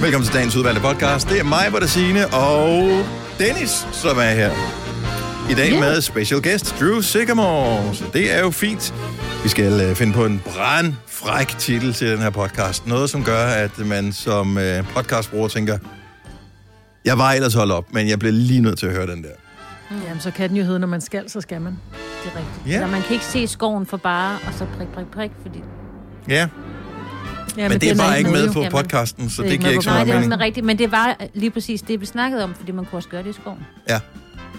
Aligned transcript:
Velkommen 0.00 0.26
til 0.26 0.34
dagens 0.34 0.56
udvalgte 0.56 0.80
podcast. 0.82 1.28
Det 1.28 1.40
er 1.40 1.44
mig, 1.44 1.88
Signe, 1.88 2.26
og 2.26 2.88
Dennis, 3.38 3.70
som 3.92 4.18
er 4.18 4.30
her. 4.40 4.50
I 5.50 5.54
dag 5.54 5.70
Ja. 5.72 5.80
med 5.80 6.00
special 6.00 6.42
guest 6.42 6.74
Drew 6.80 7.00
Sigamore. 7.00 7.94
Så 7.94 8.04
det 8.12 8.34
er 8.36 8.40
jo 8.40 8.50
fint. 8.50 8.94
Vi 9.42 9.48
skal 9.48 9.80
øh, 9.80 9.94
finde 9.96 10.12
på 10.12 10.24
en 10.26 10.42
brandfræk 10.44 11.48
titel 11.58 11.92
til 11.92 12.10
den 12.10 12.18
her 12.18 12.30
podcast. 12.30 12.86
Noget, 12.86 13.10
som 13.10 13.24
gør, 13.24 13.44
at 13.46 13.78
man 13.78 14.12
som 14.12 14.58
øh, 14.58 14.84
podcastbruger 14.94 15.48
tænker, 15.48 15.78
jeg 17.04 17.18
var 17.18 17.32
ellers 17.32 17.54
holdt 17.54 17.72
op, 17.72 17.92
men 17.92 18.08
jeg 18.08 18.18
bliver 18.18 18.32
lige 18.32 18.60
nødt 18.60 18.78
til 18.78 18.86
at 18.86 18.92
høre 18.92 19.06
den 19.06 19.22
der. 19.22 19.28
Jamen, 20.06 20.20
så 20.20 20.30
kan 20.30 20.48
den 20.48 20.56
jo 20.56 20.64
hedde, 20.64 20.78
når 20.78 20.86
man 20.86 21.00
skal, 21.00 21.30
så 21.30 21.40
skal 21.40 21.60
man. 21.60 21.78
Det 22.24 22.32
er 22.34 22.38
rigtigt. 22.38 22.74
Ja. 22.74 22.80
Ja. 22.80 22.86
man 22.86 23.02
kan 23.02 23.12
ikke 23.12 23.24
se 23.24 23.46
skoven 23.46 23.86
for 23.86 23.96
bare, 23.96 24.38
og 24.46 24.52
så 24.58 24.66
prik, 24.78 24.88
prik, 24.88 25.06
prik, 25.14 25.30
fordi... 25.42 25.62
Ja, 26.28 26.48
Ja, 27.56 27.68
men 27.68 27.80
det 27.80 27.90
er 27.90 27.96
bare 27.96 28.18
ikke 28.18 28.30
med 28.30 28.46
jo. 28.46 28.52
på 28.52 28.58
Jamen, 28.60 28.72
podcasten, 28.72 29.30
så 29.30 29.42
det 29.42 29.46
det 29.48 29.52
ikke 29.52 29.62
giver 29.62 29.68
med 29.68 29.72
ikke 29.72 29.84
så 29.84 29.90
på- 29.90 29.94
Nej, 29.94 30.04
meget 30.04 30.06
det 30.06 30.14
er 30.24 30.28
mening. 30.28 30.40
rigtigt, 30.40 30.66
men 30.66 30.78
det 30.78 30.92
var 30.92 31.16
lige 31.34 31.50
præcis 31.50 31.82
det, 31.82 32.00
vi 32.00 32.06
snakkede 32.06 32.44
om, 32.44 32.54
fordi 32.58 32.72
man 32.72 32.84
kunne 32.84 32.98
også 32.98 33.08
gøre 33.08 33.22
det 33.22 33.30
i 33.30 33.32
skoven. 33.32 33.58
Ja, 33.88 33.94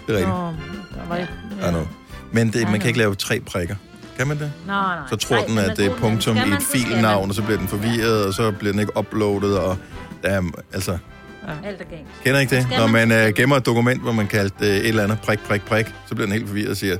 det 0.06 0.12
er 0.14 0.18
rigtigt. 0.18 0.28
Nå, 0.28 0.34
der 0.94 1.08
var 1.08 1.16
ikke... 1.16 1.32
I 1.66 1.68
know. 1.70 1.86
Men 2.32 2.52
det, 2.52 2.70
man 2.70 2.80
kan 2.80 2.88
ikke 2.88 2.98
lave 2.98 3.14
tre 3.14 3.40
prikker. 3.40 3.74
Kan 4.18 4.26
man 4.26 4.38
det? 4.38 4.52
Nej, 4.66 4.96
nej. 4.96 5.06
Så 5.10 5.16
tror 5.16 5.36
nej, 5.36 5.44
den, 5.46 5.54
men 5.54 5.64
at 5.64 5.76
det 5.76 5.86
er 5.86 5.96
punktum 5.96 6.36
i 6.36 6.40
et 6.40 6.62
filnavn, 6.72 7.28
og 7.28 7.34
så 7.34 7.42
bliver 7.42 7.58
den 7.58 7.68
forvirret, 7.68 8.26
og 8.26 8.34
så 8.34 8.50
bliver 8.52 8.72
den 8.72 8.80
ikke 8.80 8.98
uploadet, 8.98 9.58
og 9.58 9.76
er, 10.22 10.42
altså, 10.72 10.98
Alt 11.64 11.80
er 11.80 11.84
galt. 11.84 12.02
kender 12.24 12.40
ikke 12.40 12.56
det? 12.56 12.66
Når 12.78 12.86
man, 12.86 13.12
uh, 13.12 13.34
gemmer 13.34 13.56
et 13.56 13.66
dokument, 13.66 14.02
hvor 14.02 14.12
man 14.12 14.26
kaldte 14.26 14.54
uh, 14.60 14.66
et 14.66 14.88
eller 14.88 15.02
andet 15.04 15.18
prik, 15.20 15.38
prik, 15.38 15.62
prik, 15.62 15.86
så 16.08 16.14
bliver 16.14 16.26
den 16.26 16.32
helt 16.32 16.46
forvirret 16.46 16.70
og 16.70 16.76
siger, 16.76 16.96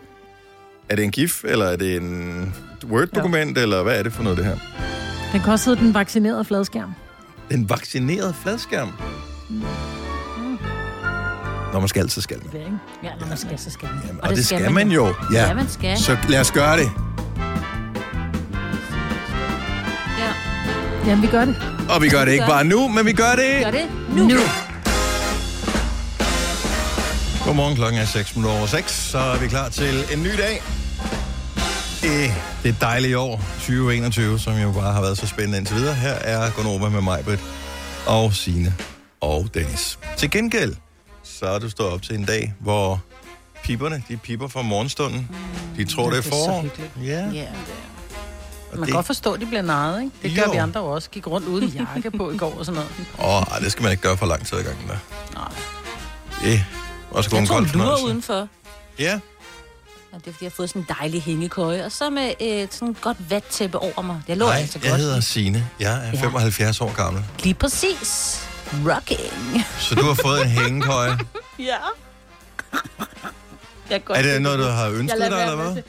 er 0.89 0.97
det 0.97 1.05
en 1.05 1.11
GIF, 1.11 1.45
eller 1.45 1.67
er 1.67 1.77
det 1.77 1.97
en 1.97 2.55
Word-dokument, 2.91 3.59
eller 3.59 3.83
hvad 3.83 3.99
er 3.99 4.03
det 4.03 4.13
for 4.13 4.23
noget, 4.23 4.39
det 4.39 4.47
her? 4.47 4.57
Den 5.33 5.41
kan 5.41 5.53
også 5.53 5.71
hedde 5.71 5.85
den 5.85 5.95
vaccinerede 5.95 6.45
fladskærm. 6.45 6.95
Den 7.51 7.71
vaccinerede 7.71 8.35
fladskærm. 8.43 8.93
Når 11.73 11.81
man 11.81 11.89
skal, 11.89 12.11
så 12.11 12.21
skal 12.21 12.37
man. 12.43 12.63
Det? 12.63 12.79
Ja, 13.03 13.09
når 13.21 13.27
man 13.27 13.37
skal, 13.37 13.59
så 13.59 13.71
skal 13.71 13.89
man. 13.89 14.01
Jamen, 14.07 14.21
og, 14.23 14.31
det, 14.31 14.47
skal 14.47 14.73
man 14.73 14.91
jo. 14.91 15.15
Ja, 15.33 15.47
Ja, 15.47 15.55
man 15.55 15.69
skal. 15.69 15.99
så 15.99 16.17
lad 16.29 16.41
os 16.41 16.51
gøre 16.53 16.77
det. 16.77 16.91
Ja. 20.19 20.33
Jamen, 21.07 21.23
vi 21.23 21.27
gør 21.27 21.45
det. 21.45 21.57
Og 21.97 22.03
vi 22.03 22.09
gør 22.09 22.25
det 22.25 22.33
ikke 22.33 22.47
bare 22.49 22.65
nu, 22.65 22.89
men 22.89 23.07
vi 23.07 23.13
gør 23.13 23.31
det 23.37 23.65
Gør 23.65 23.71
det 23.71 23.85
nu. 24.17 24.25
nu. 24.29 24.39
Godmorgen, 27.47 27.77
klokken 27.77 28.01
er 28.01 28.05
6 28.05 28.37
minutter 28.37 28.57
over 28.59 28.67
6, 28.67 28.93
så 28.93 29.19
er 29.19 29.39
vi 29.39 29.49
klar 29.49 29.69
til 29.69 30.05
en 30.13 30.23
ny 30.23 30.31
dag. 30.39 30.63
I 32.05 32.31
det 32.63 32.77
dejlige 32.81 33.19
år 33.19 33.41
2021, 33.59 34.39
som 34.39 34.59
jo 34.59 34.73
bare 34.73 34.93
har 34.93 35.01
været 35.01 35.19
så 35.19 35.27
spændende 35.27 35.59
indtil 35.59 35.77
videre. 35.77 35.95
Her 35.95 36.11
er 36.13 36.51
Gunova 36.51 36.89
med 36.89 37.01
mig, 37.01 37.25
Britt, 37.25 37.43
og 38.07 38.35
Sine 38.35 38.75
og 39.21 39.49
Dennis. 39.55 39.99
Til 40.17 40.31
gengæld, 40.31 40.75
så 41.23 41.47
er 41.47 41.59
du 41.59 41.71
stået 41.71 41.91
op 41.93 42.03
til 42.03 42.15
en 42.19 42.25
dag, 42.25 42.55
hvor 42.61 43.01
piperne, 43.65 44.03
de 44.09 44.17
piper 44.17 44.49
fra 44.49 44.63
morgenstunden. 44.63 45.29
De 45.77 45.85
tror, 45.85 46.11
det 46.11 46.17
er 46.19 46.23
det 46.23 46.33
er 46.33 46.37
så 46.37 46.45
forår. 46.47 46.63
hyggeligt. 46.63 46.91
Ja, 47.05 47.13
er. 47.13 47.23
og 47.29 47.35
Man 48.73 48.79
det, 48.81 48.87
kan 48.87 48.95
godt 48.95 49.07
forstå, 49.07 49.33
at 49.33 49.41
de 49.41 49.47
bliver 49.47 49.63
narret, 49.63 50.03
ikke? 50.03 50.13
Det 50.23 50.35
gør 50.37 50.43
Jo. 50.47 50.51
vi 50.51 50.57
andre 50.57 50.81
jo 50.81 50.87
også. 50.87 51.11
Gik 51.11 51.27
rundt 51.27 51.47
uden 51.49 51.69
jakke 51.69 52.11
på 52.11 52.31
i 52.31 52.37
går 52.37 52.55
og 52.59 52.67
sådan 52.67 52.75
noget. 52.75 52.91
åh, 53.37 53.53
ej, 53.53 53.59
det 53.59 53.73
skal 53.73 53.83
man 53.83 53.93
ikke 53.93 54.03
gøre 54.03 54.17
for 54.17 54.27
lang 54.27 54.47
tid 54.47 54.59
ad 54.59 54.63
gangen 54.65 54.89
der. 54.89 54.97
Nej. 55.35 55.49
Det 56.45 56.55
er 56.55 56.59
også 57.11 57.31
kun 57.31 57.37
Jeg 57.37 57.41
en 57.43 57.47
tror, 57.49 57.55
kold 57.57 57.67
hun 57.67 57.73
lurer 57.81 57.85
fornøjelse. 57.87 58.05
udenfor. 58.07 58.49
Ja, 58.99 59.21
Og 60.13 60.19
det 60.25 60.27
er, 60.29 60.33
fordi 60.33 60.45
jeg 60.45 60.51
har 60.51 60.55
fået 60.57 60.69
sådan 60.69 60.83
en 60.83 60.89
dejlig 61.01 61.23
hængekøje, 61.23 61.85
og 61.85 61.93
så 61.93 62.11
med 62.11 62.33
øh, 62.43 62.69
sådan 62.71 62.89
et 62.89 63.01
godt 63.01 63.31
vattæppe 63.31 63.79
over 63.79 64.03
mig. 64.03 64.23
Det 64.27 64.37
lå 64.37 64.47
Hej, 64.47 64.57
altså 64.57 64.79
jeg 64.83 64.91
godt. 64.91 65.01
hedder 65.01 65.21
Signe. 65.21 65.69
Jeg 65.81 66.07
er 66.07 66.11
Ja. 66.13 66.21
75 66.21 66.81
år 66.81 66.93
gammel. 66.97 67.25
Lige 67.43 67.55
præcis. 67.55 68.41
Rocking. 68.73 69.65
Så 69.79 69.95
du 69.95 70.03
har 70.05 70.15
fået 70.15 70.43
en 70.43 70.49
hængekøje. 70.59 71.19
Ja. 71.59 71.77
Jeg 73.91 74.03
Er 74.11 74.23
det 74.23 74.43
noget, 74.43 74.59
du 74.59 74.65
har 74.65 74.89
ønsket 74.89 75.21
Jeg 75.21 75.31
dig, 75.31 75.41
eller 75.41 75.57
hvad? 75.57 75.75
med. 75.75 75.83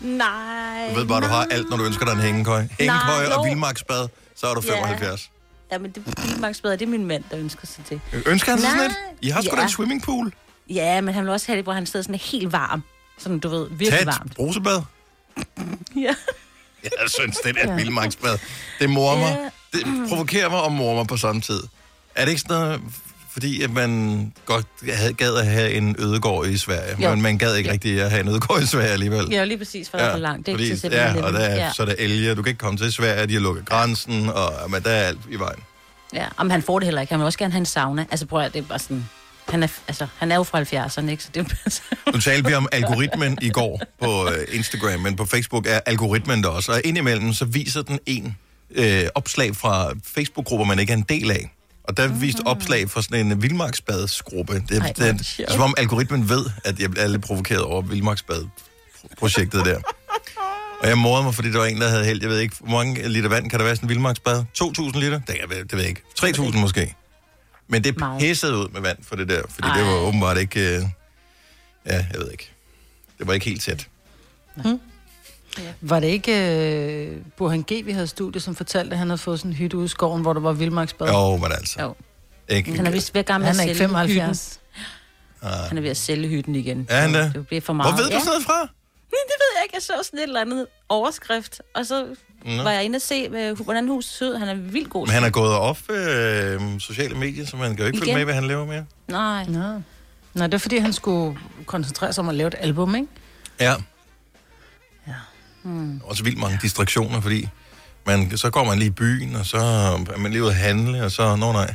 Nej. 0.00 0.88
Du 0.94 0.98
ved 0.98 1.06
bare, 1.06 1.20
du 1.20 1.26
har 1.26 1.44
nej. 1.44 1.56
alt, 1.56 1.70
når 1.70 1.76
du 1.76 1.84
ønsker 1.84 2.04
dig 2.04 2.12
en 2.12 2.20
hængekøje. 2.20 2.68
Hængekøje 2.80 3.34
og 3.34 3.44
vildmarksbad, 3.44 4.08
så 4.36 4.46
er 4.46 4.54
du 4.54 4.62
Ja. 4.66 4.72
75. 4.74 5.30
Ja, 5.72 5.78
men 5.78 5.90
det 5.90 6.02
er 6.64 6.76
det 6.76 6.82
er 6.82 6.86
min 6.86 7.06
mand, 7.06 7.24
der 7.30 7.38
ønsker 7.38 7.66
sig 7.66 7.84
det. 7.88 8.00
Ønsker 8.26 8.52
han 8.52 8.60
sig 8.60 8.70
sådan 8.70 8.90
Nej. 8.90 8.96
et? 9.12 9.18
I 9.26 9.28
har 9.28 9.42
sgu 9.42 9.50
da 9.50 9.56
Ja. 9.56 9.62
en 9.62 9.68
swimmingpool. 9.68 10.32
Ja, 10.70 11.00
men 11.00 11.14
han 11.14 11.24
vil 11.24 11.32
også 11.32 11.46
have 11.46 11.56
det, 11.56 11.64
hvor 11.64 11.72
han 11.72 11.86
sidder 11.86 12.02
sådan 12.02 12.14
helt 12.20 12.52
varm. 12.52 12.82
Sådan, 13.18 13.38
du 13.38 13.48
ved, 13.48 13.66
virkelig 13.70 13.90
Tag 13.90 14.00
et 14.00 14.06
varmt. 14.06 14.34
brusebad. 14.36 14.82
Ja. 15.96 16.14
Jeg 16.84 17.08
synes, 17.10 17.36
det 17.36 17.56
er 17.60 17.70
et 17.72 17.76
vildmarksbad. 17.76 18.38
Det 18.80 18.90
morer 18.90 19.18
mig. 19.18 19.36
Det 19.72 20.08
provokerer 20.08 20.48
mig 20.50 20.60
og 20.62 20.72
morer 20.72 20.94
mig 20.94 21.06
på 21.06 21.16
samme 21.16 21.40
tid. 21.40 21.60
Er 22.14 22.24
det 22.24 22.28
ikke 22.30 22.40
sådan 22.40 22.56
noget, 22.56 22.80
fordi 23.32 23.62
at 23.62 23.70
man 23.70 24.32
godt 24.46 24.66
havde- 24.92 25.12
gad 25.12 25.34
at 25.36 25.46
have 25.46 25.72
en 25.72 25.96
ødegård 25.98 26.46
i 26.46 26.58
Sverige, 26.58 26.96
Jo. 27.02 27.10
men 27.10 27.22
man 27.22 27.38
gad 27.38 27.54
ikke 27.54 27.68
Ja. 27.68 27.72
rigtig 27.72 28.02
at 28.02 28.10
have 28.10 28.20
en 28.22 28.28
ødegård 28.28 28.62
i 28.62 28.66
Sverige 28.66 28.88
alligevel? 28.90 29.26
Ja, 29.30 29.44
lige 29.44 29.58
præcis, 29.58 29.90
for 29.90 29.98
ja, 29.98 30.04
der 30.04 30.10
er 30.10 30.14
for 30.14 30.18
langt. 30.20 30.46
Det 30.46 30.52
er 30.52 30.56
fordi, 30.56 30.64
ikke 30.64 30.76
til 30.76 30.90
ja, 30.92 31.22
og 31.24 31.32
der 31.32 31.38
er, 31.38 31.54
ja. 31.56 31.72
så 31.72 31.82
er 31.82 31.86
der 31.86 31.94
elge, 31.98 32.34
du 32.34 32.42
kan 32.42 32.50
ikke 32.50 32.58
komme 32.58 32.78
til 32.78 32.92
Sverige, 32.92 33.26
de 33.26 33.32
har 33.32 33.40
lukket 33.40 33.64
grænsen, 33.66 34.28
og 34.30 34.70
men 34.70 34.82
der 34.82 34.90
er 34.90 35.02
alt 35.04 35.20
i 35.30 35.36
vejen. 35.36 35.60
ja. 36.14 36.26
Om 36.36 36.50
han 36.50 36.62
får 36.62 36.78
det 36.78 36.86
heller 36.86 37.00
ikke. 37.00 37.12
Han 37.12 37.20
vil 37.20 37.26
også 37.26 37.38
gerne 37.38 37.52
have 37.52 37.58
en 37.60 37.66
sauna. 37.66 38.06
Altså 38.10 38.26
prøv 38.26 38.40
at 38.40 38.52
det 38.52 38.58
er 38.58 38.62
bare 38.68 38.78
sådan... 38.78 39.08
Han 39.48 39.62
er, 39.62 39.68
altså, 39.88 40.06
han 40.18 40.32
er 40.32 40.36
jo 40.36 40.42
fra 40.42 40.62
70'erne, 40.62 41.10
ikke? 41.10 41.22
Så 41.22 41.28
det 41.34 41.52
er 41.66 41.80
Nu 42.14 42.20
talte 42.20 42.48
vi 42.48 42.54
om 42.54 42.68
algoritmen 42.72 43.38
i 43.42 43.48
går 43.50 43.80
på 44.02 44.28
øh, 44.30 44.46
Instagram, 44.52 45.00
men 45.00 45.16
på 45.16 45.24
Facebook 45.26 45.66
er 45.66 45.80
algoritmen 45.86 46.42
der 46.42 46.48
også. 46.48 46.72
Og 46.72 46.80
indimellem 46.84 47.32
så 47.32 47.44
viser 47.44 47.82
den 47.82 47.98
en 48.06 48.36
øh, 48.70 49.04
opslag 49.14 49.56
fra 49.56 49.92
Facebook-grupper, 50.14 50.66
man 50.66 50.78
ikke 50.78 50.92
er 50.92 50.96
en 50.96 51.06
del 51.08 51.30
af. 51.30 51.54
Og 51.84 51.96
der 51.96 52.08
mm. 52.08 52.20
viste 52.20 52.40
opslag 52.46 52.90
fra 52.90 53.02
sådan 53.02 53.26
en 53.32 53.42
vildmarksbadsgruppe. 53.42 54.54
Det, 54.68 54.82
Ej, 54.82 54.88
er 54.88 54.92
det, 54.92 55.18
det 55.18 55.26
sjovt. 55.26 55.52
som 55.52 55.60
om 55.60 55.74
algoritmen 55.78 56.28
ved, 56.28 56.44
at 56.64 56.78
jeg 56.80 56.90
bliver 56.90 57.06
lidt 57.06 57.22
provokeret 57.22 57.62
over 57.62 57.82
vildmarksbad-projektet 57.82 59.64
der. 59.64 59.80
Og 60.82 60.88
jeg 60.88 60.98
morede 60.98 61.24
mig, 61.24 61.34
fordi 61.34 61.52
der 61.52 61.58
var 61.58 61.66
en, 61.66 61.80
der 61.80 61.88
havde 61.88 62.04
held. 62.04 62.18
Jeg 62.22 62.30
ved 62.30 62.38
ikke, 62.38 62.56
hvor 62.60 62.70
mange 62.84 63.08
liter 63.08 63.28
vand 63.28 63.50
kan 63.50 63.58
der 63.58 63.64
være 63.64 63.72
i 63.72 63.76
sådan 63.76 63.84
en 63.86 63.88
vildmarksbad? 63.88 64.44
2.000 64.62 64.98
liter? 64.98 65.20
Det, 65.26 65.36
jeg- 65.40 65.48
det 65.50 65.72
ved 65.72 65.80
jeg 65.80 65.88
ikke. 65.88 66.02
3.000 66.20 66.56
måske. 66.56 66.94
Men 67.68 67.84
det 67.84 67.98
Meget. 67.98 68.20
pissede 68.20 68.56
ud 68.56 68.68
med 68.68 68.80
vand 68.80 68.98
for 69.02 69.16
det 69.16 69.28
der, 69.28 69.42
fordi 69.48 69.68
Ej. 69.68 69.76
det 69.78 69.86
var 69.86 69.92
åbenbart 69.92 70.38
ikke... 70.38 70.60
Øh, 70.60 70.82
ja, 71.86 72.06
jeg 72.12 72.20
ved 72.20 72.30
ikke. 72.30 72.50
Det 73.18 73.26
var 73.26 73.32
ikke 73.32 73.46
helt 73.46 73.62
tæt. 73.62 73.88
Var 75.80 76.00
det 76.00 76.06
ikke 76.06 76.32
øh, 76.32 77.16
Burhan 77.36 77.62
G., 77.62 77.84
vi 77.84 77.92
havde 77.92 78.06
studie, 78.06 78.40
som 78.40 78.54
fortalte, 78.56 78.92
at 78.92 78.98
han 78.98 79.08
havde 79.08 79.18
fået 79.18 79.38
sådan 79.38 79.50
en 79.50 79.56
hytte 79.56 79.76
ude 79.76 79.84
i 79.84 79.88
skoven, 79.88 80.22
hvor 80.22 80.32
der 80.32 80.40
var 80.40 80.52
vildmarksbad? 80.52 81.08
Jo, 81.08 81.36
men 81.36 81.52
altså. 81.52 81.82
Jo. 81.82 81.94
Ikke, 82.48 82.76
Han 82.76 82.86
er 82.86 82.90
vist 82.90 83.14
ved 83.14 83.24
med 83.28 83.34
Han 83.34 83.42
er 83.42 83.48
ikke 83.48 83.62
sælge 83.62 83.74
75. 83.74 84.60
hytten. 85.42 85.68
Han 85.68 85.78
er 85.78 85.82
ved 85.82 85.90
at 85.90 85.96
sælge 85.96 86.28
hytten 86.28 86.54
igen. 86.54 86.86
Er 86.88 87.00
han 87.00 87.14
det? 87.14 87.34
Det 87.34 87.46
bliver 87.46 87.60
for 87.60 87.72
meget. 87.72 87.94
Hvor 87.94 88.02
ved 88.02 88.10
du 88.10 88.14
ja. 88.14 88.18
sådan 88.18 88.30
noget 88.30 88.44
fra? 88.44 88.60
Det 89.10 89.36
ved 89.40 89.50
jeg 89.56 89.62
ikke. 89.64 89.74
Jeg 89.74 89.82
så 89.82 89.92
sådan 90.02 90.18
et 90.18 90.22
eller 90.22 90.40
andet 90.40 90.66
overskrift, 90.88 91.60
og 91.74 91.86
så 91.86 92.06
Nå. 92.44 92.62
var 92.62 92.70
jeg 92.70 92.84
inde 92.84 92.96
og 92.96 93.02
se, 93.02 93.28
øh, 93.32 93.60
hvordan 93.60 93.88
huset 93.88 94.12
så 94.12 94.30
ud. 94.30 94.36
Han 94.36 94.48
er 94.48 94.54
vildt 94.54 94.90
god. 94.90 95.06
Men 95.06 95.14
han 95.14 95.24
er 95.24 95.30
gået 95.30 95.52
off 95.54 95.90
øh, 95.90 96.60
sociale 96.78 97.14
medier, 97.14 97.46
så 97.46 97.56
man 97.56 97.70
kan 97.70 97.78
jo 97.78 97.86
ikke 97.86 97.98
følge 97.98 98.14
med, 98.14 98.24
hvad 98.24 98.34
han 98.34 98.44
laver 98.44 98.66
mere. 98.66 98.84
Nej. 99.08 99.44
Nå. 99.44 99.82
Nå, 100.34 100.44
det 100.44 100.54
er 100.54 100.58
fordi, 100.58 100.78
han 100.78 100.92
skulle 100.92 101.38
koncentrere 101.66 102.12
sig 102.12 102.22
om 102.22 102.28
at 102.28 102.34
lave 102.34 102.46
et 102.48 102.54
album, 102.58 102.94
ikke? 102.94 103.08
Ja. 103.60 103.74
Ja. 105.06 105.12
Hmm. 105.62 106.00
Også 106.04 106.24
vildt 106.24 106.38
mange 106.38 106.58
distraktioner, 106.62 107.20
fordi 107.20 107.48
man, 108.06 108.36
så 108.36 108.50
går 108.50 108.64
man 108.64 108.78
lige 108.78 108.88
i 108.88 108.90
byen, 108.90 109.36
og 109.36 109.46
så 109.46 109.56
er 109.56 110.18
man 110.18 110.32
lige 110.32 110.42
ude 110.42 110.50
at 110.50 110.56
handle, 110.56 111.04
og 111.04 111.10
så, 111.10 111.36
nå 111.36 111.52
nej. 111.52 111.74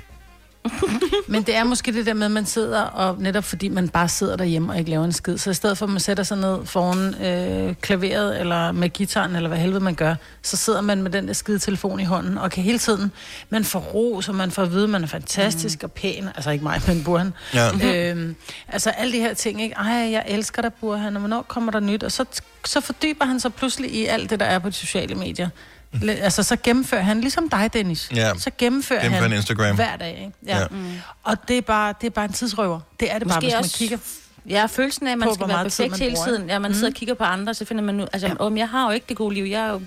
Men 1.27 1.43
det 1.43 1.55
er 1.55 1.63
måske 1.63 1.93
det 1.93 2.05
der 2.05 2.13
med, 2.13 2.25
at 2.25 2.31
man 2.31 2.45
sidder, 2.45 2.81
og 2.81 3.15
netop 3.19 3.43
fordi 3.43 3.69
man 3.69 3.89
bare 3.89 4.09
sidder 4.09 4.35
derhjemme 4.35 4.71
og 4.71 4.79
ikke 4.79 4.89
laver 4.89 5.05
en 5.05 5.11
skid, 5.11 5.37
så 5.37 5.49
i 5.49 5.53
stedet 5.53 5.77
for, 5.77 5.85
at 5.85 5.91
man 5.91 5.99
sætter 5.99 6.23
sig 6.23 6.37
ned 6.37 6.65
foran 6.65 7.23
øh, 7.25 7.75
klaveret, 7.81 8.39
eller 8.39 8.71
med 8.71 8.89
gitaren, 8.89 9.35
eller 9.35 9.49
hvad 9.49 9.57
helvede 9.57 9.79
man 9.79 9.95
gør, 9.95 10.15
så 10.41 10.57
sidder 10.57 10.81
man 10.81 11.03
med 11.03 11.11
den 11.11 11.27
der 11.27 11.33
skide 11.33 11.59
telefon 11.59 11.99
i 11.99 12.03
hånden, 12.03 12.37
og 12.37 12.51
kan 12.51 12.63
hele 12.63 12.79
tiden, 12.79 13.11
man 13.49 13.63
får 13.63 13.79
ros, 13.79 14.29
og 14.29 14.35
man 14.35 14.51
får 14.51 14.63
at 14.63 14.71
vide, 14.71 14.83
at 14.83 14.89
man 14.89 15.03
er 15.03 15.07
fantastisk 15.07 15.81
mm. 15.81 15.85
og 15.85 15.91
pæn, 15.91 16.27
altså 16.35 16.51
ikke 16.51 16.63
mig, 16.63 16.81
men 16.87 17.03
Burhan. 17.03 17.33
Ja. 17.53 17.69
Øhm, 17.93 18.35
altså 18.67 18.89
alle 18.89 19.13
de 19.13 19.19
her 19.19 19.33
ting, 19.33 19.61
ikke? 19.61 19.75
Ej, 19.75 19.91
jeg 19.91 20.23
elsker 20.27 20.61
dig, 20.61 20.73
Burhan, 20.73 21.15
og 21.15 21.19
hvornår 21.19 21.41
kommer 21.41 21.71
der 21.71 21.79
nyt? 21.79 22.03
Og 22.03 22.11
så, 22.11 22.25
så 22.65 22.81
fordyber 22.81 23.25
han 23.25 23.39
sig 23.39 23.53
pludselig 23.53 23.91
i 23.91 24.05
alt 24.05 24.29
det, 24.29 24.39
der 24.39 24.45
er 24.45 24.59
på 24.59 24.69
de 24.69 24.73
sociale 24.73 25.15
medier. 25.15 25.49
Altså, 26.09 26.43
så 26.43 26.57
gennemfører 26.63 27.01
han, 27.01 27.21
ligesom 27.21 27.49
dig, 27.49 27.69
Dennis, 27.73 28.09
Ja. 28.15 28.31
så 28.37 28.51
gennemfører, 28.57 29.01
Gennemfører 29.01 29.29
han 29.29 29.37
Instagram. 29.37 29.75
hver 29.75 29.95
dag, 29.95 30.09
ikke? 30.19 30.31
Ja. 30.45 30.59
Ja. 30.59 30.67
Mm. 30.71 30.85
Og 31.23 31.47
det 31.47 31.57
er, 31.57 31.61
bare, 31.61 31.93
det 32.01 32.07
er 32.07 32.11
bare 32.11 32.25
en 32.25 32.33
tidsrøver. 32.33 32.79
Det 32.99 33.11
er 33.13 33.19
det 33.19 33.27
bare, 33.27 33.37
Måske 33.41 33.45
hvis 33.57 33.73
man 33.81 33.87
kigger... 33.87 33.97
Ja, 34.49 34.65
følelsen 34.65 35.07
af, 35.07 35.11
at 35.11 35.17
man 35.17 35.27
På, 35.29 35.33
skal 35.33 35.47
være 35.47 35.63
perfekt 35.63 35.99
hele 35.99 36.17
tiden. 36.27 36.49
Ja, 36.49 36.59
man 36.59 36.71
Mm. 36.71 36.75
sidder 36.75 36.87
og 36.89 36.93
kigger 36.93 37.13
på 37.15 37.23
andre, 37.23 37.53
så 37.53 37.65
finder 37.65 37.83
man 37.83 37.95
nu... 37.95 38.07
Altså, 38.13 38.27
ja. 38.27 38.55
jeg 38.55 38.69
har 38.69 38.85
jo 38.87 38.91
ikke 38.91 39.05
det 39.09 39.17
gode 39.17 39.33
liv. 39.35 39.43
Jeg 39.45 39.61
er 39.67 39.71
jo, 39.71 39.81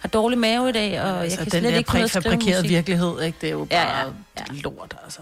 har 0.00 0.08
dårlig 0.08 0.38
mave 0.38 0.68
i 0.68 0.72
dag, 0.72 1.00
og 1.02 1.08
jeg 1.08 1.20
Altså, 1.22 1.36
kan 1.38 1.44
den 1.50 1.60
slet 1.60 1.74
ikke 1.78 1.94
ud 1.94 2.00
at 2.02 2.10
skrive 2.10 2.34
musik. 2.36 2.68
virkelighed, 2.68 3.20
ikke? 3.22 3.38
Det 3.40 3.46
er 3.46 3.50
jo 3.52 3.64
bare 3.64 3.80
ja, 3.80 3.98
ja, 4.38 4.42
lort, 4.50 4.94
altså. 5.04 5.20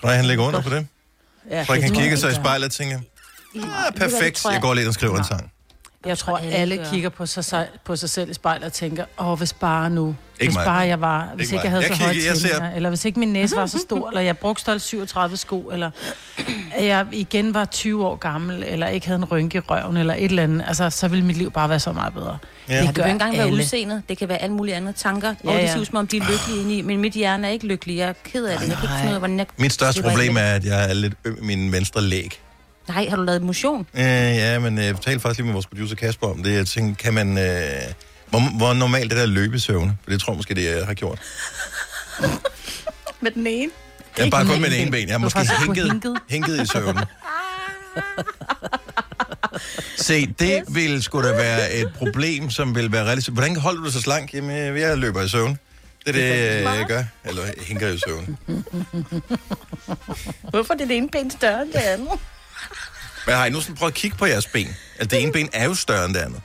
Tror 0.00 0.08
jeg, 0.08 0.18
han 0.18 0.24
ligger 0.26 0.44
under 0.44 0.60
på 0.62 0.70
det? 0.70 0.86
Ja, 1.50 1.64
Tror 1.64 1.74
jeg, 1.74 1.82
han 1.84 1.92
kigger 1.92 2.08
jeg 2.10 2.18
sig 2.18 2.30
i 2.30 2.34
spejlet 2.34 2.66
og 2.66 2.72
tænker, 2.72 3.00
Ja, 3.54 3.60
ah, 3.60 3.94
perfekt, 3.96 4.44
jeg 4.52 4.60
går 4.60 4.74
lidt 4.74 4.88
og 4.88 4.94
skriver 4.94 5.18
en 5.18 5.24
sang. 5.24 5.52
Jeg 6.06 6.18
tror, 6.18 6.36
alle 6.36 6.52
alle 6.54 6.76
gør. 6.76 6.84
kigger 6.84 7.08
på 7.08 7.26
sig, 7.26 7.66
på 7.84 7.96
sig 7.96 8.10
selv 8.10 8.30
i 8.30 8.34
spejlet 8.34 8.64
og 8.66 8.72
tænker, 8.72 9.04
åh, 9.18 9.38
hvis 9.38 9.52
bare 9.52 9.90
nu, 9.90 10.16
hvis 10.38 10.54
mig. 10.54 10.64
bare 10.64 10.78
jeg 10.78 11.00
var, 11.00 11.28
hvis 11.36 11.46
Ikke 11.52 11.54
ikke, 11.54 11.62
jeg 11.64 11.70
havde 11.70 11.84
Jeg 11.88 11.96
så 11.96 12.02
høje 12.02 12.14
jeg 12.28 12.36
ser- 12.36 12.70
eller 12.76 12.88
hvis 12.88 13.04
ikke 13.04 13.18
min 13.20 13.28
næse 13.32 13.56
var 13.56 13.66
så 13.66 13.78
stor, 13.78 14.08
eller 14.08 14.20
jeg 14.20 14.38
brugte 14.38 14.60
størrelse 14.60 14.86
37 14.86 15.36
sko, 15.36 15.60
eller 15.72 15.90
at 16.74 16.84
jeg 16.86 17.06
igen 17.12 17.54
var 17.54 17.64
20 17.64 18.06
år 18.06 18.16
gammel, 18.16 18.62
eller 18.66 18.86
ikke 18.88 19.06
havde 19.06 19.18
en 19.18 19.24
rynke 19.24 19.58
i 19.58 19.60
røven, 19.60 19.96
eller 19.96 20.14
et 20.14 20.24
eller 20.24 20.42
andet, 20.42 20.64
altså, 20.68 20.90
så 20.90 21.08
ville 21.08 21.24
mit 21.24 21.36
liv 21.36 21.50
bare 21.50 21.68
være 21.68 21.80
så 21.80 21.92
meget 21.92 22.14
bedre. 22.14 22.38
Ja. 22.68 22.74
Det 22.80 22.84
kan 22.84 22.94
jo 22.96 23.02
ikke 23.02 23.10
engang 23.10 23.32
være 23.36 23.46
alle. 23.46 23.56
udseendet. 23.56 24.02
Det 24.08 24.18
kan 24.18 24.28
være 24.28 24.38
alle 24.38 24.54
mulige 24.56 24.76
andre 24.76 24.92
tanker. 24.92 25.28
Ja, 25.44 25.50
Ja, 25.50 25.56
og 25.56 25.62
det 25.62 25.70
ser 25.70 25.80
ud 25.80 25.84
som 25.84 25.96
om, 25.96 26.06
de 26.06 26.16
er 26.16 26.20
lykkelige 26.20 26.60
inde 26.62 26.74
i. 26.76 26.82
Men 26.82 27.00
mit 27.00 27.12
hjerne 27.12 27.46
er 27.46 27.50
ikke 27.50 27.66
lykkelig. 27.66 27.96
Jeg 27.96 28.08
er 28.08 28.12
ked 28.24 28.44
af 28.44 28.58
det. 28.58 28.68
Jeg 28.68 28.76
kan 28.76 28.84
ikke 28.84 28.94
finde 28.98 29.08
ud 29.10 29.14
af, 29.14 29.20
hvordan 29.20 29.38
jeg... 29.38 29.46
Mit 29.56 29.72
største 29.72 30.02
problem 30.02 30.36
er, 30.36 30.40
at 30.40 30.64
jeg 30.64 30.90
er 30.90 30.94
lidt 30.94 31.14
øm 31.24 31.38
i 31.42 31.46
min 31.56 31.72
venstre 31.72 32.02
læg. 32.02 32.40
Det. 32.86 32.94
Nej, 32.94 33.06
har 33.08 33.16
du 33.16 33.22
lavet 33.22 33.42
motion? 33.42 33.86
Øh, 33.94 34.02
ja, 34.02 34.58
men 34.58 34.78
øh, 34.78 34.84
jeg 34.84 34.96
talte 34.96 35.20
faktisk 35.20 35.38
lige 35.38 35.46
med 35.46 35.52
vores 35.52 35.66
producer 35.66 35.96
Kasper 35.96 36.26
om 36.26 36.42
det. 36.42 36.54
Jeg 36.54 36.66
tænkte, 36.66 37.02
kan 37.02 37.14
man... 37.14 37.38
Øh, 37.38 37.82
hvor, 38.30 38.56
hvor 38.56 38.72
normalt 38.72 39.10
det 39.10 39.18
der 39.18 39.26
løbesøvne? 39.26 39.96
For 40.04 40.10
det 40.10 40.20
tror 40.20 40.32
jeg 40.32 40.36
måske, 40.36 40.54
det 40.54 40.64
jeg 40.64 40.86
har 40.86 40.94
gjort. 40.94 41.18
Med 43.20 43.30
den 43.30 43.46
ene? 43.46 43.72
Jeg 44.18 44.26
er 44.26 44.30
bare 44.30 44.46
kun 44.46 44.60
med 44.60 44.70
det 44.70 44.76
en 44.76 44.82
ene 44.82 44.90
ben. 44.90 45.06
Jeg 45.06 45.14
har 45.14 45.18
måske 45.18 45.38
hænket, 45.38 45.90
hinket. 45.92 46.16
hænket 46.30 46.62
i 46.62 46.66
søvn. 46.66 46.98
Se, 49.96 50.26
det 50.26 50.62
vil 50.68 51.02
sgu 51.02 51.22
da 51.22 51.32
være 51.32 51.72
et 51.72 51.92
problem, 51.94 52.50
som 52.50 52.74
vil 52.74 52.92
være 52.92 53.04
relativt... 53.04 53.36
Hvordan 53.36 53.56
holder 53.56 53.80
du 53.80 53.84
dig 53.84 53.92
så 53.92 54.00
slank? 54.00 54.34
Jamen, 54.34 54.56
øh, 54.56 54.80
jeg 54.80 54.98
løber 54.98 55.22
i 55.22 55.28
søvn. 55.28 55.58
Det 56.06 56.08
er 56.08 56.12
det, 56.12 56.64
jeg 56.78 56.84
gør. 56.88 57.02
Eller 57.24 57.42
hænker 57.66 57.88
i 57.88 57.98
søvn. 57.98 58.38
Hvorfor 60.50 60.74
er 60.74 60.78
det 60.78 60.96
ene 60.96 61.08
ben 61.08 61.30
større 61.30 61.62
end 61.62 61.72
det 61.72 61.78
andet? 61.78 62.08
Men 63.26 63.34
har 63.36 63.46
I 63.46 63.50
nu 63.50 63.60
sådan 63.60 63.74
prøvet 63.76 63.90
at 63.92 63.96
kigge 63.96 64.16
på 64.16 64.26
jeres 64.26 64.46
ben? 64.46 64.76
Altså, 64.98 65.16
det 65.16 65.22
ene 65.22 65.32
ben 65.32 65.48
er 65.52 65.64
jo 65.64 65.74
større 65.74 66.04
end 66.04 66.14
det 66.14 66.20
andet. 66.20 66.40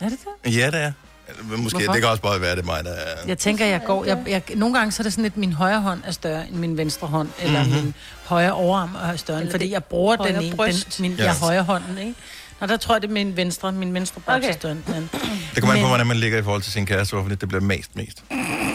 Er 0.00 0.08
det 0.08 0.18
det? 0.44 0.56
Ja, 0.56 0.66
det 0.66 0.74
er. 0.82 0.92
Eller, 1.28 1.56
Måske, 1.56 1.78
Hvorfor? 1.78 1.92
det 1.92 2.02
kan 2.02 2.10
også 2.10 2.22
bare 2.22 2.40
være, 2.40 2.56
det 2.56 2.62
er 2.62 2.66
mig, 2.66 2.84
der 2.84 2.90
er... 2.90 3.16
Jeg 3.26 3.38
tænker, 3.38 3.66
jeg 3.66 3.80
går... 3.86 4.04
Jeg, 4.04 4.18
jeg, 4.26 4.42
nogle 4.56 4.78
gange 4.78 4.92
så 4.92 5.02
er 5.02 5.04
det 5.04 5.12
sådan, 5.12 5.24
at 5.24 5.36
min 5.36 5.52
højre 5.52 5.80
hånd 5.80 6.00
er 6.04 6.10
større 6.10 6.48
end 6.48 6.56
min 6.56 6.76
venstre 6.76 7.06
hånd, 7.06 7.28
eller 7.40 7.60
Mhm. 7.62 7.68
mm-hmm. 7.72 7.84
min 7.84 7.94
højre 8.24 8.52
overarm 8.52 8.94
er 8.94 9.16
større, 9.16 9.38
Eller 9.40 9.50
fordi 9.50 9.70
jeg 9.72 9.84
bruger 9.84 10.16
den 10.16 10.34
højre 10.34 10.44
ene, 10.44 10.56
den, 10.96 11.02
min, 11.02 11.12
Ja. 11.12 11.22
ja. 11.22 11.28
jeg 11.30 11.38
højre 11.38 11.62
hånden, 11.62 11.98
ikke? 11.98 12.14
Nå, 12.60 12.66
der 12.66 12.76
tror 12.76 12.94
jeg, 12.94 13.02
det 13.02 13.08
er 13.08 13.12
min 13.12 13.36
venstre, 13.36 13.72
min 13.72 13.94
venstre 13.94 14.20
bryst 14.20 14.36
Okay. 14.36 14.54
er 14.64 14.68
anden. 14.70 15.10
Det 15.54 15.62
kommer 15.62 15.74
an 15.74 15.78
på, 15.78 15.82
Men- 15.82 15.88
hvordan 15.88 16.06
man 16.06 16.16
ligger 16.16 16.38
i 16.38 16.42
forhold 16.42 16.62
til 16.62 16.72
sin 16.72 16.86
kæreste, 16.86 17.14
hvorfor 17.16 17.28
det 17.34 17.48
bliver 17.48 17.62
mest 17.62 17.96
mest. 17.96 18.24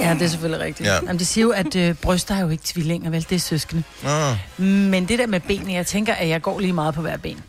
Ja, 0.01 0.13
det 0.13 0.21
er 0.21 0.27
selvfølgelig 0.27 0.65
rigtigt. 0.65 0.87
Ja. 0.87 0.93
Ja. 0.93 0.99
Jamen, 1.03 1.19
de 1.19 1.25
siger 1.25 1.43
jo, 1.45 1.51
at 1.51 1.75
øh, 1.75 1.95
bryster 1.95 2.35
er 2.35 2.39
jo 2.41 2.49
ikke 2.49 2.63
tvillinger, 2.65 3.09
vel? 3.09 3.25
Det 3.29 3.35
er 3.35 3.39
søskende. 3.39 3.83
Nå. 4.03 4.35
Men 4.65 5.07
det 5.07 5.19
der 5.19 5.27
med 5.27 5.39
benene, 5.39 5.73
jeg 5.73 5.85
tænker, 5.87 6.13
at 6.13 6.27
jeg 6.29 6.41
går 6.41 6.59
lige 6.59 6.73
meget 6.73 6.93
på 6.95 7.01
hver 7.01 7.17
ben. 7.17 7.41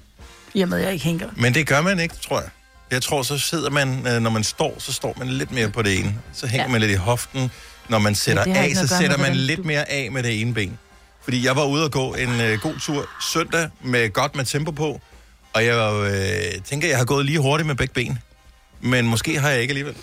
I 0.54 0.62
og 0.62 0.68
med, 0.68 0.78
at 0.78 0.84
jeg 0.84 0.92
ikke 0.92 1.04
hænker. 1.04 1.28
Men 1.36 1.54
det 1.54 1.66
gør 1.66 1.80
man 1.80 2.00
ikke, 2.00 2.14
tror 2.28 2.40
jeg. 2.40 2.48
Jeg 2.90 3.02
tror, 3.02 3.22
så 3.22 3.38
sidder 3.38 3.70
man, 3.70 4.06
øh, 4.08 4.22
når 4.22 4.30
man 4.30 4.44
står, 4.44 4.74
så 4.78 4.92
står 4.92 5.14
man 5.18 5.28
lidt 5.28 5.52
mere 5.52 5.68
på 5.68 5.82
det 5.82 5.98
ene. 5.98 6.14
Så 6.32 6.46
hænger 6.46 6.62
ja. 6.62 6.68
Ja. 6.68 6.72
man 6.72 6.80
lidt 6.80 6.92
i 6.92 6.94
hoften. 6.94 7.50
Når 7.88 7.98
man 7.98 8.14
sætter 8.14 8.44
det 8.44 8.56
har 8.56 8.64
af, 8.64 8.72
så 8.76 8.86
sætter 8.86 9.18
man 9.18 9.36
lidt 9.36 9.58
du- 9.58 9.62
mere 9.62 9.90
af 9.90 10.12
med 10.12 10.22
det 10.22 10.40
ene 10.40 10.54
ben. 10.54 10.78
Fordi 11.24 11.46
jeg 11.46 11.56
var 11.56 11.64
ude 11.64 11.84
og 11.84 11.90
gå 11.90 12.14
en 12.14 12.40
øh, 12.40 12.58
god 12.60 12.74
tur 12.80 13.06
søndag 13.32 13.68
med 13.82 14.12
godt 14.12 14.36
med 14.36 14.44
tempo 14.44 14.70
på. 14.70 15.00
Og 15.54 15.64
jeg 15.64 16.10
øh, 16.56 16.62
tænker, 16.62 16.88
jeg 16.88 16.98
har 16.98 17.04
gået 17.04 17.26
lige 17.26 17.38
hurtigt 17.38 17.66
med 17.66 17.74
begge 17.74 17.94
ben. 17.94 18.18
Men 18.80 19.06
måske 19.06 19.40
har 19.40 19.50
jeg 19.50 19.60
ikke 19.60 19.72
alligevel. 19.72 19.94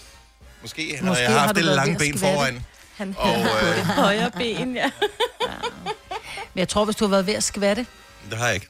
Måske, 0.62 0.98
har 1.00 1.06
Måske 1.06 1.24
jeg 1.24 1.32
har 1.32 1.40
haft 1.40 1.56
du 1.56 1.60
det 1.60 1.66
lange 1.66 1.98
ben 1.98 2.18
foran. 2.18 2.66
Han 2.98 3.16
Og 3.18 3.40
øh, 3.40 3.86
højre 3.86 4.32
ben, 4.32 4.76
ja. 4.76 4.90
Men 6.54 6.60
jeg 6.60 6.70
tror, 6.70 6.86
hvis 6.86 6.96
du 6.96 7.06
har 7.06 7.10
været 7.10 7.28
ved 7.28 7.34
at 7.34 7.44
skvatte, 7.44 7.86
det 8.30 8.38
har 8.38 8.46
jeg 8.46 8.56
ikke. 8.56 8.68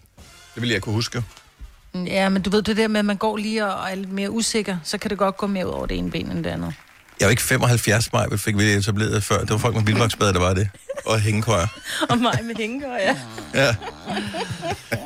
Det 0.56 0.62
ville 0.62 0.74
jeg 0.74 0.82
kunne 0.82 0.96
huske. 0.96 1.24
Ja, 1.96 2.30
men 2.30 2.42
du 2.42 2.50
ved 2.50 2.62
det 2.62 2.78
der 2.78 2.88
med, 2.88 3.00
at 3.00 3.06
man 3.06 3.18
går 3.18 3.38
lige 3.38 3.66
og 3.66 3.92
er 3.92 3.96
lidt 3.96 4.12
mere 4.12 4.32
usikker, 4.32 4.78
så 4.84 4.98
kan 4.98 5.10
det 5.10 5.18
godt 5.18 5.38
gå 5.38 5.48
mere 5.48 5.68
ud 5.68 5.72
over 5.72 5.86
det 5.86 5.98
ene 5.98 6.12
ben 6.12 6.32
end 6.32 6.44
det 6.44 6.50
andet. 6.50 6.74
Jeg 7.20 7.26
er 7.26 7.30
jo 7.30 7.32
ikke 7.32 7.42
75 7.42 8.14
mig, 8.14 8.40
fik 8.40 8.58
vi 8.58 8.64
etableret 8.64 9.24
før. 9.24 9.40
Det 9.40 9.50
var 9.50 9.58
folk 9.58 9.76
med 9.76 9.84
bilvagsbad, 9.84 10.34
der 10.34 10.40
var 10.40 10.54
det. 10.54 10.70
Og 11.06 11.20
hængekøjer. 11.20 11.68
Og 12.10 12.18
mig 12.18 12.40
med 12.44 12.56
hængekøj, 12.56 13.00
ja. 13.00 13.16
Ja. 13.54 13.76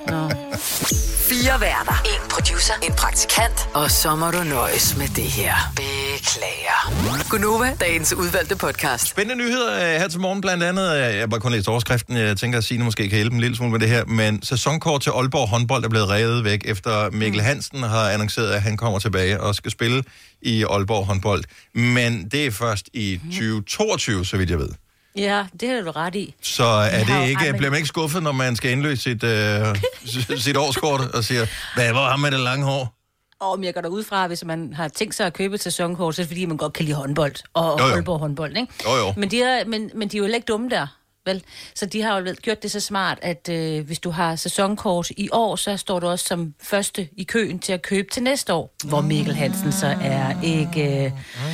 Nå. 0.07 0.31
Fire 1.30 1.62
værter. 1.62 2.01
En 2.06 2.30
producer. 2.30 2.74
En 2.83 2.94
praktikant. 2.94 3.69
Og 3.74 3.92
så 3.92 4.16
må 4.16 4.31
du 4.31 4.44
nøjes 4.44 4.98
med 4.98 5.07
det 5.07 5.24
her. 5.24 5.54
Beklager. 5.75 7.30
Gunova, 7.30 7.74
dagens 7.80 8.13
udvalgte 8.13 8.56
podcast. 8.56 9.07
Spændende 9.07 9.44
nyheder 9.44 9.74
øh, 9.75 9.81
her 10.01 10.07
til 10.07 10.19
morgen, 10.19 10.42
blandt 10.42 10.63
andet. 10.63 10.94
øh, 10.95 11.00
Jeg 11.01 11.19
har 11.19 11.27
bare 11.27 11.39
kun 11.39 11.51
læst 11.51 11.68
overskriften. 11.68 12.18
Jeg 12.18 12.38
tænker, 12.38 12.57
at 12.57 12.63
Signe 12.63 12.83
måske 12.83 13.10
kan 13.10 13.16
hjælpe 13.16 13.33
en 13.33 13.42
lille 13.42 13.57
smule 13.57 13.72
med 13.72 13.80
det 13.80 13.89
her. 13.89 14.06
Men 14.06 14.44
sæsonkort 14.44 15.01
til 15.01 15.10
Aalborg 15.10 15.50
håndbold 15.50 15.83
er 15.86 15.89
blevet 15.89 16.10
revet 16.10 16.44
væk, 16.44 16.62
efter 16.66 17.10
Mikkel 17.12 17.42
Hansen 17.42 17.83
har 17.83 18.10
annonceret, 18.10 18.51
at 18.51 18.62
han 18.62 18.77
kommer 18.77 19.00
tilbage 19.00 19.42
og 19.42 19.56
skal 19.56 19.72
spille 19.72 20.04
i 20.42 20.63
Aalborg 20.63 21.06
håndbold. 21.06 21.44
Men 21.74 22.27
det 22.30 22.45
er 22.45 22.51
først 22.51 22.89
i 22.94 23.19
2022, 23.31 24.25
så 24.25 24.38
vidt 24.38 24.50
jeg 24.50 24.60
ved. 24.60 24.69
Ja, 25.17 25.45
det 25.59 25.69
har 25.69 25.81
du 25.81 25.91
ret 25.91 26.15
i. 26.15 26.35
Så 26.41 26.63
er 26.63 26.67
har 26.69 26.89
det 26.89 27.21
jo 27.23 27.29
ikke, 27.29 27.41
aldrig- 27.41 27.57
bliver 27.57 27.69
man 27.71 27.77
ikke 27.77 27.88
skuffet, 27.88 28.23
når 28.23 28.31
man 28.31 28.56
skal 28.56 28.71
indløse 28.71 29.01
sit, 29.03 29.23
øh, 29.23 29.75
sit 30.45 30.57
årskort 30.57 31.01
og 31.01 31.23
siger, 31.23 31.45
hvad 31.75 31.94
var 31.94 32.09
ham 32.09 32.19
med 32.19 32.31
det 32.31 32.39
lange 32.39 32.65
hår? 32.65 32.91
Og 33.39 33.63
jeg 33.63 33.73
går 33.73 33.81
da 33.81 33.88
ud 33.88 34.03
fra, 34.03 34.27
hvis 34.27 34.44
man 34.45 34.73
har 34.73 34.88
tænkt 34.88 35.15
sig 35.15 35.25
at 35.25 35.33
købe 35.33 35.56
et 35.56 35.63
sæsonkort, 35.63 36.15
så 36.15 36.21
er 36.21 36.23
det 36.23 36.29
fordi, 36.29 36.45
man 36.45 36.57
godt 36.57 36.73
kan 36.73 36.85
lide 36.85 36.95
håndbold. 36.95 37.35
Og 37.53 37.79
Jo, 37.79 37.85
jo. 37.85 37.94
Aalborg 37.94 38.19
håndbold, 38.19 38.57
ikke? 38.57 38.73
Jo, 38.85 38.95
jo. 38.95 39.13
Men 39.17 39.31
de, 39.31 39.41
er, 39.41 39.65
men, 39.65 39.91
men 39.95 40.07
de 40.07 40.17
er 40.17 40.19
jo 40.19 40.23
heller 40.23 40.35
ikke 40.35 40.45
dumme 40.45 40.69
der, 40.69 40.88
vel? 41.25 41.44
Så 41.75 41.86
de 41.86 42.01
har 42.01 42.19
jo 42.19 42.36
gjort 42.42 42.63
det 42.63 42.72
så 42.72 42.80
smart, 42.80 43.18
at 43.22 43.50
øh, 43.51 43.86
hvis 43.86 44.00
du 44.00 44.10
har 44.10 44.36
sæsonkort 44.36 45.10
i 45.10 45.30
år, 45.31 45.56
så 45.56 45.77
står 45.77 46.00
du 46.00 46.07
også 46.07 46.25
som 46.25 46.54
første 46.62 47.10
i 47.18 47.24
køen 47.24 47.60
til 47.60 47.74
at 47.74 47.81
købe 47.81 48.07
til 48.12 48.24
næste 48.24 48.54
år, 48.54 48.74
hvor 48.86 49.01
Mikkel 49.01 49.36
Hansen 49.36 49.72
så 49.72 49.98
er 50.01 50.42
ikke... 50.44 51.06
Øh, 51.06 51.12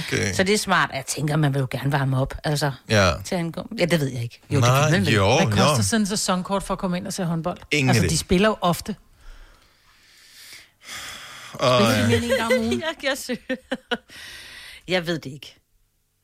Okay. 0.08 0.34
så 0.34 0.44
det 0.44 0.54
er 0.54 0.58
smart. 0.58 0.90
Jeg 0.94 1.06
tænker, 1.06 1.36
man 1.36 1.54
vil 1.54 1.60
jo 1.60 1.68
gerne 1.72 1.92
varme 1.92 2.18
op, 2.22 2.34
altså, 2.44 2.72
Ja. 2.90 3.12
til 3.26 3.38
han 3.38 3.52
går. 3.52 3.68
Ja, 3.80 3.86
det 3.86 4.00
ved 4.00 4.08
jeg 4.08 4.24
ikke. 4.24 4.40
Jo, 4.50 4.60
Nej, 4.60 4.82
det 4.84 4.94
kan 4.94 5.04
man 5.04 5.14
jo, 5.14 5.36
Hvad 5.36 5.46
koster 5.48 5.76
jo. 5.78 5.84
sådan 5.84 6.02
en 6.02 6.06
sæsonkort 6.08 6.64
for 6.64 6.74
at 6.74 6.78
komme 6.80 6.98
ind 6.98 7.08
og 7.08 7.14
se 7.14 7.24
håndbold? 7.26 7.58
Ingen 7.72 7.90
altså, 7.90 8.08
de 8.08 8.18
spiller 8.18 8.48
jo 8.50 8.58
ofte. 8.62 8.96
Og, 11.54 11.82
Spiller 11.82 11.96
de 11.98 12.02
øh, 12.04 12.08
mere 12.08 12.18
end 12.18 12.26
en 12.26 12.38
gang 12.38 12.54
om 12.54 12.60
ugen? 12.66 12.84
jeg, 13.04 13.18
jeg, 13.28 13.58
jeg 14.88 15.08
ved 15.08 15.20
det 15.20 15.32
ikke. 15.34 15.56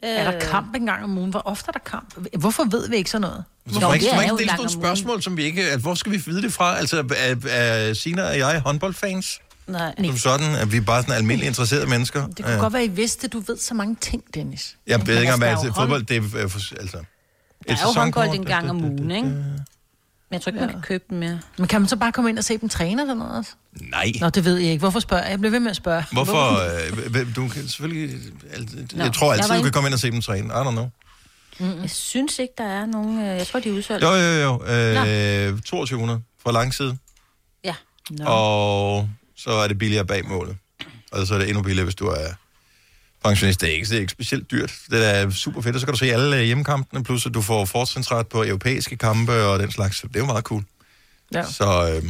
Er 0.04 0.32
der 0.32 0.40
kamp 0.40 0.76
en 0.76 0.86
gang 0.86 1.04
om 1.04 1.18
ugen? 1.18 1.30
Hvor 1.32 1.42
ofte 1.46 1.66
er 1.68 1.72
der 1.72 1.80
kamp? 1.80 2.16
Hvorfor 2.40 2.64
ved 2.64 2.90
vi 2.90 2.96
ikke 2.96 3.10
sådan 3.10 3.22
noget? 3.22 3.44
Hvorfor 3.64 3.88
Jo, 3.88 3.94
ikke, 3.94 4.06
det 4.06 4.14
må 4.14 4.20
er 4.20 4.24
ikke 4.24 4.32
jo 4.32 4.38
stille 4.38 4.54
nogle 4.56 4.70
spørgsmål, 4.70 5.22
som 5.24 5.38
vi 5.38 5.44
ikke... 5.44 5.64
At, 5.72 5.80
hvor 5.80 5.94
skal 5.96 6.12
vi 6.12 6.24
vide 6.26 6.42
det 6.42 6.54
fra? 6.54 6.78
Altså, 6.78 7.04
er, 7.18 7.36
er 7.50 7.94
Sina 7.94 8.24
og 8.30 8.38
jeg 8.38 8.62
håndboldfans? 8.66 9.40
Nej. 9.68 9.96
Som 10.06 10.18
sådan, 10.18 10.56
at 10.56 10.72
vi 10.72 10.78
er 10.78 10.82
bare 10.82 11.02
sådan 11.02 11.16
almindelige 11.16 11.48
interesserede 11.48 11.88
mennesker? 11.88 12.28
Det 12.28 12.46
kunne 12.46 12.54
Ja. 12.54 12.60
godt 12.60 12.74
være, 12.74 12.86
I 12.86 12.88
vidste, 12.88 13.28
du 13.28 13.40
ved 13.40 13.58
så 13.58 13.74
mange 13.74 13.96
ting, 14.02 14.24
Dennis. 14.34 14.76
Jeg 14.88 15.08
ved 15.08 15.20
ikke, 15.20 15.34
om 15.34 15.44
altså, 15.44 15.46
der 15.46 15.52
er 15.52 15.68
altså, 15.68 15.82
fodbold, 15.82 16.04
det 16.04 16.18
er... 16.18 16.22
øh, 16.22 16.42
Altså, 16.44 16.98
Der 17.68 17.74
er 17.74 17.78
jo 17.96 18.00
håndbold 18.00 18.30
en 18.30 18.46
gang 18.46 18.70
om 18.70 18.84
ugen, 18.84 19.12
ikke? 19.12 19.36
Men 20.30 20.34
jeg 20.34 20.42
tror 20.42 20.50
ikke, 20.50 20.60
man 20.60 20.70
kan 20.70 20.82
købe 20.82 21.04
dem 21.10 21.18
mere. 21.18 21.40
Men 21.58 21.68
kan 21.68 21.82
man 21.82 21.88
så 21.88 21.96
bare 21.96 22.12
komme 22.12 22.30
ind 22.30 22.38
og 22.38 22.44
se 22.44 22.58
dem 22.58 22.70
træne 22.70 23.02
eller 23.02 23.14
noget 23.14 23.38
også? 23.38 23.52
Nej. 23.82 24.12
Nå, 24.22 24.30
det 24.30 24.46
ved 24.46 24.58
jeg 24.58 24.72
ikke. 24.72 24.80
Hvorfor 24.80 25.00
spørger 25.00 25.24
jeg? 25.24 25.32
Jeg 25.32 25.40
bliver 25.40 25.52
ved 25.52 25.60
med 25.60 25.70
at 25.70 25.76
spørge. 25.76 26.04
Hvorfor? 26.12 26.52
Øh, 27.04 27.10
hvem- 27.12 27.34
du 27.34 27.48
kan 27.48 27.68
selvfølgelig... 27.68 28.20
Nå, 28.94 29.04
Jeg 29.04 29.14
tror 29.14 29.34
altid, 29.34 29.50
jeg 29.52 29.60
du 29.60 29.64
kan 29.64 29.72
komme 29.72 29.88
ind 29.88 29.94
og 29.94 30.00
se 30.00 30.12
dem 30.12 30.22
træne. 30.22 30.48
I 30.48 30.52
don't 30.52 30.72
know. 30.72 30.90
Jeg 31.82 31.90
synes 31.90 32.40
ikke, 32.40 32.54
der 32.58 32.64
er 32.64 32.86
nogen... 32.86 33.20
øh, 33.22 33.26
Jeg 33.28 33.48
tror, 33.48 33.60
de 33.60 33.70
er 33.70 33.74
udsolgt. 33.74 34.04
Jo, 34.04 34.10
jo, 34.14 34.32
jo. 34.32 34.64
Øh, 35.54 35.60
2200 35.62 36.22
fra 36.44 36.52
lang 36.52 36.74
side. 36.74 36.98
Ja. 37.64 37.76
Nå. 38.10 38.26
Og 38.28 39.10
så 39.38 39.50
er 39.52 39.68
det 39.68 39.78
billigere 39.78 40.06
bag 40.06 40.28
målet. 40.28 40.58
Og 41.12 41.28
så 41.28 41.34
er 41.34 41.38
det 41.38 41.48
endnu 41.48 41.64
billigere, 41.64 41.84
hvis 41.84 41.96
du 41.96 42.08
er 42.08 42.28
pensionist. 43.28 43.62
Det 43.62 43.70
er 43.70 43.74
ikke, 43.74 43.86
det 43.86 43.96
er 43.96 44.00
ikke 44.00 44.12
specielt 44.12 44.52
dyrt. 44.52 44.74
Det 44.90 45.16
er 45.16 45.30
super 45.30 45.62
fedt. 45.62 45.76
Og 45.76 45.80
så 45.80 45.88
kan 45.88 45.94
du 45.94 46.00
se 46.00 46.14
alle 46.14 46.38
øh, 46.38 46.44
hjemmekampene, 46.44 47.04
plus 47.04 47.26
at 47.26 47.34
du 47.34 47.42
får 47.42 47.66
fortrinsret 47.66 48.28
på 48.28 48.44
europæiske 48.44 48.98
kampe 48.98 49.44
og 49.44 49.60
den 49.60 49.72
slags. 49.72 50.02
Det 50.02 50.16
er 50.16 50.20
jo 50.20 50.26
meget 50.26 50.44
cool. 50.44 50.64
Ja. 51.34 51.44
Så, 51.44 51.66
øh, 52.04 52.10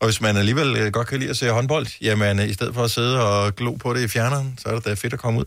og 0.00 0.06
hvis 0.06 0.20
man 0.20 0.36
alligevel 0.36 0.76
øh, 0.76 0.92
godt 0.92 1.06
kan 1.08 1.18
lide 1.18 1.30
at 1.30 1.36
se 1.36 1.50
håndbold, 1.50 1.86
jamen 2.00 2.40
øh, 2.40 2.48
i 2.48 2.52
stedet 2.52 2.74
for 2.74 2.84
at 2.84 2.90
sidde 2.90 3.26
og 3.28 3.56
glo 3.56 3.74
på 3.74 3.94
det 3.94 4.00
i 4.02 4.08
fjerneren, 4.08 4.58
så 4.62 4.68
er 4.68 4.74
det 4.74 4.84
da 4.84 4.94
fedt 4.94 5.12
at 5.12 5.18
komme 5.18 5.40
ud 5.40 5.44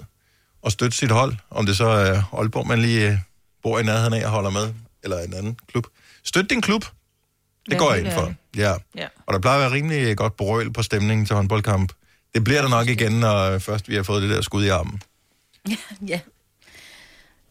og 0.61 0.71
støtte 0.71 0.97
sit 0.97 1.11
hold. 1.11 1.35
Om 1.49 1.65
det 1.65 1.77
så 1.77 1.85
er 1.87 2.23
Aalborg, 2.37 2.67
man 2.67 2.81
lige 2.81 3.23
bor 3.63 3.79
i 3.79 3.83
nærheden 3.83 4.13
af 4.13 4.25
og 4.25 4.31
holder 4.31 4.49
med, 4.49 4.73
eller 5.03 5.19
en 5.19 5.33
anden 5.33 5.57
klub. 5.71 5.87
Støt 6.23 6.49
din 6.49 6.61
klub. 6.61 6.85
Det 7.65 7.73
Ja, 7.73 7.77
går 7.77 7.93
jeg 7.93 8.05
ind 8.05 8.13
for. 8.13 8.33
Ja. 8.55 8.73
Ja. 8.95 9.07
Og 9.25 9.33
der 9.33 9.39
plejer 9.39 9.57
at 9.57 9.61
være 9.61 9.71
rimelig 9.71 10.17
godt 10.17 10.37
brøl 10.37 10.73
på 10.73 10.83
stemningen 10.83 11.25
til 11.25 11.35
håndboldkamp. 11.35 11.91
Det 12.33 12.43
bliver 12.43 12.61
der 12.61 12.69
nok 12.69 12.87
igen, 12.87 13.11
når 13.11 13.59
først 13.59 13.89
vi 13.89 13.95
har 13.95 14.03
fået 14.03 14.21
det 14.21 14.29
der 14.29 14.41
skud 14.41 14.63
i 14.63 14.67
armen. 14.69 15.01
ja. 16.07 16.19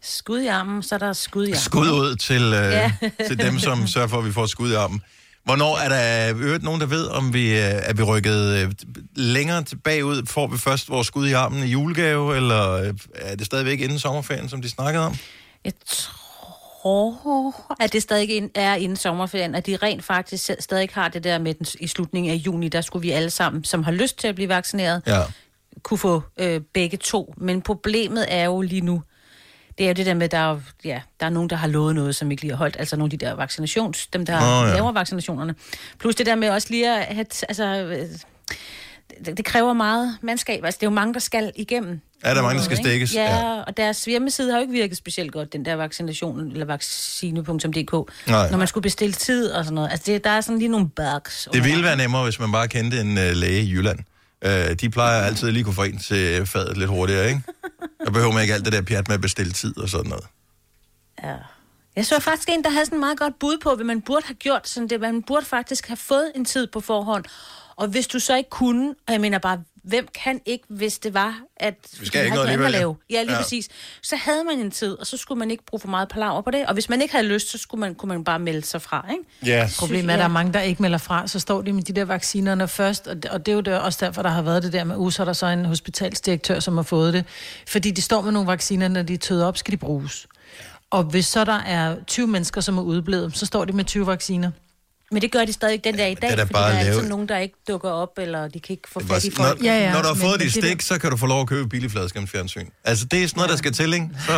Skud 0.02 0.40
i 0.40 0.46
armen, 0.46 0.82
så 0.82 0.94
er 0.94 0.99
der 0.99 1.12
skud 1.12 1.46
i 1.46 1.50
armen. 1.50 1.60
Skud 1.60 1.90
ud 1.90 2.16
til, 2.16 2.42
øh, 2.42 2.52
Ja. 2.52 2.92
til 3.28 3.38
dem, 3.38 3.58
som 3.58 3.87
sørger 3.87 4.08
for, 4.08 4.18
at 4.18 4.25
vi 4.25 4.32
får 4.32 4.46
skud 4.46 4.70
i 4.70 4.75
armen. 4.75 5.02
Hvornår 5.44 5.78
er 5.78 5.88
der 5.88 6.34
øvrigt 6.37 6.62
nogen, 6.62 6.80
der 6.80 6.87
ved, 6.87 7.06
om 7.06 7.32
vi 7.34 7.50
øh, 7.50 7.58
er 7.58 7.92
vi 7.92 8.02
rykket 8.02 8.56
øh, 8.56 8.72
længere 9.16 9.62
tilbage 9.62 10.04
ud? 10.04 10.26
Får 10.26 10.46
vi 10.46 10.58
først 10.58 10.88
vores 10.90 11.06
skud 11.06 11.28
i 11.28 11.32
armen 11.32 11.62
i 11.62 11.66
julegave, 11.66 12.37
eller 12.37 12.70
øh, 12.72 12.94
er 13.14 13.37
det 13.37 13.46
stadigvæk 13.46 13.80
inden 13.80 13.99
sommerferien, 13.99 14.49
som 14.49 14.62
de 14.62 14.70
snakkede 14.70 15.06
om? 15.06 15.16
Jeg 15.64 15.72
tror 15.87 16.19
tror, 16.82 17.76
at 17.80 17.92
det 17.92 18.02
stadig 18.02 18.50
er 18.54 18.75
inden 18.75 18.96
sommerferien, 18.96 19.54
at 19.54 19.66
de 19.66 19.76
rent 19.76 20.04
faktisk 20.04 20.50
stadig 20.58 20.88
har 20.92 21.08
det 21.08 21.25
der 21.25 21.38
med 21.38 21.54
den, 21.54 21.66
i 21.80 21.87
slutningen 21.87 22.32
af 22.32 22.37
juni, 22.37 22.68
der 22.68 22.80
skulle 22.80 23.02
vi 23.02 23.10
alle 23.10 23.30
sammen, 23.30 23.64
som 23.64 23.82
har 23.82 23.92
lyst 23.92 24.18
til 24.18 24.28
at 24.28 24.34
blive 24.34 24.49
vaccineret, 24.49 25.02
Ja. 25.06 25.20
kunne 25.82 25.99
få 25.99 26.22
øh, 26.38 26.60
begge 26.60 26.96
to. 26.96 27.34
Men 27.37 27.62
problemet 27.62 28.26
er 28.28 28.44
jo 28.44 28.60
lige 28.60 28.80
nu, 28.80 29.02
det 29.78 29.84
er 29.84 29.88
jo 29.88 29.94
det 29.94 30.06
der 30.06 30.14
med, 30.14 30.22
at 30.22 30.30
der 30.30 30.38
er, 30.38 30.60
ja, 30.84 31.00
der 31.20 31.26
er 31.26 31.30
nogen, 31.30 31.50
der 31.50 31.56
har 31.56 31.68
lovet 31.68 31.94
noget, 31.94 32.16
som 32.16 32.30
ikke 32.30 32.42
lige 32.42 32.52
har 32.52 32.58
holdt. 32.58 32.76
Altså 32.78 32.96
nogle 32.96 33.12
af 33.12 33.18
de 33.18 33.26
der 33.26 33.34
vaccinations, 33.34 34.06
dem 34.06 34.26
der 34.26 34.37
oh, 34.37 34.42
ja. 34.42 34.68
ja. 34.68 34.75
laver 34.75 34.92
vaccinationerne. 34.92 35.54
Plus 35.99 36.14
det 36.14 36.26
der 36.26 36.34
med 36.34 36.49
også 36.50 36.68
lige 36.70 36.96
at 36.99 37.14
have, 37.14 37.26
altså, 37.49 37.64
øh, 37.64 38.08
det, 39.26 39.37
det 39.37 39.44
kræver 39.44 39.72
meget 39.72 40.18
mandskab. 40.22 40.64
Altså 40.64 40.78
det 40.78 40.87
er 40.87 40.90
jo 40.90 40.94
mange, 40.94 41.14
der 41.14 41.20
skal 41.20 41.52
igennem. 41.56 42.00
Er 42.24 42.34
der 42.34 42.42
mange, 42.42 42.58
der 42.58 42.64
skal 42.64 42.78
Ikke? 42.78 42.88
stikkes? 42.88 43.14
Ja, 43.14 43.60
og 43.60 43.76
deres 43.76 44.04
hjemmeside 44.04 44.50
har 44.50 44.58
jo 44.58 44.60
ikke 44.60 44.72
virket 44.72 44.96
specielt 44.96 45.32
godt, 45.32 45.52
den 45.52 45.64
der 45.64 45.74
vaccination, 45.74 46.52
eller 46.52 46.66
vaccine.dk, 46.66 48.12
Nej. 48.28 48.50
når 48.50 48.58
man 48.58 48.66
skulle 48.66 48.82
bestille 48.82 49.12
tid 49.12 49.50
og 49.50 49.64
sådan 49.64 49.74
noget. 49.74 49.90
Altså 49.90 50.12
det, 50.12 50.24
der 50.24 50.30
er 50.30 50.40
sådan 50.40 50.58
lige 50.58 50.68
nogle 50.68 50.88
bugs. 50.88 51.48
Det 51.52 51.64
ville 51.64 51.82
være 51.84 51.96
nemmere, 51.96 52.24
hvis 52.24 52.38
man 52.40 52.52
bare 52.52 52.68
kendte 52.68 53.00
en 53.00 53.18
uh, 53.18 53.24
læge 53.24 53.62
i 53.62 53.70
Jylland. 53.72 53.98
Uh, 54.46 54.50
de 54.80 54.90
plejer 54.90 55.22
altid 55.22 55.50
lige 55.50 55.64
kunne 55.64 55.74
få 55.74 55.82
en 55.82 55.98
til 55.98 56.46
fadet 56.46 56.76
lidt 56.76 56.90
hurtigere, 56.90 57.28
ikke? 57.28 57.42
Der 58.04 58.10
behøver 58.10 58.32
man 58.32 58.42
ikke 58.42 58.54
alt 58.54 58.64
det 58.64 58.72
der 58.72 58.82
pjat 58.82 59.08
med 59.08 59.14
at 59.14 59.20
bestille 59.20 59.52
tid 59.52 59.78
og 59.78 59.88
sådan 59.88 60.10
noget. 60.10 60.24
Ja. 61.24 61.34
Jeg 61.96 62.06
så 62.06 62.20
faktisk 62.20 62.48
en, 62.48 62.64
der 62.64 62.70
havde 62.70 62.84
sådan 62.84 63.00
meget 63.00 63.18
godt 63.18 63.38
bud 63.38 63.58
på, 63.62 63.74
hvad 63.74 63.84
man 63.84 64.00
burde 64.00 64.26
have 64.26 64.34
gjort. 64.34 64.68
Sådan 64.68 64.88
det, 64.88 65.00
man 65.00 65.22
burde 65.22 65.46
faktisk 65.46 65.88
have 65.88 65.96
fået 65.96 66.32
en 66.34 66.44
tid 66.44 66.66
på 66.66 66.80
forhånd. 66.80 67.24
Og 67.76 67.88
hvis 67.88 68.06
du 68.06 68.18
så 68.18 68.36
ikke 68.36 68.50
kunne, 68.50 68.94
og 69.06 69.12
jeg 69.12 69.20
mener 69.20 69.38
bare, 69.38 69.58
hvem 69.82 70.08
kan 70.25 70.40
ikke, 70.46 70.64
hvis 70.68 70.99
det 70.99 71.14
var, 71.14 71.40
at 71.56 71.75
Vi 72.00 72.06
skal 72.06 72.25
ikke 72.25 72.37
noget 72.37 72.64
at 72.64 72.70
lave. 72.70 72.96
Ja, 73.10 73.22
lige 73.22 73.32
Ja. 73.32 73.42
præcis. 73.42 73.68
Så 74.02 74.16
havde 74.16 74.44
man 74.44 74.58
en 74.58 74.70
tid, 74.70 74.99
og 74.99 75.06
så 75.06 75.16
skulle 75.16 75.38
man 75.38 75.50
ikke 75.50 75.64
bruge 75.66 75.80
for 75.80 75.88
meget 75.88 76.08
palaver 76.08 76.40
på 76.42 76.50
det. 76.50 76.66
Og 76.66 76.75
hvis 76.75 76.88
man 76.88 77.02
ikke 77.02 77.14
havde 77.14 77.26
lyst, 77.26 77.50
så 77.50 77.58
skulle 77.58 77.80
man, 77.80 77.94
kunne 77.94 78.08
man 78.14 78.25
bare 78.25 78.38
melde 78.38 78.62
sig 78.66 78.82
fra, 78.82 79.06
ikke? 79.10 79.52
Ja. 79.52 79.68
Problemet 79.78 80.10
er, 80.10 80.14
at 80.14 80.18
der 80.18 80.25
er 80.25 80.28
mange, 80.28 80.52
der 80.52 80.60
ikke 80.60 80.82
melder 80.82 80.99
fra, 80.99 81.26
så 81.28 81.38
står 81.40 81.62
de 81.62 81.72
med 81.72 81.82
de 81.82 81.92
der 81.92 82.04
vaccinerne 82.04 82.68
først, 82.68 83.06
og 83.06 83.22
det, 83.22 83.30
og 83.30 83.46
det 83.46 83.52
er 83.52 83.56
jo 83.56 83.60
der, 83.60 83.76
også 83.78 84.04
derfor, 84.06 84.22
der 84.22 84.30
har 84.30 84.42
været 84.42 84.62
det 84.62 84.72
der 84.72 84.84
med, 84.84 85.10
så 85.10 85.22
er 85.22 85.25
der 85.25 85.32
så 85.32 85.46
en 85.46 85.64
hospitalsdirektør, 85.64 86.60
som 86.60 86.76
har 86.76 86.82
fået 86.82 87.14
det. 87.14 87.25
Fordi 87.68 87.90
de 87.90 88.02
står 88.02 88.22
med 88.22 88.32
nogle 88.32 88.46
vacciner, 88.49 88.88
når 88.88 89.02
de 89.02 89.14
er 89.14 89.18
tøet 89.18 89.44
op, 89.44 89.56
skal 89.56 89.72
de 89.72 89.76
bruges. 89.76 90.26
Og 90.90 91.02
hvis 91.04 91.26
så 91.26 91.44
der 91.44 91.58
er 91.58 91.96
20 92.06 92.26
mennesker, 92.26 92.60
som 92.60 92.78
er 92.78 92.82
udeblevet, 92.82 93.37
så 93.37 93.46
står 93.46 93.64
de 93.64 93.72
med 93.72 93.84
20 93.84 94.06
vacciner. 94.06 94.50
Men 95.11 95.23
det 95.23 95.33
gør 95.33 95.45
de 95.45 95.52
stadig 95.52 95.85
den 95.85 95.97
dag 95.97 96.11
i 96.11 96.14
dag, 96.14 96.31
det 96.31 96.33
er 96.33 96.37
da 96.37 96.43
fordi 96.43 96.52
bare 96.52 96.71
der 96.73 96.76
er 96.79 96.85
altid 96.85 97.09
nogen, 97.09 97.29
der 97.29 97.38
ikke 97.38 97.55
dukker 97.69 97.90
op, 97.90 98.19
eller 98.19 98.49
de 98.49 98.61
kan 98.61 98.73
ikke 98.73 98.88
få 98.90 99.00
Det 99.00 99.09
fat 99.09 99.25
i 99.25 99.31
folk. 99.31 99.59
Når, 99.61 99.67
Ja, 99.67 99.79
ja, 99.79 99.93
når 99.93 100.02
du 100.02 100.09
har 100.09 100.14
fået 100.14 100.31
men 100.31 100.47
dit 100.47 100.55
det 100.55 100.64
stik, 100.64 100.76
der- 100.79 100.83
så 100.85 100.99
kan 100.99 101.11
du 101.11 101.17
få 101.17 101.26
lov 101.26 101.40
at 101.40 101.47
købe 101.47 101.69
billig 101.69 101.90
fladskærmsfjernsyn. 101.90 102.69
Altså, 102.85 103.05
det 103.05 103.23
er 103.23 103.26
sådan 103.29 103.38
noget, 103.38 103.50
der 103.50 103.57
skal 103.57 103.73
til, 103.73 103.93
ikke? 103.95 104.09
Så, 104.26 104.33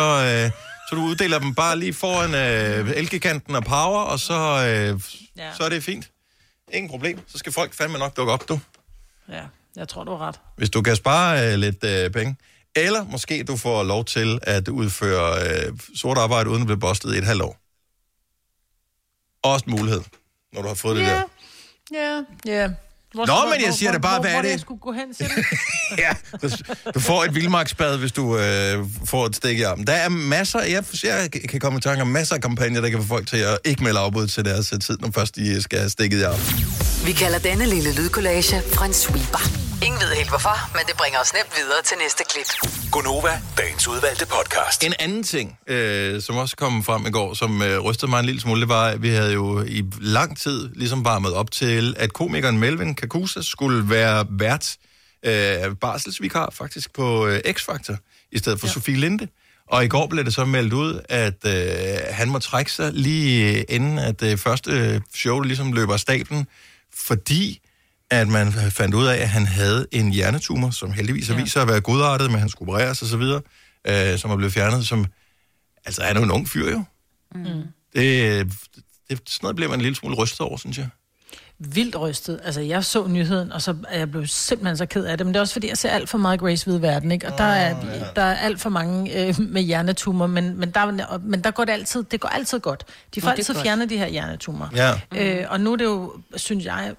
øh, 0.45 0.51
så 0.89 0.95
du 0.95 1.01
uddeler 1.03 1.39
dem 1.39 1.55
bare 1.55 1.79
lige 1.79 1.93
foran 1.93 2.33
øh, 2.35 2.91
elgiganten 2.97 3.55
og 3.55 3.63
power, 3.63 3.99
og 4.01 4.19
så, 4.19 4.33
øh, 4.33 4.99
Ja. 5.37 5.53
så 5.57 5.63
er 5.63 5.69
det 5.69 5.83
fint. 5.83 6.09
Ingen 6.73 6.89
problem. 6.89 7.19
Så 7.27 7.37
skal 7.37 7.51
folk 7.53 7.73
fandme 7.73 7.97
nok 7.97 8.17
dukke 8.17 8.33
op, 8.33 8.49
du. 8.49 8.59
Ja, 9.29 9.41
jeg 9.75 9.87
tror, 9.87 10.03
du 10.03 10.11
har 10.15 10.27
ret. 10.27 10.39
Hvis 10.57 10.69
du 10.69 10.81
kan 10.81 10.95
spare 10.95 11.51
øh, 11.53 11.59
lidt 11.59 11.83
øh, 11.83 12.09
penge. 12.11 12.35
Eller 12.75 13.03
måske 13.05 13.43
du 13.43 13.57
får 13.57 13.83
lov 13.83 14.05
til 14.05 14.39
at 14.41 14.67
udføre 14.67 15.47
øh, 15.49 15.73
sort 15.95 16.17
arbejde 16.17 16.49
uden 16.49 16.61
at 16.61 16.65
blive 16.67 16.79
bustet 16.79 17.15
i 17.15 17.17
et 17.17 17.23
halvt 17.23 17.41
år. 17.41 17.57
Også 19.43 19.65
en 19.67 19.71
mulighed, 19.71 20.01
når 20.53 20.61
du 20.61 20.67
har 20.67 20.75
fået 20.75 20.97
det 20.97 21.05
der. 21.05 21.21
Ja, 21.93 22.21
ja. 22.45 22.69
Hvor, 23.13 23.25
Nå, 23.25 23.49
men 23.49 23.65
jeg 23.65 23.73
siger 23.73 23.91
det 23.91 24.01
bare, 24.01 24.19
hvor, 24.19 24.21
hvad 24.21 24.31
er 24.31 24.35
hvor, 24.35 24.41
det? 24.41 24.49
Hvor 24.49 24.53
jeg 24.53 24.59
skulle 24.59 24.79
gå 24.79 24.91
hen 24.91 25.13
til 25.13 25.25
det? 25.25 25.45
Ja, 25.97 26.13
du, 26.41 26.49
du 26.93 26.99
får 26.99 27.23
et 27.23 27.35
vildmarksbad, 27.35 27.97
hvis 27.97 28.11
du 28.11 28.37
øh, 28.37 28.85
får 29.05 29.25
et 29.25 29.35
stik 29.35 29.59
i 29.59 29.61
armen. 29.61 29.87
Der 29.87 29.93
er 29.93 30.09
masser, 30.09 30.59
jeg, 30.59 30.83
jeg 31.03 31.31
kan 31.49 31.59
komme 31.59 31.77
i 31.77 31.81
tanke 31.81 32.01
om 32.01 32.07
masser 32.07 32.35
af 32.35 32.41
kampagner, 32.41 32.81
der 32.81 32.89
kan 32.89 33.01
få 33.01 33.07
folk 33.07 33.27
til 33.27 33.37
at 33.37 33.59
ikke 33.65 33.83
melde 33.83 33.99
afbud 33.99 34.27
til 34.27 34.45
deres 34.45 34.69
tid, 34.69 34.97
når 34.99 35.11
først 35.15 35.35
de 35.35 35.61
skal 35.61 35.79
have 35.79 35.89
stikket 35.89 36.19
i 36.19 36.23
armen. 36.23 36.65
Vi 37.05 37.11
kalder 37.11 37.39
denne 37.39 37.65
lille 37.65 37.95
lydkollage 37.95 38.61
Frans 38.73 38.95
sweeper. 38.95 39.62
Ingen 39.85 40.01
ved 40.01 40.15
helt 40.15 40.29
hvorfor, 40.29 40.77
men 40.77 40.83
det 40.87 40.95
bringer 40.97 41.19
os 41.19 41.33
nemt 41.33 41.53
videre 41.57 41.81
til 41.85 41.97
næste 41.97 42.23
klip. 42.31 42.49
Gonova, 42.91 43.41
dagens 43.57 43.87
udvalgte 43.87 44.25
podcast. 44.25 44.83
En 44.83 44.93
anden 44.99 45.23
ting, 45.23 45.57
øh, 45.67 46.21
som 46.21 46.37
også 46.37 46.55
kom 46.55 46.83
frem 46.83 47.05
i 47.05 47.11
går, 47.11 47.33
som 47.33 47.61
øh, 47.61 47.79
rystede 47.79 48.09
mig 48.09 48.19
en 48.19 48.25
lille 48.25 48.41
smule, 48.41 48.61
det 48.61 48.69
var, 48.69 48.87
at 48.87 49.01
vi 49.01 49.09
havde 49.09 49.33
jo 49.33 49.63
i 49.63 49.83
lang 49.99 50.37
tid 50.37 50.69
ligesom 50.75 51.05
varmet 51.05 51.33
op 51.33 51.51
til, 51.51 51.95
at 51.99 52.13
komikeren 52.13 52.57
Melvin 52.57 52.95
Kakusa 52.95 53.41
skulle 53.41 53.89
være 53.89 54.25
vært 54.29 54.77
øh, 55.25 55.75
barselsvikar 55.81 56.49
faktisk 56.51 56.93
på 56.93 57.27
øh, 57.27 57.39
X-Factor, 57.47 57.95
i 58.31 58.37
stedet 58.37 58.59
for 58.59 58.67
ja. 58.67 58.73
Sofie 58.73 58.97
Linde. 58.97 59.27
Og 59.67 59.85
i 59.85 59.87
går 59.87 60.07
blev 60.07 60.25
det 60.25 60.33
så 60.33 60.45
meldt 60.45 60.73
ud, 60.73 61.01
at 61.09 61.45
øh, 61.45 61.97
han 62.09 62.29
må 62.29 62.39
trække 62.39 62.71
sig 62.71 62.93
lige 62.93 63.57
øh, 63.57 63.63
inden, 63.69 63.99
at 63.99 64.19
det 64.19 64.39
første 64.39 65.01
show 65.15 65.39
ligesom 65.39 65.73
løber 65.73 65.93
af 65.93 65.99
stablen, 65.99 66.47
fordi 66.95 67.59
at 68.21 68.27
man 68.27 68.51
fandt 68.51 68.95
ud 68.95 69.05
af, 69.05 69.15
at 69.15 69.29
han 69.29 69.45
havde 69.45 69.87
en 69.91 70.11
hjernetumor, 70.11 70.69
som 70.69 70.91
heldigvis 70.91 71.27
har 71.27 71.35
vist 71.35 71.53
sig 71.53 71.61
at 71.61 71.67
være 71.67 71.81
godartet, 71.81 72.31
men 72.31 72.39
han 72.39 72.49
skulle 72.49 72.73
opereres 72.73 73.01
og 73.01 73.07
så 73.07 73.17
videre, 73.17 73.41
øh, 73.87 74.19
som 74.19 74.31
er 74.31 74.35
blevet 74.35 74.53
fjernet, 74.53 74.87
som... 74.87 75.05
Altså, 75.85 76.01
han 76.03 76.15
er 76.15 76.19
jo 76.19 76.25
en 76.25 76.31
ung 76.31 76.49
fyr, 76.49 76.71
jo. 76.71 76.83
Mm. 77.35 77.43
Det, 77.95 78.47
det, 79.09 79.19
sådan 79.25 79.39
noget 79.41 79.55
bliver 79.55 79.69
man 79.69 79.79
en 79.79 79.81
lille 79.81 79.95
smule 79.95 80.15
rystet 80.15 80.41
over, 80.41 80.57
synes 80.57 80.77
jeg. 80.77 80.87
Vildt 81.59 81.99
rystet. 81.99 82.39
Altså, 82.43 82.61
jeg 82.61 82.85
så 82.85 83.07
nyheden, 83.07 83.51
og 83.51 83.61
så 83.61 83.75
er 83.89 83.97
jeg 83.97 84.11
blev 84.11 84.27
simpelthen 84.27 84.77
så 84.77 84.85
ked 84.85 85.05
af 85.05 85.17
det. 85.17 85.27
Men 85.27 85.33
det 85.33 85.39
er 85.39 85.41
også 85.41 85.53
fordi, 85.53 85.69
jeg 85.69 85.77
ser 85.77 85.89
alt 85.89 86.09
for 86.09 86.17
meget 86.17 86.39
Grace 86.39 86.65
Hvide 86.65 86.81
Verden, 86.81 87.11
ikke? 87.11 87.27
Og 87.27 87.37
der 87.37 87.43
er, 87.43 87.75
der 88.15 88.21
er 88.21 88.35
alt 88.35 88.61
for 88.61 88.69
mange 88.69 89.27
øh, 89.27 89.35
med 89.39 89.61
hjernetumor, 89.61 90.27
men, 90.27 90.57
men, 90.57 90.71
der, 90.71 91.17
men 91.17 91.41
der 91.43 91.51
går 91.51 91.65
det 91.65 91.73
altid, 91.73 92.03
det 92.03 92.19
går 92.19 92.29
altid 92.29 92.59
godt. 92.59 92.85
De 93.15 93.21
får 93.21 93.29
er 93.29 93.33
altid 93.33 93.55
fjernet 93.55 93.89
de 93.89 93.97
her 93.97 94.07
hjernetumor. 94.07 94.69
Ja. 94.75 94.93
Øh, 95.15 95.45
og 95.49 95.61
nu 95.61 95.71
er 95.71 95.75
det 95.75 95.85
jo, 95.85 96.13
synes 96.35 96.65
jeg, 96.65 96.95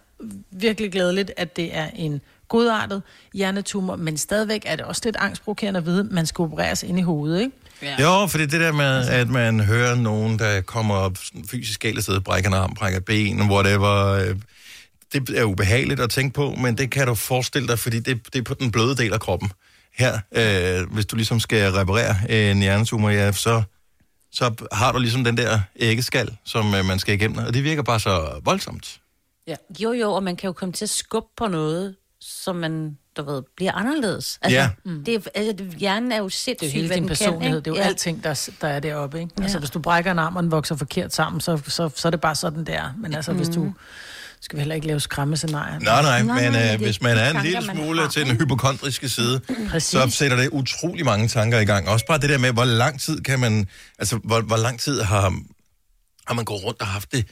virkelig 0.51 0.93
glædeligt, 0.93 1.33
at 1.37 1.57
det 1.57 1.77
er 1.77 1.91
en 1.95 2.21
godartet 2.49 3.03
hjernetumor, 3.35 3.97
men 3.97 4.17
stadigvæk 4.17 4.63
er 4.67 4.77
det 4.77 4.85
også 4.85 5.03
lidt 5.05 5.17
angstprovokerende 5.17 5.79
at 5.79 5.87
vide, 5.87 6.01
at 6.01 6.07
man 6.11 6.27
skal 6.27 6.43
opereres 6.43 6.83
ind 6.83 6.99
i 6.99 7.03
hovedet, 7.03 7.41
ikke? 7.41 7.53
Ja. 7.83 8.03
Jo, 8.03 8.27
for 8.27 8.39
det 8.39 8.45
er 8.45 8.51
det 8.51 8.61
der 8.61 8.73
med, 8.73 9.09
at 9.09 9.29
man 9.29 9.61
hører 9.61 9.95
nogen, 9.95 10.39
der 10.39 10.61
kommer 10.61 10.95
op 10.95 11.17
fysisk 11.51 11.81
galt 11.81 11.97
afsted, 11.97 12.21
brækker 12.21 12.51
en 12.51 12.55
arm, 12.55 12.75
brækker 12.75 12.99
et 12.99 13.05
ben, 13.05 13.51
whatever. 13.51 14.25
Det 15.13 15.31
er 15.37 15.45
ubehageligt 15.45 16.01
at 16.01 16.11
tænke 16.11 16.35
på, 16.35 16.55
men 16.55 16.79
det 16.79 16.91
kan 16.91 17.07
du 17.07 17.15
forestille 17.15 17.69
dig, 17.69 17.79
fordi 17.79 18.01
det, 18.01 18.33
det 18.33 18.39
er 18.39 18.43
på 18.43 18.55
den 18.55 18.71
bløde 18.71 18.97
del 18.97 19.13
af 19.13 19.21
kroppen. 19.21 19.51
Her, 19.99 20.19
øh, 20.33 20.93
hvis 20.93 21.07
du 21.07 21.17
ligesom 21.17 21.41
skal 21.41 21.73
reparere 21.73 22.17
en 22.51 22.63
hjernetumor, 22.63 23.11
ja, 23.11 23.33
så, 23.33 23.63
så 24.33 24.67
har 24.73 24.93
du 24.93 24.99
ligesom 24.99 25.25
den 25.25 25.37
der 25.37 25.61
æggeskal, 25.77 26.37
som 26.45 26.75
øh, 26.75 26.85
man 26.85 26.99
skal 26.99 27.15
igennem, 27.15 27.39
og 27.39 27.55
det 27.55 27.65
virker 27.65 27.83
bare 27.83 28.01
så 28.01 28.41
voldsomt. 28.45 29.01
Ja. 29.47 29.57
Jo, 29.81 29.93
jo, 29.93 30.13
og 30.13 30.23
man 30.23 30.37
kan 30.37 30.47
jo 30.49 30.53
komme 30.53 30.73
til 30.73 30.85
at 30.85 30.91
skubbe 30.91 31.29
på 31.37 31.47
noget, 31.47 31.97
som 32.21 32.57
man, 32.57 32.99
du 33.17 33.25
ved, 33.25 33.43
bliver 33.57 33.73
anderledes. 33.73 34.39
Altså, 34.43 34.57
Ja. 34.59 34.71
Det, 35.07 35.15
er- 35.15 35.21
altså, 35.35 35.65
hjernen 35.79 36.13
er 36.13 36.17
jo 36.19 36.29
sindssygt, 36.29 36.61
Det 36.61 36.67
er 36.79 36.83
jo 36.83 36.89
hele 36.89 36.95
din 36.95 37.07
personlighed, 37.09 37.63
kan, 37.63 37.65
det 37.65 37.71
er 37.71 37.75
jo 37.81 37.83
ja. 37.83 37.89
alting, 37.89 38.25
der, 38.25 38.51
der 38.61 38.69
er 38.69 38.81
deroppe, 38.81 39.21
ikke? 39.21 39.33
Ja. 39.39 39.43
Altså, 39.43 39.57
Ja. 39.59 39.61
hvis 39.61 39.71
du 39.71 39.79
brækker 39.79 40.11
en 40.13 40.19
arm, 40.19 40.37
og 40.37 40.43
den 40.43 40.51
vokser 40.51 40.77
forkert 40.77 41.15
sammen, 41.15 41.41
så, 41.41 41.61
så, 41.69 41.91
så 41.95 42.09
er 42.09 42.11
det 42.11 42.21
bare 42.21 42.35
sådan, 42.35 42.65
der. 42.65 42.95
Men 42.99 43.15
altså, 43.15 43.31
mm. 43.33 43.37
hvis 43.39 43.49
du... 43.49 43.73
Skal 44.41 44.57
vi 44.57 44.61
heller 44.61 44.75
ikke 44.75 44.87
lave 44.87 45.01
skræmmescenarier? 45.01 45.79
Nej, 45.81 46.03
nej, 46.03 46.23
Nej, 46.23 46.43
men 46.43 46.53
nej, 46.53 46.73
øh, 46.75 46.81
hvis 46.81 47.03
man 47.03 47.17
er 47.17 47.27
en 47.29 47.35
tanker, 47.37 47.43
lille 47.43 47.63
smule 47.75 48.01
har, 48.01 48.09
til 48.09 48.27
den 48.27 48.37
hypokondriske 48.37 49.09
side, 49.09 49.41
Præcis. 49.71 49.91
så 49.91 50.11
sætter 50.11 50.37
det 50.37 50.49
utrolig 50.53 51.05
mange 51.05 51.29
tanker 51.29 51.59
i 51.59 51.65
gang. 51.65 51.89
Også 51.89 52.05
bare 52.09 52.19
det 52.19 52.29
der 52.31 52.39
med, 52.39 52.53
hvor 52.53 52.65
lang 52.65 53.01
tid 53.01 53.21
kan 53.21 53.41
man, 53.41 53.69
altså 53.99 54.17
hvor, 54.25 54.41
hvor 54.41 54.57
lang 54.57 54.81
tid 54.81 55.01
har, 55.01 55.21
har 56.27 56.35
man 56.35 56.45
gået 56.45 56.65
rundt 56.65 56.81
og 56.81 56.87
haft 56.87 57.13
det 57.13 57.27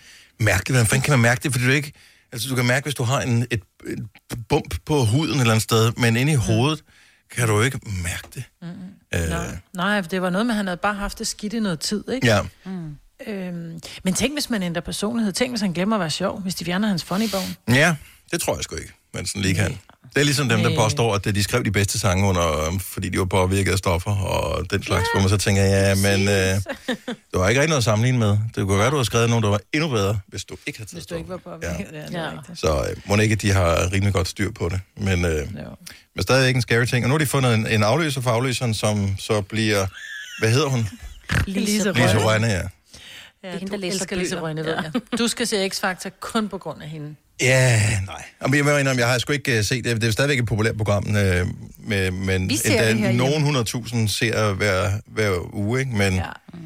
mærkeligt. 0.44 0.70
Hvordan 0.76 0.86
fanden 0.86 1.02
kan 1.04 1.12
man 1.12 1.20
mærke 1.20 1.40
det? 1.42 1.52
Fordi 1.52 1.64
du 1.64 1.70
ikke, 1.70 1.92
altså 2.32 2.48
du 2.48 2.54
kan 2.54 2.66
mærke, 2.66 2.84
hvis 2.84 2.94
du 2.94 3.02
har 3.02 3.20
en, 3.20 3.46
et, 3.50 3.62
et 3.86 4.08
bump 4.48 4.74
på 4.86 5.04
huden 5.04 5.34
et 5.34 5.40
eller 5.40 5.52
andet 5.52 5.62
sted, 5.62 5.92
men 5.96 6.16
inde 6.16 6.32
i 6.32 6.34
hovedet 6.34 6.84
kan 7.30 7.48
du 7.48 7.60
ikke 7.62 7.80
mærke 8.02 8.28
det. 8.34 8.44
Mm. 8.62 8.68
Øh, 9.14 9.28
Nej, 9.28 9.56
nej, 9.74 10.00
det 10.00 10.22
var 10.22 10.30
noget 10.30 10.46
med, 10.46 10.52
at 10.54 10.56
han 10.56 10.66
havde 10.66 10.76
bare 10.76 10.94
haft 10.94 11.18
det 11.18 11.26
skidt 11.26 11.52
i 11.52 11.60
noget 11.60 11.80
tid, 11.80 12.04
ikke? 12.12 12.26
ja. 12.26 12.40
Øhm, 13.26 13.80
men 14.04 14.14
tænk, 14.14 14.32
hvis 14.32 14.50
man 14.50 14.62
ændrer 14.62 14.82
personlighed. 14.82 15.32
Tænk, 15.32 15.50
hvis 15.52 15.60
han 15.60 15.72
glemmer 15.72 15.96
at 15.96 16.00
være 16.00 16.10
sjov, 16.10 16.40
hvis 16.40 16.54
de 16.54 16.64
fjerner 16.64 16.88
hans 16.88 17.04
funny-bone. 17.04 17.54
ja, 17.68 17.96
det 18.30 18.40
tror 18.40 18.54
jeg 18.54 18.64
sgu 18.64 18.76
ikke, 18.76 18.92
man 19.14 19.26
sådan 19.26 19.42
lige 19.42 19.54
kan. 19.54 19.78
Det 20.14 20.20
er 20.20 20.24
ligesom 20.24 20.48
dem, 20.48 20.62
der 20.62 20.76
påstår, 20.76 21.14
at 21.14 21.24
de 21.24 21.42
skrev 21.42 21.64
de 21.64 21.70
bedste 21.70 21.98
sange 21.98 22.26
under, 22.28 22.66
øhm, 22.66 22.80
fordi 22.80 23.08
de 23.08 23.18
var 23.18 23.24
påvirket 23.24 23.72
af 23.72 23.78
stoffer 23.78 24.10
og 24.10 24.70
den 24.70 24.82
slags, 24.82 25.04
hvor 25.14 25.20
man 25.20 25.28
så 25.28 25.36
tænker, 25.36 25.62
ja, 25.62 25.94
men 25.94 26.28
øh, 26.28 26.34
det 26.34 27.16
var 27.34 27.48
ikke 27.48 27.60
rigtig 27.60 27.68
noget 27.68 27.78
at 27.78 27.84
sammenligne 27.84 28.18
med. 28.18 28.38
Det 28.54 28.66
kunne 28.66 28.78
være, 28.78 28.90
du 28.90 28.96
har 28.96 29.04
skrevet 29.04 29.30
nogen, 29.30 29.42
der 29.42 29.50
var 29.50 29.60
endnu 29.72 29.88
bedre, 29.88 30.18
hvis 30.26 30.44
du 30.44 30.56
ikke 30.66 30.78
havde 30.78 30.90
taget 30.90 30.96
Hvis 30.96 31.06
du 31.06 31.14
ikke 31.14 31.28
var 31.28 31.38
stoffer. 31.38 31.58
på 31.58 31.94
Ja. 31.94 32.20
ja. 32.20 32.24
Ja. 32.24 32.30
Så 32.54 32.86
øh, 32.90 32.96
må 33.06 33.16
ikke, 33.16 33.32
at 33.32 33.42
de 33.42 33.52
har 33.52 33.92
rimelig 33.92 34.12
godt 34.14 34.28
styr 34.28 34.50
på 34.52 34.68
det. 34.68 34.80
Men, 34.96 35.24
øh, 35.24 35.48
men 36.14 36.22
stadigvæk 36.22 36.54
en 36.54 36.62
scary 36.62 36.84
ting. 36.84 37.04
Og 37.04 37.08
nu 37.08 37.14
har 37.14 37.18
de 37.18 37.26
fundet 37.26 37.54
en, 37.54 37.66
en 37.66 37.82
afløser 37.82 38.20
for 38.20 38.30
afløseren, 38.30 38.74
som 38.74 39.14
så 39.18 39.40
bliver... 39.40 39.86
Hvad 40.38 40.50
hedder 40.50 40.68
hun? 40.68 40.88
Lise 41.46 41.60
Lise 41.60 41.90
Rønne. 41.92 42.24
Rønne, 42.24 42.46
ja. 42.46 42.62
Ja, 43.44 43.50
hende, 43.50 43.66
du 43.66 43.70
der 43.72 43.76
læser 43.78 43.94
elsker 44.00 44.16
Lise 44.16 44.34
bøger. 44.34 44.42
Rønne, 44.42 44.64
ved 44.64 44.74
Ja. 44.74 44.80
jeg. 44.82 45.18
Du 45.18 45.28
skal 45.28 45.46
se 45.46 45.66
X-Factor 45.68 46.08
kun 46.20 46.48
på 46.48 46.58
grund 46.58 46.82
af 46.82 46.88
hende. 46.88 47.14
Ja, 47.40 47.80
nej. 48.06 48.24
Jamen, 48.42 48.54
jeg 48.66 48.80
indrømme, 48.80 49.00
jeg 49.00 49.08
har 49.10 49.18
sgu 49.18 49.32
ikke 49.32 49.58
uh, 49.58 49.64
set 49.64 49.84
det. 49.84 50.00
Det 50.00 50.08
er 50.08 50.12
stadigvæk 50.12 50.38
et 50.38 50.46
populært 50.46 50.76
program, 50.76 51.16
øh, 51.16 51.46
med, 51.78 52.10
men 52.10 52.48
Vi 52.48 52.56
ser 52.56 52.86
det 52.86 52.98
herhjemme. 52.98 53.16
nogen 53.42 53.56
100.000 54.04 54.08
ser 54.08 54.52
hver, 54.54 54.90
hver 55.06 55.54
uge, 55.54 55.80
ikke? 55.80 55.92
Men 55.96 56.14
ja. 56.14 56.18
Ja. 56.20 56.58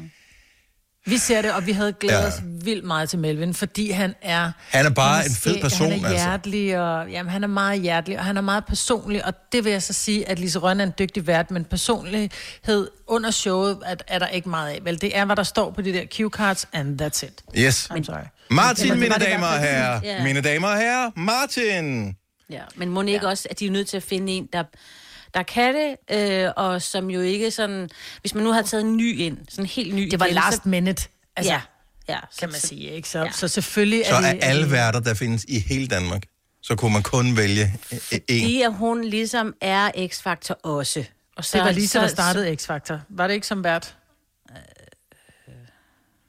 Vi 1.05 1.17
ser 1.17 1.41
det, 1.41 1.53
og 1.53 1.65
vi 1.65 1.71
havde 1.71 1.93
glædet 1.99 2.21
ja. 2.21 2.27
os 2.27 2.33
vildt 2.67 2.85
meget 2.85 3.09
til 3.09 3.19
Melvin, 3.19 3.53
fordi 3.53 3.91
han 3.91 4.15
er... 4.21 4.51
Han 4.69 4.85
er 4.85 4.89
bare 4.89 5.15
han 5.15 5.25
en 5.31 5.35
fed 5.35 5.61
person, 5.61 5.91
Han 5.91 6.05
er 6.05 6.09
altså. 6.09 6.25
hjertelig, 6.25 6.79
og 6.79 7.09
jamen, 7.09 7.31
han 7.31 7.43
er 7.43 7.47
meget 7.47 7.81
hjertelig, 7.81 8.19
og 8.19 8.25
han 8.25 8.37
er 8.37 8.41
meget 8.41 8.65
personlig, 8.65 9.25
og 9.25 9.33
det 9.51 9.63
vil 9.63 9.71
jeg 9.71 9.83
så 9.83 9.93
sige, 9.93 10.29
at 10.29 10.39
Lise 10.39 10.59
Rønne 10.59 10.83
er 10.83 10.87
en 10.87 10.93
dygtig 10.99 11.27
vært, 11.27 11.51
men 11.51 11.65
personlighed 11.65 12.89
under 13.07 13.31
showet 13.31 13.77
er, 13.85 13.95
er 14.07 14.19
der 14.19 14.27
ikke 14.27 14.49
meget 14.49 14.71
af. 14.71 14.79
Vel, 14.83 15.01
det 15.01 15.17
er, 15.17 15.25
hvad 15.25 15.35
der 15.35 15.43
står 15.43 15.71
på 15.71 15.81
de 15.81 15.93
der 15.93 16.05
cue 16.05 16.29
cards, 16.29 16.67
and 16.73 17.01
that's 17.01 17.25
it. 17.25 17.43
Yes. 17.57 17.89
I'm 17.91 18.03
sorry. 18.03 18.19
Martin, 18.51 18.91
Eller 18.91 18.95
mine 18.95 19.15
damer 19.25 19.47
og 19.47 19.59
herrer. 19.59 19.99
Ja. 20.03 20.23
Mine 20.23 20.41
damer 20.41 20.67
og 20.67 20.77
herrer, 20.77 21.11
Martin. 21.15 22.15
Ja, 22.49 22.61
men 22.75 22.89
må 22.89 23.01
ikke 23.01 23.25
ja. 23.25 23.29
også, 23.29 23.47
at 23.51 23.59
de 23.59 23.65
er 23.65 23.71
nødt 23.71 23.87
til 23.87 23.97
at 23.97 24.03
finde 24.03 24.33
en, 24.33 24.49
der, 24.53 24.63
der 25.33 25.43
kan 25.43 25.75
det, 25.75 26.17
øh, 26.17 26.51
og 26.57 26.81
som 26.81 27.09
jo 27.09 27.21
ikke 27.21 27.51
sådan... 27.51 27.89
Hvis 28.21 28.35
man 28.35 28.43
nu 28.43 28.51
har 28.51 28.61
taget 28.61 28.83
en 28.83 28.97
ny 28.97 29.19
ind, 29.19 29.37
sådan 29.49 29.63
en 29.63 29.69
helt 29.69 29.95
ny 29.95 30.07
Det 30.11 30.19
var 30.19 30.25
igen, 30.25 30.35
last 30.35 30.63
så, 30.63 30.69
minute, 30.69 31.07
altså, 31.35 31.53
ja, 31.53 31.61
ja, 32.09 32.13
ja, 32.13 32.19
kan 32.39 32.49
man 32.49 32.59
så- 32.59 32.67
sige, 32.67 32.91
ikke? 32.91 33.09
Så, 33.09 33.19
Ja. 33.19 33.25
ja. 33.25 33.31
så 33.31 33.47
selvfølgelig 33.47 34.03
Så 34.05 34.15
er 34.15 34.21
er 34.21 34.33
det... 34.33 34.39
alle 34.43 34.71
værter, 34.71 34.99
der 34.99 35.13
findes 35.13 35.45
i 35.47 35.59
hele 35.59 35.87
Danmark, 35.87 36.23
så 36.61 36.75
kunne 36.75 36.93
man 36.93 37.03
kun 37.03 37.37
vælge 37.37 37.63
øh, 37.93 37.97
en. 37.97 37.99
Fordi 38.43 38.61
at 38.61 38.73
hun 38.73 39.03
ligesom 39.03 39.53
er 39.61 39.91
X-Factor 39.97 40.53
også. 40.63 41.03
Og 41.37 41.45
så, 41.45 41.57
Det 41.57 41.65
var 41.65 41.71
Lisa, 41.71 41.99
der 42.01 42.07
så- 42.07 42.13
startede 42.15 42.53
X-Factor. 42.53 42.97
Var 43.09 43.27
det 43.27 43.33
ikke 43.33 43.47
som 43.47 43.63
vært? 43.63 43.95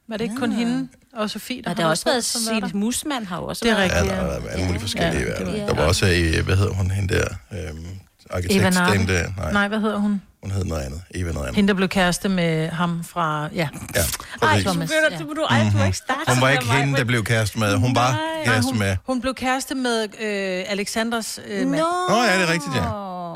Var 0.07 0.17
det 0.17 0.23
ikke 0.23 0.35
kun 0.35 0.51
hende 0.51 0.87
og 1.13 1.29
Sofie, 1.29 1.61
der 1.61 1.69
Og 1.69 1.77
der 1.77 1.83
har 1.83 1.89
også 1.89 2.05
været? 2.05 2.23
Signe 2.25 2.69
Musman 2.73 3.25
har 3.25 3.37
også 3.37 3.65
Det 3.65 3.71
er 3.71 3.75
været. 3.77 3.89
Ja, 3.89 3.95
rigtigt. 3.95 4.11
der 4.15 4.21
har 4.21 4.39
været 4.39 4.49
alle 4.51 4.65
mulige 4.65 4.81
forskellige 4.81 5.21
Ja, 5.23 5.43
værter. 5.43 5.65
Der 5.65 5.73
var 5.75 5.83
også, 5.83 6.05
øh, 6.05 6.45
hvad 6.45 6.55
hedder 6.57 6.73
hun, 6.73 6.91
hende 6.91 7.13
der, 7.13 7.25
øhm, 7.51 7.59
Eva 7.59 7.89
arkitektdame 8.29 8.69
Narden. 8.75 9.07
der. 9.07 9.31
Nej, 9.37 9.51
Nej, 9.51 9.67
hvad 9.67 9.79
hedder 9.79 9.97
hun? 9.97 10.21
Hun 10.43 10.51
hed 10.51 10.63
noget 10.65 10.81
andet. 10.81 11.01
Eva 11.15 11.31
noget 11.31 11.45
andet. 11.45 11.55
Hende, 11.55 11.67
der 11.67 11.73
blev 11.73 11.89
kæreste 11.89 12.29
med 12.29 12.69
ham 12.69 13.03
fra... 13.03 13.49
Ja, 13.55 13.67
Ja, 13.95 14.01
Ej, 14.41 14.61
Thomas, 14.61 14.91
ja. 15.11 15.17
du, 15.17 15.33
du, 15.33 15.41
ej, 15.41 15.65
du 15.73 15.83
ikke 15.83 15.97
starte 15.97 16.31
Hun 16.33 16.41
var 16.41 16.49
ikke 16.49 16.65
der, 16.65 16.71
hende, 16.71 16.97
der 16.97 17.03
blev 17.03 17.23
kæreste 17.23 17.59
med. 17.59 17.75
Hun 17.75 17.95
var 17.95 18.19
kæreste 18.45 18.75
med. 18.75 18.95
hun 19.05 19.21
blev 19.21 19.33
kæreste 19.33 19.75
med 19.75 20.03
øh, 20.21 20.65
Alexanders 20.67 21.39
øh, 21.47 21.67
mand. 21.67 21.81
Nå, 21.81 22.15
Åh, 22.15 22.25
ja, 22.27 22.35
det 22.35 22.43
er 22.49 22.53
rigtigt, 22.53 22.75
ja. 22.75 22.83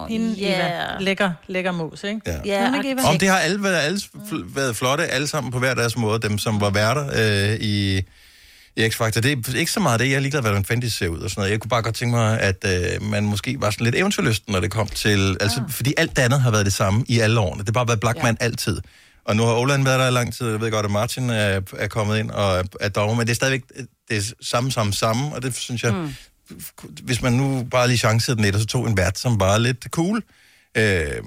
Hende, 0.09 0.33
ja. 0.33 0.65
Eva. 0.65 0.99
Lækker, 0.99 1.31
lækker 1.47 1.71
mus, 1.71 2.03
ikke? 2.03 2.21
Ja. 2.27 2.37
Ja, 2.45 2.65
Hun 2.65 2.73
er 2.73 2.77
ikke 2.77 2.91
Eva. 2.91 3.09
Om 3.09 3.17
det 3.17 3.29
har 3.29 3.37
alle 3.37 3.63
været, 3.63 3.75
alle 3.77 4.01
været 4.45 4.75
flotte, 4.75 5.07
alle 5.07 5.27
sammen 5.27 5.51
på 5.51 5.59
hver 5.59 5.73
deres 5.73 5.97
måde, 5.97 6.19
dem 6.19 6.37
som 6.37 6.61
var 6.61 6.69
værter 6.69 7.05
øh, 7.51 7.57
i, 7.61 8.01
i 8.75 8.87
X-Factor. 8.87 9.21
Det 9.21 9.47
er 9.47 9.55
ikke 9.55 9.71
så 9.71 9.79
meget 9.79 9.99
det, 9.99 10.09
jeg 10.09 10.15
er 10.15 10.19
ligeglad, 10.19 10.41
hvordan 10.41 10.65
fanden 10.65 10.81
de 10.81 10.91
ser 10.91 11.07
ud 11.07 11.19
og 11.19 11.29
sådan 11.29 11.41
noget. 11.41 11.51
Jeg 11.51 11.59
kunne 11.59 11.69
bare 11.69 11.81
godt 11.81 11.95
tænke 11.95 12.15
mig, 12.15 12.39
at 12.39 12.65
øh, 12.65 13.01
man 13.01 13.25
måske 13.25 13.61
var 13.61 13.71
sådan 13.71 13.85
lidt 13.85 13.95
eventyrlysten, 13.95 14.51
når 14.51 14.59
det 14.59 14.71
kom 14.71 14.87
til... 14.87 15.37
Altså, 15.41 15.63
fordi 15.69 15.93
alt 15.97 16.15
det 16.15 16.21
andet 16.21 16.41
har 16.41 16.51
været 16.51 16.65
det 16.65 16.73
samme 16.73 17.05
i 17.07 17.19
alle 17.19 17.39
årene. 17.39 17.59
Det 17.59 17.67
har 17.67 17.73
bare 17.73 17.87
været 17.87 17.99
Blackman 17.99 18.37
ja. 18.39 18.45
altid. 18.45 18.81
Og 19.25 19.35
nu 19.35 19.43
har 19.43 19.53
Oland 19.53 19.83
været 19.83 19.99
der 19.99 20.07
i 20.07 20.11
lang 20.11 20.33
tid, 20.33 20.49
jeg 20.49 20.61
ved 20.61 20.71
godt, 20.71 20.85
at 20.85 20.91
Martin 20.91 21.29
er, 21.29 21.61
er 21.77 21.87
kommet 21.87 22.19
ind 22.19 22.31
og 22.31 22.57
er, 22.57 22.63
er 22.79 22.89
dommer, 22.89 23.15
men 23.15 23.27
det 23.27 23.31
er 23.31 23.35
stadigvæk 23.35 23.63
det 24.09 24.17
er 24.17 24.33
samme, 24.41 24.71
samme, 24.71 24.93
samme, 24.93 25.35
og 25.35 25.43
det 25.43 25.55
synes 25.55 25.83
jeg, 25.83 25.93
mm. 25.93 26.13
hvis 27.03 27.21
man 27.21 27.33
nu 27.33 27.67
bare 27.71 27.87
lige 27.87 27.97
chancede 27.97 28.35
den 28.35 28.43
lidt, 28.43 28.55
og 28.55 28.61
så 28.61 28.67
tog 28.67 28.87
en 28.87 28.97
vært, 28.97 29.19
som 29.19 29.39
var 29.39 29.57
lidt 29.57 29.87
cool, 29.91 30.23
øh, 30.77 31.23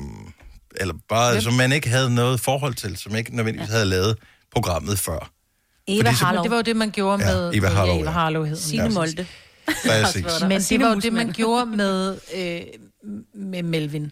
eller 0.76 0.94
bare, 1.08 1.34
yep. 1.34 1.42
som 1.42 1.52
man 1.52 1.72
ikke 1.72 1.88
havde 1.88 2.14
noget 2.14 2.40
forhold 2.40 2.74
til, 2.74 2.96
som 2.96 3.16
ikke 3.16 3.36
nødvendigvis 3.36 3.70
havde 3.70 3.84
lavet 3.84 4.16
programmet 4.52 4.98
før. 4.98 5.30
Eva 5.88 6.08
Fordi 6.08 6.16
så- 6.16 6.24
Harlow. 6.24 6.42
Det 6.42 6.50
var 6.50 6.56
jo 6.56 6.62
det, 6.62 6.76
man 6.76 6.90
gjorde 6.90 7.24
Ja, 7.28 7.34
med... 7.34 7.50
Eva 7.54 7.68
Harlow, 7.68 7.94
ja, 7.96 8.00
Eva. 8.02 8.10
Harlow 8.10 8.42
hed 8.42 8.50
hun. 8.56 8.60
Signe 8.62 8.84
Ja. 8.84 8.90
Molde. 8.90 9.26
Men 10.48 10.60
det 10.60 10.80
var 10.80 10.88
jo 10.94 11.00
det, 11.00 11.12
man 11.12 11.32
gjorde 11.32 11.66
med, 11.66 12.18
øh, 12.36 12.60
med 13.34 13.62
Melvin. 13.62 14.10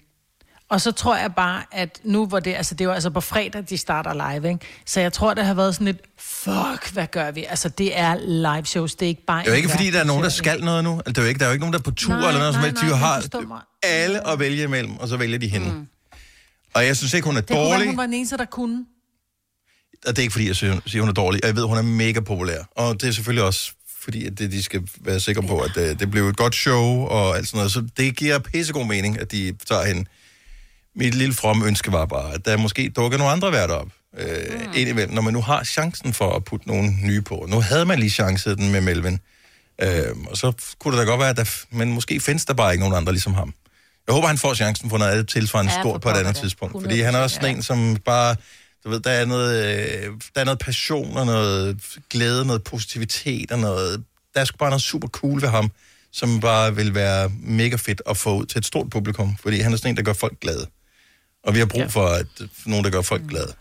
Og 0.68 0.80
så 0.80 0.92
tror 0.92 1.16
jeg 1.16 1.34
bare, 1.34 1.62
at 1.72 2.00
nu 2.04 2.26
hvor 2.26 2.40
det, 2.40 2.54
altså 2.54 2.74
det 2.74 2.88
var 2.88 2.94
altså 2.94 3.10
på 3.10 3.20
fredag, 3.20 3.64
de 3.68 3.76
starter 3.76 4.34
live, 4.34 4.48
ikke? 4.52 4.66
Så 4.86 5.00
jeg 5.00 5.12
tror, 5.12 5.34
det 5.34 5.44
har 5.46 5.54
været 5.54 5.74
sådan 5.74 5.84
lidt, 5.84 5.98
fuck, 6.18 6.92
hvad 6.92 7.06
gør 7.06 7.30
vi? 7.30 7.44
Altså 7.44 7.68
det 7.68 7.98
er 7.98 8.16
live 8.54 8.66
shows, 8.66 8.94
det 8.94 9.06
er 9.06 9.08
ikke 9.08 9.24
bare... 9.26 9.40
Det 9.40 9.46
er 9.46 9.50
jo 9.52 9.56
ikke, 9.56 9.68
fordi 9.68 9.90
der 9.90 10.00
er 10.00 10.04
nogen, 10.04 10.22
der 10.22 10.28
skal 10.28 10.64
noget 10.64 10.84
nu. 10.84 10.90
Altså, 10.96 11.02
det 11.12 11.18
er 11.18 11.22
jo 11.22 11.28
ikke, 11.28 11.38
der 11.38 11.44
er 11.44 11.48
jo 11.48 11.52
ikke 11.52 11.60
nogen, 11.62 11.72
der 11.72 11.78
er 11.78 11.82
på 11.82 11.90
tur 11.90 12.14
Nej, 12.14 12.28
eller 12.28 12.38
noget, 12.38 12.54
som 12.54 12.60
nej, 12.60 12.68
helst. 12.68 12.82
De 12.82 12.86
nej, 13.36 13.40
men 13.40 13.50
har 13.50 13.66
alle 13.82 14.28
at 14.28 14.38
vælge 14.38 14.62
imellem, 14.62 14.96
og 14.96 15.08
så 15.08 15.16
vælger 15.16 15.38
de 15.38 15.48
hende. 15.48 15.66
Mm. 15.72 15.86
Og 16.74 16.86
jeg 16.86 16.96
synes 16.96 17.14
ikke, 17.14 17.26
hun 17.26 17.36
er 17.36 17.40
Det 17.40 17.48
kunne 17.50 17.58
være, 17.58 17.70
dårlig. 17.72 17.86
hun 17.86 17.96
var 17.96 18.02
den 18.02 18.14
eneste, 18.14 18.36
der 18.36 18.44
kunne. 18.44 18.84
Og 20.06 20.16
det 20.16 20.18
er 20.18 20.22
ikke, 20.22 20.32
fordi 20.32 20.46
jeg 20.46 20.56
siger, 20.56 21.00
hun 21.00 21.08
er 21.08 21.12
dårlig. 21.12 21.44
Og 21.44 21.48
jeg 21.48 21.56
ved, 21.56 21.64
hun 21.64 21.76
er 21.76 21.82
mega 21.82 22.20
populær. 22.20 22.58
Og 22.76 23.00
det 23.00 23.08
er 23.08 23.12
selvfølgelig 23.12 23.44
også 23.44 23.70
fordi, 24.04 24.26
at 24.26 24.38
det, 24.38 24.52
de 24.52 24.62
skal 24.62 24.88
være 25.00 25.20
sikre 25.20 25.42
på, 25.42 25.58
at 25.60 25.70
det, 25.74 26.00
det 26.00 26.10
bliver 26.10 26.28
et 26.30 26.36
godt 26.36 26.54
show 26.54 26.84
og 27.06 27.36
alt 27.36 27.46
sådan 27.46 27.58
noget. 27.58 27.72
Så 27.72 27.86
det 27.96 28.16
giver 28.16 28.38
pissegod 28.38 28.86
mening, 28.86 29.20
at 29.20 29.32
de 29.32 29.54
tager 29.68 29.84
hende. 29.84 30.04
Mit 30.96 31.14
lille 31.14 31.34
fromme 31.34 31.66
ønske 31.66 31.92
var 31.92 32.06
bare, 32.06 32.34
at 32.34 32.44
der 32.44 32.56
måske 32.56 32.88
dukker 32.96 33.18
nogle 33.18 33.32
andre 33.32 33.52
værter 33.52 33.74
op. 33.74 33.88
Øh, 34.18 34.26
mm. 34.50 34.72
indimellem, 34.74 35.14
når 35.14 35.22
man 35.22 35.32
nu 35.32 35.40
har 35.40 35.64
chancen 35.64 36.12
for 36.12 36.36
at 36.36 36.44
putte 36.44 36.68
nogle 36.68 36.92
nye 37.02 37.22
på. 37.22 37.46
Nu 37.48 37.60
havde 37.60 37.84
man 37.84 37.98
lige 37.98 38.10
chancen 38.10 38.56
den 38.58 38.72
med 38.72 38.80
Melvin. 38.80 39.18
Øh, 39.82 40.04
og 40.26 40.36
så 40.36 40.52
kunne 40.78 40.96
det 40.96 41.06
da 41.06 41.10
godt 41.10 41.20
være, 41.20 41.28
at 41.30 41.36
der, 41.36 41.44
men 41.70 41.92
måske 41.92 42.20
findes 42.20 42.44
der 42.44 42.54
bare 42.54 42.72
ikke 42.72 42.80
nogen 42.82 42.96
andre 42.96 43.12
ligesom 43.12 43.34
ham. 43.34 43.54
Jeg 44.06 44.14
håber, 44.14 44.28
han 44.28 44.38
får 44.38 44.54
chancen 44.54 44.90
for 44.90 44.98
noget 44.98 45.28
tilsvarende 45.28 45.72
Ja, 45.72 45.80
stort 45.80 46.00
på 46.00 46.08
et 46.08 46.12
andet 46.14 46.34
da. 46.36 46.40
tidspunkt. 46.40 46.82
Fordi 46.82 47.00
han 47.00 47.14
er 47.14 47.18
også 47.18 47.34
sådan 47.34 47.56
en, 47.56 47.62
som 47.62 47.96
bare... 48.04 48.36
Du 48.84 48.90
ved, 48.90 49.00
der 49.00 49.10
er 49.10 49.24
noget, 49.24 49.76
øh, 49.76 50.12
der 50.34 50.40
er 50.40 50.44
noget 50.44 50.58
passion 50.58 51.16
og 51.16 51.26
noget 51.26 51.80
glæde, 52.10 52.46
noget 52.46 52.62
positivitet 52.64 53.52
og 53.52 53.58
noget... 53.58 54.04
Der 54.34 54.40
er 54.40 54.44
sgu 54.44 54.56
bare 54.56 54.70
noget 54.70 54.82
super 54.82 55.08
cool 55.08 55.42
ved 55.42 55.48
ham, 55.48 55.70
som 56.12 56.40
bare 56.40 56.74
vil 56.76 56.94
være 56.94 57.28
mega 57.42 57.76
fedt 57.76 58.02
at 58.06 58.16
få 58.16 58.36
ud 58.36 58.46
til 58.46 58.58
et 58.58 58.66
stort 58.66 58.90
publikum. 58.90 59.36
Fordi 59.42 59.60
han 59.60 59.72
er 59.72 59.76
sådan 59.76 59.90
en, 59.90 59.96
der 59.96 60.02
gør 60.02 60.12
folk 60.12 60.40
glade. 60.40 60.66
Og 61.44 61.54
vi 61.54 61.58
har 61.58 61.66
brug 61.66 61.80
Ja. 61.80 61.86
for, 61.86 62.06
at, 62.06 62.26
for 62.38 62.68
nogen, 62.68 62.84
der 62.84 62.90
gør 62.90 63.02
folk 63.02 63.22
glade. 63.28 63.52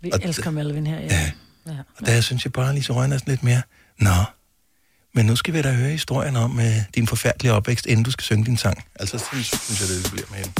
Vi 0.00 0.10
Og 0.12 0.20
elsker 0.22 0.50
Melvin 0.50 0.86
her, 0.86 1.00
ja. 1.00 1.30
ja. 1.66 1.72
Og 1.98 2.06
der 2.06 2.20
synes 2.20 2.44
jeg 2.44 2.52
bare, 2.52 2.74
Lise 2.74 2.92
Rønne 2.92 3.14
er 3.14 3.18
sådan 3.18 3.32
lidt 3.32 3.42
mere... 3.42 3.62
Nå, 3.98 4.24
men 5.14 5.26
nu 5.26 5.36
skal 5.36 5.54
vi 5.54 5.62
da 5.62 5.72
høre 5.72 5.90
historien 5.90 6.36
om 6.36 6.56
uh, 6.58 6.64
din 6.94 7.06
forfærdelige 7.06 7.52
opvækst, 7.52 7.86
inden 7.86 8.04
du 8.04 8.10
skal 8.10 8.22
synge 8.24 8.44
din 8.44 8.56
sang. 8.56 8.84
Altså, 9.00 9.18
sådan 9.18 9.42
synes 9.44 9.80
jeg, 9.80 9.88
det 9.88 10.10
bliver 10.12 10.26
med 10.30 10.38
hende. 10.38 10.52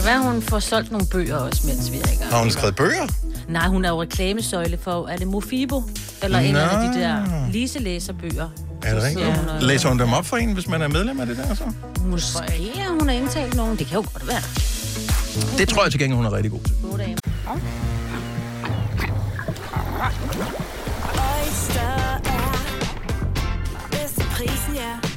Kan 0.00 0.06
være, 0.08 0.22
hun 0.32 0.42
får 0.42 0.58
solgt 0.58 0.90
nogle 0.92 1.06
bøger 1.06 1.36
også, 1.36 1.66
mens 1.66 1.92
vi 1.92 1.96
er 1.96 2.12
i 2.12 2.16
gang. 2.16 2.30
Har 2.32 2.38
hun 2.40 2.50
skrevet 2.50 2.76
bøger? 2.76 3.06
Nej, 3.48 3.68
hun 3.68 3.84
er 3.84 3.88
jo 3.88 4.02
reklamesøjle 4.02 4.78
for, 4.82 5.06
er 5.08 5.16
det 5.16 5.26
Mofibo? 5.26 5.82
Eller 6.22 6.38
en 6.38 6.52
Nå. 6.54 6.58
af 6.60 6.88
de 6.94 7.00
der 7.00 7.26
Lise 7.52 7.78
læser 7.78 8.12
bøger. 8.12 8.48
Er 8.82 8.94
det 8.94 9.02
rigtigt? 9.02 9.28
og- 9.28 9.62
Læser 9.62 9.88
hun 9.88 9.98
dem 9.98 10.12
op 10.12 10.26
for 10.26 10.36
en, 10.36 10.52
hvis 10.52 10.68
man 10.68 10.82
er 10.82 10.88
medlem 10.88 11.20
af 11.20 11.26
det 11.26 11.36
der 11.36 11.54
så? 11.54 11.64
Måske 12.04 12.38
er 12.80 12.88
hun 13.00 13.08
har 13.08 13.16
indtalt 13.16 13.56
nogen. 13.56 13.78
Det 13.78 13.86
kan 13.86 13.94
jo 13.96 14.04
godt 14.12 14.28
være. 14.28 14.42
Det 15.58 15.68
tror 15.68 15.82
jeg 15.82 15.90
til 15.90 16.00
gengæld, 16.00 16.16
hun 16.16 16.26
er 16.26 16.32
rigtig 16.32 16.50
god 16.52 16.60
til. 16.60 16.74
Gode 16.90 16.98
dage. 16.98 17.16
Oyster 21.02 21.80
er 22.24 22.60
bedst 23.90 24.18
prisen, 24.18 24.74
ja. 24.74 25.09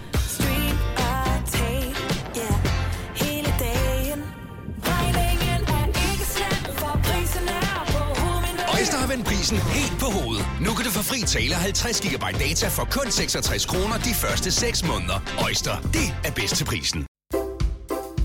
Vendt 9.13 9.27
prisen 9.27 9.57
helt 9.57 9.99
på 9.99 10.05
hovedet. 10.05 10.45
Nu 10.65 10.69
kan 10.75 10.85
du 10.85 10.91
få 10.91 11.03
fri 11.03 11.19
tale 11.35 11.55
50 11.55 12.01
GB 12.01 12.25
data 12.45 12.67
for 12.67 12.85
kun 12.95 13.11
66 13.11 13.65
kroner 13.65 13.97
de 14.07 14.13
første 14.23 14.51
6 14.51 14.87
måneder. 14.87 15.17
Øjster, 15.45 15.75
det 15.97 16.07
er 16.27 16.31
bedst 16.31 16.55
til 16.55 16.65
prisen. 16.65 17.05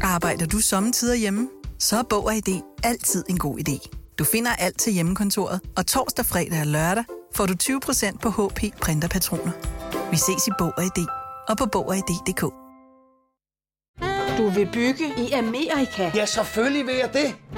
Arbejder 0.03 0.47
du 0.47 0.59
sommetider 0.59 1.15
hjemme? 1.15 1.49
Så 1.79 1.97
er 1.99 2.03
Bog 2.03 2.25
og 2.25 2.35
ID 2.35 2.51
altid 2.85 3.25
en 3.29 3.39
god 3.39 3.59
idé. 3.59 3.77
Du 4.19 4.25
finder 4.25 4.53
alt 4.53 4.79
til 4.79 4.93
hjemmekontoret, 4.93 5.61
og 5.77 5.87
torsdag, 5.87 6.27
fredag 6.27 6.61
og 6.61 6.67
lørdag 6.67 7.05
får 7.35 7.47
du 7.47 7.55
20% 7.63 8.19
på 8.19 8.29
HP 8.31 8.61
printerpatroner. 8.83 9.53
Vi 10.11 10.17
ses 10.17 10.47
i 10.47 10.51
Bog 10.59 10.73
og 10.77 10.85
ID 10.85 11.07
og 11.49 11.59
på 11.59 11.67
Bog 11.67 11.89
og 11.89 11.97
ID.dk. 11.97 12.41
Du 14.39 14.51
vil 14.51 14.69
bygge 14.73 15.07
i 15.19 15.33
Amerika? 15.33 16.11
Ja, 16.15 16.27
selvfølgelig 16.27 16.87
vil 16.87 16.95
jeg 16.95 17.11
det. 17.13 17.58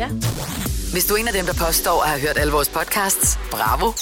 Ja. 0.00 0.08
Hvis 0.92 1.04
du 1.04 1.14
er 1.14 1.18
en 1.18 1.28
af 1.28 1.34
dem, 1.34 1.46
der 1.46 1.52
påstår 1.66 2.02
at 2.02 2.08
have 2.08 2.20
hørt 2.20 2.38
alle 2.38 2.52
vores 2.52 2.68
podcasts, 2.68 3.38
bravo. 3.50 3.92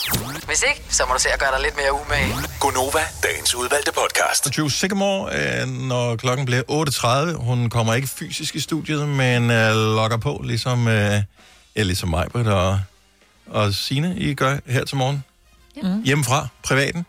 Hvis 0.47 0.65
ikke, 0.69 0.83
så 0.89 1.03
må 1.09 1.15
du 1.15 1.21
se 1.21 1.29
at 1.29 1.41
gøre 1.41 1.53
dig 1.55 1.61
lidt 1.63 1.77
mere 1.77 1.93
umage. 1.93 2.35
Gonova, 2.61 3.05
dagens 3.23 3.55
udvalgte 3.55 3.93
podcast. 3.93 4.59
Juice 4.59 4.77
Sycamore, 4.77 5.23
øh, 5.39 5.69
når 5.69 6.17
klokken 6.17 6.47
bliver 6.47 6.63
8.30. 7.33 7.45
Hun 7.45 7.71
kommer 7.71 7.95
ikke 7.95 8.09
fysisk 8.09 8.55
i 8.55 8.61
studiet, 8.61 9.09
men 9.09 9.51
øh, 9.51 9.75
logger 9.75 10.17
på, 10.17 10.41
ligesom 10.45 10.89
øh, 10.89 11.23
Ja, 11.77 11.83
ligesom 11.83 12.09
mig, 12.09 12.27
Britt 12.33 12.49
og, 12.49 12.81
og 13.47 13.75
Signe, 13.75 14.17
I 14.17 14.35
gør 14.35 14.59
her 14.67 14.85
til 14.85 14.97
morgen. 14.97 15.25
Mm. 15.83 16.03
Hjemmefra, 16.03 16.49
privaten. 16.63 17.07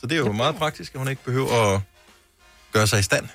Så 0.00 0.06
det 0.06 0.12
er 0.12 0.18
jo 0.18 0.32
meget 0.32 0.56
praktisk, 0.56 0.94
at 0.94 0.98
hun 0.98 1.08
ikke 1.08 1.24
behøver 1.24 1.74
at 1.74 1.80
gøre 2.72 2.86
sig 2.86 2.98
i 2.98 3.02
stand. 3.02 3.28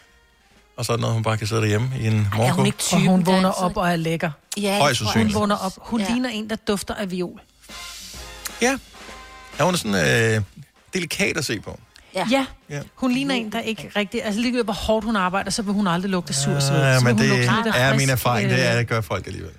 Og 0.78 0.86
så 0.86 0.92
er 0.92 0.96
det 0.98 1.02
noget, 1.02 1.14
hun 1.14 1.24
bare 1.24 1.38
kan 1.38 1.48
sidde 1.48 1.62
derhjemme 1.62 1.90
i 2.00 2.08
en 2.08 2.28
morgenkåb. 2.36 2.68
Og 2.94 3.00
hun 3.02 3.26
vågner 3.26 3.50
op 3.50 3.78
og 3.78 3.90
er 3.90 3.96
lækker. 3.96 4.32
Ja, 4.58 4.80
Højst 4.80 5.00
Hun 5.00 5.06
sandsynligt. 5.08 5.36
vågner 5.36 5.56
op. 5.56 5.72
Hun 5.78 6.00
Ja. 6.02 6.08
ligner 6.10 6.30
en, 6.30 6.50
der 6.50 6.56
dufter 6.56 6.94
af 6.94 7.12
viol. 7.12 7.42
Ja. 8.62 8.78
Ja, 9.60 9.64
hun 9.64 9.74
er 9.74 9.78
sådan 9.78 10.36
øh, 10.36 10.42
delikat 10.94 11.38
at 11.38 11.46
se 11.46 11.60
på. 11.60 11.80
Ja. 12.16 12.28
ja. 12.32 12.46
Ja. 12.70 12.82
Hun 12.96 13.12
ligner 13.12 13.36
en, 13.36 13.52
der 13.52 13.60
ikke 13.60 13.92
rigtig... 13.96 14.26
Altså 14.26 14.42
ligegyldigt, 14.42 14.66
hvor 14.66 14.74
hårdt 14.74 15.06
hun 15.06 15.16
arbejder, 15.16 15.52
så 15.52 15.62
vil 15.62 15.74
hun 15.74 15.88
aldrig 15.88 16.12
lugte 16.12 16.34
sur 16.34 16.60
sved. 16.60 16.80
Ja, 16.82 17.00
men 17.00 17.08
hun 17.08 17.22
det 17.22 17.46
er 17.76 17.96
min 17.98 18.10
erfaring, 18.10 18.50
det 18.50 18.56
øh, 18.56 18.62
er, 18.66 18.70
at 18.70 18.78
det 18.78 18.88
gør 18.88 19.02
folk 19.02 19.28
alligevel. 19.28 19.52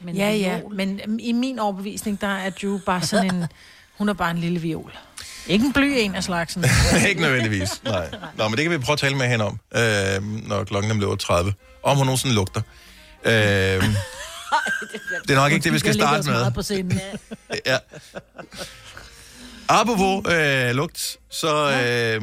Men 0.00 0.14
ja, 0.16 0.30
ja, 0.30 0.60
men 0.72 1.00
øhm, 1.06 1.18
i 1.20 1.32
min 1.32 1.58
overbevisning, 1.58 2.20
der 2.20 2.28
er 2.28 2.50
Drew 2.50 2.78
bare 2.78 3.02
sådan 3.02 3.34
en... 3.34 3.44
Hun 3.98 4.08
er 4.08 4.12
bare 4.12 4.30
en 4.30 4.38
lille 4.38 4.60
viol. 4.60 4.92
Ikke 5.48 5.66
en 5.66 5.72
bly 5.72 5.92
en 5.96 6.14
af 6.14 6.24
slagsen. 6.24 6.64
ikke 7.08 7.20
nødvendigvis, 7.20 7.84
nej. 7.84 8.10
Nå, 8.36 8.48
men 8.48 8.56
det 8.56 8.62
kan 8.64 8.70
vi 8.72 8.78
prøve 8.78 8.92
at 8.94 8.98
tale 8.98 9.16
med 9.16 9.26
hende 9.28 9.44
om, 9.44 9.58
øh, 9.74 10.48
når 10.48 10.64
klokken 10.64 10.88
nemlig 10.88 11.18
30. 11.18 11.54
Om 11.82 11.96
hun 11.96 12.06
nogensinde 12.06 12.34
lugter. 12.34 12.60
Øh, 13.24 13.32
det 13.32 15.30
er 15.30 15.34
nok 15.34 15.52
ikke 15.52 15.64
det, 15.64 15.72
vi 15.72 15.78
skal 15.78 15.94
starte 15.94 16.30
med. 16.30 16.50
På 16.50 16.62
scenen. 16.62 17.00
Ja. 17.66 17.78
Apropos 19.68 20.32
øh, 20.32 20.70
lugt, 20.74 21.16
så, 21.30 21.70
øh, 21.70 22.22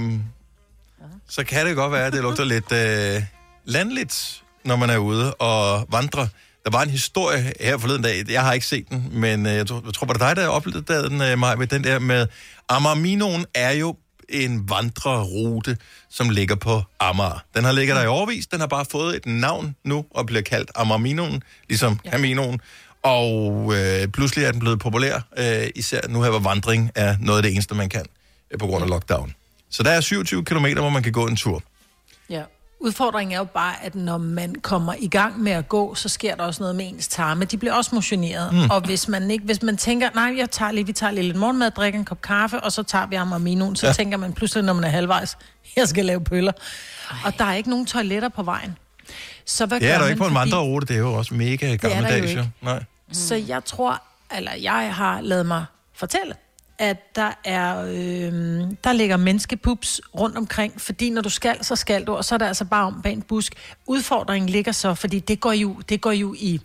så 1.29 1.43
kan 1.43 1.65
det 1.65 1.75
godt 1.75 1.91
være, 1.91 2.05
at 2.05 2.13
det 2.13 2.21
lugter 2.21 2.43
lidt 2.43 2.71
øh, 2.71 3.23
landligt, 3.65 4.43
når 4.63 4.75
man 4.75 4.89
er 4.89 4.97
ude 4.97 5.33
og 5.33 5.87
vandrer. 5.89 6.27
Der 6.65 6.71
var 6.71 6.83
en 6.83 6.89
historie 6.89 7.53
her 7.59 7.77
forleden 7.77 8.01
dag, 8.01 8.29
jeg 8.29 8.41
har 8.41 8.53
ikke 8.53 8.65
set 8.65 8.89
den, 8.89 9.09
men 9.11 9.45
øh, 9.45 9.53
jeg 9.53 9.67
tror, 9.67 9.81
jeg 9.85 9.93
tror, 9.93 10.07
det 10.07 10.19
var 10.19 10.27
dig, 10.27 10.35
der 10.43 10.47
oplevede 10.47 11.09
den, 11.09 11.21
øh, 11.21 11.39
Maja, 11.39 11.55
med 11.55 11.67
den 11.67 11.83
der 11.83 11.99
med 11.99 12.27
Amarminoen 12.69 13.45
er 13.53 13.71
jo 13.71 13.95
en 14.29 14.69
vandrerute, 14.69 15.77
som 16.09 16.29
ligger 16.29 16.55
på 16.55 16.81
Amager. 16.99 17.43
Den 17.55 17.63
har 17.63 17.71
ligget 17.71 17.95
der 17.95 18.03
i 18.03 18.07
overvis, 18.07 18.47
den 18.47 18.59
har 18.59 18.67
bare 18.67 18.85
fået 18.91 19.15
et 19.15 19.25
navn 19.25 19.75
nu, 19.83 20.05
og 20.11 20.25
bliver 20.25 20.41
kaldt 20.41 20.71
Amarminoen, 20.75 21.43
ligesom 21.69 21.99
ja. 22.05 22.11
Caminoen. 22.11 22.59
Og 23.03 23.73
øh, 23.75 24.07
pludselig 24.07 24.45
er 24.45 24.51
den 24.51 24.59
blevet 24.59 24.79
populær, 24.79 25.19
øh, 25.37 25.67
især 25.75 26.01
nu 26.09 26.21
her, 26.21 26.29
hvor 26.29 26.39
vandring 26.39 26.91
er 26.95 27.15
noget 27.19 27.39
af 27.39 27.43
det 27.43 27.51
eneste, 27.51 27.75
man 27.75 27.89
kan 27.89 28.05
øh, 28.51 28.59
på 28.59 28.67
grund 28.67 28.83
af 28.83 28.89
lockdown. 28.89 29.33
Så 29.69 29.83
der 29.83 29.91
er 29.91 30.01
27 30.01 30.45
km, 30.45 30.65
hvor 30.65 30.89
man 30.89 31.03
kan 31.03 31.11
gå 31.11 31.27
en 31.27 31.35
tur. 31.35 31.63
Ja. 32.29 32.43
Udfordringen 32.85 33.33
er 33.33 33.37
jo 33.37 33.43
bare, 33.43 33.73
at 33.83 33.95
når 33.95 34.17
man 34.17 34.55
kommer 34.61 34.93
i 34.99 35.07
gang 35.07 35.39
med 35.41 35.51
at 35.51 35.69
gå, 35.69 35.95
så 35.95 36.09
sker 36.09 36.35
der 36.35 36.43
også 36.43 36.63
noget 36.63 36.75
med 36.75 36.87
ens 36.87 37.07
tarme. 37.07 37.45
De 37.45 37.57
bliver 37.57 37.73
også 37.73 37.95
motioneret. 37.95 38.53
Mm. 38.53 38.59
Mm. 38.59 38.69
Og 38.69 38.81
hvis 38.81 39.07
man 39.07 39.31
ikke, 39.31 39.45
hvis 39.45 39.61
man 39.61 39.77
tænker, 39.77 40.09
nej, 40.15 40.33
jeg 40.37 40.51
tager 40.51 40.71
lige, 40.71 40.85
vi 40.85 40.93
tager 40.93 41.11
lige 41.11 41.23
lidt 41.23 41.37
morgenmad, 41.37 41.71
drikker 41.71 41.99
en 41.99 42.05
kop 42.05 42.21
kaffe, 42.21 42.59
og 42.59 42.71
så 42.71 42.83
tager 42.83 43.05
vi 43.07 43.15
aminoen, 43.15 43.75
så 43.75 43.87
Ja. 43.87 43.93
tænker 43.93 44.17
man 44.17 44.33
pludselig, 44.33 44.63
når 44.63 44.73
man 44.73 44.83
er 44.83 44.89
halvvejs, 44.89 45.37
jeg 45.77 45.87
skal 45.87 46.05
lave 46.05 46.21
pøller. 46.23 46.51
Ej. 47.11 47.17
Og 47.25 47.37
der 47.37 47.45
er 47.45 47.53
ikke 47.53 47.69
nogen 47.69 47.85
toiletter 47.85 48.29
på 48.29 48.43
vejen. 48.43 48.77
Så 49.45 49.65
hvad 49.65 49.79
Ja, 49.79 49.85
gør 49.85 49.91
der 49.91 49.95
er 49.97 49.99
man? 50.01 50.09
ikke 50.09 50.19
på 50.19 50.27
en 50.27 50.33
Fordi- 50.33 50.39
vandrerute, 50.51 50.87
det 50.87 50.95
er 50.95 50.99
jo 50.99 51.13
også 51.13 51.33
mega 51.33 51.75
gammeldags. 51.75 52.47
Nej. 52.61 52.83
Så 53.11 53.35
jeg 53.35 53.65
tror, 53.65 54.01
eller 54.37 54.51
jeg 54.61 54.95
har 54.95 55.21
lavet 55.21 55.45
mig 55.45 55.65
fortælle, 55.95 56.33
at 56.79 57.15
der 57.15 57.31
er, 57.43 57.81
øh, 57.81 58.63
der 58.83 58.93
ligger 58.93 59.17
menneskepups 59.17 60.01
rundt 60.19 60.37
omkring, 60.37 60.81
fordi 60.81 61.09
når 61.09 61.21
du 61.21 61.29
skal, 61.29 61.63
så 61.63 61.75
skal 61.75 62.03
du, 62.05 62.15
og 62.15 62.25
så 62.25 62.35
er 62.35 62.39
der 62.39 62.47
altså 62.47 62.65
bare 62.65 62.85
om 62.85 63.01
bag 63.01 63.13
en 63.13 63.21
busk. 63.21 63.53
Udfordringen 63.85 64.49
ligger 64.49 64.71
så, 64.71 64.93
fordi 64.93 65.19
det 65.19 65.39
går 65.39 65.51
jo, 65.51 65.75
det 65.89 66.01
går 66.01 66.11
jo 66.11 66.35
i, 66.37 66.61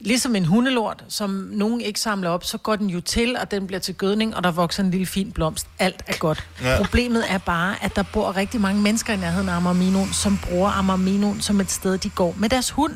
ligesom 0.00 0.36
en 0.36 0.44
hundelort, 0.44 1.04
som 1.08 1.30
nogen 1.52 1.80
ikke 1.80 2.00
samler 2.00 2.30
op, 2.30 2.44
så 2.44 2.58
går 2.58 2.76
den 2.76 2.90
jo 2.90 3.00
til, 3.00 3.36
og 3.36 3.50
den 3.50 3.66
bliver 3.66 3.80
til 3.80 3.94
gødning, 3.94 4.36
og 4.36 4.44
der 4.44 4.50
vokser 4.50 4.82
en 4.82 4.90
lille 4.90 5.06
fin 5.06 5.32
blomst. 5.32 5.66
Alt 5.78 6.02
er 6.06 6.18
godt. 6.18 6.48
Ja. 6.62 6.76
Problemet 6.76 7.24
er 7.28 7.38
bare, 7.38 7.84
at 7.84 7.96
der 7.96 8.04
bor 8.12 8.36
rigtig 8.36 8.60
mange 8.60 8.82
mennesker 8.82 9.12
i 9.12 9.16
nærheden 9.16 9.48
af 9.48 9.56
Amarminoen, 9.56 10.12
som 10.12 10.38
bruger 10.38 10.70
Amarminoen 10.70 11.40
som 11.40 11.60
et 11.60 11.70
sted, 11.70 11.98
de 11.98 12.10
går 12.10 12.34
med 12.38 12.48
deres 12.48 12.70
hund. 12.70 12.92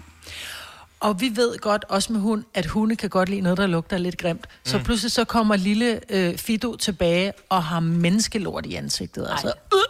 Og 1.05 1.21
vi 1.21 1.33
ved 1.35 1.59
godt, 1.59 1.85
også 1.89 2.13
med 2.13 2.21
hund, 2.21 2.45
at 2.55 2.67
hunde 2.67 2.97
kan 2.97 3.11
godt 3.11 3.29
lide 3.29 3.41
noget, 3.41 3.59
der 3.59 3.67
lugter 3.67 3.99
lidt 3.99 4.19
grimt. 4.19 4.47
Så 4.65 4.79
Mm. 4.79 4.85
pludselig 4.85 5.13
så 5.13 5.25
kommer 5.25 5.57
lille 5.57 6.01
øh, 6.09 6.37
Fido 6.39 6.77
tilbage 6.77 7.33
og 7.49 7.65
har 7.65 7.81
menneskelort 7.81 8.67
i 8.67 8.75
ansigtet. 8.75 9.27
Altså, 9.31 9.47
øh, 9.47 9.81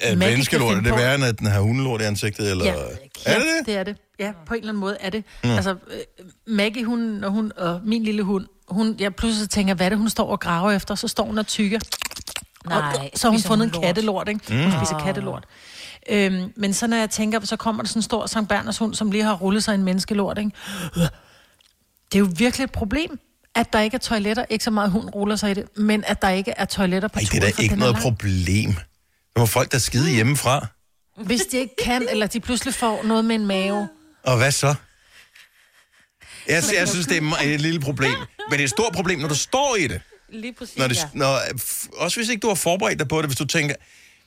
Er 0.00 0.16
Maggie 0.16 0.30
menneskelort, 0.30 0.76
er 0.76 0.80
det 0.80 0.92
værre, 0.92 1.14
end 1.14 1.24
at 1.24 1.38
den 1.38 1.46
har 1.46 1.60
hundelort 1.60 2.00
i 2.00 2.04
ansigtet? 2.04 2.50
Eller? 2.50 2.64
Ja, 2.64 2.72
er 3.26 3.38
det 3.38 3.46
det? 3.58 3.66
det 3.66 3.76
er 3.76 3.82
det. 3.84 3.96
Ja, 4.18 4.32
på 4.46 4.54
en 4.54 4.58
eller 4.60 4.68
anden 4.70 4.80
måde 4.80 4.96
er 5.00 5.10
det. 5.10 5.24
Mm. 5.44 5.50
Altså, 5.50 5.70
øh, 5.70 6.26
Maggie, 6.46 6.84
hun, 6.84 6.98
når 6.98 7.28
hun, 7.28 7.52
og 7.56 7.80
min 7.84 8.02
lille 8.04 8.22
hund, 8.22 8.46
hun, 8.68 8.96
jeg 8.98 9.14
pludselig 9.14 9.50
tænker, 9.50 9.74
hvad 9.74 9.86
er 9.86 9.90
det, 9.90 9.98
hun 9.98 10.08
står 10.10 10.30
og 10.30 10.40
graver 10.40 10.72
efter? 10.72 10.94
Så 10.94 11.08
står 11.08 11.24
hun 11.24 11.38
og 11.38 11.46
tykker. 11.46 11.78
Nej, 12.68 12.78
og, 12.78 13.10
så 13.14 13.26
har 13.26 13.30
hun 13.32 13.40
fundet 13.40 13.66
hun 13.66 13.68
en 13.68 13.72
lort? 13.74 13.84
kattelort, 13.84 14.28
ikke? 14.28 14.40
Mm. 14.48 14.62
Hun 14.62 14.72
spiser 14.72 14.98
kattelort. 15.04 15.44
Øhm, 16.08 16.52
men 16.56 16.74
så 16.74 16.86
når 16.86 16.96
jeg 16.96 17.10
tænker, 17.10 17.40
så 17.44 17.56
kommer 17.56 17.82
der 17.82 17.88
sådan 17.88 17.98
en 17.98 18.02
stor 18.02 18.26
Sankt 18.26 18.48
Berners 18.48 18.78
hund, 18.78 18.94
som 18.94 19.10
lige 19.10 19.24
har 19.24 19.34
rullet 19.34 19.64
sig 19.64 19.72
i 19.72 19.74
en 19.74 19.84
menneskelort, 19.84 20.38
ikke? 20.38 20.50
Det 22.12 22.14
er 22.14 22.18
jo 22.18 22.28
virkelig 22.36 22.64
et 22.64 22.72
problem, 22.72 23.18
at 23.54 23.72
der 23.72 23.80
ikke 23.80 23.94
er 23.94 23.98
toiletter. 23.98 24.44
Ikke 24.50 24.64
så 24.64 24.70
meget 24.70 24.90
hund 24.90 25.14
ruller 25.14 25.36
sig 25.36 25.50
i 25.50 25.54
det, 25.54 25.76
men 25.78 26.04
at 26.06 26.22
der 26.22 26.28
ikke 26.30 26.50
er 26.56 26.64
toiletter 26.64 27.08
på 27.08 27.18
Ej, 27.18 27.24
det 27.32 27.36
er 27.36 27.40
da 27.50 27.62
ikke 27.62 27.76
noget 27.76 27.92
lang. 27.92 28.02
problem. 28.02 28.72
Der 29.34 29.40
må 29.40 29.46
folk, 29.46 29.72
der 29.72 29.78
skide 29.78 30.10
hjemmefra. 30.10 30.66
Hvis 31.24 31.40
de 31.40 31.56
ikke 31.58 31.74
kan, 31.84 32.08
eller 32.10 32.26
de 32.26 32.40
pludselig 32.40 32.74
får 32.74 33.02
noget 33.04 33.24
med 33.24 33.34
en 33.34 33.46
mave. 33.46 33.88
Og 34.22 34.36
hvad 34.36 34.50
så? 34.52 34.74
Jeg, 36.48 36.62
jeg 36.78 36.88
synes, 36.88 37.06
det 37.06 37.16
er 37.16 37.36
et 37.44 37.60
lille 37.60 37.80
problem. 37.80 38.10
Men 38.10 38.52
det 38.52 38.60
er 38.60 38.64
et 38.64 38.70
stort 38.70 38.92
problem, 38.92 39.18
når 39.18 39.28
du 39.28 39.34
står 39.34 39.76
i 39.76 39.86
det. 39.86 40.00
Lige 40.32 40.52
præcis, 40.52 40.76
Når 40.78 40.88
det 40.88 40.96
ja. 40.96 41.08
når, 41.12 41.38
f- 41.38 41.88
også 42.02 42.16
hvis 42.20 42.28
ikke 42.28 42.40
du 42.40 42.48
har 42.48 42.54
forberedt 42.54 42.98
dig 42.98 43.08
på 43.08 43.18
det, 43.22 43.26
hvis 43.26 43.36
du 43.38 43.44
tænker, 43.44 43.74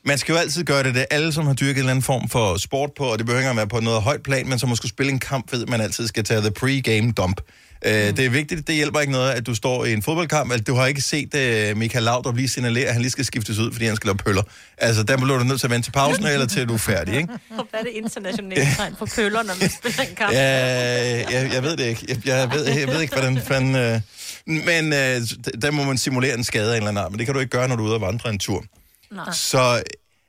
man 0.05 0.17
skal 0.17 0.33
jo 0.33 0.39
altid 0.39 0.63
gøre 0.63 0.83
det, 0.83 0.93
det 0.95 1.01
er 1.01 1.15
alle, 1.15 1.33
som 1.33 1.45
har 1.45 1.53
dyrket 1.53 1.71
en 1.71 1.77
eller 1.77 1.91
anden 1.91 2.03
form 2.03 2.29
for 2.29 2.57
sport 2.57 2.91
på, 2.97 3.03
og 3.03 3.17
det 3.17 3.25
behøver 3.25 3.39
ikke 3.39 3.49
at 3.49 3.55
være 3.55 3.67
på 3.67 3.79
noget 3.79 4.01
højt 4.01 4.23
plan, 4.23 4.49
men 4.49 4.59
som 4.59 4.69
måske 4.69 4.87
spille 4.87 5.11
en 5.11 5.19
kamp, 5.19 5.51
ved 5.51 5.63
at 5.63 5.69
man 5.69 5.81
altid 5.81 6.07
skal 6.07 6.23
tage 6.23 6.41
the 6.41 6.51
pre-game 6.59 7.11
dump. 7.11 7.41
Mm. 7.85 8.15
Det 8.15 8.25
er 8.25 8.29
vigtigt, 8.29 8.67
det 8.67 8.75
hjælper 8.75 8.99
ikke 8.99 9.11
noget, 9.11 9.31
at 9.31 9.47
du 9.47 9.55
står 9.55 9.85
i 9.85 9.93
en 9.93 10.03
fodboldkamp, 10.03 10.51
altså, 10.51 10.63
du 10.63 10.75
har 10.75 10.85
ikke 10.85 11.01
set 11.01 11.35
uh, 11.35 11.77
Michael 11.77 12.03
Laudrup 12.03 12.35
lige 12.35 12.49
signalere, 12.49 12.85
at 12.85 12.93
han 12.93 13.01
lige 13.01 13.11
skal 13.11 13.25
skiftes 13.25 13.59
ud, 13.59 13.71
fordi 13.71 13.85
han 13.85 13.95
skal 13.95 14.07
lave 14.07 14.17
pøller. 14.17 14.41
Altså, 14.77 15.03
der 15.03 15.17
bliver 15.17 15.37
du 15.37 15.43
nødt 15.43 15.59
til 15.59 15.67
at 15.67 15.71
vente 15.71 15.87
til 15.87 15.91
pausen, 15.91 16.25
eller 16.25 16.47
til 16.47 16.67
du 16.67 16.73
er 16.73 16.77
færdig, 16.77 17.15
ikke? 17.15 17.27
Hvad 17.69 17.79
er 17.79 17.83
det 17.83 17.91
internationale 17.93 18.67
tegn 18.75 18.95
på 18.99 19.05
pøller, 19.05 19.43
når 19.43 19.53
man 19.59 19.69
spiller 19.69 20.03
en 20.03 20.15
kamp? 20.15 20.33
Ja, 20.33 21.31
jeg, 21.31 21.53
jeg 21.53 21.63
ved 21.63 21.77
det 21.77 21.85
ikke. 21.85 22.05
Jeg, 22.07 22.27
jeg, 22.27 22.51
ved, 22.51 22.65
jeg 22.65 22.87
ved 22.87 23.01
ikke, 23.01 23.13
hvordan 23.13 23.41
fanden... 23.41 23.75
Øh, 23.75 24.01
men 24.45 24.93
øh, 24.93 25.21
der 25.61 25.71
må 25.71 25.83
man 25.83 25.97
simulere 25.97 26.37
en 26.37 26.43
skade 26.43 26.65
af 26.65 26.69
en 26.69 26.75
eller 26.75 26.87
anden 26.87 27.03
art, 27.03 27.11
men 27.11 27.19
det 27.19 27.27
kan 27.27 27.33
du 27.33 27.39
ikke 27.39 27.49
gøre, 27.49 27.67
når 27.67 27.75
du 27.75 27.83
er 27.83 27.87
ude 27.87 27.95
og 27.95 28.01
vandre 28.01 28.29
en 28.29 28.39
tur. 28.39 28.63
Nej. 29.11 29.31
Så 29.31 29.83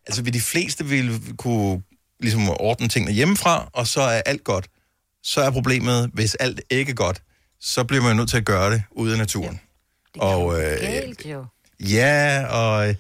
altså, 0.07 0.23
vil 0.23 0.35
de 0.35 0.41
fleste 0.41 0.85
vil 0.85 1.21
kunne 1.37 1.83
ligesom 2.21 2.49
ordne 2.51 2.89
tingene 2.89 3.13
hjemmefra, 3.13 3.71
og 3.73 3.87
så 3.87 4.01
er 4.01 4.23
alt 4.27 4.45
godt. 4.45 4.67
Så 5.23 5.41
er 5.41 5.51
problemet, 5.51 6.11
hvis 6.15 6.35
alt 6.35 6.61
ikke 6.71 6.91
er 6.91 6.95
godt, 6.95 7.23
så 7.61 7.85
bliver 7.85 8.03
man 8.03 8.17
nødt 8.17 8.31
til 8.31 8.37
at 8.37 8.45
gøre 8.45 8.71
det 8.71 8.83
ude 8.91 9.15
i 9.15 9.19
naturen. 9.19 9.61
Ja, 10.17 10.23
og 10.23 10.63
øh, 10.63 10.81
Galt 10.81 11.27
jo. 11.27 11.45
ja, 11.81 12.47
og 12.47 12.95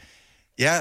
ja, 0.58 0.80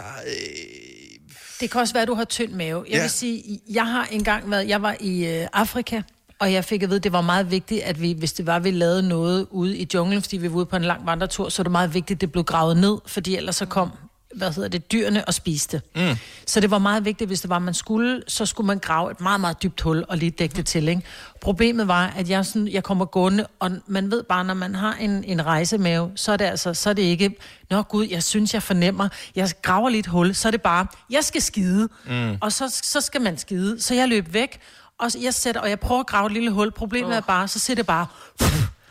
Det 1.60 1.72
kan 1.72 1.82
også 1.82 1.94
være, 1.94 2.02
at 2.02 2.08
du 2.08 2.14
har 2.14 2.26
tynd 2.26 2.52
mave. 2.52 2.86
Jeg 2.88 2.96
ja. 2.96 3.02
vil 3.02 3.10
sige, 3.10 3.60
jeg 3.70 3.88
har 3.88 4.06
engang 4.06 4.52
været, 4.52 4.68
jeg 4.68 4.82
var 4.82 4.96
i 5.00 5.26
øh, 5.26 5.48
Afrika, 5.54 6.02
og 6.40 6.54
jeg 6.54 6.66
fik 6.66 6.84
at 6.84 6.90
vide, 6.90 6.98
at 6.98 7.04
det 7.04 7.12
var 7.12 7.22
meget 7.22 7.52
vigtigt, 7.52 7.84
at 7.84 8.02
vi, 8.02 8.14
hvis 8.14 8.34
det 8.34 8.46
var, 8.46 8.56
at 8.56 8.64
vi 8.64 8.72
lavede 8.72 9.08
noget 9.08 9.48
ude 9.50 9.78
i 9.78 9.88
junglen, 9.94 10.22
fordi 10.22 10.38
vi 10.38 10.50
var 10.50 10.56
ude 10.56 10.66
på 10.66 10.76
en 10.76 10.84
lang 10.84 11.06
vandretur, 11.06 11.50
så 11.50 11.62
er 11.62 11.64
det 11.64 11.72
meget 11.72 11.94
vigtigt, 11.94 12.18
at 12.18 12.22
det 12.22 12.32
blev 12.32 12.44
gravet 12.44 12.78
ned, 12.78 12.98
fordi 13.06 13.36
ellers 13.36 13.56
så 13.56 13.66
kom, 13.66 13.92
hvad 14.36 14.52
hedder 14.54 14.70
det, 14.70 14.92
dyrene 14.92 15.26
og 15.26 15.34
spiste. 15.34 15.82
Mm. 15.96 16.16
Så 16.46 16.60
det 16.60 16.72
var 16.72 16.78
meget 16.78 17.06
vigtigt, 17.06 17.30
hvis 17.30 17.42
det 17.42 17.50
var, 17.50 17.60
man 17.60 17.74
skulle, 17.74 18.22
så 18.28 18.46
skulle 18.46 18.68
man 18.68 18.80
grave 18.80 19.12
et 19.12 19.22
meget, 19.22 19.42
meget 19.42 19.64
dybt 19.64 19.82
hul 19.82 20.06
og 20.10 20.18
lige 20.18 20.32
dække 20.32 20.56
det 20.56 20.66
til. 20.66 20.88
Ikke? 20.88 21.02
Problemet 21.42 21.88
var, 21.88 22.14
at 22.18 22.30
jeg, 22.30 22.46
sådan, 22.46 22.68
jeg 22.68 22.84
kommer 22.84 23.06
gående, 23.06 23.48
og 23.60 23.72
man 23.88 24.12
ved 24.12 24.24
bare, 24.24 24.44
når 24.46 24.54
man 24.54 24.76
har 24.76 24.94
en, 24.94 25.24
en 25.24 25.46
rejsemave, 25.46 26.12
så 26.16 26.32
er 26.32 26.38
det 26.38 26.46
altså, 26.46 26.74
så 26.74 26.90
er 26.90 26.94
det 26.94 27.02
ikke, 27.02 27.36
nå 27.70 27.82
gud, 27.82 28.08
jeg 28.08 28.24
synes, 28.24 28.54
jeg 28.54 28.64
fornemmer, 28.64 29.10
jeg 29.36 29.50
graver 29.62 29.90
lige 29.90 30.00
et 30.00 30.08
hul, 30.08 30.36
så 30.36 30.48
er 30.48 30.52
det 30.52 30.62
bare, 30.62 30.88
jeg 31.10 31.24
skal 31.24 31.42
skide, 31.42 31.90
Mm. 32.06 32.38
og 32.42 32.52
så, 32.52 32.80
så 32.84 33.02
skal 33.02 33.22
man 33.22 33.38
skide. 33.38 33.82
Så 33.82 33.94
jeg 33.96 34.08
løb 34.08 34.34
væk, 34.34 34.60
og 34.98 35.12
jeg 35.22 35.34
sætter, 35.34 35.62
og 35.62 35.70
jeg 35.70 35.80
prøver 35.80 36.00
at 36.00 36.08
grave 36.08 36.26
et 36.28 36.32
lille 36.34 36.52
hul. 36.52 36.72
Problemet 36.72 37.12
oh. 37.12 37.18
er 37.18 37.22
bare, 37.22 37.48
så 37.48 37.60
ser 37.60 37.76
det 37.76 37.86
bare, 37.88 38.06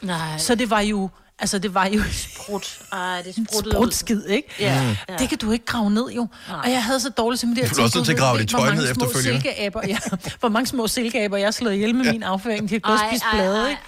Nej. 0.02 0.38
så 0.38 0.54
det 0.54 0.70
var 0.70 0.80
jo, 0.80 1.10
altså 1.38 1.58
det 1.58 1.74
var 1.74 1.86
jo 1.86 2.02
Sprut. 2.12 2.78
Ej, 2.92 3.22
det 3.22 3.34
spruttede 3.34 3.74
sprut 3.74 3.94
skid, 3.94 4.24
ikke? 4.26 4.48
Ja. 4.60 4.82
Mm. 4.82 4.96
Ja. 5.08 5.16
Det 5.18 5.28
kan 5.28 5.38
du 5.38 5.52
ikke 5.52 5.64
grave 5.64 5.90
ned, 5.90 6.10
jo. 6.16 6.28
Nej. 6.48 6.60
Og 6.64 6.70
jeg 6.70 6.84
havde 6.84 7.00
så 7.00 7.08
dårligt 7.08 7.40
simpelthen. 7.40 7.74
Du 7.74 7.80
er 7.80 7.84
også 7.84 8.04
til 8.04 8.12
at 8.12 8.18
grave 8.18 8.38
dit 8.38 8.48
tøj 8.48 8.74
ned 8.74 8.90
efterfølgende. 8.90 9.40
Silkeaber, 9.42 9.80
ja. 9.86 9.98
Hvor 10.40 10.48
mange 10.48 10.66
små 10.66 10.86
silkeaber, 10.86 11.36
jeg 11.36 11.46
har 11.46 11.50
slået 11.50 11.74
ihjel 11.74 11.94
med 11.94 12.12
min 12.12 12.22
afføring. 12.22 12.68
De 12.68 12.74
har 12.74 12.80
gået 12.80 12.98
Ej, 12.98 13.08
spist 13.10 13.24
ej, 13.24 13.30
blade, 13.32 13.62
ej, 13.62 13.68
ikke? 13.70 13.80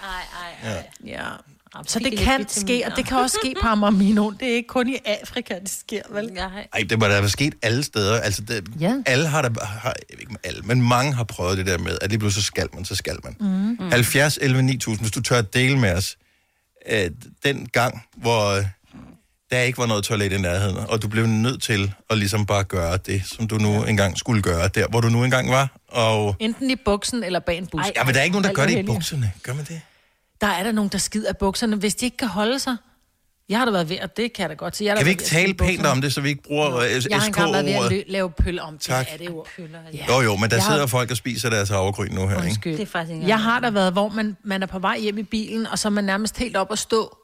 ej, 0.63 0.71
ej. 0.71 0.83
Ja. 1.05 1.11
Ja. 1.11 1.27
Så 1.87 1.99
det 1.99 2.17
kan 2.17 2.49
ske, 2.49 2.83
og 2.85 2.97
det 2.97 3.05
kan 3.05 3.17
også 3.17 3.37
ske 3.43 3.53
på 3.61 3.67
Amagermino. 3.67 4.29
Det 4.39 4.51
er 4.51 4.55
ikke 4.55 4.67
kun 4.67 4.89
i 4.89 4.97
Afrika, 5.05 5.53
det 5.59 5.69
sker, 5.69 6.01
vel? 6.09 6.25
Nej. 6.33 6.67
Ej, 6.73 6.83
det 6.89 6.99
må 6.99 7.05
da 7.05 7.19
være 7.19 7.29
sket 7.29 7.53
alle 7.61 7.83
steder. 7.83 8.19
Altså, 8.19 8.41
det, 8.41 8.67
Ja. 8.79 8.93
alle 9.05 9.27
har 9.27 9.41
der, 9.41 9.65
har, 9.65 9.93
ikke 10.09 10.31
med 10.31 10.39
alle, 10.43 10.61
men 10.61 10.81
mange 10.81 11.13
har 11.13 11.23
prøvet 11.23 11.57
det 11.57 11.65
der 11.65 11.77
med, 11.77 11.97
at 12.01 12.09
lige 12.09 12.19
pludselig 12.19 12.43
så 12.43 12.47
skal 12.47 12.67
man, 12.73 12.85
så 12.85 12.95
skal 12.95 13.17
man. 13.23 13.35
Mm. 13.79 13.91
70, 13.91 14.37
11, 14.41 14.61
9000, 14.61 15.03
hvis 15.03 15.11
du 15.11 15.21
tør 15.21 15.37
at 15.37 15.53
dele 15.53 15.77
med 15.79 15.93
os, 15.93 16.17
øh, 16.89 17.11
den 17.43 17.69
gang, 17.69 18.05
hvor 18.15 18.57
øh, 18.57 18.65
der 19.51 19.59
ikke 19.59 19.77
var 19.77 19.85
noget 19.85 20.03
toilet 20.03 20.31
i 20.31 20.37
nærheden, 20.37 20.77
og 20.77 21.01
du 21.01 21.07
blev 21.07 21.25
nødt 21.25 21.63
til 21.63 21.93
at 22.09 22.17
ligesom 22.17 22.45
bare 22.45 22.63
gøre 22.63 22.97
det, 22.97 23.21
som 23.25 23.47
du 23.47 23.57
nu 23.57 23.83
engang 23.83 24.17
skulle 24.17 24.41
gøre, 24.41 24.67
der 24.67 24.87
hvor 24.87 25.01
du 25.01 25.09
nu 25.09 25.23
engang 25.23 25.49
var, 25.49 25.77
og... 25.87 26.35
Enten 26.39 26.69
i 26.71 26.75
buksen 26.75 27.23
eller 27.23 27.39
bag 27.39 27.57
en 27.57 27.67
bus. 27.67 27.85
Ja, 27.95 28.03
men 28.03 28.13
der 28.13 28.19
er 28.19 28.23
ikke 28.23 28.33
nogen, 28.33 28.43
der 28.43 28.53
gør 28.53 28.65
det 28.65 28.79
i 28.79 28.83
bukserne. 28.83 29.31
Gør 29.43 29.53
man 29.53 29.65
det? 29.65 29.81
Der 30.41 30.47
er 30.47 30.63
der 30.63 30.71
nogen, 30.71 30.91
der 30.91 30.97
skider 30.97 31.29
af 31.29 31.37
bukserne, 31.37 31.75
hvis 31.75 31.95
de 31.95 32.05
ikke 32.05 32.17
kan 32.17 32.27
holde 32.27 32.59
sig. 32.59 32.77
Jeg 33.49 33.57
har 33.59 33.65
da 33.65 33.71
været 33.71 33.89
ved, 33.89 33.99
og 33.99 34.17
det 34.17 34.33
kan 34.33 34.41
jeg 34.41 34.49
da 34.49 34.53
godt 34.55 34.75
sige. 34.75 34.85
Jeg 34.85 34.93
har 34.93 34.97
Kan 34.97 35.05
vi 35.05 35.11
ikke 35.11 35.23
tale 35.23 35.53
pænt 35.53 35.85
om 35.85 36.01
det, 36.01 36.13
så 36.13 36.21
vi 36.21 36.29
ikke 36.29 36.43
bruger 36.43 36.75
øh, 36.77 36.83
Jeg 37.09 37.19
har 37.19 37.27
engang 37.27 37.51
været 37.53 37.65
ved 37.65 37.71
at 37.73 37.79
SK-ordet? 37.81 38.03
lave 38.07 38.31
pøller 38.31 38.63
om. 38.63 38.77
Tak. 38.77 39.05
Det 39.05 39.13
er 39.13 39.17
det 39.17 39.29
ord. 39.29 39.47
Ja. 39.93 40.05
Jo, 40.15 40.21
jo, 40.21 40.35
men 40.35 40.49
der 40.49 40.55
Jeg 40.55 40.63
har- 40.65 40.73
sidder 40.73 40.87
folk 40.87 41.11
og 41.11 41.17
spiser 41.17 41.49
deres 41.49 41.69
havregryn 41.69 42.11
nu 42.11 42.27
her, 42.27 42.35
ikke? 42.35 42.43
Undskyld. 42.47 42.73
Det 42.77 42.81
er 42.81 42.85
faktisk 42.85 43.13
ikke 43.15 43.27
Jeg 43.27 43.39
har 43.39 43.59
da 43.59 43.69
været, 43.69 43.93
hvor 43.93 44.09
man, 44.09 44.37
man 44.43 44.63
er 44.63 44.67
på 44.67 44.79
vej 44.79 44.99
hjem 44.99 45.17
i 45.17 45.23
bilen, 45.23 45.67
og 45.67 45.79
så 45.79 45.87
er 45.87 45.89
man 45.89 46.03
nærmest 46.03 46.37
helt 46.37 46.57
op 46.57 46.71
at 46.71 46.79
stå. 46.79 47.17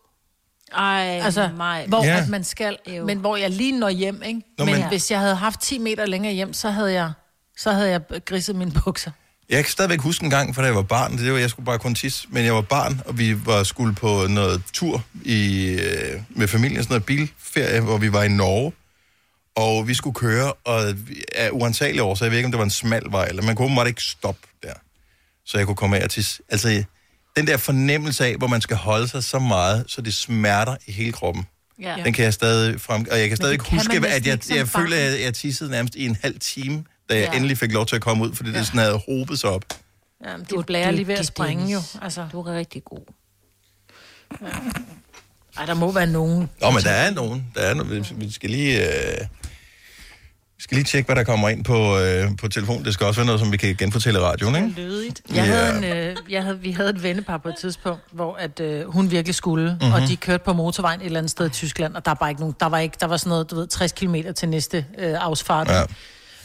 Ej, 0.78 1.20
Altså, 1.24 1.50
mig. 1.58 1.86
hvor 1.88 2.04
Ja. 2.06 2.18
at 2.22 2.30
man 2.30 2.44
skal, 2.44 2.78
men 3.06 3.18
hvor 3.18 3.38
jeg 3.38 3.50
lige 3.50 3.80
når 3.80 3.90
hjem, 3.90 4.22
ikke? 4.24 4.42
Nå, 4.58 4.66
men, 4.66 4.74
men- 4.74 4.82
men 4.82 4.90
hvis 4.90 5.12
jeg 5.12 5.20
havde 5.20 5.36
haft 5.36 5.62
10 5.62 5.78
meter 5.80 6.06
længere 6.06 6.34
hjem, 6.34 6.54
så 6.54 6.70
havde 6.70 6.94
jeg, 6.94 7.12
så 7.58 7.72
havde 7.72 7.90
jeg 7.90 8.02
griset 8.26 8.56
mine 8.56 8.72
bukser. 8.86 9.12
Jeg 9.50 9.64
kan 9.64 9.72
stadigvæk 9.72 10.00
huske 10.00 10.24
en 10.24 10.30
gang, 10.30 10.56
for 10.56 10.62
da 10.62 10.66
jeg 10.66 10.76
var 10.76 10.82
barn, 10.82 11.18
det 11.18 11.34
var, 11.34 11.40
jeg 11.40 11.50
skulle 11.50 11.66
bare 11.66 11.80
kun 11.80 11.96
tisse, 11.96 12.28
men 12.30 12.46
jeg 12.46 12.56
var 12.56 12.62
barn, 12.62 13.02
og 13.06 13.18
vi 13.18 13.46
var 13.46 13.64
skulle 13.64 13.96
på 13.96 14.28
noget 14.30 14.62
tur 14.74 15.04
i, 15.26 15.66
øh, 15.66 16.22
med 16.30 16.48
familien, 16.48 16.84
sådan 16.84 16.94
noget 16.94 17.06
bilferie, 17.06 17.82
hvor 17.82 17.98
vi 17.98 18.14
var 18.14 18.24
i 18.24 18.30
Norge, 18.30 18.74
og 19.56 19.88
vi 19.88 19.94
skulle 19.94 20.14
køre, 20.14 20.54
og 20.54 20.84
af 21.36 21.50
uansagelige 21.52 22.04
årsager, 22.04 22.28
jeg 22.28 22.32
ved 22.32 22.38
ikke, 22.38 22.46
om 22.46 22.52
det 22.52 22.58
var 22.58 22.64
en 22.64 22.70
smal 22.70 23.04
vej, 23.10 23.26
eller 23.26 23.44
man 23.44 23.56
kunne 23.56 23.76
måtte 23.76 23.90
ikke 23.90 24.04
stoppe 24.04 24.48
der, 24.64 24.74
så 25.46 25.58
jeg 25.58 25.66
kunne 25.66 25.76
komme 25.76 25.98
af 25.98 26.04
og 26.04 26.10
tisse. 26.10 26.42
Altså, 26.50 26.84
den 27.38 27.48
der 27.48 27.58
fornemmelse 27.58 28.26
af, 28.26 28.36
hvor 28.36 28.48
man 28.48 28.62
skal 28.62 28.78
holde 28.78 29.08
sig 29.08 29.24
så 29.24 29.40
meget, 29.40 29.84
så 29.88 30.02
det 30.02 30.14
smerter 30.14 30.76
i 30.88 30.92
hele 30.92 31.12
kroppen. 31.12 31.46
Ja. 31.82 31.96
Den 32.06 32.14
kan 32.14 32.26
jeg 32.26 32.34
stadig 32.34 32.82
frem... 32.82 33.06
Og 33.12 33.20
jeg 33.20 33.28
kan 33.28 33.38
stadig 33.38 33.60
kan 33.60 33.78
huske, 33.78 34.08
at 34.08 34.28
jeg, 34.28 34.38
som 34.42 34.58
jeg 34.58 34.68
føler, 34.68 34.98
at 34.98 35.22
jeg 35.22 35.34
tissede 35.34 35.70
nærmest 35.72 35.96
i 35.96 36.06
en 36.06 36.18
halv 36.22 36.40
time, 36.40 36.84
da 37.10 37.16
jeg 37.20 37.30
Ja. 37.32 37.36
endelig 37.36 37.58
fik 37.58 37.72
lov 37.72 37.86
til 37.86 37.96
at 37.96 38.02
komme 38.02 38.24
ud, 38.24 38.34
fordi 38.36 38.52
det 38.52 38.66
sådan 38.68 38.80
havde 38.80 39.02
hobet 39.10 39.40
sig 39.40 39.50
op. 39.50 39.64
Jamen, 40.26 40.46
de 40.50 40.64
blærer 40.64 40.92
lige 40.92 41.08
ved 41.08 41.16
at 41.16 41.26
springe 41.26 41.74
jo. 41.74 41.80
Altså. 42.02 42.28
Du 42.32 42.42
er 42.42 42.54
rigtig 42.54 42.84
god. 42.84 43.02
Ej, 45.58 45.66
der 45.66 45.74
må 45.74 45.92
være 45.92 46.08
nogen. 46.08 46.50
Nå, 46.62 46.72
men 46.72 46.84
der 46.84 46.90
er 46.92 47.12
nogen. 47.12 47.48
Der 47.56 47.62
er 47.62 47.74
nogen. 47.74 48.06
Vi- 48.16 48.32
skal 48.32 48.50
lige... 48.50 48.88
Øh... 48.88 49.18
Vi 50.58 50.64
skal 50.64 50.76
lige 50.76 50.86
tjekke, 50.86 51.06
hvad 51.08 51.16
der 51.16 51.24
kommer 51.24 51.50
ind 51.50 51.64
på, 51.64 51.98
øh, 52.00 52.38
på 52.38 52.48
telefon. 52.48 52.86
Det 52.86 52.94
skal 52.94 53.08
også 53.08 53.20
være 53.20 53.26
noget, 53.26 53.40
som 53.42 53.52
vi 53.52 53.58
kan 53.58 53.76
genfortælle 53.76 54.20
i 54.20 54.24
radioen, 54.24 54.56
ikke? 54.56 54.68
Lødigt. 54.82 55.22
Ja. 55.30 55.36
Jeg 55.36 55.46
havde 55.46 55.78
en, 55.78 55.84
øh, 55.84 56.16
jeg 56.30 56.44
havde, 56.44 56.60
vi 56.60 56.72
havde 56.72 56.90
et 56.90 57.04
vennepar 57.04 57.38
på 57.38 57.50
et 57.50 57.56
tidspunkt, 57.60 58.02
hvor 58.12 58.36
at, 58.36 58.60
øh, 58.60 58.86
hun 58.92 59.12
virkelig 59.12 59.36
skulle, 59.36 59.66
Mhm. 59.66 59.74
mm-hmm. 59.74 59.94
og 60.04 60.08
de 60.10 60.16
kørte 60.18 60.44
på 60.44 60.54
motorvejen 60.54 61.02
et 61.02 61.06
eller 61.06 61.20
andet 61.20 61.32
sted 61.32 61.46
i 61.46 61.50
Tyskland, 61.50 61.96
og 61.96 62.06
der 62.06 62.12
var 62.12 62.16
bare 62.16 62.30
ikke 62.30 62.42
nogen, 62.42 62.56
der 62.60 62.66
var, 62.66 62.80
ikke, 62.80 62.98
der 63.00 63.08
var 63.08 63.18
sådan 63.18 63.30
noget, 63.30 63.52
du 63.52 63.56
ved, 63.56 63.68
60 63.68 63.92
km 63.92 64.16
til 64.36 64.50
næste 64.50 64.86
øh, 64.98 65.14
afsfart. 65.20 65.68
Ja. 65.68 65.82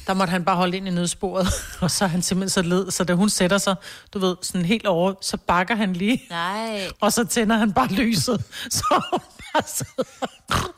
Der 0.07 0.15
måtte 0.15 0.31
han 0.31 0.45
bare 0.45 0.57
holde 0.57 0.77
ind 0.77 0.89
i 0.89 0.91
nødsporet, 0.91 1.49
og 1.81 1.91
så 1.91 2.05
er 2.05 2.09
han 2.09 2.23
simpelthen 2.23 2.51
så 2.51 2.63
led, 2.63 2.91
så 2.91 3.05
da 3.05 3.15
hun 3.15 3.31
sætter 3.31 3.59
sig, 3.59 3.75
du 4.15 4.19
ved, 4.19 4.37
sådan 4.43 4.65
helt 4.65 4.87
over, 4.87 5.15
så 5.21 5.37
bakker 5.37 5.75
han 5.75 5.93
lige, 5.93 6.23
Nej. 6.31 6.89
og 7.01 7.13
så 7.13 7.25
tænder 7.25 7.57
han 7.57 7.73
bare 7.73 7.89
lyset, 7.89 8.45
så 8.71 9.03
hun 9.11 9.21
bare 9.53 9.63
sidder 9.67 10.03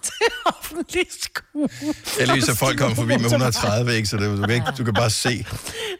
til 0.02 0.26
offentlig 0.46 1.06
skue. 1.22 1.68
Folk 2.56 2.78
kommet 2.78 2.96
forbi 2.96 3.16
med 3.16 3.24
130, 3.24 3.94
ikke? 3.96 4.08
Så 4.08 4.16
det, 4.16 4.38
du, 4.38 4.42
kan 4.42 4.54
ikke, 4.54 4.66
du 4.78 4.84
kan 4.84 4.94
bare 4.94 5.10
se. 5.10 5.46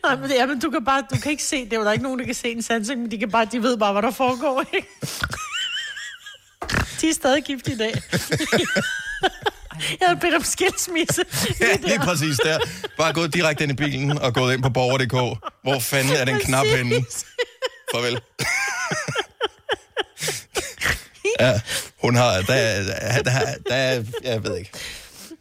Nej, 0.04 0.16
men, 0.16 0.30
ja, 0.30 0.46
men 0.46 0.60
du 0.60 0.70
kan 0.70 0.84
bare, 0.84 1.02
du 1.14 1.20
kan 1.20 1.30
ikke 1.30 1.44
se, 1.44 1.64
det 1.64 1.72
er 1.72 1.76
jo 1.76 1.82
der 1.82 1.88
er 1.88 1.92
ikke 1.92 2.02
nogen, 2.02 2.18
der 2.18 2.24
kan 2.24 2.34
se 2.34 2.48
en 2.48 2.62
sansing, 2.62 3.00
men 3.00 3.10
de, 3.10 3.18
kan 3.18 3.30
bare, 3.30 3.44
de 3.52 3.62
ved 3.62 3.76
bare, 3.76 3.92
hvad 3.92 4.02
der 4.02 4.10
foregår, 4.10 4.64
ikke? 4.74 4.88
De 7.00 7.08
er 7.08 7.14
stadig 7.14 7.44
gift 7.44 7.68
i 7.68 7.76
dag. 7.76 7.94
Jeg 10.00 10.08
havde 10.08 10.20
bedt 10.20 10.34
om 10.34 10.42
skilsmisse. 10.44 11.24
Ja, 11.60 11.76
lige 11.82 11.98
præcis 11.98 12.36
der. 12.44 12.58
Bare 12.98 13.12
gået 13.12 13.34
direkte 13.34 13.64
ind 13.64 13.72
i 13.72 13.74
bilen 13.74 14.18
og 14.18 14.34
gået 14.34 14.54
ind 14.54 14.62
på 14.62 14.70
borger.dk. 14.70 15.38
Hvor 15.62 15.78
fanden 15.80 16.16
er 16.16 16.24
den 16.24 16.40
knap 16.40 16.66
henne? 16.66 17.04
Farvel. 17.94 18.20
Ja, 21.40 21.60
hun 22.02 22.16
har... 22.16 22.32
Der, 22.32 22.82
der, 22.82 23.22
der, 23.22 23.40
der, 23.68 24.04
jeg 24.24 24.44
ved 24.44 24.56
ikke. 24.56 24.70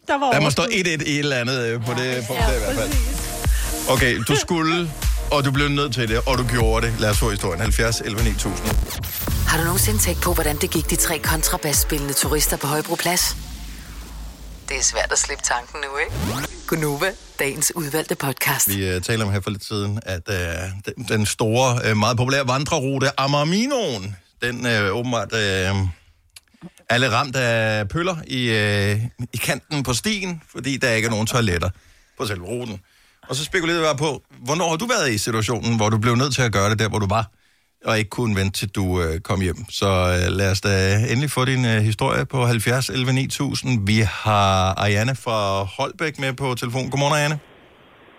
Der, 0.07 0.19
var 0.19 0.31
Der 0.31 0.39
må 0.39 0.49
stå 0.49 0.63
1-1 0.63 0.67
i 0.75 0.79
et 0.91 1.19
eller 1.19 1.37
andet 1.37 1.65
øh, 1.65 1.85
på 1.85 1.93
det 1.93 2.23
punkt 2.27 2.41
der 2.41 2.55
i 2.55 2.59
hvert 2.59 2.75
fald. 2.75 2.91
Okay, 3.89 4.17
du 4.27 4.35
skulle, 4.35 4.91
og 5.31 5.45
du 5.45 5.51
blev 5.51 5.67
nødt 5.69 5.93
til 5.93 6.07
det, 6.09 6.21
og 6.25 6.37
du 6.37 6.47
gjorde 6.47 6.87
det. 6.87 6.99
Lad 6.99 7.09
os 7.09 7.17
få 7.17 7.29
historien. 7.29 7.61
70 7.61 8.01
11 8.01 8.23
9000. 8.23 8.67
Har 9.47 9.57
du 9.57 9.63
nogensinde 9.63 9.99
tænkt 9.99 10.21
på, 10.21 10.33
hvordan 10.33 10.57
det 10.57 10.69
gik 10.71 10.89
de 10.89 10.95
tre 10.95 11.19
kontrabasspillende 11.19 12.13
turister 12.13 12.57
på 12.57 12.67
Højbroplads? 12.67 13.35
Det 14.69 14.77
er 14.77 14.83
svært 14.83 15.11
at 15.11 15.17
slippe 15.17 15.43
tanken 15.43 15.79
nu, 15.81 15.97
ikke? 15.97 16.47
Gunova, 16.67 17.11
dagens 17.39 17.71
udvalgte 17.75 18.15
podcast. 18.15 18.69
Vi 18.69 18.95
uh, 18.95 19.01
taler 19.01 19.25
om 19.25 19.31
her 19.31 19.41
for 19.41 19.49
lidt 19.49 19.65
siden, 19.65 19.99
at 20.05 20.21
uh, 20.29 20.35
den, 20.85 21.05
den 21.07 21.25
store, 21.25 21.91
uh, 21.91 21.97
meget 21.97 22.17
populære 22.17 22.47
vandrerute 22.47 23.19
Amarminoen, 23.19 24.15
den 24.41 24.65
uh, 24.65 24.97
åbenbart 24.97 25.31
uh, 25.33 25.39
er 26.89 26.97
lidt 26.97 27.11
ramt 27.11 27.35
af 27.35 27.89
pøller 27.89 28.15
i, 28.27 28.49
uh, 28.49 29.25
i 29.33 29.37
kanten 29.37 29.83
på 29.83 29.93
stien, 29.93 30.41
fordi 30.51 30.77
der 30.77 30.91
ikke 30.91 31.05
er 31.05 31.09
nogen 31.09 31.27
toiletter 31.27 31.69
på 32.17 32.25
selve 32.25 32.45
ruten. 32.45 32.79
Og 33.29 33.35
så 33.35 33.43
spekulerede 33.43 33.87
jeg 33.87 33.97
bare 33.97 34.09
på, 34.09 34.23
hvornår 34.39 34.69
har 34.69 34.75
du 34.75 34.87
været 34.87 35.11
i 35.11 35.17
situationen, 35.17 35.75
hvor 35.75 35.89
du 35.89 35.97
blev 35.97 36.15
nødt 36.15 36.35
til 36.35 36.41
at 36.41 36.51
gøre 36.51 36.69
det 36.69 36.79
der, 36.79 36.89
hvor 36.89 36.99
du 36.99 37.07
var, 37.07 37.31
og 37.87 37.93
ikke 37.99 38.11
kunne 38.17 38.35
vente 38.41 38.55
til 38.59 38.69
du 38.77 38.85
uh, 39.03 39.15
kom 39.27 39.39
hjem. 39.47 39.59
Så 39.79 39.89
uh, 40.13 40.27
lad 40.39 40.49
os 40.53 40.61
da 40.67 40.73
endelig 41.11 41.31
få 41.37 41.41
din 41.51 41.63
uh, 41.71 41.77
historie 41.89 42.23
på 42.33 42.37
70 42.45 42.89
11 42.89 43.13
9000. 43.13 43.87
Vi 43.89 43.97
har 44.23 44.53
Ariane 44.83 45.15
fra 45.23 45.37
Holbæk 45.75 46.15
med 46.23 46.31
på 46.41 46.47
telefon. 46.61 46.85
Godmorgen, 46.91 47.15
Ariane. 47.17 47.37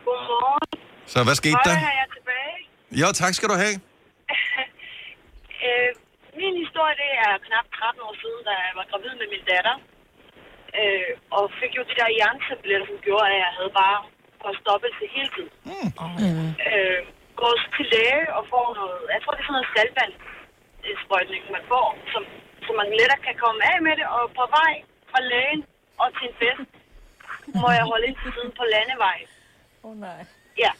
Godmorgen. 0.06 0.68
Så 1.12 1.18
hvad 1.26 1.36
skete 1.42 1.60
der? 1.68 1.76
Høj, 1.76 1.90
er 1.92 1.96
jeg 2.02 2.08
tilbage. 2.16 2.56
Jo, 3.00 3.08
tak 3.20 3.32
skal 3.38 3.48
du 3.52 3.56
have. 3.64 3.76
øh, 5.66 5.90
min 6.40 6.54
historie, 6.64 6.94
det 7.02 7.10
er 7.24 7.32
knap 7.46 7.66
13 7.78 8.08
år 8.08 8.14
siden, 8.22 8.40
da 8.48 8.52
jeg 8.66 8.74
var 8.78 8.86
gravid 8.90 9.12
med 9.20 9.28
min 9.34 9.44
datter. 9.52 9.76
Øh, 10.80 11.10
og 11.36 11.44
fik 11.60 11.72
jo 11.78 11.82
de 11.90 11.94
der 12.00 12.08
hjernetabletter, 12.18 12.86
som 12.90 12.98
gjorde, 13.06 13.26
at 13.30 13.36
jeg 13.44 13.52
havde 13.58 13.72
bare 13.82 13.98
forstoppelse 14.44 15.04
hele 15.16 15.30
tiden. 15.36 15.52
Mm. 15.70 15.88
Øh, 16.70 17.00
går 17.40 17.54
til 17.76 17.86
læge 17.94 18.24
og 18.36 18.42
får 18.52 18.66
noget, 18.78 18.98
jeg 19.14 19.20
tror 19.22 19.32
det 19.34 19.42
er 19.42 19.48
sådan 19.48 19.56
noget 19.58 19.72
saltvandssprøjtning, 19.76 21.42
man 21.56 21.64
får, 21.72 21.88
som, 22.12 22.22
så 22.64 22.70
man 22.80 22.88
lettere 22.98 23.20
kan 23.26 23.36
komme 23.44 23.60
af 23.72 23.78
med 23.86 23.94
det. 24.00 24.06
Og 24.16 24.22
på 24.38 24.44
vej 24.58 24.72
fra 25.10 25.20
lægen 25.30 25.60
og 26.02 26.08
til 26.16 26.26
en 26.30 26.36
fest, 26.42 26.70
må 27.60 27.68
jeg 27.78 27.84
holde 27.92 28.04
ind 28.08 28.16
til 28.22 28.30
siden 28.36 28.52
på 28.58 28.64
landevejen. 28.74 29.28
Åh 29.84 29.90
oh, 29.90 29.96
nej. 30.06 30.20
Ja. 30.64 30.72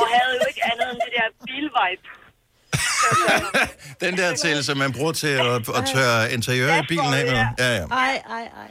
Og 0.00 0.06
havde 0.14 0.32
jo 0.40 0.44
ikke 0.52 0.62
andet 0.70 0.86
end 0.92 1.00
det 1.04 1.12
der 1.16 1.26
bilvibe. 1.46 2.06
Den 4.04 4.16
der 4.20 4.30
til, 4.42 4.64
som 4.64 4.76
man 4.78 4.92
bruger 4.92 5.12
til 5.12 5.34
at, 5.44 5.56
at 5.78 5.82
tørre 5.94 6.32
interiør 6.36 6.72
i 6.82 6.84
bilen 6.88 7.12
af 7.18 7.24
med. 7.32 7.42
Ja, 7.62 7.70
ja. 7.78 7.84
Ej, 8.04 8.14
ej, 8.36 8.44
ej. 8.62 8.70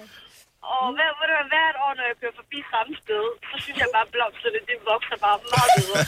Og 0.74 0.86
hver, 0.98 1.10
ved 1.18 1.26
du 1.30 1.34
hvad, 1.38 1.48
hvert 1.54 1.78
år, 1.86 1.92
når 1.98 2.06
jeg 2.10 2.16
kører 2.22 2.36
forbi 2.42 2.60
samme 2.74 2.92
sted, 3.04 3.24
så 3.50 3.56
synes 3.64 3.78
jeg 3.84 3.90
bare, 3.96 4.06
at 4.08 4.12
blomsterne, 4.16 4.60
det 4.70 4.78
vokser 4.92 5.18
bare 5.26 5.38
meget 5.56 5.72
bedre. 5.78 6.00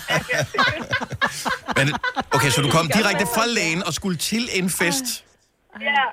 Men, 1.77 1.87
okay, 2.35 2.49
så 2.55 2.59
du 2.65 2.69
kom 2.77 2.85
direkte 2.97 3.25
fra 3.35 3.45
lægen 3.57 3.81
og 3.87 3.91
skulle 3.99 4.17
til 4.31 4.43
en 4.59 4.67
fest. 4.79 5.07
ja, 5.91 6.03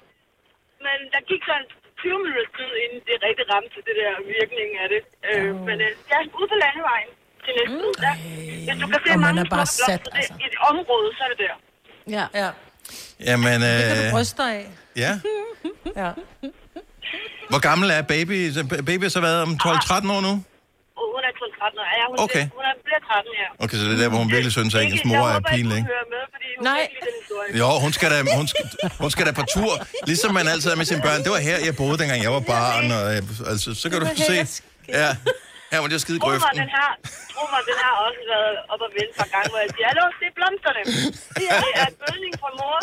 men 0.87 0.99
der 1.15 1.21
gik 1.31 1.43
sådan 1.51 1.67
20 2.05 2.19
minutter 2.25 2.49
tid, 2.59 2.71
inden 2.85 3.01
det 3.09 3.15
rigtig 3.27 3.45
ramte 3.53 3.79
det 3.89 3.95
der 4.01 4.13
virkning 4.37 4.71
af 4.83 4.89
det. 4.95 5.03
Øh, 5.29 5.51
men 5.69 5.77
øh, 5.87 5.91
jeg 6.11 6.17
er 6.23 6.27
ude 6.41 6.49
på 6.53 6.57
landevejen 6.65 7.11
til 7.45 7.53
næste 7.59 7.77
mm. 7.87 7.95
der. 8.05 8.15
Hvis 8.67 8.77
du 8.83 8.87
kan 8.93 9.01
se 9.05 9.11
Og 9.15 9.19
man 9.19 9.27
mange 9.27 9.41
er 9.47 9.51
bare 9.57 9.67
sat, 9.67 10.03
blomster 10.03 10.35
det, 10.35 10.43
i 10.43 10.45
et 10.51 10.57
område, 10.71 11.09
så 11.17 11.21
er 11.27 11.31
det 11.33 11.39
der. 11.45 11.57
Ja. 12.17 12.25
ja. 12.43 12.49
Jamen, 13.29 13.59
Det 13.65 13.83
kan 13.91 13.97
du 14.03 14.07
øh, 14.09 14.13
bryste 14.17 14.37
dig 14.43 14.51
af. 14.61 14.67
ja. 15.05 15.13
Ja. 16.03 16.11
Hvor 17.53 17.61
gammel 17.69 17.87
er 17.97 18.03
baby? 18.15 18.37
Baby 18.91 19.03
har 19.07 19.15
så 19.19 19.21
været 19.29 19.41
om 19.47 19.51
12-13 19.63 20.13
år 20.17 20.21
nu? 20.29 20.33
Hun 21.15 21.23
er 21.29 21.33
kun 21.41 21.51
13 21.59 21.79
år. 21.83 21.87
Ja, 22.01 22.05
hun, 22.11 22.17
Okay. 22.27 22.45
hun 22.57 22.65
er, 22.69 22.73
bliver 22.87 23.01
13, 23.11 23.33
ja. 23.43 23.47
Okay, 23.65 23.77
så 23.81 23.85
det 23.89 23.95
er 23.97 24.01
der, 24.05 24.11
hvor 24.13 24.21
hun 24.25 24.31
virkelig 24.37 24.53
synes, 24.59 24.75
at 24.75 24.81
hendes 24.87 25.05
mor 25.11 25.25
er 25.37 25.41
pinlig. 25.53 25.77
ikke, 25.79 25.79
ikke? 25.79 25.89
hun 25.89 25.93
hører 25.95 26.09
med, 26.15 26.23
fordi 26.35 26.49
hun 26.57 26.63
Nej. 26.71 27.61
Jo, 27.61 27.69
hun 27.85 27.93
skal, 27.97 28.09
da, 28.15 28.19
hun, 28.39 28.47
skal, 28.53 28.65
hun 29.03 29.11
skal 29.15 29.25
da 29.29 29.33
på 29.41 29.45
tur, 29.57 29.73
ligesom 30.11 30.31
man 30.39 30.47
altid 30.53 30.69
er 30.75 30.79
med 30.83 30.89
sine 30.93 31.03
børn. 31.07 31.19
Det 31.25 31.31
var 31.37 31.41
her, 31.49 31.57
jeg 31.69 31.75
boede, 31.81 31.97
dengang 32.03 32.19
jeg 32.27 32.33
var 32.39 32.45
barn. 32.57 32.85
Og, 32.99 33.03
øh, 33.15 33.51
altså, 33.53 33.69
så 33.83 33.87
kan 33.91 33.97
du 34.03 34.07
se. 34.31 34.35
Ja, 35.01 35.09
her 35.73 35.79
var 35.83 35.89
det 35.93 36.01
skide 36.07 36.19
Tro 36.19 36.27
mig, 36.27 36.33
grøften. 36.41 36.59
den 36.63 36.71
har, 36.79 36.91
tro 37.35 37.43
mig, 37.53 37.61
den 37.71 37.77
har 37.85 37.93
også 38.07 38.21
været 38.33 38.55
op 38.73 38.81
og 38.87 38.91
vende 38.97 39.13
par 39.21 39.29
gange, 39.35 39.49
hvor 39.53 39.61
jeg 39.65 39.71
siger, 39.75 39.87
hallo, 39.91 40.05
se 40.21 40.27
blomsterne. 40.39 40.83
Det 41.39 41.47
er 41.83 41.89
gødning 42.05 42.33
fra 42.43 42.51
mor. 42.61 42.79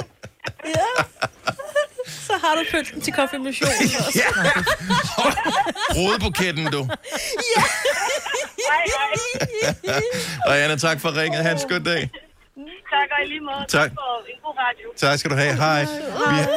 Ja. 0.78 0.90
Har 2.44 2.54
du 2.56 2.64
pynten 2.72 2.94
den 2.94 3.02
til 3.02 3.14
konfirmationen 3.14 3.74
også? 4.08 4.20
Ja. 4.22 4.30
Brudebuketten, 5.94 6.66
du. 6.72 6.82
Hej, 8.70 8.84
hej. 8.96 10.02
Og 10.48 10.58
Anna, 10.64 10.76
tak 10.76 11.00
for 11.02 11.18
ringet. 11.22 11.44
Ha' 11.44 11.52
en 11.52 11.60
skøn 11.60 11.84
dag. 11.84 12.02
Tak, 12.94 13.08
og 13.20 13.26
i 13.26 13.28
lige 13.28 13.40
måde. 13.40 13.66
Tak. 13.70 13.92
for 13.94 14.26
en 14.30 14.40
god 14.44 14.56
radio. 14.66 14.88
Tak 14.98 15.20
skal 15.20 15.32
du 15.32 15.36
have. 15.36 15.56
Hej. 15.56 15.82
Vi 15.82 15.88
har, 16.42 16.48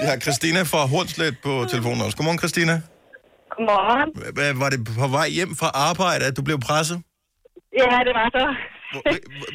vi 0.00 0.02
har 0.06 0.16
Christina 0.16 0.62
fra 0.62 0.86
Hornslet 0.86 1.36
på 1.44 1.66
telefonen 1.70 2.00
også. 2.02 2.16
Godmorgen, 2.16 2.38
Christina. 2.38 2.80
Godmorgen. 3.56 4.32
Hvad- 4.34 4.54
Var 4.54 4.70
det 4.70 4.80
på 4.98 5.08
vej 5.08 5.28
hjem 5.28 5.56
fra 5.56 5.70
arbejde, 5.74 6.24
at 6.24 6.36
du 6.36 6.42
blev 6.42 6.58
presset? 6.60 7.02
Ja, 7.78 7.84
det 8.06 8.12
var 8.20 8.28
så. 8.36 8.44
Hvor, 8.92 9.02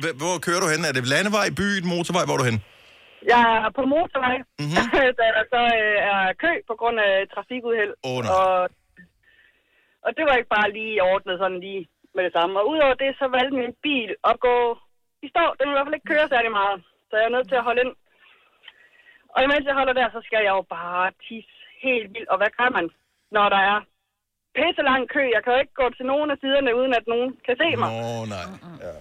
hvor, 0.02 0.14
hvor 0.18 0.38
kører 0.38 0.60
du 0.60 0.68
hen? 0.70 0.86
Er 0.86 0.92
det 0.92 1.08
landevej, 1.08 1.50
byen, 1.50 1.88
motorvej? 1.88 2.26
Hvor 2.26 2.34
er 2.34 2.38
du 2.38 2.44
hen? 2.44 2.62
Jeg 3.34 3.42
er 3.66 3.70
på 3.78 3.82
motorvej, 3.94 4.38
Mhm. 4.64 4.86
da 5.20 5.26
der 5.38 5.44
så 5.54 5.62
øh, 5.82 5.98
er 6.14 6.34
kø 6.44 6.52
på 6.70 6.76
grund 6.82 6.98
af 7.00 7.14
trafikuheld. 7.34 7.94
Åh, 8.10 8.20
nej. 8.24 8.32
og, 8.38 8.70
og 10.06 10.10
det 10.18 10.24
var 10.28 10.36
ikke 10.40 10.54
bare 10.58 10.72
lige 10.78 11.04
ordnet 11.12 11.36
sådan 11.40 11.60
lige 11.60 11.84
med 12.16 12.24
det 12.24 12.34
samme. 12.38 12.60
Og 12.60 12.66
udover 12.72 12.94
det, 13.04 13.12
så 13.20 13.26
valgte 13.38 13.56
min 13.62 13.74
bil 13.86 14.12
at 14.32 14.36
gå 14.48 14.58
i 15.26 15.28
stå. 15.34 15.44
Den 15.58 15.66
vil 15.68 15.74
i 15.74 15.76
hvert 15.78 15.88
fald 15.88 16.00
ikke 16.00 16.12
køre 16.14 16.28
særlig 16.34 16.52
meget. 16.60 16.78
Så 17.10 17.14
jeg 17.18 17.26
er 17.26 17.36
nødt 17.36 17.48
til 17.50 17.60
at 17.62 17.68
holde 17.68 17.82
ind. 17.86 17.94
Og 19.36 19.40
imens 19.44 19.66
jeg 19.70 19.76
holder 19.80 19.94
der, 20.00 20.08
så 20.16 20.20
skal 20.28 20.42
jeg 20.48 20.54
jo 20.58 20.62
bare 20.78 21.12
tisse 21.26 21.56
helt 21.86 22.08
vildt. 22.14 22.30
Og 22.34 22.38
hvad 22.40 22.52
gør 22.60 22.70
man, 22.78 22.86
når 23.36 23.48
der 23.56 23.62
er 23.72 23.78
pisse 24.56 24.82
lang 24.90 25.04
kø? 25.16 25.22
Jeg 25.36 25.42
kan 25.44 25.54
jo 25.54 25.60
ikke 25.64 25.78
gå 25.82 25.86
til 25.98 26.06
nogen 26.12 26.32
af 26.32 26.38
siderne, 26.42 26.76
uden 26.80 26.94
at 27.00 27.06
nogen 27.14 27.30
kan 27.46 27.56
se 27.62 27.68
mig. 27.82 27.90
Åh, 28.00 28.20
oh, 28.20 28.24
nej. 28.36 28.46
Ja. 28.86 28.94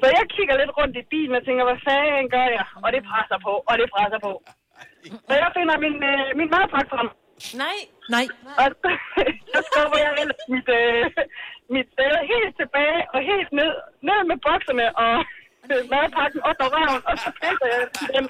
Så 0.00 0.06
jeg 0.18 0.24
kigger 0.34 0.54
lidt 0.60 0.72
rundt 0.78 0.94
i 1.00 1.04
bilen 1.12 1.34
og 1.38 1.44
tænker, 1.46 1.64
hvad 1.68 1.80
fanden 1.86 2.28
gør 2.36 2.46
jeg? 2.56 2.66
Og 2.84 2.88
det 2.94 3.02
presser 3.10 3.38
på, 3.46 3.52
og 3.70 3.74
det 3.80 3.86
presser 3.94 4.20
på. 4.26 4.32
Så 5.28 5.34
jeg 5.42 5.50
finder 5.56 5.76
min, 5.84 5.96
øh, 6.12 6.26
min 6.40 6.48
madpakke 6.54 6.90
frem. 6.94 7.08
Nej. 7.64 7.78
Nej. 8.14 8.26
Og 8.60 8.66
så, 8.82 8.90
så 9.52 9.58
skubber 9.68 9.98
jeg 10.04 10.12
ellers 10.22 10.42
mit, 10.54 10.68
øh, 10.80 11.04
mit 11.74 11.88
sæde 11.96 12.20
helt 12.32 12.52
tilbage 12.60 13.00
og 13.14 13.20
helt 13.30 13.50
ned, 13.60 13.72
ned 14.08 14.20
med 14.30 14.38
bokserne 14.46 14.86
og 15.04 15.14
øh, 15.70 15.82
madpakken 15.92 16.40
under 16.48 16.66
røven, 16.74 17.02
og 17.10 17.14
så 17.22 17.28
pisser 17.40 17.66
jeg 17.72 17.80
i 18.04 18.06
den. 18.16 18.26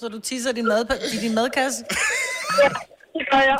Så 0.00 0.04
du 0.14 0.18
tisser 0.28 0.52
din 0.58 0.66
mad, 0.72 0.82
i 1.14 1.16
din 1.24 1.34
madkasse? 1.38 1.80
Ja, 2.60 2.68
det 3.16 3.24
gør 3.30 3.42
jeg. 3.50 3.58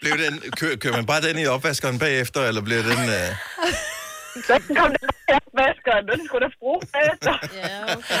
Blev 0.00 0.12
den, 0.24 0.34
kører, 0.60 0.76
kører 0.76 0.96
man 0.96 1.06
bare 1.06 1.20
den 1.20 1.38
i 1.38 1.46
opvaskeren 1.46 1.98
bagefter, 1.98 2.40
eller 2.48 2.62
bliver 2.62 2.82
den... 2.82 3.00
Øh... 3.18 3.30
Så 4.48 4.54
kom 4.76 4.90
det 4.90 5.10
jeg 5.28 5.40
vasker, 5.62 5.94
den 6.10 6.26
skulle 6.26 6.42
da 6.46 6.50
bruge 6.60 6.80
bagefter. 6.94 7.34
Ja, 7.62 7.78
okay. 7.96 8.20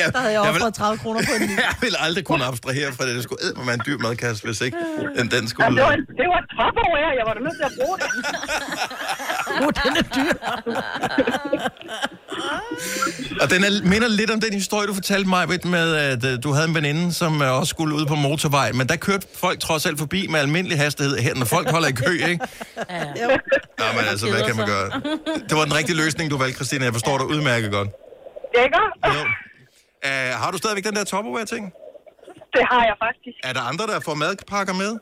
Jeg, 0.00 0.12
Der 0.12 0.18
havde 0.18 0.32
jeg 0.32 0.40
offret 0.40 0.64
vil, 0.64 0.72
30 0.72 0.98
kroner 1.02 1.20
på 1.28 1.32
en 1.38 1.42
ny. 1.48 1.54
jeg 1.68 1.74
vil 1.80 1.94
aldrig 2.06 2.24
kunne 2.24 2.44
abstrahere 2.44 2.92
fra 2.96 3.04
det. 3.06 3.14
Det 3.14 3.22
skulle 3.26 3.42
æde 3.44 3.54
med 3.68 3.74
en 3.74 3.82
dyr 3.86 3.98
madkasse, 3.98 4.44
hvis 4.46 4.60
ikke 4.60 4.78
den, 5.16 5.26
den 5.34 5.44
Ja, 5.44 5.48
skulle... 5.52 5.76
det 5.76 5.84
var, 5.88 5.96
det 6.20 6.26
var 6.34 6.40
Tupperware, 6.56 7.12
jeg 7.20 7.24
var 7.28 7.34
da 7.34 7.40
nødt 7.46 7.56
til 7.60 7.66
at 7.70 7.74
bruge 7.80 7.96
det. 8.02 8.08
Uh, 9.62 9.70
den 9.84 9.92
er 10.02 10.06
dyr. 10.16 10.34
Og 13.40 13.50
den 13.50 13.64
er, 13.64 13.88
minder 13.88 14.08
lidt 14.08 14.30
om 14.30 14.40
den 14.40 14.52
historie, 14.52 14.86
du 14.86 14.94
fortalte 14.94 15.28
mig 15.28 15.48
med, 15.64 15.96
at 15.96 16.24
øh, 16.24 16.42
du 16.42 16.52
havde 16.52 16.68
en 16.68 16.74
veninde, 16.74 17.12
som 17.12 17.42
øh, 17.42 17.58
også 17.58 17.70
skulle 17.70 17.94
ud 17.94 18.06
på 18.06 18.14
motorvej, 18.14 18.72
men 18.72 18.88
der 18.88 18.96
kørte 18.96 19.26
folk 19.34 19.60
trods 19.60 19.86
alt 19.86 19.98
forbi 19.98 20.26
med 20.26 20.40
almindelig 20.40 20.78
hastighed 20.78 21.18
her, 21.18 21.34
når 21.34 21.44
folk 21.44 21.70
holder 21.70 21.88
i 21.88 21.92
kø, 21.92 22.12
ikke? 22.12 22.38
Ja. 23.16 23.26
Nå, 23.78 23.84
men 23.96 24.04
altså, 24.10 24.30
hvad 24.30 24.42
kan 24.46 24.56
man 24.56 24.66
gøre? 24.66 24.90
Det 25.48 25.56
var 25.58 25.64
den 25.64 25.74
rigtige 25.74 25.96
løsning, 25.96 26.30
du 26.30 26.36
valgte, 26.36 26.54
Christina. 26.54 26.84
Jeg 26.84 26.92
forstår 26.92 27.18
dig 27.18 27.26
udmærket 27.26 27.70
godt. 27.70 27.88
Ikke? 28.64 28.78
Jo. 29.06 29.20
Uh, 30.04 30.40
har 30.42 30.50
du 30.50 30.58
stadigvæk 30.58 30.84
den 30.84 30.96
der 30.96 31.04
Tupperware-ting? 31.04 31.72
Det 32.56 32.64
har 32.70 32.82
jeg 32.90 32.96
faktisk. 33.06 33.36
Er 33.44 33.52
der 33.52 33.60
andre, 33.60 33.86
der 33.86 34.00
får 34.00 34.14
madpakker 34.14 34.74
med 34.74 34.98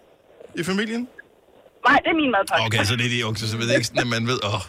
i 0.61 0.63
familien? 0.63 1.09
Nej, 1.89 1.99
det 2.05 2.11
er 2.15 2.19
min 2.23 2.31
madpakke. 2.37 2.65
Okay, 2.67 2.85
så 2.85 2.97
det 2.97 3.07
er 3.07 3.11
de 3.17 3.23
onkel, 3.29 3.49
så 3.49 3.57
ved 3.57 3.67
jeg 3.67 3.77
ikke 3.77 3.91
at 3.99 4.07
man 4.07 4.27
ved, 4.27 4.39
åh, 4.45 4.61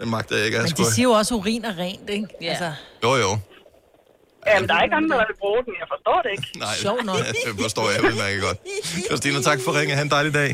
den 0.00 0.08
magter 0.14 0.36
jeg 0.36 0.44
ikke. 0.46 0.58
Men 0.58 0.68
skulle- 0.68 0.88
de 0.90 0.94
siger 0.94 1.08
jo 1.10 1.14
også, 1.20 1.34
at 1.34 1.38
urin 1.38 1.64
er 1.64 1.74
rent, 1.84 2.10
ikke? 2.16 2.26
Ja. 2.42 2.48
Altså, 2.52 2.70
Jo, 3.04 3.10
jo. 3.24 3.30
Jamen, 4.50 4.68
der 4.68 4.74
er 4.78 4.82
ikke 4.86 4.96
andre, 5.02 5.14
der 5.20 5.26
vil 5.30 5.38
bruge 5.44 5.60
den. 5.66 5.74
Jeg 5.82 5.88
forstår 5.94 6.18
det 6.24 6.30
ikke. 6.36 6.46
Nej, 6.64 6.74
Sjov 6.86 6.98
nok. 7.10 7.16
det 7.46 7.52
forstår 7.66 7.86
jeg 7.92 7.98
udmærket 8.08 8.40
godt. 8.46 8.58
Christina, 9.10 9.38
tak 9.50 9.58
for 9.64 9.70
ringe. 9.78 9.92
Ha' 9.98 10.02
en 10.08 10.12
dejlig 10.18 10.32
dag. 10.40 10.50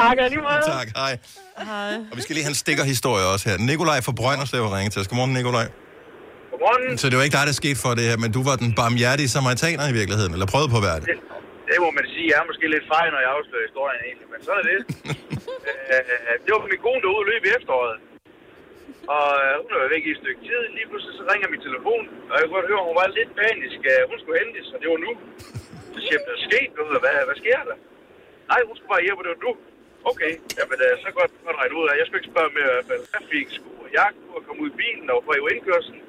Tak, 0.00 0.16
og 0.22 0.26
lige 0.32 0.42
måde. 0.48 0.62
Tak, 0.76 0.88
hej. 1.02 1.12
Og 2.10 2.14
vi 2.18 2.22
skal 2.24 2.32
lige 2.36 2.44
have 2.46 2.54
en 2.56 2.60
stikkerhistorie 2.64 3.24
også 3.32 3.44
her. 3.50 3.56
Nikolaj 3.70 3.98
fra 4.06 4.12
Brønderslev 4.20 4.62
har 4.68 4.72
ringet 4.76 4.92
til 4.94 5.00
os. 5.02 5.08
Godmorgen, 5.10 5.32
Nikolaj. 5.40 5.66
Godmorgen. 6.50 6.98
Så 7.02 7.04
det 7.10 7.16
var 7.18 7.24
ikke 7.26 7.36
dig, 7.38 7.46
der 7.50 7.56
skete 7.62 7.78
for 7.84 7.92
det 7.98 8.04
her, 8.10 8.16
men 8.24 8.30
du 8.36 8.40
var 8.48 8.56
den 8.64 8.70
barmhjertige 8.80 9.28
samaritaner 9.36 9.84
i 9.92 9.94
virkeligheden, 10.00 10.32
eller 10.36 10.46
prøvede 10.52 10.70
på 10.74 10.78
at 10.82 10.86
være 10.90 10.98
det. 11.00 11.06
Det 11.70 11.78
må 11.84 11.88
man 11.98 12.04
sige. 12.14 12.26
Jeg 12.32 12.38
er 12.42 12.46
måske 12.50 12.64
lidt 12.74 12.86
fej, 12.92 13.04
når 13.14 13.20
jeg 13.24 13.30
afslører 13.36 13.64
historien 13.68 14.00
egentlig, 14.08 14.26
men 14.32 14.40
sådan 14.46 14.58
er 14.62 14.66
det. 14.70 14.80
Øh, 15.94 16.34
det 16.44 16.50
var 16.54 16.60
min 16.74 16.80
kone, 16.86 17.00
der 17.04 17.10
ude 17.16 17.24
løb 17.32 17.42
i 17.48 17.50
efteråret. 17.58 17.94
Og 19.16 19.28
øh, 19.44 19.52
hun 19.62 19.70
var 19.80 19.88
væk 19.94 20.04
i 20.06 20.12
et 20.14 20.20
stykke 20.22 20.42
tid. 20.48 20.60
Lige 20.76 20.88
pludselig 20.90 21.14
så 21.18 21.24
ringer 21.32 21.48
min 21.54 21.62
telefon, 21.68 22.02
og 22.30 22.34
jeg 22.36 22.42
kunne 22.44 22.56
godt 22.58 22.70
høre, 22.70 22.82
at 22.84 22.88
hun 22.90 22.98
var 23.02 23.08
lidt 23.18 23.32
panisk. 23.42 23.80
Øh, 23.92 24.00
Hun 24.10 24.18
skulle 24.20 24.38
hentes, 24.42 24.66
og 24.74 24.78
det 24.82 24.88
var 24.92 25.00
nu. 25.06 25.12
Så 25.94 25.98
siger 26.04 26.16
jeg, 26.18 26.26
der 26.28 26.34
er 26.38 26.42
sket 26.48 26.70
noget. 26.78 27.00
Hvad, 27.04 27.14
hvad 27.28 27.38
sker 27.42 27.60
der? 27.70 27.76
Nej, 28.50 28.60
hun 28.68 28.74
skulle 28.76 28.92
bare 28.94 29.04
hjem, 29.06 29.18
og 29.20 29.24
det 29.26 29.32
var 29.34 29.42
nu. 29.48 29.52
Okay, 30.10 30.32
jamen 30.58 30.78
øh, 30.86 30.92
så 31.04 31.08
godt 31.18 31.32
godt 31.46 31.56
regne 31.60 31.74
ud 31.80 31.86
af. 31.90 31.94
Jeg 32.00 32.04
skulle 32.06 32.20
ikke 32.20 32.32
spørge 32.34 32.50
mere 32.58 32.68
i 32.70 32.74
hvert 32.76 32.88
fald. 32.90 33.02
Jeg 33.16 33.22
fik 33.34 33.46
sko 33.58 33.70
og 33.84 33.88
jakke 33.98 34.18
på 34.26 34.30
og 34.38 34.42
kom 34.46 34.56
ud 34.64 34.70
i 34.72 34.76
bilen 34.82 35.06
og 35.12 35.18
var 35.28 35.36
i 35.38 35.42
indkørslen. 35.54 36.00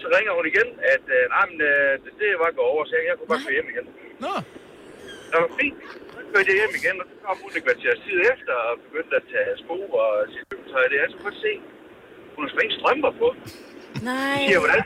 Så 0.00 0.06
ringer 0.16 0.32
hun 0.38 0.46
igen, 0.52 0.68
at 0.94 1.04
øh, 1.16 1.22
nej, 1.34 1.44
men, 1.50 1.58
øh, 1.70 1.92
det, 2.02 2.10
det 2.20 2.28
var 2.42 2.48
gå 2.58 2.62
over, 2.72 2.82
så 2.88 2.92
jeg, 2.96 3.04
jeg 3.08 3.14
kunne 3.18 3.30
bare 3.32 3.42
køre 3.44 3.56
hjem 3.58 3.68
igen. 3.74 3.86
Nå. 4.24 4.32
Det 5.30 5.36
var 5.44 5.50
fint. 5.60 5.78
Så 6.14 6.20
kørte 6.32 6.48
jeg 6.50 6.58
hjem 6.60 6.74
igen, 6.80 6.96
og 7.02 7.06
så 7.10 7.14
kom 7.24 7.36
hun 7.44 7.50
et 7.56 7.62
kvarters 7.66 8.00
tid 8.06 8.18
efter 8.32 8.54
og 8.68 8.72
begyndte 8.86 9.14
at 9.20 9.24
tage 9.32 9.52
sko 9.62 9.76
og 10.02 10.10
sit 10.32 10.42
købetøj. 10.50 10.82
Det 10.90 10.96
er 10.98 11.04
altså 11.08 11.20
godt 11.26 11.38
se. 11.46 11.52
Hun 12.40 12.48
slet 12.48 12.64
ikke 12.66 12.78
strømper 12.80 13.12
på. 13.22 13.28
Nej. 14.08 14.36
Jeg 14.40 14.48
siger, 14.48 14.60
hvordan? 14.64 14.82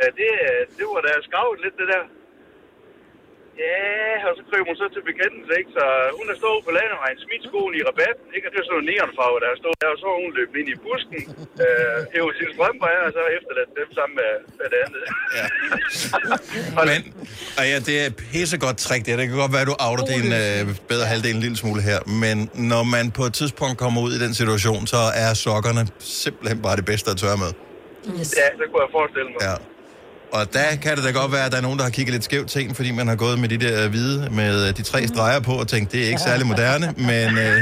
Øh, 0.00 0.08
det, 0.18 0.30
det 0.76 0.84
var 0.92 1.00
da 1.06 1.10
skravet 1.28 1.58
lidt, 1.64 1.76
det 1.80 1.86
der. 1.92 2.02
Ja, 3.58 4.28
og 4.28 4.32
så 4.38 4.42
kryber 4.48 4.68
hun 4.70 4.78
så 4.82 4.86
til 4.94 5.02
bekendelse, 5.10 5.52
ikke? 5.60 5.70
Så 5.78 5.84
hun 6.18 6.26
har 6.30 6.36
stået 6.42 6.60
på 6.66 6.70
landevejen, 6.78 7.18
smidt 7.24 7.42
skoen 7.48 7.72
i 7.78 7.80
rabatten, 7.88 8.26
ikke? 8.36 8.46
Og 8.48 8.50
det 8.52 8.58
er 8.60 8.66
sådan 8.68 8.82
en 8.82 8.88
neonfarve, 8.90 9.36
der 9.42 9.48
har 9.52 9.58
stået 9.62 9.78
der, 9.82 9.88
og 9.94 9.98
så 10.02 10.06
hun 10.24 10.32
løbet 10.38 10.56
ind 10.60 10.68
i 10.74 10.76
busken, 10.86 11.20
øh, 11.64 11.98
hævet 12.14 12.32
sine 12.38 12.52
strømper 12.56 12.88
af, 12.94 13.00
og 13.06 13.12
så 13.16 13.22
efterladt 13.38 13.70
dem 13.80 13.88
sammen 13.98 14.14
med, 14.20 14.32
med 14.58 14.66
det 14.72 14.78
andet. 14.84 15.00
Ja. 15.38 15.46
Men, 16.90 17.00
og 17.58 17.64
ja, 17.70 17.76
det 17.88 17.94
er 18.02 18.06
et 18.12 18.16
pissegodt 18.20 18.78
trick, 18.86 19.02
det, 19.06 19.12
det 19.20 19.26
kan 19.30 19.38
godt 19.44 19.52
være, 19.56 19.64
at 19.66 19.70
du 19.72 19.76
outer 19.86 20.06
din 20.14 20.28
øh, 20.42 20.62
bedre 20.92 21.06
halvdel 21.12 21.34
en 21.38 21.42
lille 21.46 21.58
smule 21.62 21.80
her, 21.90 21.98
men 22.24 22.36
når 22.72 22.82
man 22.94 23.04
på 23.18 23.22
et 23.28 23.34
tidspunkt 23.40 23.74
kommer 23.84 23.98
ud 24.06 24.12
i 24.18 24.20
den 24.24 24.32
situation, 24.40 24.80
så 24.94 25.00
er 25.24 25.30
sokkerne 25.46 25.82
simpelthen 25.98 26.58
bare 26.66 26.76
det 26.80 26.86
bedste 26.92 27.06
at 27.12 27.18
tørre 27.24 27.38
med. 27.44 27.50
Yes. 28.18 28.28
Ja, 28.40 28.46
det 28.58 28.66
kunne 28.70 28.82
jeg 28.86 28.90
forestille 28.98 29.30
mig. 29.34 29.40
Ja. 29.48 29.56
Og 30.32 30.52
der 30.52 30.76
kan 30.82 30.96
det 30.96 31.04
da 31.04 31.10
godt 31.10 31.32
være, 31.32 31.44
at 31.46 31.52
der 31.52 31.58
er 31.58 31.62
nogen, 31.62 31.78
der 31.78 31.84
har 31.84 31.90
kigget 31.90 32.12
lidt 32.12 32.24
skævt 32.24 32.48
til 32.48 32.68
en, 32.68 32.74
fordi 32.74 32.90
man 32.90 33.08
har 33.08 33.16
gået 33.16 33.38
med 33.38 33.48
de 33.48 33.58
der 33.58 33.88
hvide 33.88 34.28
med 34.30 34.68
øh, 34.68 34.76
de 34.76 34.82
tre 34.82 35.06
streger 35.06 35.40
på 35.40 35.52
og 35.52 35.68
tænkt, 35.68 35.92
det 35.92 36.00
er 36.04 36.06
ikke 36.06 36.20
særlig 36.20 36.46
moderne, 36.46 36.86
men 37.10 37.28
øh, 37.38 37.56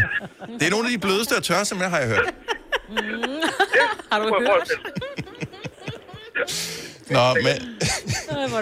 det 0.58 0.66
er 0.66 0.70
nogle 0.70 0.86
af 0.86 0.92
de 0.92 0.98
blødeste 0.98 1.36
og 1.36 1.42
tørre, 1.42 1.64
som 1.64 1.78
jeg 1.80 1.90
har 1.90 2.06
hørt. 2.06 2.24
Har 4.12 4.18
du 4.18 4.24
hørt? 4.24 4.68
Nå, 7.10 7.34
men 7.34 7.56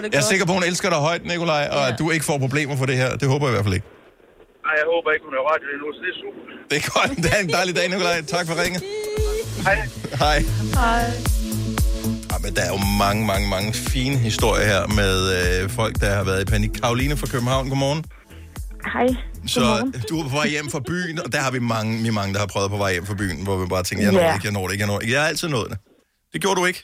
jeg 0.13 0.17
er 0.17 0.21
sikker 0.21 0.45
på, 0.45 0.51
at 0.51 0.57
hun 0.57 0.63
elsker 0.63 0.89
dig 0.89 0.97
højt, 0.97 1.25
Nikolaj, 1.25 1.69
og 1.71 1.87
at 1.87 1.95
du 1.99 2.11
ikke 2.11 2.25
får 2.25 2.37
problemer 2.37 2.77
for 2.77 2.85
det 2.85 2.97
her. 2.97 3.15
Det 3.15 3.27
håber 3.27 3.45
jeg 3.47 3.53
i 3.53 3.55
hvert 3.55 3.65
fald 3.65 3.73
ikke. 3.73 3.87
Nej, 4.65 4.73
jeg 4.81 4.85
håber 4.93 5.11
ikke, 5.11 5.25
hun 5.25 5.33
er 5.33 5.43
radio 5.51 5.67
endnu, 5.73 5.87
så 5.95 5.99
det 6.05 6.11
er 6.13 6.17
super. 6.23 6.41
Det 6.69 6.77
er 6.77 6.85
godt. 6.95 7.17
Det 7.23 7.33
er 7.37 7.41
en 7.43 7.49
dejlig 7.49 7.75
dag, 7.75 7.89
Nikolaj. 7.89 8.21
Tak 8.21 8.47
for 8.47 8.63
ringet. 8.63 8.83
Hej. 9.63 9.77
Hej. 10.19 10.39
Hej. 10.75 11.36
Men 12.43 12.51
der 12.57 12.63
er 12.67 12.71
jo 12.75 12.79
mange, 13.03 13.21
mange, 13.31 13.45
mange 13.55 13.69
fine 13.93 14.17
historier 14.27 14.65
her 14.73 14.83
med 15.01 15.15
øh, 15.37 15.61
folk, 15.79 15.93
der 16.03 16.09
har 16.19 16.25
været 16.29 16.41
i 16.45 16.47
panik. 16.53 16.71
Karoline 16.81 17.15
fra 17.21 17.27
København, 17.33 17.63
godmorgen. 17.71 18.01
Hej. 18.95 19.07
Så 19.55 19.61
du 20.09 20.13
er 20.19 20.23
på 20.31 20.35
vej 20.41 20.47
hjem 20.55 20.67
fra 20.75 20.81
byen, 20.91 21.15
og 21.25 21.29
der 21.35 21.41
har 21.45 21.51
vi 21.57 21.61
mange, 21.75 21.91
vi 22.05 22.11
mange, 22.19 22.31
der 22.35 22.41
har 22.45 22.49
prøvet 22.53 22.69
på 22.75 22.79
vej 22.83 22.91
hjem 22.95 23.05
fra 23.11 23.17
byen, 23.21 23.37
hvor 23.45 23.55
vi 23.61 23.65
bare 23.75 23.85
tænker, 23.87 24.01
jeg 24.07 24.13
når 24.15 24.21
Ja. 24.23 24.27
det 24.29 24.35
ikke, 24.37 24.47
jeg 24.49 24.55
når 24.57 24.65
det 24.67 24.73
ikke, 24.73 24.83
jeg 24.85 24.91
når 24.91 24.97
det 24.99 25.03
ikke. 25.05 25.13
Jeg 25.15 25.21
har 25.23 25.29
altid 25.33 25.49
nået 25.57 25.69
det. 25.71 25.77
Det 26.33 26.39
gjorde 26.43 26.57
du 26.61 26.65
ikke. 26.71 26.81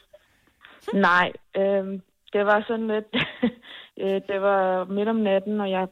Nej, 1.09 1.27
øhm, 1.61 1.93
det 2.33 2.43
var 2.49 2.59
sådan 2.69 2.87
lidt... 2.95 3.09
øh, 4.03 4.17
det 4.29 4.39
var 4.47 4.59
midt 4.97 5.09
om 5.15 5.19
natten, 5.29 5.55
og 5.63 5.69
jeg, 5.77 5.85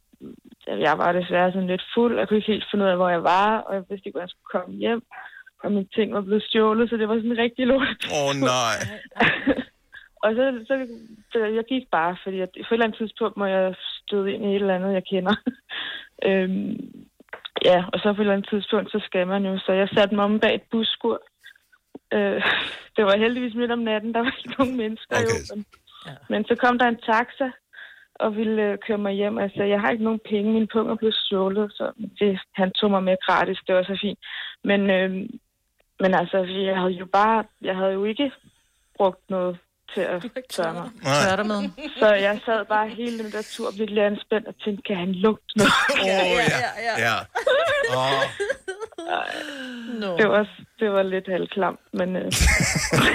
jeg 0.88 0.93
var 1.02 1.10
desværre 1.19 1.52
sådan 1.52 1.72
lidt 1.74 1.86
fuld. 1.95 2.14
Jeg 2.20 2.26
kunne 2.28 2.39
ikke 2.39 2.51
helt 2.53 2.68
finde 2.72 2.86
ud 2.86 2.89
af, 2.93 2.97
hvor 3.01 3.09
jeg 3.18 3.24
var, 3.36 3.49
og 3.66 3.72
jeg 3.76 3.84
vidste 3.89 4.05
ikke, 4.07 4.16
hvordan 4.18 4.30
jeg 4.30 4.36
skulle 4.36 4.53
komme 4.55 4.74
hjem. 4.84 5.01
Og 5.64 5.72
mine 5.72 5.88
ting 5.95 6.14
var 6.14 6.22
blevet 6.22 6.43
stjålet, 6.43 6.89
så 6.89 6.97
det 6.97 7.07
var 7.07 7.16
sådan 7.16 7.38
rigtig 7.38 7.68
lort. 7.68 7.99
Åh, 8.16 8.26
oh, 8.28 8.32
nej. 8.53 8.78
og 10.24 10.30
så, 10.36 10.66
så, 10.68 10.88
så 11.32 11.38
jeg 11.45 11.64
gik 11.70 11.86
bare, 11.91 12.18
fordi 12.24 12.39
at, 12.39 12.49
på 12.53 12.59
et 12.59 12.66
eller 12.72 12.86
andet 12.86 12.97
tidspunkt 12.97 13.38
må 13.38 13.45
jeg 13.45 13.76
støde 14.01 14.34
ind 14.34 14.43
i 14.45 14.47
et 14.47 14.55
eller 14.55 14.76
andet, 14.76 14.93
jeg 14.93 15.03
kender. 15.12 15.36
øhm, 16.30 16.78
ja, 17.66 17.84
og 17.93 17.99
så 17.99 18.14
på 18.14 18.22
et 18.22 18.26
eller 18.26 18.34
andet 18.34 18.49
tidspunkt, 18.49 18.91
så 18.91 18.99
skal 19.05 19.28
man 19.28 19.45
jo. 19.45 19.59
Så 19.66 19.72
jeg 19.72 19.89
satte 19.95 20.16
mig 20.16 20.24
om 20.26 20.39
bag 20.39 20.55
et 20.55 20.68
busskur. 20.72 21.22
Øh, 22.14 22.41
det 22.95 23.03
var 23.05 23.18
heldigvis 23.18 23.55
midt 23.55 23.72
om 23.72 23.80
natten, 23.80 24.14
der 24.14 24.20
var 24.20 24.36
ikke 24.38 24.55
nogen 24.59 24.78
mennesker. 24.78 25.16
Okay. 25.16 25.41
Jo, 25.49 25.55
men, 25.55 25.66
Ja. 26.05 26.16
Men 26.30 26.45
så 26.45 26.55
kom 26.55 26.80
der 26.80 26.88
en 26.88 27.03
taxa 27.12 27.49
og 28.16 28.36
ville 28.36 28.64
øh, 28.64 28.78
køre 28.88 28.97
mig 28.97 29.14
hjem. 29.14 29.38
Altså, 29.38 29.64
jeg 29.64 29.82
har 29.82 29.91
ikke 29.91 30.03
nogen 30.03 30.28
penge. 30.30 30.53
Min 30.53 30.68
pung 30.74 30.89
er 30.89 30.95
blevet 30.95 31.16
stjålet, 31.16 31.72
så 31.72 31.91
det, 32.20 32.39
han 32.53 32.72
tog 32.72 32.91
mig 32.91 33.03
med 33.03 33.16
gratis. 33.26 33.59
Det 33.68 33.76
var 33.76 33.84
så 33.84 33.97
fint. 34.01 34.20
Men, 34.64 34.89
øh, 34.89 35.30
men 36.02 36.14
altså, 36.14 36.38
jeg 36.70 36.76
havde 36.82 36.95
jo 37.04 37.08
bare... 37.14 37.43
Jeg 37.62 37.76
havde 37.76 37.93
jo 37.99 38.04
ikke 38.06 38.32
brugt 38.97 39.24
noget 39.30 39.58
til 39.93 40.02
at 40.02 40.22
tørre 40.49 40.74
mig. 40.74 40.89
Tørre 41.04 41.38
dig 41.38 41.45
med. 41.45 41.70
Så 41.99 42.08
jeg 42.28 42.39
sad 42.45 42.66
bare 42.66 42.89
hele 42.89 43.24
den 43.24 43.32
der 43.32 43.43
tur 43.56 43.72
virkelig 43.78 44.04
anspændt 44.06 44.47
og 44.47 44.56
tænkte, 44.64 44.82
kan 44.88 44.95
han 44.95 45.12
lugte 45.12 45.58
noget? 45.58 45.74
Åh, 46.02 46.08
ja, 46.08 46.24
ja. 46.88 46.93
ja. 47.08 47.18
Åh, 47.97 48.24
no. 49.99 50.18
det, 50.18 50.28
var, 50.30 50.49
det 50.80 50.91
var 50.91 51.04
lidt 51.04 51.28
halvklamt, 51.32 51.80
men... 51.93 52.16
Øh, 52.16 52.24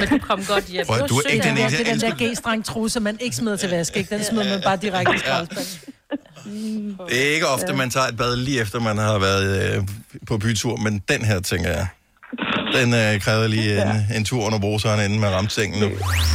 Men 0.00 0.08
du 0.08 0.18
kom 0.18 0.40
godt 0.48 0.64
hjem. 0.64 0.86
Prøv, 0.86 1.08
du 1.08 1.14
er 1.14 1.28
ikke 1.28 1.48
den 1.48 1.58
eneste, 1.58 1.84
Det 1.84 1.86
den 1.92 2.00
der 2.00 2.14
G-streng 2.22 2.64
truse, 2.64 3.00
man 3.00 3.18
ikke 3.20 3.36
smider 3.36 3.56
til 3.56 3.70
vask, 3.70 3.96
ikke? 3.96 4.14
Den 4.14 4.24
smider 4.24 4.48
man 4.48 4.60
bare 4.64 4.76
direkte 4.76 5.14
i 5.14 5.18
skraldespanden. 5.18 6.98
det 7.08 7.26
er 7.26 7.34
ikke 7.34 7.46
ofte, 7.46 7.72
man 7.72 7.90
tager 7.90 8.06
et 8.06 8.16
bad 8.16 8.36
lige 8.36 8.60
efter, 8.60 8.80
man 8.80 8.98
har 8.98 9.18
været 9.18 9.76
øh, 9.76 9.82
på 10.28 10.38
bytur, 10.38 10.76
men 10.76 11.02
den 11.08 11.24
her, 11.24 11.40
tænker 11.40 11.70
jeg, 11.70 11.86
den 12.80 12.94
øh, 12.94 13.20
krævede 13.20 13.48
lige 13.48 13.82
en, 13.82 14.16
en 14.16 14.24
tur 14.24 14.44
under 14.46 14.58
bruseren, 14.58 15.04
inden 15.04 15.20
man 15.20 15.30
ramte 15.32 15.54
sengen 15.54 15.80
nu. 15.80 15.86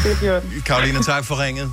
det 0.04 0.18
gjorde 0.22 0.42
den. 0.42 0.62
Karoline, 0.66 1.04
tak 1.04 1.26
for 1.26 1.44
ringet. 1.44 1.72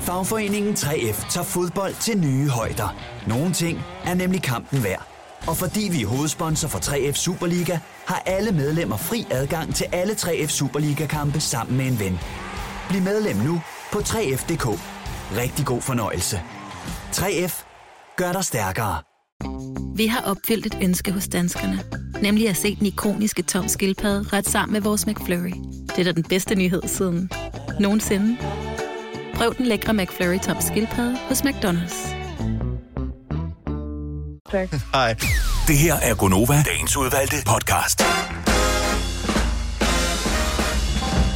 Fagforeningen 0.00 0.74
3F 0.74 1.30
tager 1.30 1.44
fodbold 1.44 1.94
til 2.00 2.18
nye 2.18 2.48
højder. 2.48 2.96
Nogle 3.26 3.52
ting 3.52 3.80
er 4.04 4.14
nemlig 4.14 4.42
kampen 4.42 4.84
værd. 4.84 5.06
Og 5.46 5.56
fordi 5.56 5.88
vi 5.92 6.02
er 6.02 6.06
hovedsponsor 6.06 6.68
for 6.68 6.78
3F 6.78 7.12
Superliga, 7.12 7.78
har 8.06 8.22
alle 8.26 8.52
medlemmer 8.52 8.96
fri 8.96 9.26
adgang 9.30 9.74
til 9.74 9.86
alle 9.92 10.12
3F 10.12 10.48
Superliga-kampe 10.48 11.40
sammen 11.40 11.76
med 11.76 11.86
en 11.86 12.00
ven. 12.00 12.20
Bliv 12.88 13.02
medlem 13.02 13.36
nu 13.36 13.60
på 13.92 13.98
3F.dk. 13.98 14.80
Rigtig 15.36 15.66
god 15.66 15.82
fornøjelse. 15.82 16.40
3F 17.12 17.64
gør 18.16 18.32
dig 18.32 18.44
stærkere. 18.44 19.07
Vi 19.96 20.06
har 20.06 20.20
opfyldt 20.20 20.66
et 20.66 20.78
ønske 20.82 21.12
hos 21.12 21.28
danskerne. 21.28 21.80
Nemlig 22.22 22.48
at 22.48 22.56
se 22.56 22.76
den 22.76 22.86
ikoniske 22.86 23.42
tom 23.42 23.68
skildpadde 23.68 24.28
ret 24.32 24.48
sammen 24.48 24.72
med 24.72 24.80
vores 24.80 25.06
McFlurry. 25.06 25.52
Det 25.88 25.98
er 25.98 26.04
da 26.04 26.12
den 26.12 26.22
bedste 26.22 26.54
nyhed 26.54 26.82
siden 26.86 27.30
nogensinde. 27.80 28.36
Prøv 29.34 29.54
den 29.54 29.66
lækre 29.66 29.94
McFlurry 29.94 30.38
tom 30.38 30.56
skildpadde 30.60 31.16
hos 31.28 31.42
McDonald's. 31.42 32.14
Tak. 34.50 34.68
Hej. 34.94 35.14
Det 35.68 35.78
her 35.78 35.94
er 35.94 36.14
Gonova, 36.14 36.62
dagens 36.62 36.96
udvalgte 36.96 37.36
podcast. 37.46 38.02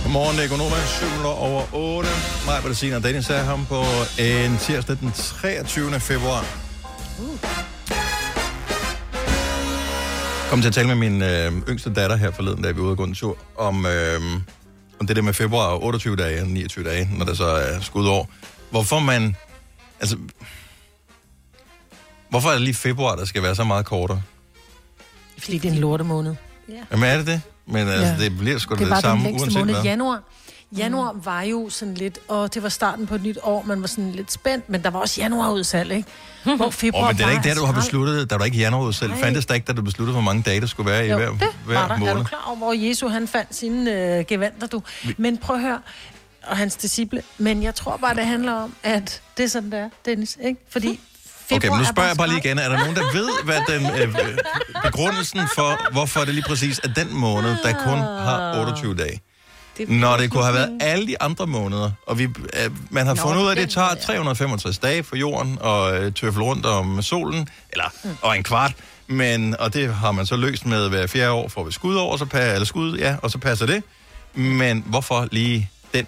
Godmorgen, 0.02 0.36
det 0.36 0.44
er 0.44 0.48
Gunova, 0.48 0.76
7 0.86 1.06
minutter 1.06 1.30
over 1.30 1.62
8. 1.72 2.10
Mig, 2.46 2.62
Bettina 2.62 2.96
og 2.96 3.02
Dennis 3.02 3.30
er 3.30 3.42
ham 3.42 3.66
på 3.66 3.82
en 4.18 4.58
tirsdag 4.58 4.96
den 5.00 5.12
23. 5.12 6.00
februar. 6.00 6.44
Kom 10.52 10.60
til 10.60 10.68
at 10.68 10.74
tale 10.74 10.88
med 10.88 10.94
min 10.94 11.22
øh, 11.22 11.52
yngste 11.68 11.94
datter 11.94 12.16
her 12.16 12.30
forleden, 12.30 12.62
da 12.62 12.70
vi 12.70 12.76
var 12.78 12.82
ude 12.82 12.90
og 12.90 12.96
gå 12.96 13.04
en 13.04 13.14
tur, 13.14 13.36
om, 13.56 13.86
øh, 13.86 14.20
om 15.00 15.06
det 15.06 15.16
der 15.16 15.22
med 15.22 15.32
februar 15.32 15.66
og 15.66 15.82
28 15.84 16.16
dage 16.16 16.40
og 16.42 16.46
29 16.48 16.84
dage, 16.84 17.08
når 17.18 17.24
der 17.24 17.34
så 17.34 17.44
er 17.44 17.80
skudår. 17.80 18.30
Hvorfor 18.70 18.98
man... 18.98 19.36
Altså... 20.00 20.16
Hvorfor 22.30 22.48
er 22.48 22.52
det 22.52 22.62
lige 22.62 22.74
februar, 22.74 23.16
der 23.16 23.24
skal 23.24 23.42
være 23.42 23.54
så 23.54 23.64
meget 23.64 23.86
kortere? 23.86 24.22
Fordi 25.38 25.58
det 25.58 25.68
er 25.68 25.72
en 25.72 25.78
lortemåned. 25.78 26.34
Jamen 26.92 27.08
er 27.10 27.16
det 27.16 27.26
det? 27.26 27.40
Men 27.66 27.88
altså, 27.88 28.06
Ja. 28.06 28.16
det 28.18 28.38
bliver 28.38 28.58
sgu 28.58 28.74
Det 28.74 28.80
er 28.80 28.84
det, 28.84 28.90
bare 28.90 29.00
samme, 29.00 29.24
den 29.24 29.24
længste 29.24 29.44
uanset 29.44 29.60
måned. 29.60 29.74
hvad. 29.74 29.82
Januar, 29.84 30.22
januar 30.78 31.12
var 31.24 31.42
jo 31.42 31.70
sådan 31.70 31.94
lidt, 31.94 32.18
og 32.28 32.54
det 32.54 32.62
var 32.62 32.68
starten 32.68 33.06
på 33.06 33.14
et 33.14 33.22
nyt 33.22 33.38
år, 33.42 33.62
man 33.66 33.80
var 33.80 33.86
sådan 33.86 34.12
lidt 34.12 34.32
spændt, 34.32 34.70
men 34.70 34.82
der 34.82 34.90
var 34.90 34.98
også 34.98 35.20
januarudsalg, 35.20 35.92
ikke? 35.92 36.08
Hvor 36.56 36.70
februar 36.70 37.02
Åh, 37.02 37.08
men 37.08 37.16
det 37.16 37.26
er 37.26 37.30
ikke 37.30 37.48
det, 37.48 37.56
du 37.56 37.64
har 37.64 37.72
besluttet. 37.72 38.30
Der 38.30 38.38
var 38.38 38.44
ikke 38.44 38.58
januarudsalg. 38.58 39.12
Fandtes 39.20 39.46
der 39.46 39.54
ikke, 39.54 39.64
da 39.64 39.72
du 39.72 39.82
besluttede, 39.82 40.12
hvor 40.12 40.22
mange 40.22 40.42
dage 40.42 40.60
der 40.60 40.66
skulle 40.66 40.90
være 40.90 41.06
i 41.06 41.10
Jo, 41.10 41.16
hver, 41.16 41.28
det 41.30 41.48
hver 41.66 41.78
var 41.78 41.88
der. 41.88 41.96
måned? 41.96 42.12
Er 42.12 42.18
du 42.18 42.24
klar 42.24 42.44
over, 42.46 42.56
hvor 42.56 42.72
Jesus 42.72 43.12
han 43.12 43.28
fandt 43.28 43.54
sine 43.54 43.92
øh, 44.18 44.24
gevanter, 44.28 44.66
du? 44.66 44.82
Men 45.16 45.38
prøv 45.38 45.56
at 45.56 45.62
høre, 45.62 45.78
og 46.46 46.56
hans 46.56 46.76
disciple. 46.76 47.22
Men 47.38 47.62
jeg 47.62 47.74
tror 47.74 47.96
bare, 47.96 48.14
det 48.14 48.26
handler 48.26 48.52
om, 48.52 48.74
at 48.82 49.22
det 49.36 49.44
er 49.44 49.48
sådan, 49.48 49.70
det 49.72 49.78
er, 49.78 49.88
Dennis. 50.04 50.38
Ikke? 50.44 50.60
Fordi 50.70 51.00
Okay, 51.54 51.68
men 51.68 51.76
nu 51.76 51.82
er 51.82 51.86
spørger 51.88 52.08
jeg 52.08 52.16
bare 52.16 52.28
lige 52.28 52.38
igen. 52.44 52.58
Er 52.58 52.68
der 52.68 52.78
nogen, 52.78 52.96
der 52.96 53.12
ved, 53.12 53.28
hvad 53.44 53.60
den 53.68 53.86
øh, 53.86 54.28
øh, 54.28 54.38
begrundelsen 54.84 55.40
for, 55.54 55.92
hvorfor 55.92 56.20
det 56.20 56.34
lige 56.34 56.44
præcis 56.48 56.80
er 56.84 56.88
den 56.88 57.14
måned, 57.14 57.56
der 57.62 57.72
kun 57.72 57.98
har 57.98 58.60
28 58.60 58.94
dage? 58.96 59.20
Det 59.78 59.88
Når 59.88 60.16
det 60.16 60.30
kunne 60.30 60.44
have 60.44 60.54
været 60.54 60.78
alle 60.80 61.06
de 61.06 61.22
andre 61.22 61.46
måneder, 61.46 61.90
og 62.06 62.18
vi, 62.18 62.24
øh, 62.24 62.30
man 62.90 63.06
har 63.06 63.14
Nå, 63.14 63.20
fundet 63.22 63.42
ud 63.42 63.46
af, 63.46 63.50
at 63.50 63.56
det 63.56 63.70
tager 63.70 63.88
måde, 63.88 63.98
ja. 64.00 64.06
365 64.06 64.78
dage 64.78 65.02
for 65.02 65.16
jorden 65.16 65.58
og 65.60 65.96
øh, 65.96 66.12
tøffel 66.12 66.42
rundt 66.42 66.66
om 66.66 67.02
solen, 67.02 67.48
eller 67.72 67.84
og 68.22 68.36
en 68.36 68.42
kvart, 68.42 68.72
men, 69.06 69.56
og 69.60 69.74
det 69.74 69.94
har 69.94 70.12
man 70.12 70.26
så 70.26 70.36
løst 70.36 70.66
med 70.66 70.88
hver 70.88 71.06
fjerde 71.06 71.30
år, 71.32 71.48
får 71.48 71.64
vi 71.64 71.72
skud 71.72 71.94
over, 71.96 72.16
så 72.16 72.24
pa- 72.34 72.38
eller 72.38 72.64
skud, 72.64 72.98
ja, 72.98 73.16
og 73.22 73.30
så 73.30 73.38
passer 73.38 73.66
det. 73.66 73.82
Men 74.34 74.84
hvorfor 74.86 75.28
lige 75.30 75.70
den? 75.94 76.06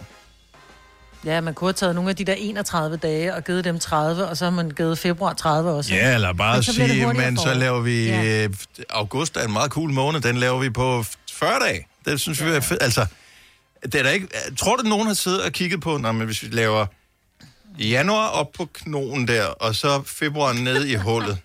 Ja, 1.24 1.40
man 1.40 1.54
kunne 1.54 1.68
have 1.68 1.72
taget 1.72 1.94
nogle 1.94 2.10
af 2.10 2.16
de 2.16 2.24
der 2.24 2.34
31 2.38 2.96
dage 2.96 3.34
og 3.34 3.44
givet 3.44 3.64
dem 3.64 3.78
30, 3.78 4.26
og 4.28 4.36
så 4.36 4.44
har 4.44 4.50
man 4.50 4.70
givet 4.70 4.98
februar 4.98 5.32
30 5.32 5.70
også. 5.70 5.94
Ja, 5.94 6.14
eller 6.14 6.32
bare 6.32 6.56
Men 6.56 6.62
så 6.62 6.72
sige, 6.72 7.06
men 7.12 7.36
så 7.38 7.54
laver 7.54 7.80
vi... 7.80 8.06
Ja. 8.06 8.22
Ja. 8.22 8.48
August 8.90 9.36
er 9.36 9.44
en 9.44 9.52
meget 9.52 9.70
cool 9.70 9.90
måned, 9.90 10.20
den 10.20 10.36
laver 10.36 10.58
vi 10.58 10.70
på 10.70 11.04
40 11.32 11.50
dage. 11.60 11.86
Det 12.04 12.20
synes 12.20 12.44
vi 12.44 12.50
er 12.50 12.60
fedt. 12.60 12.82
Altså, 12.82 13.06
det 13.84 13.94
er 13.94 14.02
da 14.02 14.10
ikke... 14.10 14.28
Tror 14.58 14.76
du, 14.76 14.80
at 14.80 14.88
nogen 14.88 15.06
har 15.06 15.14
siddet 15.14 15.42
og 15.42 15.52
kigget 15.52 15.80
på, 15.80 15.96
når 15.96 16.12
men 16.12 16.26
hvis 16.26 16.42
vi 16.42 16.48
laver 16.48 16.86
januar 17.78 18.28
op 18.28 18.52
på 18.56 18.68
knogen 18.74 19.28
der, 19.28 19.46
og 19.46 19.74
så 19.74 20.02
februar 20.06 20.52
ned 20.52 20.84
i 20.84 20.94
hullet, 20.94 21.38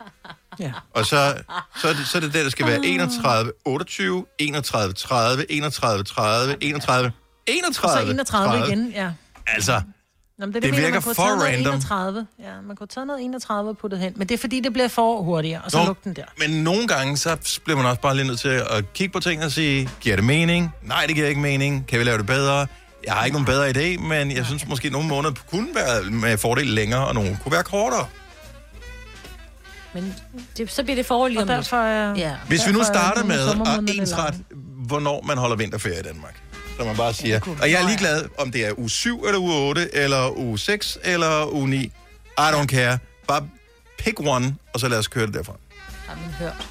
Ja. 0.60 0.72
og 0.94 1.06
så, 1.06 1.36
så, 1.82 1.88
er 1.88 1.94
det, 1.94 2.08
så 2.08 2.18
er 2.18 2.22
det 2.22 2.34
der, 2.34 2.44
der 2.44 2.50
skal 2.50 2.66
være 2.68 2.86
31, 2.86 3.52
28, 3.66 4.26
31, 4.38 4.94
30, 4.94 5.52
31, 5.52 6.04
30, 6.04 6.56
31, 6.62 7.12
31, 7.48 8.02
Og 8.02 8.06
så 8.06 8.12
31 8.12 8.68
igen, 8.68 8.92
ja. 8.96 9.12
Altså, 9.48 9.82
Nå, 10.40 10.46
men 10.46 10.54
det, 10.54 10.64
Det 10.64 10.72
mener, 10.72 10.82
virker 10.84 10.94
man 10.94 11.02
kunne 11.02 11.16
for 11.16 11.24
random. 11.24 11.74
31. 11.74 12.28
Ja, 12.40 12.62
man 12.68 12.76
kunne 12.76 12.88
taget 12.88 13.08
noget 13.08 13.24
31 13.24 13.70
og 13.70 13.78
puttet 13.78 14.00
hen. 14.00 14.14
Men 14.16 14.28
det 14.28 14.34
er 14.34 14.38
fordi, 14.38 14.60
det 14.60 14.74
bliver 14.74 14.88
for 14.88 15.22
hurtigere, 15.22 15.62
og 15.62 15.72
så 15.72 15.78
Nå, 15.78 15.86
lugter 15.86 16.04
den 16.04 16.14
der. 16.14 16.24
Men 16.38 16.64
nogle 16.64 16.88
gange, 16.88 17.18
så 17.18 17.60
bliver 17.66 17.78
man 17.78 17.86
også 17.86 18.02
bare 18.02 18.16
lige 18.16 18.28
nødt 18.28 18.40
til 18.40 18.50
at 18.50 18.94
kigge 18.94 19.14
på 19.14 19.20
tingene 19.20 19.46
og 19.46 19.52
sige, 19.52 19.90
giver 20.02 20.16
det 20.16 20.26
mening? 20.26 20.70
Nej, 20.84 21.06
det 21.08 21.16
giver 21.16 21.28
ikke 21.28 21.42
mening. 21.42 21.88
Kan 21.88 22.00
vi 22.00 22.04
lave 22.04 22.18
det 22.18 22.26
bedre? 22.26 22.68
Jeg 23.06 23.14
har 23.14 23.26
ikke 23.26 23.36
nogen 23.42 23.46
bedre 23.46 23.70
idé, 23.70 24.08
men 24.08 24.32
jeg 24.32 24.46
synes 24.46 24.68
måske, 24.68 24.86
at 24.86 24.92
nogle 24.92 25.08
måneder 25.08 25.34
kunne 25.52 25.68
være 25.76 26.04
med 26.12 26.38
fordel 26.38 26.68
længere, 26.68 27.08
og 27.08 27.14
nogle 27.14 27.38
kunne 27.44 27.52
være 27.52 27.64
kortere. 27.64 28.06
Men 29.94 30.16
det, 30.58 30.72
så 30.72 30.84
bliver 30.84 30.96
det 30.96 31.06
forår 31.06 31.28
lige 31.28 31.40
Og 31.40 31.42
om 31.42 31.48
derfor 31.48 31.78
er... 31.78 32.16
Ja. 32.16 32.36
Hvis 32.48 32.68
vi 32.68 32.72
nu 32.72 32.80
Derfor 32.80 32.92
er 32.92 32.96
starter 32.96 33.24
med 33.24 33.90
at 33.90 33.96
ensret, 33.96 34.36
hvornår 34.88 35.24
man 35.28 35.38
holder 35.38 35.56
vinterferie 35.56 36.00
i 36.00 36.04
Danmark. 36.04 36.42
Så 36.80 36.86
man 36.86 36.96
bare 36.96 37.14
siger, 37.14 37.40
og 37.62 37.72
jeg 37.72 37.82
er 37.82 37.88
ligeglad, 37.88 38.26
om 38.38 38.52
det 38.52 38.66
er 38.66 38.80
uge 38.80 38.90
7 38.90 39.24
eller 39.26 39.40
uge 39.40 39.54
8, 39.54 39.96
eller 39.96 40.38
uge 40.38 40.60
6 40.60 40.98
eller 41.04 41.54
uge 41.54 41.70
9. 41.70 41.78
I 41.86 41.92
don't 42.38 42.66
care. 42.66 42.98
Bare 43.28 43.48
pick 43.98 44.20
one, 44.20 44.56
og 44.74 44.80
så 44.80 44.88
lad 44.88 44.98
os 44.98 45.08
køre 45.08 45.26
det 45.26 45.34
derfra. 45.34 45.54
Har 46.08 46.16
man 46.16 46.34
hørt. 46.40 46.68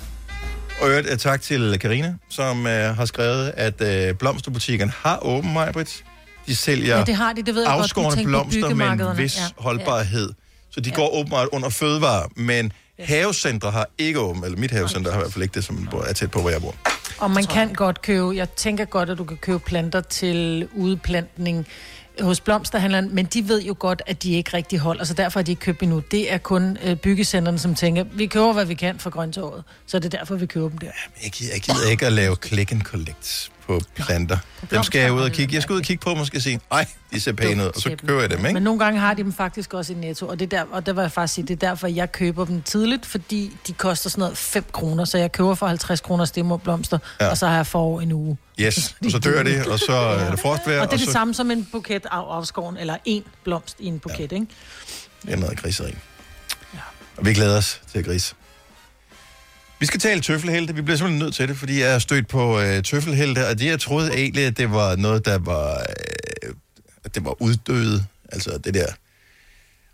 Og 0.80 0.88
øvrigt, 0.88 1.12
uh, 1.12 1.18
tak 1.18 1.42
til 1.42 1.78
Karina, 1.78 2.14
som 2.30 2.58
uh, 2.60 2.66
har 2.72 3.04
skrevet, 3.04 3.52
at 3.56 4.10
uh, 4.10 4.16
blomsterbutikkerne 4.18 4.92
har 5.02 5.18
åben, 5.22 5.52
Majbrit. 5.52 6.04
De 6.46 6.56
sælger 6.56 6.98
Ja, 6.98 7.04
det 7.04 7.14
har 7.14 7.32
de, 7.32 7.42
det 7.42 7.54
ved 7.54 7.62
jeg 7.62 7.68
godt. 7.70 7.78
De 7.78 7.82
afskårne 7.82 8.16
tænker 8.16 8.38
på 8.42 8.48
blomster 8.48 8.74
med 8.74 8.86
en 9.10 9.18
vis 9.18 9.36
Ja. 9.36 9.42
holdbarhed. 9.56 10.32
Så 10.70 10.80
de 10.80 10.90
går 10.90 11.14
åbenbart 11.14 11.48
under 11.52 11.68
fødevare, 11.68 12.28
men 12.36 12.72
havecentre 13.00 13.70
har 13.70 13.86
ikke 13.98 14.20
åben, 14.20 14.44
eller 14.44 14.58
mit 14.58 14.70
havecenter 14.70 15.10
har 15.10 15.18
i 15.18 15.22
hvert 15.22 15.32
fald 15.32 15.42
ikke 15.42 15.54
det, 15.54 15.64
som 15.64 15.88
er 16.08 16.12
tæt 16.12 16.30
på, 16.30 16.40
hvor 16.40 16.50
jeg 16.50 16.60
bor. 16.60 16.74
Og 17.20 17.30
man 17.30 17.44
kan 17.44 17.72
godt 17.72 18.02
købe, 18.02 18.36
jeg 18.36 18.50
tænker 18.50 18.84
godt, 18.84 19.10
at 19.10 19.18
du 19.18 19.24
kan 19.24 19.36
købe 19.36 19.58
planter 19.58 20.00
til 20.00 20.68
udplantning 20.76 21.66
hos 22.20 22.40
blomsterhandleren, 22.40 23.14
men 23.14 23.26
de 23.26 23.48
ved 23.48 23.62
jo 23.62 23.76
godt, 23.78 24.02
at 24.06 24.22
de 24.22 24.32
ikke 24.32 24.56
rigtig 24.56 24.78
holder, 24.78 25.04
så 25.04 25.14
derfor 25.14 25.40
har 25.40 25.44
de 25.44 25.52
ikke 25.52 25.60
købt 25.60 25.82
endnu. 25.82 26.02
Det 26.10 26.32
er 26.32 26.38
kun 26.38 26.78
øh, 26.84 27.58
som 27.58 27.74
tænker, 27.74 28.04
vi 28.12 28.26
køber, 28.26 28.52
hvad 28.52 28.64
vi 28.64 28.74
kan 28.74 28.98
for 28.98 29.10
grøntåret. 29.10 29.64
Så 29.86 29.98
det 29.98 30.14
er 30.14 30.18
derfor, 30.18 30.36
vi 30.36 30.46
køber 30.46 30.68
dem 30.68 30.78
der. 30.78 30.90
Jeg 31.22 31.30
gider, 31.30 31.52
jeg 31.52 31.62
gider 31.62 31.90
ikke 31.90 32.06
at 32.06 32.12
lave 32.12 32.36
click 32.36 32.72
and 32.72 32.82
collect 32.82 33.50
på 33.68 33.80
planter. 33.96 34.38
Dem 34.70 34.82
skal 34.82 35.00
jeg 35.00 35.12
ud 35.12 35.20
og 35.20 35.30
kigge. 35.30 35.54
Jeg 35.54 35.62
skal 35.62 35.72
ud 35.72 35.78
og 35.78 35.84
kigge 35.84 36.04
på 36.04 36.10
dem 36.10 36.18
og 36.18 36.26
skal 36.26 36.42
sige, 36.42 36.60
nej, 36.70 36.86
de 37.12 37.20
ser 37.20 37.32
pæne 37.32 37.62
ud, 37.62 37.68
og 37.68 37.80
så 37.80 37.96
køber 38.06 38.20
jeg 38.20 38.30
dem, 38.30 38.38
ikke? 38.38 38.52
Men 38.52 38.62
nogle 38.62 38.78
gange 38.84 39.00
har 39.00 39.14
de 39.14 39.22
dem 39.22 39.32
faktisk 39.32 39.74
også 39.74 39.92
i 39.92 39.96
Netto, 39.96 40.26
og 40.28 40.38
det 40.40 40.52
er 40.52 40.58
der, 40.58 40.64
og 40.72 40.86
der 40.86 40.92
vil 40.92 41.00
jeg 41.02 41.12
faktisk 41.12 41.34
sige, 41.34 41.46
det 41.46 41.62
er 41.62 41.68
derfor, 41.68 41.86
jeg 41.86 42.12
køber 42.12 42.44
dem 42.44 42.62
tidligt, 42.62 43.06
fordi 43.06 43.56
de 43.66 43.72
koster 43.72 44.10
sådan 44.10 44.20
noget 44.22 44.38
5 44.38 44.64
kroner, 44.72 45.04
så 45.04 45.18
jeg 45.18 45.32
køber 45.32 45.54
for 45.54 45.66
50 45.66 46.00
kroner 46.00 46.24
stemmerblomster, 46.24 46.98
Ja. 47.20 47.24
ja. 47.24 47.30
og 47.30 47.38
så 47.38 47.46
har 47.46 47.56
jeg 47.56 47.66
forår 47.66 48.00
en 48.00 48.12
uge. 48.12 48.36
Yes, 48.60 48.96
og 49.04 49.10
så 49.10 49.18
dør 49.18 49.42
det, 49.42 49.66
og 49.66 49.78
så 49.78 49.92
er 49.92 50.30
det 50.30 50.40
frostvejr, 50.40 50.60
Og 50.60 50.66
det 50.66 50.76
er 50.76 50.80
og 50.82 50.90
det 50.98 51.00
så 51.00 51.12
samme 51.12 51.34
som 51.34 51.50
en 51.50 51.68
buket 51.72 52.06
af 52.06 52.16
afskoven, 52.16 52.76
eller 52.76 52.96
en 53.04 53.24
blomst 53.44 53.76
i 53.80 53.86
en 53.86 53.98
buket, 53.98 54.18
ja. 54.32 54.36
ikke? 54.36 54.46
det 55.22 55.32
er 55.32 55.36
noget 55.36 55.58
griseri. 55.62 55.94
Og 57.16 57.26
vi 57.26 57.34
glæder 57.34 57.58
os 57.58 57.80
til 57.92 57.98
at 57.98 58.04
grise. 58.04 58.34
Vi 59.80 59.86
skal 59.86 60.00
tale 60.00 60.20
tøffelhelte. 60.20 60.74
Vi 60.74 60.82
bliver 60.82 60.96
simpelthen 60.96 61.18
nødt 61.18 61.34
til 61.34 61.48
det, 61.48 61.56
fordi 61.56 61.80
jeg 61.80 61.94
er 61.94 61.98
stødt 61.98 62.28
på 62.28 62.60
øh, 62.60 62.82
tøffelhelte, 62.82 63.48
og 63.48 63.58
det 63.58 63.66
jeg 63.66 63.80
troede 63.80 64.14
egentlig, 64.14 64.44
at 64.44 64.56
det 64.56 64.70
var 64.70 64.96
noget, 64.96 65.24
der 65.24 65.38
var... 65.38 65.86
Øh, 66.42 66.54
det 67.04 67.14
det 67.14 67.24
var 67.24 67.42
uddøde. 67.42 68.04
Altså 68.32 68.58
det 68.64 68.74
der. 68.74 68.86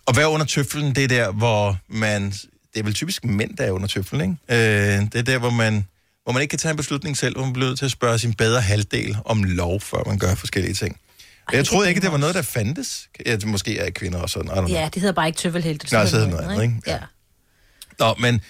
Og 0.06 0.16
være 0.16 0.28
under 0.28 0.46
tøflen, 0.46 0.94
det 0.94 1.04
er 1.04 1.08
der, 1.08 1.32
hvor 1.32 1.78
man... 1.88 2.30
Det 2.74 2.80
er 2.80 2.84
vel 2.84 2.94
typisk 2.94 3.24
mænd, 3.24 3.56
der 3.56 3.64
er 3.64 3.70
under 3.70 3.88
tøflen, 3.88 4.20
ikke? 4.20 4.96
Øh, 4.98 5.02
det 5.02 5.14
er 5.14 5.22
der, 5.22 5.38
hvor 5.38 5.50
man, 5.50 5.86
hvor 6.24 6.32
man 6.32 6.42
ikke 6.42 6.50
kan 6.50 6.58
tage 6.58 6.70
en 6.70 6.76
beslutning 6.76 7.16
selv, 7.16 7.34
hvor 7.34 7.44
man 7.44 7.52
bliver 7.52 7.68
nødt 7.68 7.78
til 7.78 7.84
at 7.84 7.90
spørge 7.90 8.18
sin 8.18 8.34
bedre 8.34 8.60
halvdel 8.60 9.16
om 9.24 9.44
lov, 9.44 9.80
før 9.80 10.02
man 10.06 10.18
gør 10.18 10.34
forskellige 10.34 10.74
ting. 10.74 11.00
Og 11.46 11.54
jeg 11.54 11.66
troede 11.66 11.88
ikke, 11.88 12.00
det 12.00 12.12
var 12.12 12.18
noget, 12.18 12.34
der 12.34 12.42
fandtes. 12.42 13.08
Ja, 13.26 13.36
det 13.36 13.46
måske 13.46 13.78
er 13.78 13.90
kvinder 13.90 14.18
og 14.18 14.30
sådan. 14.30 14.68
Ja, 14.68 14.88
det 14.94 15.02
hedder 15.02 15.14
bare 15.14 15.26
ikke 15.26 15.38
tøffelhelte. 15.38 15.92
Nej, 15.92 16.06
så 16.06 16.16
hedder 16.16 16.30
det 16.30 16.36
noget 16.36 16.50
andet, 16.52 16.62
ikke? 16.62 16.90
Ja. 16.90 16.98
Nå, 17.98 18.14
men 18.14 18.40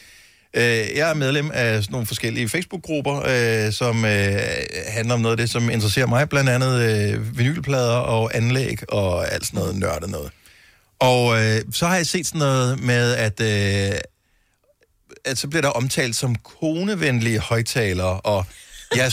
Øh, 0.57 0.97
jeg 0.97 1.11
er 1.11 1.15
medlem 1.15 1.51
af 1.55 1.83
sådan 1.83 1.93
nogle 1.93 2.07
forskellige 2.07 2.49
Facebook-grupper, 2.49 3.23
øh, 3.27 3.73
som 3.73 4.05
øh, 4.05 4.41
handler 4.89 5.15
om 5.15 5.21
noget 5.21 5.33
af 5.33 5.37
det, 5.37 5.51
som 5.51 5.71
interesserer 5.71 6.07
mig. 6.07 6.29
Blandt 6.29 6.51
andet 6.51 6.81
øh, 6.81 7.39
vinylplader 7.39 7.97
og 7.97 8.37
anlæg 8.37 8.79
og 8.93 9.33
alt 9.33 9.47
sådan 9.47 9.61
noget 9.61 9.77
nørdet 9.77 10.11
noget. 10.11 10.31
Og 10.99 11.45
øh, 11.45 11.63
så 11.73 11.87
har 11.87 11.97
jeg 11.97 12.07
set 12.07 12.27
sådan 12.27 12.39
noget 12.39 12.83
med, 12.83 13.15
at, 13.15 13.41
øh, 13.41 13.99
at 15.25 15.39
så 15.39 15.49
bliver 15.49 15.63
der 15.63 15.69
omtalt 15.69 16.17
som 16.17 16.35
konevenlige 16.35 17.39
højtalere, 17.39 18.21
og 18.21 18.47
jeg, 18.97 19.13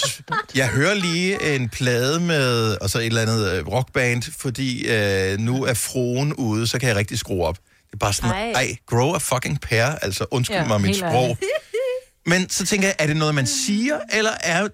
jeg 0.56 0.68
hører 0.68 0.94
lige 0.94 1.56
en 1.56 1.70
plade 1.70 2.20
med 2.20 2.78
og 2.82 2.90
så 2.90 3.00
et 3.00 3.06
eller 3.06 3.22
andet 3.22 3.52
øh, 3.52 3.68
rockband, 3.68 4.24
fordi 4.40 4.88
øh, 4.88 5.40
nu 5.40 5.64
er 5.64 5.74
froen 5.74 6.34
ude, 6.34 6.68
så 6.68 6.80
kan 6.80 6.90
jeg 6.90 6.96
rigtig 6.96 7.20
skrue 7.20 7.46
op. 7.46 7.58
Det 7.92 7.96
er 7.96 7.98
bare 8.00 8.14
sådan, 8.14 8.32
Ej. 8.32 8.52
ej, 8.52 8.76
grow 8.88 9.14
a 9.14 9.18
fucking 9.18 9.62
pair, 9.62 9.86
altså 9.86 10.26
undskyld 10.32 10.58
Ja, 10.58 10.68
mig 10.68 10.82
mit 10.82 10.96
sprog. 10.98 11.38
Men 12.32 12.50
så 12.50 12.66
tænker 12.66 12.88
jeg, 12.88 12.96
er 13.00 13.08
det 13.08 13.18
noget, 13.18 13.36
man 13.36 13.48
siger, 13.48 14.00
eller 14.14 14.32
er, 14.40 14.68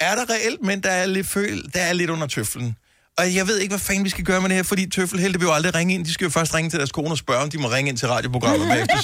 er 0.00 0.14
der 0.14 0.30
reelt 0.30 0.62
mænd, 0.62 0.82
der 0.82 0.90
er 0.90 1.06
lidt, 1.06 1.26
føl, 1.26 1.62
der 1.74 1.80
er 1.80 1.92
lidt 1.92 2.10
under 2.10 2.26
tøflen? 2.26 2.76
Og 3.18 3.34
jeg 3.34 3.46
ved 3.46 3.58
ikke, 3.58 3.70
hvad 3.72 3.78
fanden 3.78 4.04
vi 4.04 4.10
skal 4.10 4.24
gøre 4.24 4.40
med 4.40 4.48
det 4.48 4.56
her, 4.56 4.62
fordi 4.62 4.90
tøffelhelte 4.90 5.38
vil 5.38 5.46
jo 5.46 5.52
aldrig 5.52 5.74
ringe 5.74 5.94
ind. 5.94 6.04
De 6.04 6.12
skal 6.12 6.24
jo 6.24 6.30
først 6.30 6.54
ringe 6.54 6.70
til 6.70 6.78
deres 6.78 6.92
kone 6.92 7.10
og 7.10 7.18
spørge, 7.18 7.42
om 7.42 7.50
de 7.50 7.58
må 7.58 7.68
ringe 7.68 7.88
ind 7.88 7.98
til 7.98 8.08
radioprogrammet 8.08 8.68
bagefter. 8.72 8.96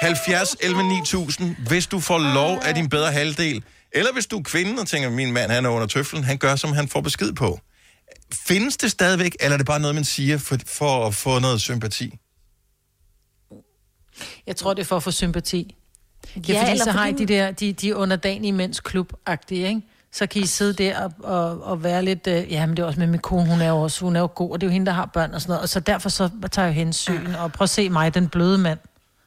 70 0.00 0.56
11 0.60 0.82
9000, 0.82 1.56
hvis 1.68 1.86
du 1.86 2.00
får 2.00 2.18
lov 2.18 2.60
af 2.64 2.74
din 2.74 2.88
bedre 2.88 3.12
halvdel. 3.12 3.62
Eller 3.92 4.12
hvis 4.12 4.26
du 4.26 4.38
er 4.38 4.42
kvinde 4.42 4.80
og 4.80 4.88
tænker, 4.88 5.10
min 5.10 5.32
mand 5.32 5.50
han 5.50 5.64
er 5.64 5.68
under 5.68 5.86
tøflen, 5.86 6.24
han 6.24 6.38
gør, 6.38 6.56
som 6.56 6.72
han 6.72 6.88
får 6.88 7.00
besked 7.00 7.32
på. 7.32 7.60
Findes 8.34 8.76
det 8.76 8.90
stadigvæk, 8.90 9.36
eller 9.40 9.52
er 9.52 9.56
det 9.56 9.66
bare 9.66 9.80
noget, 9.80 9.94
man 9.94 10.04
siger 10.04 10.38
for, 10.38 10.56
for 10.66 11.06
at 11.06 11.14
få 11.14 11.38
noget 11.38 11.60
sympati? 11.60 12.18
Jeg 14.46 14.56
tror, 14.56 14.74
det 14.74 14.80
er 14.82 14.86
for 14.86 14.96
at 14.96 15.02
få 15.02 15.10
sympati. 15.10 15.76
Ja, 16.36 16.40
Ja, 16.48 16.60
fordi 16.60 16.70
eller 16.72 16.84
så 16.84 16.90
har 16.90 17.06
I 17.06 17.12
fordi- 17.12 17.24
de 17.24 17.34
der, 17.34 17.50
de, 17.50 17.72
de 17.72 17.96
underdanige 17.96 18.52
mænds 18.52 18.80
klub 18.80 19.12
ikke? 19.50 19.82
Så 20.14 20.26
kan 20.26 20.42
I 20.42 20.46
sidde 20.46 20.72
der 20.72 21.00
og, 21.04 21.12
og, 21.18 21.62
og 21.62 21.82
være 21.84 22.02
lidt, 22.04 22.26
øh, 22.26 22.52
ja, 22.52 22.66
men 22.66 22.76
det 22.76 22.82
er 22.82 22.86
også 22.86 23.00
med 23.00 23.06
min 23.06 23.20
kone, 23.20 23.46
hun 23.50 23.60
er 23.60 23.68
jo 23.68 23.76
også, 23.82 24.04
hun 24.04 24.16
er 24.16 24.20
jo 24.20 24.28
god, 24.34 24.50
og 24.50 24.60
det 24.60 24.66
er 24.66 24.70
jo 24.70 24.72
hende, 24.72 24.86
der 24.86 24.92
har 24.92 25.06
børn 25.06 25.34
og 25.34 25.40
sådan 25.40 25.50
noget. 25.50 25.62
Og 25.62 25.68
så 25.68 25.80
derfor 25.80 26.08
så 26.08 26.30
tager 26.52 26.66
jeg 26.66 26.74
hensyn, 26.74 27.26
og 27.26 27.52
prøv 27.52 27.64
at 27.64 27.70
se 27.70 27.88
mig, 27.88 28.14
den 28.14 28.28
bløde 28.28 28.58
mand. 28.58 28.78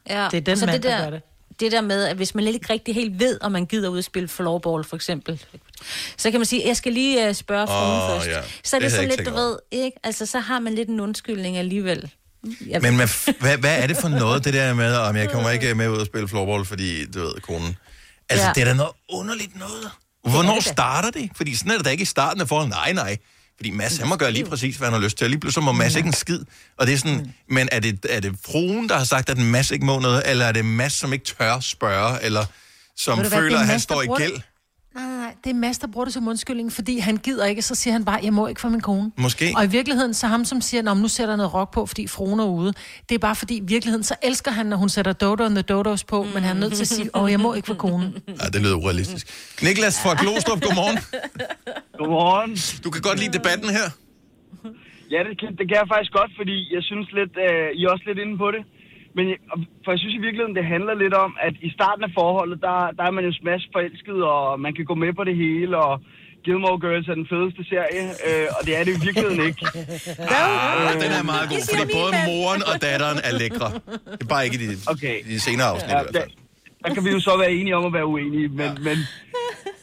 Ja. 0.08 0.28
Det 0.30 0.36
er 0.36 0.40
den 0.40 0.56
så 0.56 0.66
mand, 0.66 0.74
det 0.74 0.90
der 0.90 0.96
der, 0.96 1.04
gør 1.04 1.10
det. 1.10 1.22
Det 1.60 1.72
der 1.72 1.80
med, 1.80 2.04
at 2.04 2.16
hvis 2.16 2.34
man 2.34 2.44
ikke 2.44 2.72
rigtig 2.72 2.94
helt 2.94 3.20
ved, 3.20 3.38
om 3.42 3.52
man 3.52 3.66
gider 3.66 3.88
ud 3.88 3.98
og 3.98 4.04
spille 4.04 4.28
floorball, 4.28 4.84
for 4.84 4.96
eksempel, 4.96 5.42
så 6.16 6.30
kan 6.30 6.40
man 6.40 6.46
sige, 6.46 6.62
jeg 6.66 6.76
skal 6.76 6.92
lige 6.92 7.28
uh, 7.28 7.34
spørge 7.34 7.66
fruen 7.66 8.02
Åh, 8.02 8.10
først. 8.10 8.26
ja. 8.36 8.40
Så 8.64 8.76
er 8.76 8.80
Det 8.80 8.84
det, 8.90 8.92
sådan 8.96 9.08
lidt, 9.16 9.26
du 9.28 9.34
ved, 9.34 9.58
ikke? 9.72 9.96
Altså, 10.04 10.26
så 10.26 10.38
har 10.40 10.58
man 10.60 10.74
lidt 10.74 10.88
en 10.88 11.00
undskyldning 11.00 11.56
alligevel. 11.56 12.10
Jeg 12.66 12.82
Men 12.82 12.96
hvad, 12.96 13.08
hvad, 13.40 13.58
hvad 13.58 13.82
er 13.82 13.86
det 13.86 13.96
for 13.96 14.08
noget, 14.08 14.44
det 14.44 14.54
der 14.54 14.74
med, 14.74 14.94
om 14.96 15.16
jeg 15.16 15.30
kommer 15.30 15.50
ikke 15.56 15.74
med 15.74 15.88
ud 15.88 15.96
og 15.98 16.06
spille 16.06 16.28
floorball, 16.28 16.64
fordi, 16.64 17.06
du 17.06 17.20
ved, 17.20 17.32
konen... 17.42 17.76
Altså, 18.30 18.46
Ja. 18.46 18.52
det 18.54 18.60
er 18.60 18.64
da 18.64 18.74
noget 18.74 18.92
underligt 19.08 19.58
noget. 19.58 19.90
Hvornår 20.22 20.54
det 20.54 20.64
starter 20.64 21.10
det? 21.10 21.30
Fordi 21.36 21.54
sådan 21.56 21.72
er 21.72 21.76
det 21.76 21.84
da 21.84 21.90
ikke 21.90 22.02
i 22.02 22.04
starten 22.04 22.40
af 22.40 22.48
forholdet. 22.48 22.70
Nej, 22.70 22.92
nej. 22.92 23.16
Fordi 23.56 23.70
Mads, 23.70 23.96
han 23.96 24.08
må 24.08 24.16
gøre 24.16 24.30
lige 24.32 24.44
præcis, 24.44 24.76
hvad 24.76 24.86
han 24.88 24.92
har 24.94 25.00
lyst 25.00 25.16
til. 25.18 25.24
Og 25.24 25.30
lige 25.30 25.40
pludselig 25.40 25.64
må 25.64 25.72
Mads 25.72 25.94
ikke 25.96 26.06
en 26.06 26.12
skid. 26.12 26.40
Og 26.78 26.86
det 26.86 26.94
er 26.94 26.98
sådan, 26.98 27.34
men 27.50 27.68
er 27.72 27.80
det, 27.80 28.06
er 28.08 28.20
det 28.20 28.34
fruen, 28.46 28.88
der 28.88 28.96
har 28.98 29.04
sagt, 29.04 29.30
at 29.30 29.38
Mads 29.38 29.70
ikke 29.70 29.86
må 29.86 29.98
noget? 29.98 30.22
Eller 30.26 30.44
er 30.44 30.52
det 30.52 30.64
Mads, 30.64 30.92
som 30.92 31.12
ikke 31.12 31.24
tør 31.24 31.60
spørge? 31.60 32.22
Eller 32.22 32.44
som 32.96 33.18
hvad, 33.18 33.30
føler, 33.30 33.56
er 33.56 33.60
at 33.60 33.66
han 33.66 33.80
står 33.80 34.02
i 34.02 34.06
gæld? 34.06 34.40
Det. 34.96 35.02
Nej, 35.02 35.10
nej, 35.10 35.16
nej, 35.16 35.34
det 35.44 35.50
er 35.50 35.54
Mads, 35.54 35.78
der 35.78 35.86
bruger 35.86 36.04
det 36.04 36.14
som 36.14 36.28
undskyldning, 36.28 36.72
fordi 36.72 36.98
han 36.98 37.16
gider 37.16 37.46
ikke, 37.46 37.62
så 37.62 37.74
siger 37.74 37.92
han 37.92 38.04
bare, 38.04 38.20
jeg 38.22 38.32
må 38.32 38.46
ikke 38.46 38.60
for 38.60 38.68
min 38.68 38.80
kone. 38.80 39.12
Måske. 39.18 39.52
Og 39.56 39.64
i 39.64 39.68
virkeligheden, 39.68 40.14
så 40.14 40.26
ham, 40.26 40.44
som 40.44 40.60
siger, 40.60 40.90
at 40.90 40.96
nu 40.96 41.08
sætter 41.08 41.32
jeg 41.32 41.36
noget 41.36 41.54
rock 41.54 41.72
på, 41.72 41.86
fordi 41.86 42.06
fruen 42.06 42.40
er 42.40 42.44
ude, 42.44 42.72
det 43.08 43.14
er 43.14 43.18
bare 43.18 43.36
fordi, 43.36 43.56
i 43.56 43.62
virkeligheden, 43.64 44.04
så 44.04 44.14
elsker 44.22 44.50
han, 44.50 44.66
når 44.66 44.76
hun 44.76 44.88
sætter 44.88 45.12
Dodo 45.12 45.44
and 45.44 45.54
the 45.54 45.62
Dodos 45.62 46.04
på, 46.04 46.26
men 46.34 46.42
han 46.42 46.56
er 46.56 46.60
nødt 46.60 46.72
til 46.72 46.82
at 46.82 46.88
sige, 46.88 47.16
åh, 47.16 47.30
jeg 47.30 47.40
må 47.40 47.54
ikke 47.54 47.66
for 47.66 47.74
konen. 47.74 48.14
Ja, 48.28 48.46
det 48.52 48.62
lyder 48.62 48.76
urealistisk. 48.76 49.26
Niklas 49.62 50.02
fra 50.02 50.22
Glostrup, 50.22 50.60
godmorgen. 50.60 50.98
Godmorgen. 51.98 52.52
Du 52.84 52.90
kan 52.90 53.02
godt 53.02 53.18
lide 53.18 53.32
debatten 53.38 53.70
her. 53.70 53.88
Ja, 55.14 55.20
det 55.28 55.34
kan, 55.40 55.48
det 55.58 55.64
kan 55.68 55.76
jeg 55.80 55.86
faktisk 55.94 56.12
godt, 56.20 56.32
fordi 56.40 56.56
jeg 56.74 56.82
synes 56.90 57.06
lidt, 57.18 57.34
øh, 57.46 57.68
I 57.78 57.80
er 57.84 57.90
også 57.94 58.04
lidt 58.10 58.18
inde 58.24 58.34
på 58.44 58.48
det. 58.54 58.62
Men 59.16 59.24
jeg- 59.32 59.42
for 59.84 59.90
jeg 59.92 59.98
synes 60.00 60.14
i 60.14 60.24
virkeligheden, 60.26 60.56
det 60.60 60.64
handler 60.74 60.94
lidt 61.04 61.14
om, 61.24 61.30
at 61.46 61.54
i 61.68 61.70
starten 61.78 62.02
af 62.08 62.10
forholdet, 62.20 62.58
der, 62.66 62.76
der 62.98 63.04
er 63.08 63.10
man 63.16 63.24
jo 63.28 63.32
smash 63.40 63.64
forelsket, 63.74 64.18
og 64.34 64.60
man 64.64 64.72
kan 64.76 64.84
gå 64.90 64.94
med 65.04 65.12
på 65.18 65.24
det 65.28 65.36
hele, 65.44 65.76
og 65.86 65.94
Gilmore 66.44 66.78
Girls 66.84 67.08
er 67.08 67.14
den 67.22 67.28
fedeste 67.32 67.62
serie, 67.70 68.04
øh, 68.28 68.46
og 68.56 68.60
det 68.66 68.72
er 68.78 68.82
det 68.86 68.92
i 68.98 69.00
virkeligheden 69.06 69.40
ikke. 69.50 69.62
Ah, 70.40 70.92
den 71.02 71.10
er 71.18 71.24
meget 71.32 71.46
god, 71.52 71.62
fordi 71.70 71.84
både 71.98 72.12
moren 72.28 72.62
og 72.70 72.74
datteren 72.86 73.18
er 73.28 73.32
lækre. 73.42 73.68
Det 74.18 74.22
er 74.26 74.30
bare 74.34 74.44
ikke 74.46 74.56
i 74.58 74.62
de, 74.72 74.76
okay. 74.94 75.14
de 75.30 75.36
senere 75.46 75.66
afsnit 75.72 75.92
Ja, 75.92 76.00
i 76.00 76.02
hvert 76.04 76.16
fald. 76.16 76.30
der, 76.30 76.84
der 76.84 76.90
kan 76.94 77.02
vi 77.06 77.10
jo 77.16 77.20
så 77.28 77.32
være 77.42 77.52
enige 77.58 77.76
om 77.80 77.84
at 77.90 77.92
være 77.98 78.06
uenige, 78.14 78.48
men, 78.60 78.70
ja. 78.70 78.72
men, 78.88 78.96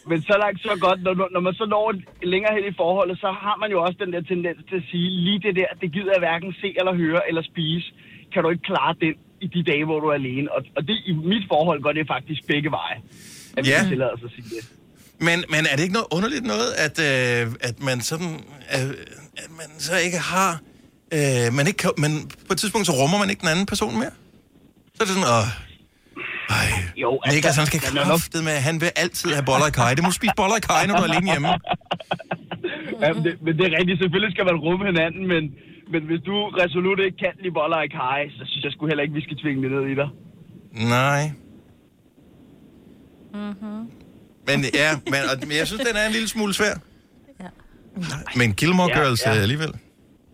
men 0.09 0.17
så 0.29 0.35
langt 0.43 0.59
så 0.67 0.73
godt. 0.85 0.99
Når, 1.05 1.13
når 1.35 1.41
man 1.47 1.53
så 1.61 1.65
når 1.75 1.87
længere 2.33 2.53
hen 2.57 2.65
i 2.71 2.75
forholdet, 2.81 3.15
så 3.23 3.29
har 3.45 3.55
man 3.61 3.69
jo 3.75 3.77
også 3.85 3.97
den 4.03 4.11
der 4.15 4.21
tendens 4.31 4.59
til 4.69 4.77
at 4.81 4.85
sige, 4.91 5.07
lige 5.27 5.39
det 5.45 5.53
der, 5.59 5.69
det 5.81 5.89
gider 5.95 6.11
jeg 6.15 6.21
hverken 6.25 6.49
se 6.61 6.67
eller 6.79 6.93
høre 7.03 7.21
eller 7.29 7.43
spise. 7.51 7.87
Kan 8.33 8.43
du 8.43 8.49
ikke 8.49 8.63
klare 8.71 8.95
den 9.01 9.13
i 9.41 9.47
de 9.55 9.63
dage, 9.71 9.85
hvor 9.85 9.99
du 9.99 10.07
er 10.07 10.13
alene? 10.13 10.51
Og, 10.55 10.61
og 10.77 10.81
det, 10.87 10.95
i 11.05 11.13
mit 11.13 11.43
forhold 11.53 11.81
går 11.85 11.91
det 11.91 12.07
faktisk 12.07 12.41
begge 12.47 12.71
veje. 12.71 12.97
At 13.57 13.67
Ja. 13.67 13.71
ja. 13.83 13.89
tillader 13.89 14.17
sig 14.17 14.25
at 14.25 14.31
sige 14.37 14.49
det. 14.55 14.63
Men, 15.27 15.37
men 15.49 15.61
er 15.71 15.75
det 15.75 15.83
ikke 15.83 15.93
noget 15.99 16.07
underligt 16.17 16.45
noget, 16.53 16.69
at, 16.85 16.95
øh, 17.09 17.53
at 17.61 17.75
man 17.87 18.01
sådan, 18.01 18.31
øh, 18.75 18.89
at 19.43 19.49
man 19.59 19.69
så 19.87 19.95
ikke 20.05 20.17
har, 20.31 20.51
øh, 21.17 21.53
man 21.57 21.67
ikke 21.67 21.77
kan, 21.83 21.89
men 21.97 22.11
på 22.47 22.51
et 22.53 22.57
tidspunkt 22.59 22.85
så 22.87 22.93
rummer 23.01 23.17
man 23.19 23.29
ikke 23.29 23.41
den 23.41 23.49
anden 23.53 23.65
person 23.65 23.93
mere? 24.01 24.13
Så 24.95 24.99
er 25.03 25.05
det 25.07 25.13
sådan, 25.17 25.29
åh, 25.37 25.47
ej, 26.59 26.67
jo, 27.03 27.19
altså, 27.23 27.35
Niklas, 27.35 27.55
han 27.61 27.65
skal 27.71 27.79
kraftet 27.79 28.43
med, 28.43 28.55
han 28.69 28.81
vil 28.81 28.91
altid 29.03 29.29
have 29.37 29.45
boller 29.45 29.67
i 29.67 29.75
kaj. 29.79 29.93
Det 29.97 30.03
må 30.07 30.11
spise 30.11 30.33
boller 30.41 30.57
i 30.61 30.63
kaj, 30.69 30.81
når 30.87 30.93
du 30.97 31.03
er 31.03 31.09
alene 31.11 31.31
hjemme. 31.31 31.49
Ja, 33.03 33.13
men, 33.13 33.23
det, 33.25 33.33
men 33.45 33.53
det 33.57 33.63
er 33.69 33.73
rigtigt. 33.79 33.97
Selvfølgelig 34.03 34.31
skal 34.35 34.45
man 34.49 34.55
rumme 34.65 34.85
hinanden, 34.91 35.23
men, 35.33 35.43
men 35.91 36.01
hvis 36.09 36.21
du 36.25 36.35
resolut 36.49 36.99
ikke 36.99 37.17
kan 37.17 37.33
lide 37.43 37.53
boller 37.53 37.81
i 37.81 37.87
kaj, 37.87 38.29
så 38.37 38.43
synes 38.45 38.63
jeg 38.63 38.71
sgu 38.71 38.87
heller 38.87 39.03
ikke, 39.03 39.13
vi 39.13 39.21
skal 39.21 39.37
tvinge 39.37 39.63
det 39.63 39.71
ned 39.71 39.85
i 39.93 39.95
dig. 39.95 40.09
Nej. 40.97 41.31
Mm-hmm. 43.33 43.79
Men 44.47 44.65
ja, 44.73 44.89
men, 45.05 45.21
og, 45.31 45.47
men 45.47 45.57
jeg 45.57 45.67
synes, 45.67 45.81
den 45.87 45.95
er 45.95 46.05
en 46.05 46.11
lille 46.11 46.27
smule 46.27 46.53
svær. 46.53 46.73
Ja. 47.39 47.45
Men 48.35 48.53
Gilmore 48.53 48.89
Ja, 48.89 48.99
Girls 48.99 49.21
ja. 49.25 49.33
ja. 49.33 49.39
alligevel. 49.41 49.73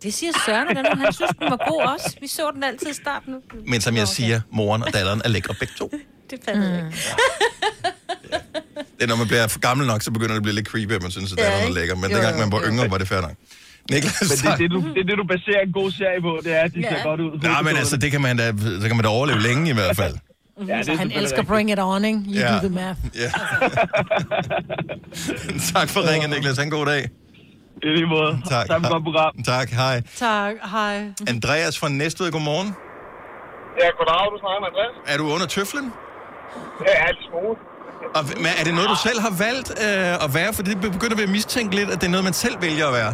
Det 0.04 0.14
siger 0.14 0.32
Søren, 0.46 0.68
og 0.68 0.76
den, 0.76 0.86
han 0.86 1.14
synes, 1.14 1.32
den 1.40 1.50
var 1.50 1.70
god 1.70 1.82
også. 1.94 2.18
Vi 2.22 2.28
så 2.28 2.52
den 2.56 2.64
altid 2.64 2.90
i 2.90 2.94
starten. 2.94 3.36
Men 3.68 3.82
som 3.82 3.96
jeg 3.96 4.08
siger, 4.08 4.42
moren 4.52 4.84
og 4.84 4.94
datteren 4.94 5.22
er 5.26 5.30
lækre 5.30 5.54
begge 5.60 5.74
to. 5.78 5.92
Det 6.32 6.40
fandt 6.46 6.64
jeg 6.64 6.76
ikke. 6.86 6.98
Det 8.98 9.04
er, 9.04 9.08
når 9.08 9.16
man 9.16 9.28
bliver 9.28 9.48
for 9.48 9.60
gammel 9.60 9.88
nok, 9.88 10.02
så 10.02 10.12
begynder 10.12 10.34
det 10.34 10.36
at 10.38 10.44
blive 10.44 10.56
lidt 10.56 10.68
creepy, 10.68 10.92
at 10.92 11.02
man 11.02 11.12
synes, 11.12 11.34
at 11.34 11.40
Ja, 11.40 11.44
datteren 11.44 11.68
er 11.72 11.74
lækker. 11.76 11.96
Men 11.96 12.10
Jo, 12.12 12.16
dengang 12.16 12.40
man 12.40 12.52
var 12.52 12.62
yngre, 12.70 12.92
var 12.92 12.98
det 12.98 13.08
fair 13.08 13.22
nok. 13.22 13.32
Niklas, 13.90 14.22
Men 14.22 14.38
det 14.38 14.46
er 14.52 14.56
det, 14.56 14.72
du, 14.72 14.80
det 14.96 15.02
er 15.04 15.08
det, 15.10 15.18
du 15.18 15.28
baserer 15.36 15.62
en 15.68 15.74
god 15.80 15.92
serie 15.92 16.22
på, 16.22 16.32
det 16.44 16.52
er, 16.58 16.62
at 16.68 16.74
de 16.76 16.82
ser 16.90 17.04
godt 17.04 17.20
ud. 17.22 17.32
Nej, 17.44 17.62
men 17.62 17.78
altså, 17.78 17.98
det 17.98 18.12
kan 18.12 18.22
man 18.22 18.38
da, 18.38 18.46
så 18.82 18.88
kan 18.88 18.96
man 18.96 19.04
da 19.04 19.10
overleve 19.10 19.42
længe 19.42 19.70
i 19.70 19.74
hvert 19.74 19.96
fald. 19.96 20.16
Ja, 20.68 20.78
det 20.78 20.86
så 20.86 20.96
han 20.96 21.12
elsker 21.12 21.38
rigtigt. 21.38 21.48
Bring 21.48 21.72
It 21.72 21.80
On, 21.80 22.06
ikke? 22.06 22.20
You 22.28 22.34
Ja. 22.34 22.54
do 22.54 22.60
the 22.60 22.70
math. 22.70 23.00
Ja. 23.24 23.30
tak 25.74 25.90
for 25.90 26.02
ringen, 26.12 26.30
Niklas. 26.30 26.58
Ha' 26.58 26.64
en 26.64 26.70
god 26.72 26.86
dag. 26.86 27.04
I 27.84 27.88
lige 27.88 28.08
måde. 28.08 28.32
Tak. 28.50 28.68
Tak 28.68 28.82
for 28.88 29.00
program. 29.08 29.34
Tak, 29.46 29.70
hej. 29.70 30.02
Tak, 30.16 30.54
hej. 30.72 30.96
Andreas 31.28 31.80
fra 31.80 31.90
Næstved, 31.90 32.32
godmorgen. 32.32 32.68
Ja, 33.82 33.88
goddag, 33.98 34.26
du 34.34 34.38
snakker 34.44 34.60
med 34.64 34.68
Andreas. 34.72 34.96
Er 35.14 35.18
du 35.18 35.26
under 35.36 35.48
tøflen? 35.48 35.86
Ja, 36.88 36.92
jeg 36.92 37.02
er 37.02 37.08
lidt 37.08 37.24
smule. 37.30 37.56
Og, 38.18 38.24
men 38.44 38.52
er 38.60 38.64
det 38.64 38.74
noget, 38.74 38.90
du 38.90 39.00
selv 39.08 39.20
har 39.28 39.34
valgt 39.46 39.70
øh, 39.86 40.26
at 40.26 40.30
være? 40.34 40.54
For 40.54 40.64
det 40.64 40.82
begynder 40.82 41.16
vi 41.16 41.24
at 41.24 41.30
mistænke 41.30 41.76
lidt, 41.76 41.90
at 41.90 42.02
det 42.02 42.08
er 42.08 42.12
noget, 42.12 42.24
man 42.24 42.34
selv 42.34 42.56
vælger 42.62 42.88
at 42.88 42.94
være. 42.94 43.14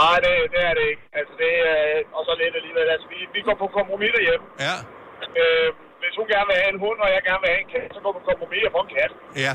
Nej, 0.00 0.16
det, 0.24 0.32
det 0.54 0.60
er 0.68 0.74
det 0.78 0.84
ikke. 0.92 1.02
Altså, 1.18 1.32
det 1.42 1.50
er 1.72 1.78
og 2.16 2.22
så 2.28 2.32
lidt 2.42 2.54
alligevel. 2.60 2.86
Altså, 2.94 3.06
vi, 3.12 3.18
vi 3.36 3.40
går 3.46 3.56
på 3.62 3.66
kompromis 3.78 4.10
derhjemme. 4.16 4.44
Ja. 4.66 4.76
Øh, 5.40 5.68
hvis 6.02 6.14
hun 6.18 6.26
gerne 6.32 6.46
vil 6.50 6.56
have 6.62 6.70
en 6.76 6.80
hund, 6.84 6.98
og 7.04 7.08
jeg 7.14 7.20
gerne 7.28 7.40
vil 7.44 7.50
have 7.54 7.62
en 7.64 7.70
kat, 7.74 7.88
så 7.96 8.00
går 8.04 8.10
vi 8.14 8.18
på 8.22 8.26
kompromis 8.32 8.62
og 8.68 8.72
får 8.76 8.82
en 8.86 8.92
kat. 8.98 9.12
Ja. 9.44 9.52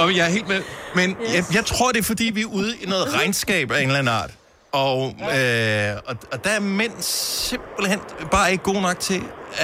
og 0.00 0.06
jeg 0.16 0.24
er 0.28 0.32
helt 0.36 0.48
med. 0.54 0.60
Men 0.98 1.08
yes. 1.10 1.34
jeg, 1.36 1.42
jeg 1.58 1.64
tror, 1.72 1.88
det 1.94 2.00
er 2.04 2.08
fordi, 2.12 2.26
vi 2.38 2.42
er 2.48 2.52
ude 2.60 2.72
i 2.82 2.86
noget 2.92 3.06
regnskab 3.18 3.66
af 3.74 3.78
en 3.82 3.88
eller 3.90 4.02
anden 4.02 4.14
art. 4.22 4.32
Og, 4.72 4.98
øh, 5.36 5.90
og, 6.08 6.14
og 6.32 6.44
der 6.44 6.50
er 6.50 6.60
mænd 6.60 6.92
simpelthen 7.00 8.00
bare 8.30 8.52
ikke 8.52 8.64
gode 8.64 8.82
nok 8.82 8.98
til 8.98 9.22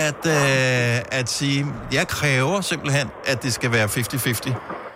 at, 0.08 0.22
øh, 0.26 1.18
at 1.18 1.28
sige, 1.28 1.66
jeg 1.92 2.08
kræver 2.08 2.60
simpelthen, 2.60 3.10
at 3.26 3.42
det 3.42 3.52
skal 3.52 3.72
være 3.72 3.84
50-50. 3.84 4.87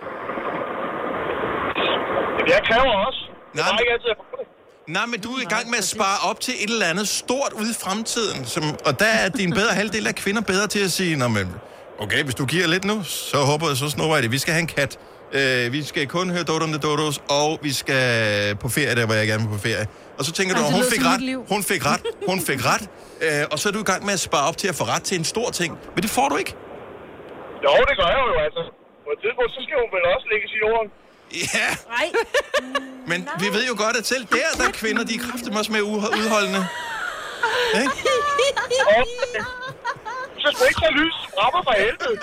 Jeg 2.63 2.71
kræver 2.71 2.93
også. 3.07 3.21
Nej, 3.29 3.53
Jeg 3.55 3.63
har 3.65 3.79
ikke 3.83 3.93
altid. 3.97 4.09
Nej, 4.97 5.05
men 5.11 5.19
du 5.25 5.29
er 5.37 5.41
i 5.47 5.49
gang 5.55 5.65
med 5.73 5.77
at 5.83 5.87
spare 5.95 6.17
op 6.29 6.39
til 6.45 6.53
et 6.63 6.69
eller 6.75 6.85
andet 6.93 7.07
stort 7.07 7.53
ude 7.59 7.69
i 7.75 7.77
fremtiden. 7.83 8.39
Som, 8.53 8.63
og 8.87 8.93
der 8.99 9.11
er 9.23 9.29
din 9.29 9.51
bedre 9.59 9.73
halvdel 9.79 10.07
af 10.11 10.15
kvinder 10.23 10.41
bedre 10.41 10.67
til 10.75 10.81
at 10.87 10.91
sige, 10.97 11.11
Nå, 11.21 11.27
men, 11.27 11.45
okay, 12.03 12.21
hvis 12.27 12.35
du 12.41 12.45
giver 12.53 12.67
lidt 12.67 12.85
nu, 12.91 12.95
så 13.03 13.37
håber 13.51 13.65
jeg, 13.69 13.77
så 13.77 13.87
jeg 14.15 14.23
det. 14.23 14.31
Vi 14.37 14.41
skal 14.43 14.53
have 14.57 14.65
en 14.67 14.73
kat. 14.77 14.91
Øh, 15.39 15.63
vi 15.75 15.81
skal 15.91 16.03
kun 16.17 16.25
høre 16.35 16.45
Dodum 16.49 16.71
the 16.75 16.81
Dodos, 16.87 17.17
og 17.39 17.49
vi 17.65 17.71
skal 17.81 18.03
på 18.63 18.67
ferie, 18.77 18.95
der 18.99 19.05
hvor 19.07 19.15
jeg 19.21 19.27
gerne 19.31 19.43
vil 19.43 19.51
på 19.57 19.61
ferie. 19.67 19.85
Og 20.17 20.23
så 20.27 20.31
tænker 20.37 20.53
Ej, 20.55 20.59
du, 20.59 20.63
det 20.67 20.73
hun 20.77 20.83
fik 20.93 21.03
ret, 21.11 21.21
hun 21.53 21.61
fik 21.71 21.81
ret, 21.91 22.03
hun 22.31 22.39
fik 22.49 22.59
ret. 22.71 22.83
Øh, 23.25 23.43
og 23.51 23.57
så 23.59 23.65
er 23.69 23.73
du 23.77 23.81
i 23.85 23.89
gang 23.91 24.01
med 24.07 24.13
at 24.19 24.23
spare 24.29 24.45
op 24.49 24.57
til 24.61 24.67
at 24.73 24.75
få 24.79 24.83
ret 24.93 25.03
til 25.09 25.15
en 25.21 25.27
stor 25.33 25.47
ting. 25.59 25.71
Men 25.95 25.99
det 26.05 26.11
får 26.17 26.27
du 26.31 26.35
ikke. 26.41 26.53
Jo, 27.65 27.71
det 27.89 27.95
gør 28.01 28.09
jeg 28.15 28.21
jo 28.31 28.35
altså. 28.47 28.61
På 29.05 29.09
et 29.15 29.19
tidspunkt, 29.23 29.51
så 29.57 29.59
skal 29.65 29.75
hun 29.83 29.89
vel 29.95 30.03
også 30.15 30.25
lægge 30.31 30.45
i 30.55 30.57
jorden. 30.65 30.87
Ja. 31.33 31.69
Nej. 31.87 32.11
Men 33.07 33.27
vi 33.39 33.47
ved 33.47 33.67
jo 33.67 33.75
godt, 33.77 33.97
at 33.97 34.07
selv 34.07 34.25
der, 34.31 34.37
der 34.57 34.67
er 34.67 34.71
kvinder, 34.71 35.03
de 35.03 35.15
er 35.15 35.19
kraftigt 35.19 35.57
også 35.57 35.71
med 35.71 35.81
udholdende. 35.81 36.65
Ikke? 37.81 37.91
Så 40.39 40.47
skal 40.55 40.67
ikke 40.69 40.79
tage 40.81 40.93
lys 40.93 41.13
rammer 41.39 41.61
for 41.63 41.73
helvede. 41.77 42.19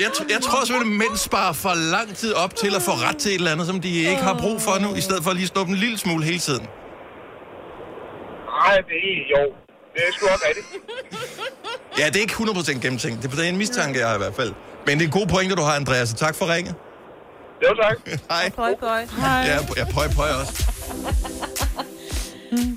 Jeg, 0.00 0.06
t- 0.06 0.32
jeg 0.32 0.40
tror 0.42 0.64
simpelthen, 0.64 0.92
at 0.92 0.98
mænd 0.98 1.16
sparer 1.16 1.52
for 1.52 1.74
lang 1.74 2.16
tid 2.16 2.32
op 2.34 2.56
til 2.56 2.74
at 2.74 2.82
få 2.82 2.90
ret 2.90 3.16
til 3.16 3.30
et 3.30 3.34
eller 3.34 3.52
andet, 3.52 3.66
som 3.66 3.80
de 3.80 3.88
ikke 4.10 4.22
har 4.22 4.34
brug 4.40 4.60
for 4.62 4.78
nu, 4.78 4.94
i 4.94 5.00
stedet 5.00 5.22
for 5.24 5.30
at 5.30 5.36
lige 5.36 5.46
snuppe 5.46 5.72
en 5.72 5.78
lille 5.78 5.98
smule 5.98 6.24
hele 6.24 6.38
tiden. 6.38 6.66
Nej, 8.62 8.76
det 8.76 8.96
er 9.10 9.40
jo. 9.40 9.42
Det 9.94 10.02
er 10.08 10.12
sgu 10.12 10.26
også 10.26 10.44
rigtigt. 10.48 10.66
Ja, 11.98 12.06
det 12.06 12.16
er 12.16 12.20
ikke 12.20 12.34
100% 12.34 12.72
gennemtænkt. 12.80 13.22
Det 13.22 13.38
er 13.38 13.42
en 13.48 13.56
mistanke, 13.56 13.98
jeg 14.00 14.08
har 14.08 14.14
i 14.14 14.18
hvert 14.18 14.34
fald. 14.34 14.52
Men 14.86 14.98
det 14.98 15.06
er 15.06 15.10
gode 15.10 15.26
pointer, 15.26 15.56
du 15.56 15.62
har, 15.62 15.72
Andreas, 15.76 16.08
så 16.08 16.14
tak 16.16 16.34
for 16.34 16.54
ringet. 16.54 16.74
Jo, 17.62 17.74
tak. 17.82 17.96
Hej. 18.30 18.50
Pøj, 18.56 18.74
pøj. 18.80 19.06
Ja, 19.22 19.58
jeg 19.76 19.86
pøj, 19.94 20.08
pøj 20.08 20.28
også. 20.28 20.64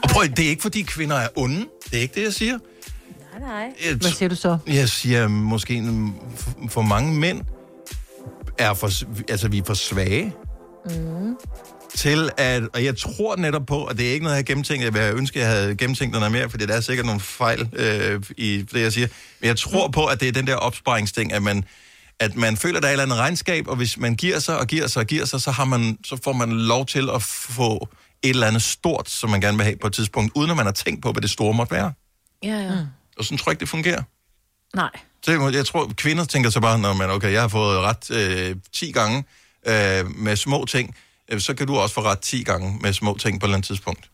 Og 0.04 0.10
prøv, 0.10 0.24
det 0.28 0.46
er 0.46 0.50
ikke, 0.50 0.62
fordi 0.62 0.82
kvinder 0.82 1.16
er 1.16 1.28
onde. 1.36 1.66
Det 1.92 1.98
er 1.98 2.02
ikke 2.02 2.16
det, 2.16 2.24
jeg 2.24 2.34
siger. 2.34 2.58
Nej, 3.40 3.50
nej. 3.50 3.74
Jeg 3.86 3.96
Hvad 3.96 4.12
siger 4.12 4.30
du 4.30 4.36
så? 4.36 4.58
Jeg 4.68 4.90
siger 4.90 5.28
måske, 5.28 5.74
en- 5.76 6.16
for- 6.38 6.54
for 6.70 6.82
mange 6.82 7.14
mænd 7.14 7.42
er 8.58 8.74
for, 8.74 8.90
altså, 9.32 9.48
vi 9.48 9.58
er 9.58 9.64
for 9.64 9.74
svage 9.74 10.34
Mm. 10.86 11.36
til 11.96 12.30
at, 12.38 12.64
og 12.74 12.84
jeg 12.84 12.98
tror 12.98 13.36
netop 13.36 13.66
på, 13.66 13.76
og 13.78 13.98
det 13.98 14.08
er 14.10 14.14
ikke 14.14 14.24
noget, 14.24 14.36
jeg 14.36 14.38
har 14.40 14.44
gennemtænkt, 14.44 14.84
jeg 14.84 14.94
vil 14.94 15.02
ønske, 15.18 15.40
jeg 15.40 15.48
havde 15.48 15.76
gennemtænkt 15.76 16.14
noget 16.14 16.32
mere, 16.32 16.50
fordi 16.50 16.66
der 16.66 16.74
er 16.76 16.82
sikkert 16.82 17.06
nogle 17.06 17.22
fejl 17.22 17.70
øh, 17.74 18.24
i 18.38 18.66
det, 18.74 18.82
jeg 18.82 18.94
siger, 18.94 19.08
men 19.40 19.48
jeg 19.48 19.58
tror 19.58 19.88
på, 19.88 20.06
at 20.06 20.20
det 20.20 20.28
er 20.28 20.32
den 20.32 20.48
der 20.48 20.56
opsparingsting, 20.56 21.34
at 21.34 21.44
man, 21.44 21.64
at 22.22 22.36
man 22.36 22.58
føler, 22.58 22.78
at 22.78 22.84
der 22.84 22.90
er 22.90 22.92
et 22.92 22.94
eller 22.94 23.04
andet 23.04 23.18
regnskab, 23.18 23.68
og 23.68 23.76
hvis 23.76 23.98
man 23.98 24.16
giver 24.16 24.40
sig 24.40 24.58
og 24.58 24.68
giver 24.68 24.88
sig 24.88 25.00
og 25.00 25.06
giver 25.06 25.26
sig, 25.26 25.42
så, 25.42 25.52
har 25.52 25.66
man, 25.66 25.98
så 26.06 26.18
får 26.24 26.34
man 26.34 26.52
lov 26.52 26.86
til 26.86 27.10
at 27.10 27.22
få 27.22 27.90
et 28.22 28.30
eller 28.30 28.48
andet 28.48 28.62
stort, 28.64 29.10
som 29.10 29.30
man 29.30 29.42
gerne 29.42 29.58
vil 29.58 29.64
have 29.64 29.78
på 29.78 29.88
et 29.88 29.94
tidspunkt, 29.94 30.32
uden 30.36 30.52
at 30.52 30.58
man 30.58 30.66
har 30.66 30.74
tænkt 30.74 31.02
på, 31.02 31.12
hvad 31.12 31.22
det 31.22 31.30
store 31.30 31.54
måtte 31.54 31.72
være. 31.72 31.94
Ja, 32.44 32.60
ja. 32.60 32.86
Og 33.18 33.26
sådan 33.26 33.38
tror 33.38 33.50
jeg 33.50 33.54
ikke, 33.54 33.60
det 33.60 33.70
fungerer. 33.70 34.04
Nej. 34.76 34.90
Så 35.24 35.32
jeg, 35.32 35.54
jeg 35.54 35.66
tror, 35.66 35.92
kvinder 35.98 36.26
tænker 36.26 36.50
så 36.50 36.60
bare, 36.60 36.80
når 36.80 36.94
man, 36.94 37.10
okay, 37.10 37.32
jeg 37.32 37.42
har 37.42 37.48
fået 37.48 37.80
ret 37.80 38.12
øh, 38.12 38.56
10 38.74 38.92
gange 38.92 39.24
øh, 39.68 40.16
med 40.16 40.36
små 40.36 40.66
ting, 40.66 40.96
øh, 41.32 41.40
så 41.40 41.54
kan 41.54 41.68
du 41.68 41.78
også 41.78 41.96
få 41.96 42.02
ret 42.02 42.20
10 42.20 42.44
gange 42.44 42.80
med 42.82 42.94
små 42.94 43.18
ting 43.18 43.40
på 43.40 43.46
et 43.46 43.48
eller 43.48 43.56
andet 43.56 43.68
tidspunkt. 43.68 44.10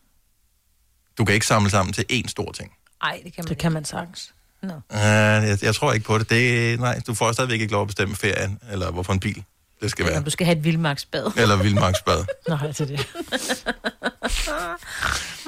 Du 1.18 1.24
kan 1.24 1.34
ikke 1.34 1.46
samle 1.46 1.70
sammen 1.70 1.92
til 1.92 2.04
én 2.12 2.28
stor 2.28 2.52
ting. 2.52 2.72
Ej, 3.02 3.20
det 3.24 3.34
kan 3.34 3.44
man 3.44 3.48
Det 3.48 3.58
kan 3.58 3.72
man 3.72 3.84
sagtens. 3.84 4.34
Nå. 4.62 4.74
Uh, 4.90 5.48
jeg, 5.48 5.58
jeg 5.62 5.74
tror 5.74 5.92
ikke 5.92 6.06
på 6.06 6.18
det. 6.18 6.30
det. 6.30 6.80
Nej, 6.80 7.00
du 7.06 7.14
får 7.14 7.32
stadigvæk 7.32 7.60
ikke 7.60 7.72
lov 7.72 7.82
at 7.82 7.86
bestemme 7.88 8.16
ferien, 8.16 8.58
eller 8.72 8.90
hvorfor 8.90 9.12
en 9.12 9.20
bil 9.20 9.44
det 9.82 9.90
skal 9.90 10.04
Om 10.04 10.10
være. 10.10 10.22
du 10.22 10.30
skal 10.30 10.46
have 10.46 10.58
et 10.58 10.64
vildmarksbad. 10.64 11.32
Eller 11.36 11.56
vildmarksbad. 11.56 12.24
Nej, 12.48 12.72
til 12.72 12.88
det. 12.88 13.06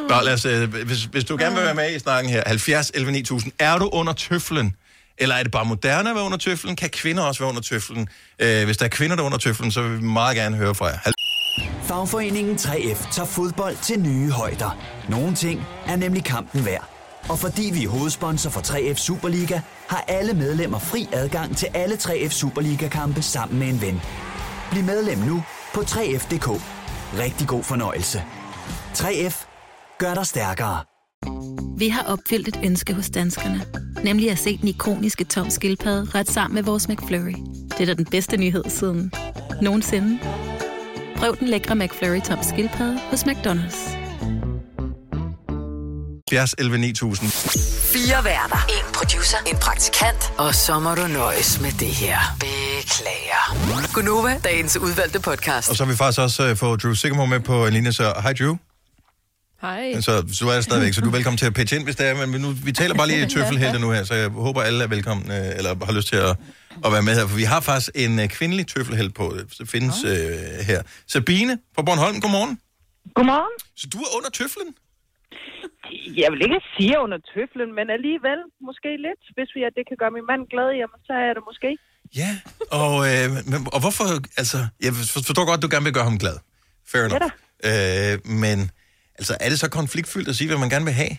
Nå, 0.09 0.21
lad 0.25 0.33
os, 0.33 0.45
øh, 0.45 0.75
hvis, 0.75 1.05
hvis 1.05 1.25
du 1.25 1.37
gerne 1.37 1.55
vil 1.55 1.65
være 1.65 1.75
med 1.75 1.97
i 1.97 1.99
snakken 1.99 2.33
her, 2.33 2.43
70 2.47 2.91
11 2.95 3.13
9000, 3.13 3.53
er 3.59 3.79
du 3.79 3.89
under 3.93 4.13
tøflen? 4.13 4.77
Eller 5.19 5.35
er 5.35 5.43
det 5.43 5.53
bare 5.53 5.65
moderne 5.65 6.11
at 6.11 6.15
være 6.17 6.25
under 6.25 6.39
tøflen? 6.39 6.77
Kan 6.77 6.91
kvinder 6.91 7.23
også 7.23 7.41
være 7.41 7.49
under 7.49 7.63
tøflen? 7.63 8.09
Øh, 8.39 8.65
hvis 8.65 8.77
der 8.77 8.85
er 8.85 8.89
kvinder, 8.89 9.17
der 9.17 9.23
er 9.23 9.27
under 9.27 9.39
tøflen, 9.39 9.71
så 9.71 9.83
vil 9.83 9.99
vi 9.99 10.05
meget 10.05 10.37
gerne 10.37 10.57
høre 10.57 10.75
fra 10.75 10.87
jer. 10.87 10.99
Fagforeningen 11.83 12.57
3F 12.57 13.13
tager 13.13 13.27
fodbold 13.27 13.77
til 13.83 14.01
nye 14.01 14.31
højder. 14.31 14.79
Nogle 15.09 15.35
ting 15.35 15.67
er 15.87 15.97
nemlig 15.97 16.25
kampen 16.25 16.65
værd. 16.65 17.00
Og 17.31 17.39
fordi 17.39 17.71
vi 17.75 17.85
er 17.85 17.89
hovedsponsor 17.89 18.51
for 18.51 18.61
3F 18.61 18.95
Superliga, 18.95 19.61
har 19.89 20.05
alle 20.09 20.35
medlemmer 20.35 20.79
fri 20.79 21.09
adgang 21.13 21.57
til 21.57 21.69
alle 21.75 21.95
3F 21.95 22.29
Superliga-kampe 22.29 23.23
sammen 23.23 23.59
med 23.59 23.69
en 23.69 23.81
ven. 23.81 24.01
Bliv 24.71 24.85
medlem 24.85 25.19
nu 25.19 25.43
på 25.75 25.81
3F.dk. 25.81 26.49
Rigtig 27.19 27.49
god 27.49 27.63
fornøjelse. 27.63 28.23
3F 28.95 29.47
gør 29.99 30.15
dig 30.15 30.27
stærkere. 30.27 30.81
Vi 31.79 31.89
har 31.89 32.03
opfyldt 32.03 32.49
et 32.49 32.61
ønske 32.65 32.95
hos 32.95 33.11
danskerne. 33.11 33.63
Nemlig 34.05 34.31
at 34.31 34.39
se 34.39 34.59
den 34.59 34.69
ikoniske 34.69 35.25
tom 35.25 35.51
skildpadde 35.51 36.19
ret 36.19 36.31
sammen 36.31 36.55
med 36.55 36.63
vores 36.63 36.89
McFlurry. 36.89 37.35
Det 37.71 37.81
er 37.81 37.87
da 37.87 37.95
den 37.95 38.07
bedste 38.11 38.37
nyhed 38.37 38.65
siden 38.69 39.13
nogensinde. 39.63 40.19
Prøv 41.17 41.37
den 41.37 41.49
lækre 41.49 41.77
McFlurry 41.77 42.21
tom 42.21 42.39
skildpadde 42.43 42.99
hos 43.11 43.25
McDonald's. 43.25 44.00
70 46.31 46.55
11 46.59 46.79
9000. 46.79 47.31
Fire 47.93 48.25
værter. 48.25 48.67
En 48.69 48.95
producer. 48.95 49.37
En 49.47 49.57
praktikant. 49.57 50.33
Og 50.39 50.55
så 50.55 50.79
må 50.79 50.95
du 50.95 51.07
nøjes 51.07 51.61
med 51.61 51.73
det 51.73 51.89
her. 51.89 52.19
Beklager. 52.41 53.93
Gunova, 53.95 54.41
dagens 54.45 54.77
udvalgte 54.77 55.21
podcast. 55.21 55.71
Og 55.71 55.77
så 55.77 55.85
har 55.85 55.93
vi 55.93 55.97
faktisk 55.97 56.21
også 56.21 56.51
uh, 56.51 56.57
fået 56.57 56.83
Drew 56.83 56.95
Sigamore 56.95 57.27
med 57.27 57.41
på 57.41 57.67
en 57.67 57.73
linje, 57.73 57.93
så 57.93 58.15
hej 58.23 58.33
Drew. 58.33 58.57
Hej. 59.63 60.01
Så, 60.01 60.03
så 60.33 60.45
du 60.45 60.49
er 60.49 60.55
der 60.55 60.61
stadigvæk, 60.61 60.95
så 60.95 61.01
du 61.01 61.07
er 61.09 61.13
velkommen 61.13 61.39
til 61.39 61.47
at 61.47 61.55
pitche 61.55 61.77
ind, 61.77 61.85
hvis 61.85 61.97
det 61.97 62.07
er, 62.07 62.27
men 62.27 62.41
nu, 62.41 62.51
vi 62.51 62.73
taler 62.73 62.95
bare 62.95 63.07
lige 63.07 63.27
i 63.27 63.31
tøffelhelte 63.35 63.79
nu 63.79 63.91
her, 63.91 64.05
så 64.05 64.15
jeg 64.15 64.29
håber, 64.29 64.63
alle 64.63 64.85
er 64.85 64.89
velkommen, 64.89 65.31
øh, 65.31 65.57
eller 65.57 65.85
har 65.85 65.93
lyst 65.93 66.09
til 66.09 66.17
at, 66.17 66.37
at 66.85 66.93
være 66.93 67.03
med 67.03 67.15
her, 67.15 67.27
for 67.27 67.37
vi 67.37 67.43
har 67.45 67.61
faktisk 67.61 67.91
en 67.95 68.21
øh, 68.21 68.29
kvindelig 68.29 68.67
tøffelhelt 68.67 69.15
på, 69.15 69.37
det 69.59 69.69
findes 69.69 70.05
øh, 70.05 70.67
her. 70.67 70.83
Sabine 71.09 71.59
fra 71.75 71.83
Bornholm, 71.83 72.21
godmorgen. 72.21 72.59
Godmorgen. 73.15 73.53
Så 73.77 73.87
du 73.93 73.99
er 73.99 74.17
under 74.17 74.31
tøflen? 74.31 74.75
Jeg 76.23 76.29
vil 76.33 76.41
ikke 76.47 76.61
sige 76.77 76.95
under 77.05 77.19
tøflen, 77.33 77.71
men 77.79 77.87
alligevel 77.97 78.41
måske 78.69 78.91
lidt. 79.07 79.23
Hvis 79.37 79.51
vi, 79.57 79.61
at 79.69 79.73
det 79.79 79.85
kan 79.89 79.97
gøre 80.03 80.13
min 80.17 80.27
mand 80.31 80.43
glad, 80.53 80.69
jamen, 80.81 81.01
så 81.09 81.13
er 81.29 81.33
det 81.37 81.43
måske. 81.51 81.71
Ja. 82.21 82.31
Og, 82.83 82.95
øh, 83.09 83.27
men, 83.51 83.59
og 83.75 83.81
hvorfor, 83.85 84.05
altså, 84.43 84.59
jeg 84.85 84.93
forstår 85.15 85.45
godt, 85.51 85.59
at 85.59 85.65
du 85.65 85.71
gerne 85.75 85.87
vil 85.89 85.97
gøre 85.99 86.09
ham 86.11 86.19
glad. 86.25 86.37
Fair 86.91 87.03
enough. 87.05 87.33
Øh, 87.69 88.15
men, 88.43 88.59
altså, 89.19 89.33
er 89.45 89.49
det 89.53 89.59
så 89.65 89.69
konfliktfyldt 89.81 90.29
at 90.29 90.37
sige, 90.37 90.49
hvad 90.49 90.59
man 90.65 90.71
gerne 90.75 90.87
vil 90.91 90.95
have? 91.03 91.15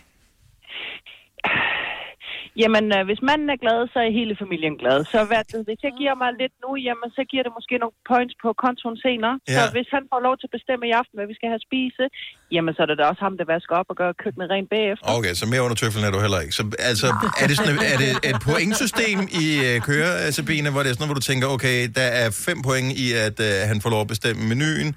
Jamen, 2.62 2.84
øh, 2.96 3.02
hvis 3.08 3.20
manden 3.28 3.48
er 3.54 3.58
glad, 3.64 3.78
så 3.92 3.98
er 4.06 4.10
hele 4.20 4.34
familien 4.42 4.74
glad. 4.82 4.98
Så 5.14 5.18
hvad, 5.30 5.42
hvis 5.68 5.80
jeg 5.86 5.92
giver 6.00 6.14
mig 6.22 6.30
lidt 6.42 6.54
nu, 6.64 6.70
jamen, 6.88 7.08
så 7.16 7.22
giver 7.30 7.44
det 7.46 7.52
måske 7.58 7.74
nogle 7.82 7.96
points 8.10 8.34
på 8.42 8.48
kontoen 8.64 8.96
senere. 9.06 9.34
Ja. 9.40 9.52
Så 9.56 9.62
hvis 9.74 9.88
han 9.96 10.02
får 10.12 10.20
lov 10.26 10.34
til 10.40 10.46
at 10.50 10.54
bestemme 10.58 10.84
i 10.90 10.92
aften, 11.00 11.14
hvad 11.18 11.28
vi 11.32 11.36
skal 11.38 11.48
have 11.50 11.60
at 11.62 11.66
spise, 11.68 12.04
jamen, 12.54 12.70
så 12.74 12.80
er 12.84 12.88
det 12.90 12.96
da 13.00 13.04
også 13.10 13.22
ham, 13.26 13.34
der 13.40 13.46
vasker 13.54 13.74
op 13.80 13.88
og 13.92 13.96
gør 14.00 14.10
køkkenet 14.22 14.46
rent 14.54 14.68
bagefter. 14.74 15.06
Okay, 15.18 15.34
så 15.40 15.44
mere 15.52 15.62
under 15.66 15.78
tøflen 15.82 16.04
er 16.08 16.12
du 16.16 16.20
heller 16.24 16.40
ikke. 16.44 16.54
Så 16.58 16.64
altså, 16.90 17.08
er 17.42 17.46
det, 17.50 17.54
sådan, 17.58 17.78
er 17.92 17.98
det 18.04 18.10
et 18.30 18.38
pointsystem 18.48 19.18
i 19.42 19.46
øh, 19.66 19.76
kører, 19.90 20.12
øh, 20.22 20.28
Sabine, 20.36 20.68
hvor 20.72 20.80
det 20.82 20.88
er 20.90 20.94
sådan, 20.96 21.10
hvor 21.10 21.18
du 21.20 21.26
tænker, 21.30 21.46
okay, 21.56 21.78
der 21.98 22.08
er 22.22 22.28
fem 22.48 22.58
point 22.68 22.88
i, 23.04 23.06
at 23.26 23.36
øh, 23.48 23.54
han 23.70 23.76
får 23.82 23.90
lov 23.94 24.02
at 24.06 24.10
bestemme 24.14 24.40
menuen, 24.50 24.88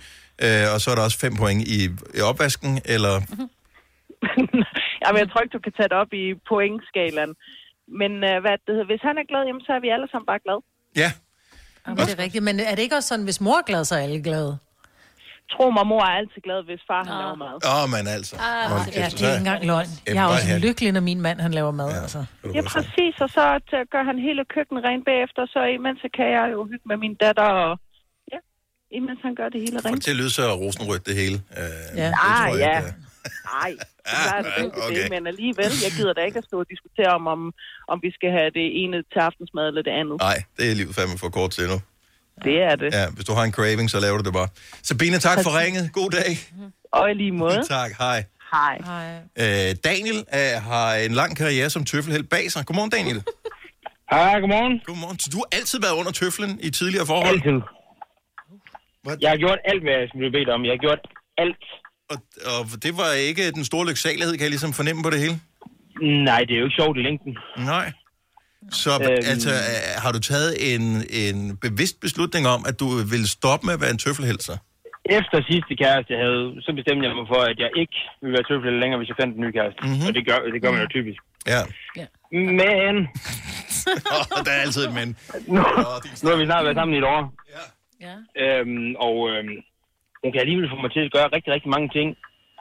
øh, 0.45 0.65
og 0.73 0.77
så 0.81 0.87
er 0.91 0.95
der 0.97 1.03
også 1.07 1.19
fem 1.25 1.33
point 1.41 1.61
i, 1.75 1.79
i 2.17 2.21
opvasken, 2.29 2.71
eller... 2.95 3.15
Jamen, 5.05 5.19
jeg 5.23 5.29
tror 5.31 5.41
ikke, 5.43 5.53
du 5.57 5.63
kan 5.67 5.73
tage 5.77 5.89
det 5.91 5.97
op 6.03 6.11
i 6.13 6.25
pointskalaen. 6.49 7.33
Men 8.01 8.11
øh, 8.29 8.35
hvad 8.43 8.55
det 8.65 8.71
hedder, 8.75 8.89
hvis 8.93 9.03
han 9.09 9.15
er 9.21 9.25
glad, 9.31 9.41
jamen, 9.49 9.63
så 9.67 9.71
er 9.77 9.81
vi 9.85 9.89
alle 9.95 10.07
sammen 10.11 10.27
bare 10.31 10.39
glade. 10.45 10.61
Ja. 11.03 11.09
Jamen, 11.83 11.97
det 12.07 12.13
er 12.17 12.21
rigtigt. 12.25 12.43
Men 12.49 12.55
er 12.71 12.75
det 12.75 12.83
ikke 12.85 12.95
også 12.99 13.09
sådan, 13.11 13.25
hvis 13.29 13.41
mor 13.41 13.57
er 13.61 13.65
glad, 13.71 13.81
så 13.85 13.93
er 13.95 13.99
alle 14.07 14.21
glade? 14.29 14.51
Tro 15.53 15.65
mig, 15.77 15.85
mor 15.91 16.01
er 16.09 16.13
altid 16.21 16.41
glad, 16.47 16.59
hvis 16.69 16.81
far 16.89 17.01
han 17.09 17.15
laver 17.23 17.35
mad. 17.45 17.55
Åh, 17.69 17.83
oh, 17.83 17.85
men 17.93 18.03
altså. 18.17 18.33
Ah, 18.47 18.69
Hold 18.71 18.81
ja, 18.87 18.91
kæft, 19.01 19.11
det 19.11 19.19
så 19.19 19.25
er 19.25 19.29
ikke 19.31 19.43
engang 19.45 19.61
løgn. 19.71 19.89
Jeg 20.15 20.23
er 20.25 20.29
også 20.35 20.47
lykkelig, 20.67 20.89
når 20.97 21.03
min 21.11 21.21
mand 21.27 21.37
han 21.45 21.51
laver 21.59 21.71
mad. 21.81 21.89
Ja. 21.95 22.01
Altså. 22.01 22.19
Ja, 22.57 22.61
præcis. 22.73 23.13
Og 23.25 23.29
så 23.37 23.43
t- 23.69 23.87
gør 23.93 24.03
han 24.09 24.17
hele 24.27 24.41
køkkenet 24.55 24.81
rent 24.89 25.05
bagefter, 25.11 25.41
så 25.55 25.59
imens 25.77 25.99
så 26.05 26.09
kan 26.17 26.27
jeg 26.37 26.45
jo 26.55 26.59
hygge 26.71 26.85
med 26.91 26.97
min 27.03 27.15
datter 27.23 27.49
og... 27.65 27.71
Ja, 28.33 28.39
imens 28.99 29.19
han 29.27 29.33
gør 29.39 29.47
det 29.53 29.59
hele 29.65 29.77
rent. 29.85 29.95
det 29.95 30.03
til 30.03 30.11
at 30.15 30.17
lyde 30.21 30.31
så 30.39 30.43
rosenrødt, 30.63 31.03
det 31.09 31.15
hele. 31.21 31.37
Øh, 31.59 31.99
Ja. 32.01 32.05
det 32.07 32.13
Ah, 32.29 32.47
tror 32.47 32.55
jeg 32.57 32.67
ja. 32.73 32.77
ikke, 32.79 32.93
Nej, 33.53 33.71
det 34.45 34.51
er 34.57 34.63
ikke 34.63 34.83
okay. 34.83 35.03
det, 35.03 35.09
men 35.13 35.27
alligevel, 35.27 35.71
jeg 35.85 35.91
gider 35.97 36.13
da 36.13 36.21
ikke 36.29 36.37
at 36.37 36.45
stå 36.49 36.59
og 36.59 36.67
diskutere 36.73 37.11
om, 37.19 37.27
om, 37.27 37.53
om 37.87 37.97
vi 38.05 38.11
skal 38.17 38.31
have 38.31 38.49
det 38.59 38.67
ene 38.81 38.97
til 39.11 39.19
aftensmad 39.27 39.67
eller 39.67 39.81
det 39.81 39.91
andet. 40.01 40.17
Nej, 40.19 40.37
det 40.57 40.71
er 40.71 40.75
livet 40.75 40.95
fandme 40.95 41.17
for 41.17 41.29
kort 41.29 41.51
til 41.51 41.67
nu. 41.73 41.77
Det 42.43 42.57
er 42.69 42.75
det. 42.75 42.93
Ja, 42.93 43.05
hvis 43.15 43.25
du 43.25 43.33
har 43.33 43.43
en 43.43 43.53
craving, 43.57 43.89
så 43.89 43.99
laver 43.99 44.17
du 44.17 44.23
det 44.23 44.33
bare. 44.33 44.49
Sabine, 44.83 45.17
tak 45.19 45.37
for 45.45 45.51
ringet. 45.61 45.85
God 45.93 46.09
dag. 46.19 46.31
Og 46.91 47.11
i 47.11 47.13
lige 47.13 47.31
måde. 47.31 47.63
tak, 47.63 47.91
hej. 47.97 48.23
Hej. 48.55 48.75
Øh, 49.43 49.69
Daniel 49.89 50.19
øh, 50.39 50.55
har 50.69 50.95
en 51.07 51.13
lang 51.21 51.37
karriere 51.37 51.69
som 51.69 51.85
tøffelhelt 51.85 52.29
bag 52.29 52.51
sig. 52.51 52.65
Godmorgen, 52.65 52.91
Daniel. 52.97 53.23
Hej, 54.11 54.39
godmorgen. 54.39 54.81
Godmorgen. 54.85 55.19
Så 55.19 55.29
du 55.33 55.37
har 55.37 55.49
altid 55.57 55.77
været 55.85 55.95
under 55.99 56.11
tøflen 56.11 56.51
i 56.67 56.69
tidligere 56.69 57.05
forhold? 57.05 57.35
Altid. 57.35 57.59
Jeg 59.23 59.29
har 59.33 59.37
gjort 59.45 59.59
alt, 59.71 59.81
hvad 59.85 59.93
jeg 59.99 60.09
blev 60.19 60.31
bedt 60.37 60.49
om. 60.55 60.59
Jeg 60.65 60.73
har 60.77 60.83
gjort 60.87 61.01
alt. 61.37 61.63
Og, 62.11 62.17
og 62.45 62.83
det 62.83 62.97
var 62.97 63.11
ikke 63.29 63.51
den 63.51 63.65
store 63.65 63.87
lyksalighed, 63.89 64.33
kan 64.33 64.41
jeg 64.41 64.49
ligesom 64.49 64.73
fornemme 64.73 65.03
på 65.03 65.09
det 65.09 65.19
hele? 65.19 65.35
Nej, 66.29 66.39
det 66.47 66.53
er 66.55 66.59
jo 66.59 66.65
ikke 66.65 66.79
sjovt 66.81 66.97
i 66.97 67.01
længden. 67.01 67.37
Nej. 67.57 67.91
Så 68.71 68.91
øhm... 68.93 69.31
altså, 69.33 69.49
øh, 69.49 70.03
har 70.03 70.11
du 70.11 70.19
taget 70.19 70.51
en, 70.73 70.83
en 71.23 71.57
bevidst 71.57 71.99
beslutning 72.05 72.47
om, 72.47 72.65
at 72.69 72.79
du 72.79 72.87
vil 73.13 73.23
stoppe 73.37 73.65
med 73.65 73.73
at 73.73 73.81
være 73.81 73.91
en 73.91 73.97
tøffelhelser? 73.97 74.57
Efter 75.19 75.37
sidste 75.51 75.73
kæreste, 75.81 76.09
jeg 76.13 76.21
havde, 76.25 76.45
så 76.65 76.71
bestemte 76.79 77.01
jeg 77.07 77.15
mig 77.15 77.27
for, 77.33 77.41
at 77.51 77.57
jeg 77.63 77.69
ikke 77.81 77.97
ville 78.21 78.33
være 78.37 78.45
tøffel 78.49 78.73
længere, 78.81 78.97
hvis 78.99 79.09
jeg 79.11 79.17
fandt 79.21 79.35
en 79.35 79.41
ny 79.45 79.51
kæreste. 79.57 79.79
Mhm. 79.81 79.89
Mm-hmm. 79.89 80.07
Og 80.07 80.11
det 80.17 80.23
gør, 80.29 80.37
det 80.53 80.61
gør 80.63 80.71
man 80.71 80.81
jo 80.85 80.89
typisk. 80.97 81.19
Ja. 81.53 81.61
Men... 82.31 82.95
oh, 84.15 84.25
der 84.45 84.51
er 84.57 84.61
altid 84.65 84.81
et 84.87 84.93
men. 84.99 85.09
nu, 85.47 85.61
nu 86.23 86.27
har 86.31 86.37
vi 86.41 86.45
snart 86.45 86.63
været 86.65 86.77
sammen 86.79 86.95
i 86.95 86.97
et 87.03 87.07
år. 87.15 87.21
Ja. 88.05 88.15
Øhm, 88.43 88.95
og 89.07 89.15
øhm, 89.31 89.55
hun 90.25 90.31
kan 90.33 90.41
alligevel 90.43 90.67
få 90.73 90.77
mig 90.83 90.91
til 90.95 91.03
at 91.07 91.11
gøre 91.15 91.27
rigtig, 91.35 91.51
rigtig 91.55 91.69
mange 91.75 91.89
ting 91.97 92.07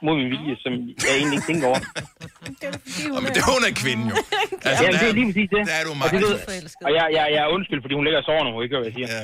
mod 0.07 0.15
min 0.21 0.29
vilje, 0.35 0.55
som 0.65 0.73
jeg 1.07 1.15
egentlig 1.19 1.37
ikke 1.39 1.49
tænker 1.51 1.67
over. 1.71 1.81
Og, 3.17 3.21
men 3.25 3.31
det 3.37 3.43
hun 3.51 3.63
er 3.69 3.75
kvinden 3.83 4.07
jo. 4.13 4.17
Altså, 4.69 4.83
ja, 4.85 4.91
det 5.01 5.09
er 5.13 5.17
lige 5.19 5.29
præcis 5.31 5.51
det. 5.55 5.63
Der 5.71 5.77
er 5.81 5.85
du 5.89 5.93
og, 5.95 5.99
meget 6.01 6.13
det 6.13 6.21
ved, 6.27 6.37
og 6.87 6.91
jeg, 6.99 7.05
jeg, 7.17 7.25
jeg 7.35 7.41
er 7.47 7.51
undskyld, 7.57 7.81
fordi 7.85 7.95
hun 7.99 8.05
ligger 8.07 8.21
og 8.23 8.27
sover 8.29 8.45
nu, 8.45 8.53
ikke 8.65 8.75
hvad 8.77 8.87
jeg 8.89 8.95
siger. 8.99 9.09
Ja, 9.17 9.23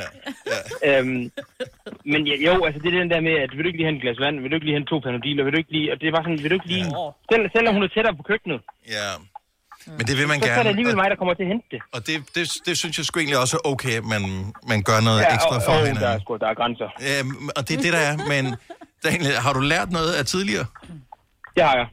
ja. 0.53 0.61
Øhm, 0.88 1.22
men 2.12 2.20
ja, 2.30 2.34
jo, 2.49 2.55
altså 2.66 2.78
det 2.82 2.88
er 2.88 2.97
den 3.03 3.11
der 3.14 3.20
med, 3.28 3.34
at 3.45 3.51
vil 3.55 3.62
du 3.64 3.68
ikke 3.68 3.80
lige 3.80 3.88
have 3.88 3.97
en 3.99 4.05
glas 4.05 4.20
vand, 4.24 4.36
vil 4.43 4.51
du 4.51 4.57
ikke 4.57 4.66
lige 4.68 4.76
have 4.76 4.84
en 4.86 4.93
to 4.93 4.99
panodiler, 5.07 5.43
vil 5.45 5.53
du 5.55 5.61
ikke 5.62 5.74
lige, 5.76 5.88
og 5.93 5.97
det 6.01 6.07
er 6.07 6.14
bare 6.16 6.26
sådan, 6.26 6.43
vil 6.43 6.51
du 6.53 6.59
ikke 6.59 6.70
lige, 6.74 6.86
selv, 7.30 7.45
selvom 7.57 7.72
hun 7.76 7.84
er 7.86 7.91
tættere 7.95 8.16
på 8.20 8.24
køkkenet, 8.30 8.61
Ja. 8.97 9.09
Men 9.99 10.05
det 10.09 10.14
vil 10.18 10.26
man 10.32 10.38
så, 10.41 10.47
så 10.47 10.51
er 10.51 10.55
det 10.55 10.57
gerne. 10.57 10.68
alligevel 10.74 10.97
mig, 11.01 11.09
der 11.12 11.18
kommer 11.20 11.34
til 11.38 11.45
at 11.47 11.51
hente 11.55 11.66
det. 11.74 11.80
Og 11.95 12.01
det, 12.07 12.14
det, 12.36 12.45
det 12.66 12.74
synes 12.82 12.95
jeg 12.99 13.05
sgu 13.07 13.14
egentlig 13.20 13.38
også 13.45 13.55
er 13.61 13.64
okay, 13.72 13.95
at 14.03 14.07
man, 14.14 14.22
man 14.72 14.78
gør 14.91 14.99
noget 15.09 15.20
Ja, 15.26 15.34
ekstra 15.36 15.55
og- 15.59 15.62
for 15.66 15.72
og 15.72 15.78
hinanden. 15.78 16.03
der 16.05 16.11
er 16.16 16.18
sgu- 16.24 16.38
der 16.45 16.49
er 16.53 16.57
grænser. 16.61 16.88
Ja, 17.09 17.16
og 17.59 17.62
det 17.66 17.72
er 17.78 17.82
det, 17.86 17.93
der 17.99 18.03
er. 18.11 18.14
Men 18.32 18.45
Daniel, 19.07 19.34
har 19.47 19.53
du 19.59 19.62
lært 19.74 19.88
noget 19.99 20.12
af 20.20 20.24
tidligere? 20.34 20.66
Det 21.57 21.62
har 21.68 21.74
jeg. 21.80 21.86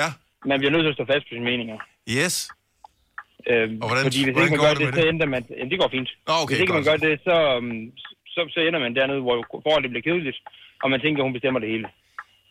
Ja. 0.00 0.08
Man 0.50 0.56
bliver 0.60 0.72
nødt 0.74 0.84
til 0.86 0.92
at 0.94 0.98
stå 0.98 1.04
fast 1.12 1.24
på 1.26 1.30
sine 1.34 1.46
meninger. 1.50 1.76
Yes. 2.18 2.34
Øhm, 3.50 3.74
Og 3.82 3.86
hvordan- 3.88 4.06
fordi 4.08 4.20
hvis 4.24 4.32
hvordan 4.34 4.48
ikke 4.48 4.56
man 4.56 4.64
gør 4.66 4.74
det 4.80 4.86
det, 4.94 5.02
så 5.02 5.08
ændrer 5.12 5.28
man... 5.34 5.42
Jamen, 5.58 5.70
det 5.72 5.78
går 5.82 5.90
fint. 5.96 6.10
Nå, 6.28 6.32
okay, 6.42 6.54
hvis 6.54 6.60
ikke 6.64 6.76
man 6.78 6.84
godt. 6.84 6.90
gør 6.90 6.98
det, 7.08 7.14
så, 7.28 7.36
øhm, 7.56 7.82
så, 8.34 8.40
så 8.54 8.58
ender 8.68 8.80
man 8.84 8.92
dernede, 8.98 9.20
hvor 9.26 9.36
forholdet 9.66 9.88
bliver 9.92 10.04
kedeligt, 10.08 10.38
og 10.82 10.86
man 10.92 11.00
tænker, 11.04 11.18
at 11.20 11.26
hun 11.28 11.36
bestemmer 11.38 11.60
det 11.64 11.70
hele. 11.74 11.86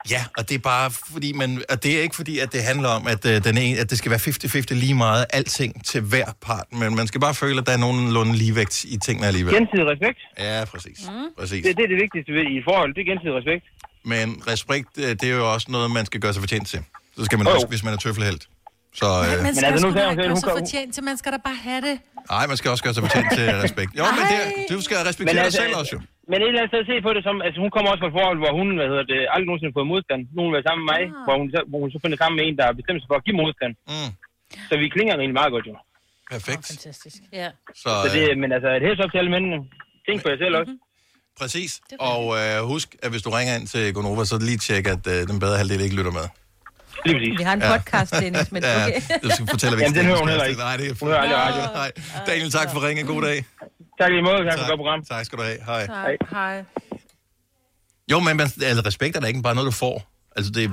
Ja, 0.10 0.26
og 0.38 0.50
det 0.50 0.56
er 0.56 0.60
bare 0.60 0.92
fordi, 0.92 1.34
man, 1.34 1.64
og 1.70 1.84
det 1.84 1.98
er 1.98 2.02
ikke 2.02 2.16
fordi, 2.16 2.40
at 2.40 2.54
det 2.54 2.64
handler 2.64 2.90
om, 2.90 3.08
at, 3.08 3.26
øh, 3.26 3.44
den 3.44 3.58
ene, 3.58 3.80
at 3.80 3.90
det 3.90 3.98
skal 3.98 4.10
være 4.12 4.20
50-50 4.20 4.74
lige 4.76 4.94
meget 4.94 5.26
alting 5.30 5.86
til 5.86 6.02
hver 6.02 6.26
part, 6.42 6.66
men 6.72 6.96
man 6.96 7.08
skal 7.08 7.22
bare 7.22 7.34
føle, 7.34 7.60
at 7.60 7.66
der 7.66 7.72
er 7.74 7.78
nogenlunde 7.78 8.34
ligevægt 8.36 8.84
i 8.84 8.98
tingene 8.98 9.28
alligevel. 9.28 9.54
Gensidig 9.54 9.88
respekt. 9.88 10.20
Ja, 10.40 10.66
præcis. 10.66 11.00
Mm. 11.08 11.14
præcis. 11.40 11.66
Det, 11.66 11.78
det 11.78 11.84
er 11.84 11.88
det 11.88 12.00
vigtigste 12.06 12.34
ved, 12.34 12.46
i 12.60 12.62
forhold. 12.68 12.94
Det 12.96 13.02
er 13.02 13.06
gensidig 13.14 13.36
respekt. 13.36 13.66
Men 14.06 14.42
respekt, 14.48 14.90
øh, 14.98 15.10
det 15.10 15.24
er 15.24 15.36
jo 15.36 15.54
også 15.54 15.68
noget, 15.70 15.92
man 15.92 16.06
skal 16.06 16.20
gøre 16.20 16.34
sig 16.34 16.42
fortjent 16.42 16.68
til. 16.68 16.80
Så 17.18 17.26
skal 17.26 17.38
man 17.38 17.48
jo. 17.48 17.54
også, 17.54 17.68
hvis 17.68 17.84
man 17.84 17.94
er 17.94 17.98
tøffelhelt. 17.98 18.48
Så, 18.96 19.06
Man 19.06 19.26
øh, 19.26 19.32
skal 19.32 19.46
altså, 19.46 19.66
altså, 19.66 19.88
nu 19.88 19.94
selv, 19.94 20.16
gøre 20.16 20.36
sig 20.36 20.50
fortjent 20.60 20.94
til, 20.94 21.04
man 21.04 21.18
skal 21.18 21.32
da 21.32 21.38
bare 21.46 21.56
have 21.56 21.82
det. 21.82 22.00
nej, 22.30 22.48
man 22.48 22.58
skal 22.58 22.72
også 22.72 22.84
gøre 22.84 22.94
sig 22.94 23.04
fortjent 23.04 23.28
til 23.34 23.46
respekt. 23.66 23.92
Jo, 23.98 24.04
men 24.04 24.24
det, 24.34 24.66
du 24.76 24.82
skal 24.82 24.98
respektere 24.98 25.44
dig 25.46 25.54
selv 25.54 25.76
også 25.76 25.92
jo. 25.94 26.02
Men 26.30 26.38
et 26.40 26.48
eller 26.50 26.62
andet 26.62 26.72
sted 26.74 26.82
se 26.92 26.96
på 27.08 27.12
det 27.16 27.24
som, 27.28 27.36
altså 27.48 27.60
hun 27.64 27.72
kommer 27.76 27.90
også 27.92 28.02
fra 28.04 28.10
et 28.12 28.18
forhold, 28.20 28.40
hvor 28.44 28.52
hun, 28.60 28.68
hvad 28.80 28.88
hedder 28.92 29.06
det, 29.14 29.20
aldrig 29.34 29.48
nogensinde 29.50 29.72
har 29.72 29.78
fået 29.80 29.92
modstand. 29.94 30.22
Nu 30.36 30.40
har 30.46 30.52
været 30.56 30.68
sammen 30.70 30.82
med 30.84 30.90
mig, 30.94 31.02
Ah. 31.10 31.24
hvor 31.26 31.36
hun, 31.42 31.48
så, 31.56 31.60
hvor 31.70 31.80
hun 31.84 31.90
så 31.94 31.98
finder 32.04 32.18
sammen 32.22 32.36
med 32.40 32.44
en, 32.48 32.56
der 32.60 32.66
har 32.70 32.76
bestemt 32.80 33.00
sig 33.02 33.08
for 33.12 33.18
at 33.22 33.26
give 33.28 33.38
modstand. 33.44 33.74
Mm. 33.92 34.10
Så 34.70 34.74
vi 34.82 34.86
klinger 34.96 35.14
egentlig 35.14 35.40
meget 35.42 35.52
godt 35.56 35.66
jo. 35.72 35.76
Perfekt. 36.36 36.64
Fantastisk. 36.74 37.20
Ja. 37.42 37.50
Så, 37.84 37.90
Så 38.04 38.08
det, 38.16 38.24
øh, 38.30 38.34
men 38.42 38.50
altså, 38.58 38.70
et 38.78 38.84
helt 38.88 39.00
op 39.04 39.12
til 39.14 39.20
alle 39.22 39.34
mændene. 39.36 39.58
Tænk 40.08 40.18
på 40.24 40.30
jer 40.34 40.40
selv 40.44 40.56
også. 40.62 40.74
præcis. 41.42 41.72
Og 42.12 42.22
øh, 42.40 42.56
husk, 42.74 42.88
at 43.06 43.10
hvis 43.14 43.24
du 43.26 43.30
ringer 43.38 43.54
ind 43.58 43.66
til 43.74 43.84
Gonova, 43.96 44.24
så 44.32 44.36
lige 44.50 44.60
tjek, 44.68 44.86
at 44.96 45.04
øh, 45.14 45.20
den 45.32 45.38
bedre 45.44 45.58
halvdel 45.62 45.82
ikke 45.88 45.98
lytter 46.00 46.16
med. 46.20 46.28
Lige. 47.06 47.38
Vi 47.40 47.44
har 47.50 47.54
en 47.60 47.64
podcast, 47.74 48.12
Dennis, 48.22 48.52
men 48.56 48.62
okay. 48.70 49.02
Ja, 49.10 49.18
du 49.24 49.30
skal 49.36 49.46
fortælle, 49.56 49.74
Jamen, 49.84 49.98
den 50.00 50.06
hører 50.10 50.22
hun 50.24 50.30
heller 50.34 50.48
ikke. 50.52 50.62
Nej, 50.68 50.76
det 50.80 50.86
er 50.92 50.94
Hun 51.02 51.10
hører 51.10 51.22
aldrig 51.22 51.40
radio. 51.46 51.62
Nej. 51.82 51.92
Daniel, 52.30 52.52
tak 52.52 52.68
for 52.74 52.80
ringen. 52.88 53.06
God 53.14 53.22
dag. 53.30 53.38
Tak 54.00 54.10
lige 54.10 54.22
måde. 54.22 54.38
Tak 54.50 54.58
for 54.58 54.64
et 54.64 54.70
godt 54.70 54.80
program. 54.80 55.04
Tak 55.04 55.26
skal 55.26 55.38
du 55.40 55.44
have. 55.44 55.58
Hej. 55.66 55.86
Hej. 55.86 56.18
Hej. 56.32 56.64
Jo, 58.12 58.20
men 58.20 58.38
man, 58.38 58.48
altså, 58.70 58.84
respekt 58.86 59.16
er 59.16 59.20
da 59.20 59.28
ikke 59.28 59.42
bare 59.42 59.56
noget, 59.56 59.66
du 59.66 59.72
får. 59.72 60.17
Altså, 60.38 60.52
det, 60.52 60.70
det, 60.70 60.72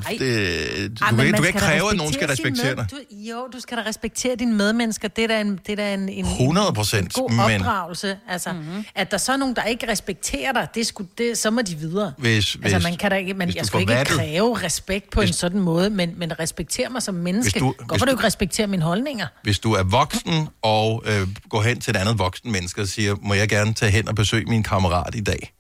du, 1.01 1.05
Ej, 1.05 1.11
kan, 1.11 1.33
du 1.35 1.37
kan 1.37 1.47
ikke 1.47 1.59
kræve, 1.59 1.91
at 1.91 1.97
nogen 1.97 2.12
skal 2.12 2.29
respektere 2.29 2.77
dig. 2.77 2.87
Du, 2.91 2.97
jo, 3.11 3.49
du 3.53 3.61
skal 3.61 3.77
da 3.79 3.83
respektere 3.87 4.37
dine 4.37 4.53
medmennesker. 4.55 5.09
Det 5.09 5.25
er 5.25 5.29
da 5.29 5.41
en, 5.41 5.61
det 5.67 5.73
er 5.73 5.77
da 5.77 5.95
en, 5.95 6.09
en, 6.09 6.25
100 6.27 6.69
en 6.69 6.75
procent, 6.75 7.12
god 7.12 7.31
men- 7.31 7.41
opdragelse. 7.41 8.17
Altså, 8.29 8.53
mm-hmm. 8.53 8.85
At 8.95 9.11
der 9.11 9.17
så 9.19 9.33
er 9.33 9.37
nogen, 9.37 9.57
der 9.57 9.62
ikke 9.62 9.89
respekterer 9.91 10.53
dig, 10.53 10.69
det 10.75 10.87
sgu, 10.87 11.05
det, 11.19 11.39
så 11.39 11.51
må 11.51 11.62
de 11.62 11.75
videre. 11.77 12.12
Hvis- 12.19 12.35
altså, 12.62 12.77
hvis- 12.77 12.83
man 12.85 12.97
kan 12.97 13.11
da 13.11 13.17
ikke, 13.17 13.35
man, 13.35 13.49
hvis 13.49 13.57
jeg 13.57 13.67
skal 13.67 13.81
ikke 13.81 14.05
kræve 14.05 14.62
respekt 14.62 15.11
på 15.11 15.21
en 15.21 15.33
sådan 15.33 15.61
måde, 15.61 15.91
men, 15.91 16.15
men 16.17 16.39
respekter 16.39 16.89
mig 16.89 17.03
som 17.03 17.15
menneske. 17.15 17.61
du- 17.61 17.65
Hvorfor 17.79 17.95
hvis 17.95 18.01
du 18.01 18.07
du- 18.07 18.11
ikke 18.11 18.25
respektere 18.25 18.67
mine 18.67 18.83
holdninger? 18.83 19.27
Hvis 19.43 19.59
du 19.59 19.73
er 19.73 19.83
voksen 19.83 20.49
og 20.62 21.03
øh, 21.07 21.29
går 21.49 21.62
hen 21.62 21.81
til 21.81 21.91
et 21.91 21.97
andet 21.97 22.19
voksen 22.19 22.53
menneske 22.53 22.81
og 22.81 22.89
siger, 22.89 23.15
må 23.23 23.35
jeg 23.35 23.49
gerne 23.49 23.75
tage 23.75 23.93
hen 23.93 24.09
og 24.09 24.15
besøge 24.15 24.45
min 24.45 24.62
kammerat 24.62 25.15
i 25.15 25.21
dag? 25.21 25.53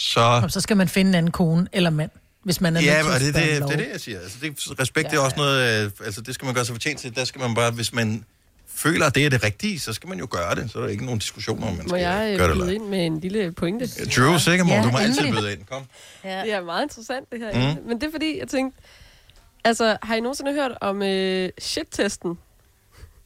Så... 0.00 0.20
Og 0.20 0.50
så 0.50 0.60
skal 0.60 0.76
man 0.76 0.88
finde 0.88 1.08
en 1.08 1.14
anden 1.14 1.32
kone 1.32 1.68
eller 1.72 1.90
mand, 1.90 2.10
hvis 2.42 2.60
man 2.60 2.76
er 2.76 2.80
Ja, 2.80 2.94
nødt 2.94 3.02
til 3.02 3.10
og 3.10 3.14
at 3.14 3.20
det, 3.20 3.34
det, 3.34 3.42
det, 3.42 3.62
det 3.62 3.72
er 3.72 3.76
det, 3.76 3.88
jeg 3.92 4.00
siger. 4.00 4.20
Altså, 4.20 4.38
det, 4.42 4.80
respekt 4.80 5.04
ja, 5.04 5.10
det 5.10 5.16
er 5.16 5.20
også 5.20 5.36
noget, 5.36 5.84
øh, 5.84 5.90
altså 6.04 6.20
det 6.20 6.34
skal 6.34 6.46
man 6.46 6.54
gøre 6.54 6.64
sig 6.64 6.74
fortjent 6.74 7.00
til. 7.00 7.16
Der 7.16 7.24
skal 7.24 7.40
man 7.40 7.54
bare, 7.54 7.70
hvis 7.70 7.92
man 7.92 8.24
føler, 8.66 9.06
at 9.06 9.14
det 9.14 9.26
er 9.26 9.30
det 9.30 9.44
rigtige, 9.44 9.80
så 9.80 9.92
skal 9.92 10.08
man 10.08 10.18
jo 10.18 10.28
gøre 10.30 10.54
det. 10.54 10.70
Så 10.70 10.78
er 10.78 10.82
der 10.82 10.88
ikke 10.88 11.04
nogen 11.04 11.18
diskussion 11.20 11.62
om, 11.62 11.68
man 11.68 11.76
Må 11.82 11.88
skal 11.88 12.00
jeg 12.00 12.30
øh, 12.32 12.38
gøre 12.38 12.48
det 12.48 12.56
byde 12.56 12.64
eller 12.66 12.74
ind 12.80 12.88
med 12.90 13.06
en 13.06 13.20
lille 13.20 13.52
pointe? 13.52 13.86
Drew, 14.16 14.38
sikkert 14.38 14.66
må. 14.66 14.72
Ja, 14.72 14.82
du 14.82 14.90
må 14.90 14.98
altid 14.98 15.20
endelig. 15.20 15.40
byde 15.42 15.52
ind. 15.52 15.64
Kom. 15.70 15.82
Ja. 16.24 16.42
Det 16.42 16.52
er 16.52 16.60
meget 16.60 16.82
interessant, 16.82 17.32
det 17.32 17.38
her. 17.40 17.52
Mm. 17.74 17.80
Mm. 17.80 17.88
Men 17.88 18.00
det 18.00 18.06
er 18.06 18.10
fordi, 18.10 18.38
jeg 18.38 18.48
tænkte... 18.48 18.80
Altså, 19.64 19.96
har 20.02 20.14
I 20.14 20.20
nogensinde 20.20 20.52
hørt 20.52 20.72
om 20.80 21.02
øh, 21.02 21.50
shit-testen? 21.60 22.38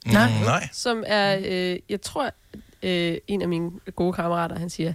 Nej. 0.06 0.28
Mm, 0.28 0.44
nej. 0.44 0.68
Som 0.72 1.04
er, 1.06 1.38
øh, 1.44 1.78
jeg 1.88 2.00
tror, 2.02 2.30
øh, 2.82 3.16
en 3.28 3.42
af 3.42 3.48
mine 3.48 3.70
gode 3.96 4.12
kammerater, 4.12 4.58
han 4.58 4.70
siger, 4.70 4.94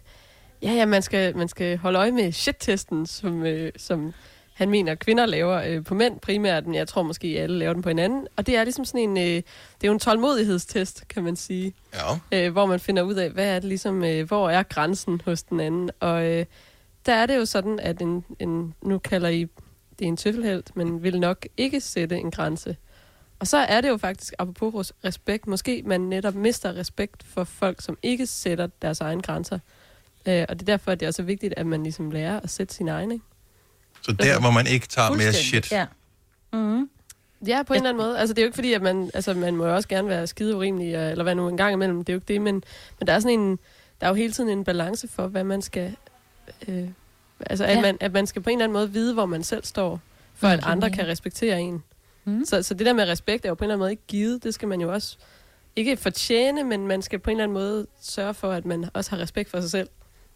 ja, 0.61 0.71
ja, 0.71 0.85
man 0.85 1.01
skal, 1.01 1.37
man 1.37 1.47
skal 1.47 1.77
holde 1.77 1.99
øje 1.99 2.11
med 2.11 2.31
shit-testen, 2.31 3.05
som, 3.05 3.45
øh, 3.45 3.71
som 3.77 4.13
han 4.53 4.69
mener, 4.69 4.95
kvinder 4.95 5.25
laver 5.25 5.61
øh, 5.67 5.83
på 5.83 5.93
mænd 5.93 6.19
primært, 6.19 6.65
men 6.65 6.75
jeg 6.75 6.87
tror 6.87 7.03
måske, 7.03 7.27
alle 7.27 7.57
laver 7.57 7.73
den 7.73 7.81
på 7.81 7.89
hinanden. 7.89 8.27
Og 8.35 8.47
det 8.47 8.57
er 8.57 8.63
ligesom 8.63 8.85
sådan 8.85 9.01
en, 9.01 9.17
øh, 9.17 9.23
det 9.23 9.83
er 9.83 9.87
jo 9.87 9.93
en 9.93 9.99
tålmodighedstest, 9.99 11.07
kan 11.07 11.23
man 11.23 11.35
sige. 11.35 11.73
Ja. 11.93 12.45
Øh, 12.45 12.51
hvor 12.51 12.65
man 12.65 12.79
finder 12.79 13.03
ud 13.03 13.13
af, 13.13 13.29
hvad 13.29 13.55
er 13.55 13.59
det 13.59 13.63
ligesom, 13.63 14.03
øh, 14.03 14.27
hvor 14.27 14.49
er 14.49 14.63
grænsen 14.63 15.21
hos 15.25 15.43
den 15.43 15.59
anden. 15.59 15.89
Og 15.99 16.25
øh, 16.25 16.45
der 17.05 17.13
er 17.13 17.25
det 17.25 17.35
jo 17.35 17.45
sådan, 17.45 17.79
at 17.79 18.01
en, 18.01 18.25
en, 18.39 18.73
nu 18.81 18.97
kalder 18.97 19.29
I 19.29 19.47
det 19.99 20.05
er 20.05 20.09
en 20.09 20.17
tøffelhelt, 20.17 20.75
men 20.75 21.03
vil 21.03 21.19
nok 21.19 21.45
ikke 21.57 21.81
sætte 21.81 22.17
en 22.17 22.31
grænse. 22.31 22.75
Og 23.39 23.47
så 23.47 23.57
er 23.57 23.81
det 23.81 23.89
jo 23.89 23.97
faktisk, 23.97 24.33
apropos 24.39 24.93
respekt, 25.05 25.47
måske 25.47 25.83
man 25.85 26.01
netop 26.01 26.35
mister 26.35 26.75
respekt 26.75 27.23
for 27.23 27.43
folk, 27.43 27.81
som 27.81 27.97
ikke 28.03 28.27
sætter 28.27 28.67
deres 28.81 29.01
egne 29.01 29.21
grænser. 29.21 29.59
Øh, 30.27 30.45
og 30.49 30.59
det 30.59 30.61
er 30.61 30.65
derfor, 30.65 30.91
at 30.91 30.99
det 30.99 31.05
er 31.05 31.07
også 31.09 31.23
vigtigt, 31.23 31.53
at 31.57 31.65
man 31.65 31.83
ligesom 31.83 32.11
lærer 32.11 32.39
at 32.39 32.49
sætte 32.49 32.73
sin 32.73 32.87
egen, 32.87 33.11
ikke? 33.11 33.25
Så 34.01 34.11
der, 34.11 34.39
hvor 34.39 34.51
man 34.51 34.67
ikke 34.67 34.87
tager 34.87 35.11
mere 35.11 35.33
shit. 35.33 35.71
Ja. 35.71 35.85
Mm. 36.53 36.89
Ja, 37.47 37.63
på 37.63 37.73
en 37.73 37.77
eller 37.77 37.89
anden 37.89 38.03
måde. 38.03 38.19
Altså, 38.19 38.33
det 38.33 38.41
er 38.41 38.43
jo 38.43 38.47
ikke 38.47 38.55
fordi, 38.55 38.73
at 38.73 38.81
man, 38.81 39.11
altså, 39.13 39.33
man 39.33 39.55
må 39.55 39.65
jo 39.65 39.75
også 39.75 39.87
gerne 39.89 40.07
være 40.07 40.27
skide 40.27 40.55
urimelig, 40.55 40.93
øh, 40.95 41.11
eller 41.11 41.23
hvad 41.23 41.35
nu 41.35 41.47
en 41.49 41.57
gang 41.57 41.73
imellem. 41.73 41.97
Det 42.03 42.09
er 42.09 42.13
jo 42.13 42.17
ikke 42.17 42.33
det, 42.33 42.41
men, 42.41 42.63
men 42.99 43.07
der 43.07 43.13
er 43.13 43.19
sådan 43.19 43.39
en, 43.39 43.59
der 44.01 44.05
er 44.05 44.09
jo 44.09 44.15
hele 44.15 44.33
tiden 44.33 44.49
en 44.49 44.63
balance 44.63 45.07
for, 45.07 45.27
hvad 45.27 45.43
man 45.43 45.61
skal, 45.61 45.95
øh, 46.67 46.87
altså, 47.39 47.65
at, 47.65 47.75
Ja. 47.75 47.81
man, 47.81 47.97
at 47.99 48.13
man 48.13 48.27
skal 48.27 48.41
på 48.41 48.49
en 48.49 48.57
eller 48.57 48.63
anden 48.65 48.73
måde 48.73 48.91
vide, 48.91 49.13
hvor 49.13 49.25
man 49.25 49.43
selv 49.43 49.63
står, 49.63 49.99
for 50.35 50.47
at 50.47 50.59
andre 50.63 50.89
kan 50.89 51.07
respektere 51.07 51.61
en. 51.61 51.83
Mm. 52.25 52.45
Så, 52.45 52.63
så 52.63 52.73
det 52.73 52.85
der 52.85 52.93
med 52.93 53.07
respekt 53.07 53.45
er 53.45 53.49
jo 53.49 53.55
på 53.55 53.63
en 53.63 53.65
eller 53.65 53.73
anden 53.73 53.81
måde 53.81 53.91
ikke 53.91 54.03
givet. 54.07 54.43
Det 54.43 54.53
skal 54.53 54.67
man 54.67 54.81
jo 54.81 54.93
også 54.93 55.17
ikke 55.75 55.97
fortjene, 55.97 56.63
men 56.63 56.87
man 56.87 57.01
skal 57.01 57.19
på 57.19 57.29
en 57.29 57.37
eller 57.37 57.43
anden 57.43 57.53
måde 57.53 57.87
sørge 58.01 58.33
for, 58.33 58.51
at 58.51 58.65
man 58.65 58.89
også 58.93 59.09
har 59.09 59.17
respekt 59.17 59.49
for 59.49 59.61
sig 59.61 59.71
selv, 59.71 59.89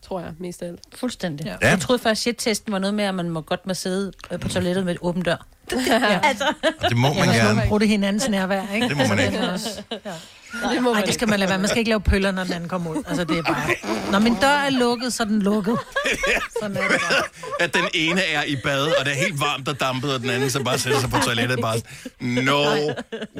tror 0.07 0.19
jeg, 0.19 0.31
mest 0.39 0.61
af 0.61 0.67
alt. 0.67 0.79
Fuldstændig. 0.95 1.45
Ja. 1.61 1.69
Jeg 1.69 1.79
troede 1.79 2.01
først, 2.01 2.21
shit-testen 2.21 2.71
var 2.71 2.79
noget 2.79 2.93
med, 2.93 3.03
at 3.03 3.15
man 3.15 3.29
må 3.29 3.41
godt 3.41 3.67
må 3.67 3.73
sidde 3.73 4.11
øh, 4.31 4.39
på 4.39 4.47
toilettet 4.49 4.85
med 4.85 4.93
et 4.93 4.99
åbent 5.01 5.25
dør. 5.25 5.45
Ja. 5.87 6.19
altså. 6.23 6.53
Og 6.83 6.89
det 6.89 6.97
må 6.97 7.07
man 7.13 7.17
ja, 7.29 7.35
gerne. 7.35 7.55
Man 7.55 7.67
bruge 7.67 7.79
det 7.79 7.87
hinandens 7.87 8.29
nærvær, 8.29 8.73
ikke? 8.75 8.89
Det 8.89 8.97
må 8.97 9.03
man 9.07 9.19
ikke. 9.19 9.37
Er 9.37 9.51
også- 9.51 9.81
Ja. 10.05 10.11
Det 10.73 10.81
må 10.81 10.93
Ej, 10.93 11.01
det 11.01 11.13
skal 11.13 11.29
man 11.29 11.39
lade 11.39 11.49
være. 11.49 11.59
Man 11.59 11.67
skal 11.67 11.79
ikke 11.79 11.89
lave 11.89 12.01
pøller, 12.01 12.31
når 12.31 12.43
den 12.43 12.53
anden 12.53 12.69
kommer 12.69 12.91
ud. 12.91 13.03
Altså, 13.07 13.23
det 13.23 13.37
er 13.37 13.43
bare... 13.43 13.75
Når 14.11 14.19
min 14.19 14.35
dør 14.41 14.47
er 14.47 14.69
lukket, 14.69 15.13
så 15.13 15.23
er 15.23 15.27
den 15.27 15.41
lukket. 15.41 15.77
Sådan 16.61 16.77
er 16.77 16.87
det 16.87 17.01
bare. 17.01 17.23
At 17.59 17.73
den 17.73 17.83
ene 17.93 18.21
er 18.21 18.43
i 18.43 18.55
bad, 18.63 18.83
og 18.99 19.05
det 19.05 19.13
er 19.13 19.17
helt 19.17 19.39
varmt 19.39 19.67
og 19.67 19.79
dampet, 19.79 20.13
og 20.13 20.19
den 20.19 20.29
anden 20.29 20.49
så 20.49 20.63
bare 20.63 20.79
sætter 20.79 20.99
sig 20.99 21.09
på 21.09 21.17
toilettet. 21.25 21.59
Bare, 21.61 21.81
no 22.19 22.63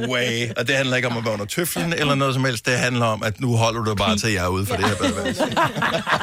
way. 0.09 0.49
Og 0.57 0.67
det 0.67 0.75
handler 0.75 0.95
ikke 0.95 1.07
om 1.07 1.17
at 1.17 1.25
være 1.25 1.33
under 1.33 1.45
tøflen 1.45 1.93
eller 1.93 2.15
noget 2.15 2.33
som 2.33 2.45
helst. 2.45 2.65
Det 2.65 2.77
handler 2.77 3.05
om, 3.05 3.23
at 3.23 3.41
nu 3.41 3.55
holder 3.55 3.83
du 3.83 3.95
bare 3.95 4.17
til, 4.17 4.31
jeg 4.31 4.43
er 4.43 4.47
ude 4.47 4.65
for 4.65 4.75
det 4.75 4.85
her 4.85 4.95
badeværelse. 4.95 5.43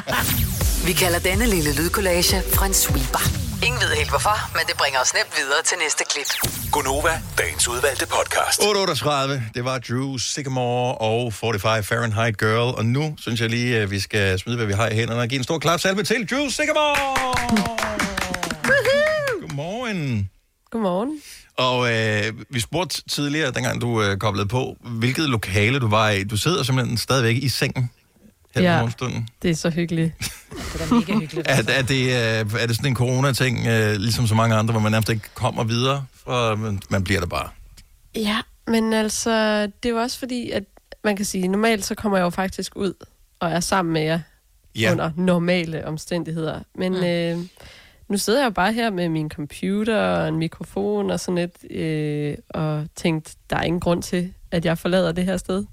Vi 0.86 0.92
kalder 0.92 1.18
denne 1.18 1.46
lille 1.46 1.74
lydkollage 1.74 2.42
en 2.66 2.74
sweeper. 2.74 3.47
Ingen 3.66 3.80
ved 3.80 3.96
helt 3.96 4.10
hvorfor, 4.10 4.36
men 4.56 4.62
det 4.68 4.76
bringer 4.78 5.00
os 5.00 5.14
nemt 5.14 5.32
videre 5.36 5.62
til 5.64 5.76
næste 5.84 6.04
klip. 6.10 6.30
Gunova, 6.72 7.22
dagens 7.38 7.68
udvalgte 7.68 8.06
podcast. 8.06 8.58
838, 8.60 9.42
det 9.54 9.64
var 9.64 9.78
Drew 9.78 10.16
Sycamore 10.16 10.94
og 10.94 11.32
45 11.32 11.82
Fahrenheit 11.82 12.38
Girl. 12.38 12.74
Og 12.78 12.84
nu 12.84 13.14
synes 13.20 13.40
jeg 13.40 13.50
lige, 13.50 13.78
at 13.78 13.90
vi 13.90 14.00
skal 14.00 14.38
smide, 14.38 14.56
hvad 14.56 14.66
vi 14.66 14.72
har 14.72 14.88
i 14.88 14.94
hænderne 14.94 15.20
og 15.20 15.28
give 15.28 15.38
en 15.38 15.44
stor 15.44 15.58
klapsalve 15.58 16.02
til 16.02 16.28
Drew 16.30 16.48
Sycamore! 16.48 16.96
Godmorgen. 19.40 20.30
Godmorgen. 20.70 21.20
Og 21.56 21.94
øh, 21.94 22.32
vi 22.50 22.60
spurgte 22.60 23.02
tidligere, 23.08 23.50
dengang 23.50 23.80
du 23.80 24.02
øh, 24.02 24.16
koblede 24.16 24.46
på, 24.46 24.76
hvilket 24.80 25.28
lokale 25.28 25.80
du 25.80 25.88
var 25.88 26.10
i. 26.10 26.24
Du 26.24 26.36
sidder 26.36 26.62
simpelthen 26.62 26.98
stadigvæk 26.98 27.36
i 27.36 27.48
sengen 27.48 27.90
her 28.54 28.62
ja. 28.62 28.72
på 28.72 28.78
morgenstunden. 28.78 29.28
det 29.42 29.50
er 29.50 29.54
så 29.54 29.70
hyggeligt. 29.70 30.12
Det 30.72 30.80
er 30.90 30.94
mega 30.94 31.12
hyggeligt. 31.12 31.48
Er, 31.50 31.62
er, 31.68 31.82
det, 31.82 32.04
øh, 32.06 32.60
er 32.62 32.66
det 32.66 32.76
sådan 32.76 32.90
en 32.90 32.96
corona-ting, 32.96 33.66
øh, 33.66 33.92
ligesom 33.96 34.26
så 34.26 34.34
mange 34.34 34.56
andre, 34.56 34.72
hvor 34.72 34.80
man 34.80 34.92
nærmest 34.92 35.08
ikke 35.08 35.28
kommer 35.34 35.64
videre, 35.64 36.04
for 36.24 36.54
man, 36.56 36.80
man 36.90 37.04
bliver 37.04 37.20
der 37.20 37.26
bare? 37.26 37.48
Ja, 38.14 38.38
men 38.66 38.92
altså, 38.92 39.62
det 39.62 39.84
er 39.84 39.90
jo 39.90 39.96
også 39.96 40.18
fordi, 40.18 40.50
at 40.50 40.64
man 41.04 41.16
kan 41.16 41.24
sige, 41.24 41.48
normalt 41.48 41.84
så 41.84 41.94
kommer 41.94 42.18
jeg 42.18 42.24
jo 42.24 42.30
faktisk 42.30 42.76
ud 42.76 42.94
og 43.40 43.50
er 43.50 43.60
sammen 43.60 43.92
med 43.92 44.02
jer 44.02 44.20
Ja. 44.78 44.92
under 44.92 45.10
normale 45.16 45.86
omstændigheder. 45.86 46.60
Men 46.74 46.92
Mm. 46.92 47.04
øh, 47.04 47.38
nu 48.08 48.18
sidder 48.18 48.38
jeg 48.40 48.44
jo 48.44 48.50
bare 48.50 48.72
her 48.72 48.90
med 48.90 49.08
min 49.08 49.30
computer 49.30 49.96
og 49.98 50.28
en 50.28 50.36
mikrofon 50.36 51.10
og 51.10 51.20
sådan 51.20 51.34
lidt, 51.34 51.72
øh, 51.72 52.34
og 52.50 52.86
tænkt, 52.96 53.34
der 53.50 53.56
er 53.56 53.62
ingen 53.62 53.80
grund 53.80 54.02
til, 54.02 54.32
at 54.50 54.64
jeg 54.64 54.78
forlader 54.78 55.12
det 55.12 55.24
her 55.24 55.36
sted. 55.36 55.64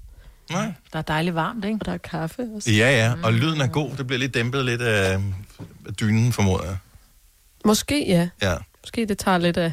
Nej. 0.50 0.72
Der 0.92 0.98
er 0.98 1.02
dejligt 1.02 1.34
varmt, 1.34 1.64
ikke? 1.64 1.76
Og 1.80 1.86
der 1.86 1.92
er 1.92 1.96
kaffe 1.98 2.46
også. 2.56 2.70
Ja, 2.70 2.90
ja, 3.06 3.14
og 3.22 3.32
lyden 3.32 3.60
er 3.60 3.66
god. 3.66 3.90
Det 3.96 4.06
bliver 4.06 4.18
lidt 4.20 4.34
dæmpet 4.34 4.64
lidt 4.64 4.82
af, 4.82 5.20
dynen, 6.00 6.32
formoder 6.32 6.64
jeg. 6.64 6.76
Måske, 7.64 8.06
ja. 8.08 8.28
Ja. 8.42 8.54
Måske 8.82 9.06
det 9.06 9.18
tager 9.18 9.38
lidt 9.38 9.56
af 9.56 9.72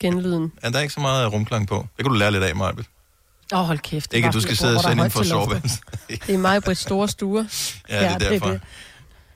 genlyden. 0.00 0.52
Er 0.62 0.70
der 0.70 0.80
ikke 0.80 0.94
så 0.94 1.00
meget 1.00 1.32
rumklang 1.32 1.68
på? 1.68 1.86
Det 1.96 2.04
kan 2.04 2.12
du 2.12 2.18
lære 2.18 2.32
lidt 2.32 2.44
af, 2.44 2.56
Marbet. 2.56 2.86
Åh, 3.52 3.58
oh, 3.60 3.66
hold 3.66 3.78
kæft. 3.78 4.10
det 4.10 4.16
Ikke, 4.16 4.26
er 4.26 4.28
at 4.28 4.34
du 4.34 4.40
skal 4.40 4.56
sidde 4.56 4.72
og 4.72 4.84
er 4.84 4.88
sende 4.88 5.04
ind 5.04 5.10
for 5.10 5.22
soveværelset. 5.22 5.80
Det 6.26 6.34
er 6.34 6.38
mig 6.38 6.62
på 6.62 6.74
store 6.74 7.08
stuer. 7.08 7.44
Ja, 7.88 7.94
det 7.98 8.06
er 8.06 8.10
Ja, 8.10 8.14
det 8.18 8.26
er 8.26 8.30
derfor. 8.30 8.46
det. 8.48 8.60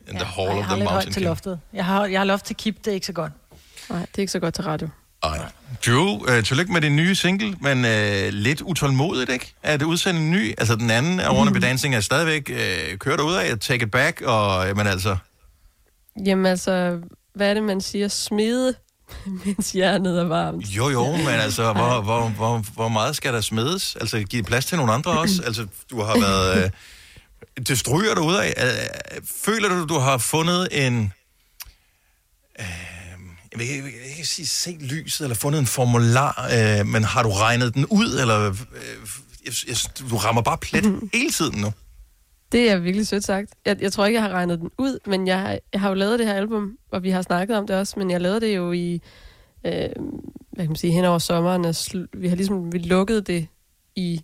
And 0.08 0.16
the 0.16 0.18
Ja, 0.18 0.24
hall 0.24 0.48
jeg 0.48 0.58
of 0.58 0.64
har 0.64 0.76
the 0.76 0.84
mountain 0.84 1.12
til 1.12 1.22
loftet. 1.22 1.60
Jeg 1.72 1.84
har, 1.84 2.06
jeg 2.06 2.20
har 2.20 2.24
loft 2.24 2.44
til 2.44 2.56
kip, 2.56 2.76
det 2.78 2.86
er 2.86 2.94
ikke 2.94 3.06
så 3.06 3.12
godt. 3.12 3.32
Nej, 3.90 3.98
det 4.00 4.08
er 4.18 4.20
ikke 4.20 4.32
så 4.32 4.38
godt 4.38 4.54
til 4.54 4.64
radio. 4.64 4.88
Ej. 5.22 5.38
Drew, 5.86 6.28
øh, 6.28 6.44
tillykke 6.44 6.72
med 6.72 6.80
din 6.80 6.96
nye 6.96 7.14
single, 7.14 7.56
men 7.60 7.84
øh, 7.84 8.28
lidt 8.32 8.60
utålmodigt, 8.60 9.30
ikke? 9.30 9.54
At 9.62 9.82
udsende 9.82 10.20
en 10.20 10.30
ny. 10.30 10.54
Altså, 10.58 10.76
den 10.76 10.90
anden 10.90 11.20
af 11.20 11.36
Wanna 11.36 11.52
Be 11.52 11.60
Dancing 11.60 11.94
er 11.94 12.00
stadigvæk 12.00 12.50
øh, 12.50 12.98
kørt 12.98 13.20
ud 13.20 13.34
af 13.34 13.58
Take 13.58 13.84
It 13.84 13.90
Back, 13.90 14.20
og 14.20 14.66
jamen 14.66 14.86
altså... 14.86 15.16
Jamen 16.26 16.46
altså, 16.46 16.98
hvad 17.34 17.50
er 17.50 17.54
det, 17.54 17.62
man 17.62 17.80
siger? 17.80 18.08
Smide, 18.08 18.74
mens 19.44 19.74
jernet 19.74 20.20
er 20.20 20.24
varmt. 20.24 20.66
Jo, 20.66 20.88
jo, 20.88 21.16
men 21.16 21.28
altså, 21.28 21.72
hvor, 21.78 22.00
hvor, 22.00 22.28
hvor, 22.28 22.64
hvor 22.74 22.88
meget 22.88 23.16
skal 23.16 23.32
der 23.32 23.40
smedes? 23.40 23.96
Altså, 24.00 24.22
give 24.22 24.42
plads 24.42 24.66
til 24.66 24.76
nogle 24.76 24.92
andre 24.92 25.10
også? 25.10 25.42
Altså, 25.46 25.66
du 25.90 26.02
har 26.02 26.20
været... 26.20 26.64
Øh, 26.64 26.70
det 27.66 27.78
stryger 27.78 28.14
du 28.14 28.20
ud 28.20 28.34
af. 28.34 28.54
Øh, 28.58 29.22
føler 29.44 29.68
du, 29.68 29.84
du 29.84 29.98
har 29.98 30.18
fundet 30.18 30.68
en... 30.86 31.12
Øh, 32.60 32.97
jeg 33.64 33.84
vil 33.84 33.86
ikke, 33.86 33.98
jeg 34.02 34.10
ikke 34.16 34.28
sige 34.28 34.46
set 34.46 34.82
lyset, 34.82 35.24
eller 35.24 35.34
fundet 35.34 35.58
en 35.58 35.66
formular, 35.66 36.48
øh, 36.52 36.86
men 36.86 37.04
har 37.04 37.22
du 37.22 37.28
regnet 37.28 37.74
den 37.74 37.86
ud, 37.86 38.18
eller... 38.20 38.48
Øh, 38.48 38.56
jeg, 39.46 39.52
jeg, 39.68 39.76
du 40.10 40.16
rammer 40.16 40.42
bare 40.42 40.58
plet 40.58 41.00
hele 41.12 41.30
tiden 41.30 41.60
nu. 41.60 41.72
Det 42.52 42.70
er 42.70 42.78
virkelig 42.78 43.06
sødt 43.06 43.24
sagt. 43.24 43.50
Jeg, 43.66 43.82
jeg 43.82 43.92
tror 43.92 44.06
ikke, 44.06 44.16
jeg 44.16 44.22
har 44.22 44.30
regnet 44.30 44.58
den 44.60 44.70
ud, 44.78 44.98
men 45.06 45.26
jeg, 45.26 45.60
jeg 45.72 45.80
har 45.80 45.88
jo 45.88 45.94
lavet 45.94 46.18
det 46.18 46.26
her 46.26 46.34
album, 46.34 46.72
og 46.92 47.02
vi 47.02 47.10
har 47.10 47.22
snakket 47.22 47.56
om 47.56 47.66
det 47.66 47.76
også, 47.76 47.94
men 47.98 48.10
jeg 48.10 48.20
lavede 48.20 48.40
det 48.40 48.56
jo 48.56 48.72
i, 48.72 48.94
øh, 49.66 49.72
hvad 50.52 50.64
kan 50.64 50.68
man 50.68 50.76
sige, 50.76 50.92
hen 50.92 51.04
over 51.04 51.18
sommeren. 51.18 51.64
Og 51.64 51.70
sl- 51.70 52.08
vi 52.18 52.28
har 52.28 52.36
ligesom, 52.36 52.72
vi 52.72 52.78
lukkede 52.78 53.22
det 53.22 53.46
i, 53.96 54.20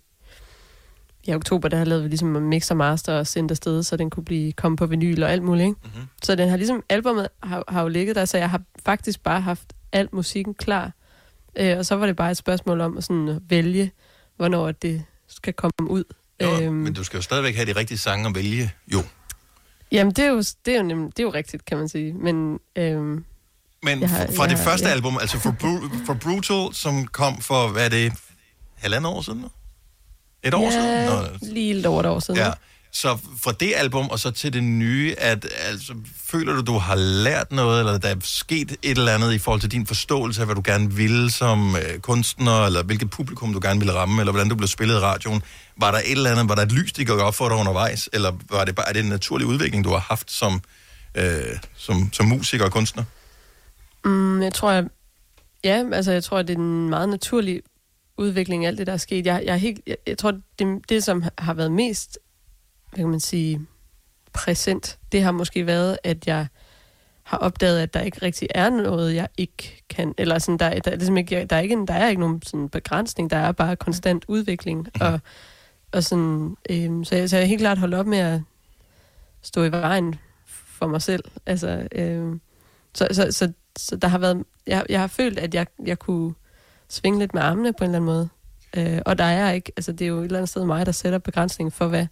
i 1.26 1.34
oktober, 1.34 1.68
der 1.68 1.84
lavet 1.84 2.02
vi 2.04 2.08
ligesom 2.08 2.28
mix 2.28 2.70
og 2.70 2.76
master 2.76 3.12
og 3.18 3.26
sendt 3.26 3.50
afsted, 3.50 3.82
så 3.82 3.96
den 3.96 4.10
kunne 4.10 4.24
blive 4.24 4.52
komme 4.52 4.76
på 4.76 4.86
vinyl 4.86 5.22
og 5.22 5.30
alt 5.32 5.42
muligt. 5.42 5.66
Ikke? 5.66 5.76
Mm-hmm. 5.84 6.02
Så 6.22 6.34
den 6.34 6.48
har 6.48 6.56
ligesom, 6.56 6.82
albumet 6.88 7.28
har, 7.42 7.64
har 7.68 7.82
jo 7.82 7.88
ligget 7.88 8.16
der, 8.16 8.24
så 8.24 8.38
jeg 8.38 8.50
har 8.50 8.60
faktisk 8.86 9.22
bare 9.22 9.40
haft 9.40 9.72
alt 9.92 10.12
musikken 10.12 10.54
klar. 10.54 10.92
Øh, 11.56 11.78
og 11.78 11.86
så 11.86 11.94
var 11.96 12.06
det 12.06 12.16
bare 12.16 12.30
et 12.30 12.36
spørgsmål 12.36 12.80
om 12.80 12.96
at, 12.96 13.04
sådan, 13.04 13.40
vælge, 13.48 13.92
hvornår 14.36 14.72
det 14.72 15.04
skal 15.28 15.52
komme 15.52 15.90
ud. 15.90 16.04
Jo, 16.42 16.60
øhm. 16.62 16.74
men 16.74 16.92
du 16.92 17.04
skal 17.04 17.16
jo 17.18 17.22
stadigvæk 17.22 17.54
have 17.56 17.66
de 17.66 17.78
rigtige 17.78 17.98
sange 17.98 18.28
at 18.28 18.34
vælge, 18.34 18.72
jo. 18.92 18.98
Jamen, 19.92 20.12
det 20.12 20.24
er 20.24 20.28
jo, 20.28 20.38
det 20.38 20.68
er 20.68 20.76
jo, 20.76 20.82
nem, 20.82 21.12
det 21.12 21.18
er 21.18 21.22
jo 21.22 21.30
rigtigt, 21.34 21.64
kan 21.64 21.78
man 21.78 21.88
sige. 21.88 22.12
Men, 22.12 22.58
øhm, 22.76 23.24
Men 23.82 24.00
Jeg 24.00 24.10
har- 24.10 24.26
fra 24.36 24.42
jeg 24.42 24.50
det 24.50 24.58
har- 24.58 24.64
første 24.64 24.86
ja. 24.86 24.92
album, 24.92 25.18
altså 25.20 25.38
for, 25.38 25.54
for 26.06 26.14
Brutal, 26.14 26.74
som 26.74 27.06
kom 27.06 27.40
for, 27.40 27.68
hvad 27.68 27.84
er 27.84 27.88
det, 27.88 28.12
halvandet 28.74 29.12
år 29.12 29.20
siden 29.22 29.38
nu? 29.38 29.48
Et 30.44 30.54
år 30.54 30.70
siden? 30.70 30.86
ja, 30.86 31.06
Nå, 31.10 31.22
lige 31.42 31.74
lidt 31.74 31.86
over 31.86 32.00
et 32.00 32.06
år 32.06 32.20
siden. 32.20 32.40
ja. 32.40 32.50
Så 32.92 33.18
fra 33.42 33.52
det 33.52 33.72
album 33.76 34.08
og 34.08 34.18
så 34.18 34.30
til 34.30 34.52
det 34.52 34.62
nye, 34.64 35.14
at 35.18 35.46
altså, 35.68 35.94
føler 36.26 36.52
du, 36.54 36.60
du 36.60 36.78
har 36.78 36.94
lært 36.94 37.52
noget, 37.52 37.78
eller 37.78 37.98
der 37.98 38.08
er 38.08 38.16
sket 38.22 38.72
et 38.82 38.98
eller 38.98 39.12
andet 39.14 39.32
i 39.32 39.38
forhold 39.38 39.60
til 39.60 39.70
din 39.72 39.86
forståelse 39.86 40.40
af, 40.40 40.46
hvad 40.46 40.54
du 40.54 40.62
gerne 40.64 40.92
ville 40.92 41.30
som 41.30 41.76
øh, 41.76 41.98
kunstner, 41.98 42.66
eller 42.66 42.82
hvilket 42.82 43.10
publikum 43.10 43.52
du 43.52 43.60
gerne 43.62 43.80
ville 43.80 43.94
ramme, 43.94 44.22
eller 44.22 44.32
hvordan 44.32 44.48
du 44.48 44.54
blev 44.54 44.68
spillet 44.68 44.94
i 44.94 44.98
radioen. 44.98 45.42
Var 45.76 45.90
der 45.90 45.98
et 45.98 46.10
eller 46.10 46.30
andet, 46.30 46.48
var 46.48 46.54
der 46.54 46.62
et 46.62 46.72
lys, 46.72 46.92
der 46.92 47.04
gik 47.04 47.10
op 47.10 47.34
for 47.34 47.48
dig 47.48 47.56
undervejs, 47.58 48.08
eller 48.12 48.32
var 48.50 48.64
det 48.64 48.74
bare 48.74 48.88
er 48.88 48.92
det 48.92 49.00
en 49.02 49.08
naturlig 49.08 49.46
udvikling, 49.46 49.84
du 49.84 49.90
har 49.90 49.98
haft 50.08 50.30
som, 50.30 50.60
øh, 51.14 51.42
som, 51.76 52.12
som 52.12 52.26
musiker 52.26 52.64
og 52.64 52.72
kunstner? 52.72 53.04
Mm, 54.04 54.42
jeg 54.42 54.54
tror, 54.54 54.70
jeg, 54.72 54.84
ja, 55.64 55.84
altså, 55.92 56.12
jeg 56.12 56.24
tror, 56.24 56.42
det 56.42 56.54
er 56.54 56.58
en 56.58 56.90
meget 56.90 57.08
naturlig 57.08 57.60
udvikling, 58.18 58.66
alt 58.66 58.78
det, 58.78 58.86
der 58.86 58.92
er 58.92 58.96
sket. 58.96 59.26
Jeg, 59.26 59.42
jeg, 59.46 59.52
er 59.52 59.56
helt, 59.56 59.80
jeg, 59.86 59.96
jeg 60.06 60.18
tror, 60.18 60.32
det, 60.58 60.88
det, 60.88 61.04
som 61.04 61.24
har 61.38 61.54
været 61.54 61.72
mest, 61.72 62.18
hvad 62.90 62.98
kan 62.98 63.08
man 63.10 63.20
sige, 63.20 63.60
præsent, 64.32 64.98
det 65.12 65.22
har 65.22 65.32
måske 65.32 65.66
været, 65.66 65.98
at 66.04 66.26
jeg 66.26 66.46
har 67.22 67.38
opdaget, 67.38 67.80
at 67.80 67.94
der 67.94 68.00
ikke 68.00 68.22
rigtig 68.22 68.48
er 68.54 68.70
noget, 68.70 69.14
jeg 69.14 69.28
ikke 69.38 69.82
kan, 69.90 70.14
eller 70.18 70.38
sådan, 70.38 70.58
der, 70.58 70.78
der, 70.80 70.90
er 70.90 70.96
ligesom 70.96 71.16
ikke, 71.16 71.46
der, 71.50 71.56
er 71.56 71.60
ikke, 71.60 71.72
en- 71.72 71.86
der 71.86 71.94
er 71.94 72.08
ikke 72.08 72.20
nogen 72.20 72.42
sådan 72.42 72.68
begrænsning, 72.68 73.30
der 73.30 73.36
er 73.36 73.52
bare 73.52 73.76
konstant 73.76 74.24
udvikling, 74.28 74.88
og, 75.00 75.20
og 75.92 76.04
sådan, 76.04 76.56
øhm, 76.70 77.04
så, 77.04 77.16
jeg, 77.16 77.30
så 77.30 77.36
jeg 77.36 77.42
har 77.44 77.48
helt 77.48 77.60
klart 77.60 77.78
holdt 77.78 77.94
op 77.94 78.06
med 78.06 78.18
at 78.18 78.40
stå 79.42 79.64
i 79.64 79.72
vejen 79.72 80.14
for 80.46 80.86
mig 80.86 81.02
selv, 81.02 81.24
altså, 81.46 81.88
øhm, 81.92 82.40
så, 82.94 83.08
så, 83.12 83.32
så, 83.32 83.52
så 83.78 83.96
der 83.96 84.08
har 84.08 84.18
været, 84.18 84.44
jeg, 84.66 84.86
jeg 84.88 85.00
har 85.00 85.06
følt, 85.06 85.38
at 85.38 85.54
jeg, 85.54 85.66
jeg 85.86 85.98
kunne 85.98 86.34
svinge 86.94 87.18
lidt 87.18 87.34
med 87.34 87.42
armene 87.42 87.72
på 87.78 87.84
en 87.84 87.94
eller 87.94 87.98
anden 87.98 88.06
måde, 88.14 88.28
øh, 88.76 89.02
og 89.06 89.18
der 89.18 89.24
er 89.24 89.52
ikke, 89.52 89.72
altså 89.76 89.92
det 89.92 90.02
er 90.02 90.08
jo 90.08 90.18
et 90.18 90.24
eller 90.24 90.38
andet 90.38 90.48
sted 90.48 90.64
mig, 90.64 90.86
der 90.86 90.92
sætter 90.92 91.18
begrænsningen 91.18 91.72
for, 91.72 91.88
hvad, 91.88 92.06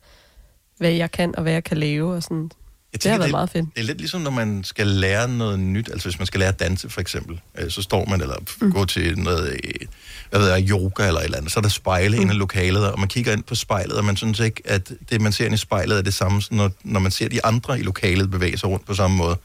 hvad 0.78 0.90
jeg 0.90 1.10
kan, 1.10 1.36
og 1.36 1.42
hvad 1.42 1.52
jeg 1.52 1.64
kan 1.64 1.76
lave, 1.76 2.14
og 2.14 2.22
sådan, 2.22 2.50
Jeg 2.92 3.02
det 3.02 3.10
har 3.10 3.10
tænker, 3.10 3.18
været 3.18 3.30
meget 3.30 3.50
fedt. 3.50 3.64
Det 3.74 3.80
er 3.80 3.86
lidt 3.86 3.98
ligesom, 3.98 4.20
når 4.20 4.30
man 4.30 4.64
skal 4.64 4.86
lære 4.86 5.28
noget 5.28 5.58
nyt. 5.60 5.88
Altså, 5.92 6.08
hvis 6.08 6.18
man 6.18 6.26
skal 6.26 6.40
lære 6.40 6.48
at 6.48 6.60
danse, 6.60 6.88
for 6.90 7.00
eksempel. 7.00 7.40
øh, 7.58 7.70
Så 7.70 7.82
står 7.82 8.04
man, 8.04 8.20
eller 8.20 8.36
mm. 8.60 8.72
går 8.72 8.84
til 8.84 9.18
noget, 9.18 9.48
øh, 9.52 9.86
hvad 10.30 10.40
ved 10.40 10.50
jeg, 10.50 10.70
yoga 10.70 11.06
eller 11.06 11.20
et 11.20 11.24
eller 11.24 11.38
andet. 11.38 11.52
Så 11.52 11.60
er 11.60 11.62
der 11.62 11.68
spejle 11.68 12.16
mm. 12.16 12.22
inde 12.22 12.34
i 12.34 12.36
lokalet, 12.36 12.90
og 12.92 12.98
man 13.00 13.08
kigger 13.08 13.32
ind 13.32 13.42
på 13.42 13.54
spejlet, 13.54 13.92
og 13.92 14.04
man 14.04 14.16
synes 14.16 14.40
ikke, 14.40 14.62
at 14.64 14.92
det, 15.10 15.20
man 15.20 15.32
ser 15.32 15.44
inde 15.44 15.54
i 15.54 15.58
spejlet, 15.58 15.98
er 15.98 16.02
det 16.02 16.14
samme, 16.14 16.42
som 16.42 16.56
når, 16.56 16.70
når 16.84 17.00
man 17.00 17.10
ser 17.10 17.28
de 17.28 17.44
andre 17.44 17.78
i 17.78 17.82
lokalet 17.82 18.30
bevæge 18.30 18.58
sig 18.58 18.68
rundt 18.68 18.86
på 18.86 18.94
samme 18.94 19.16
måde. 19.16 19.36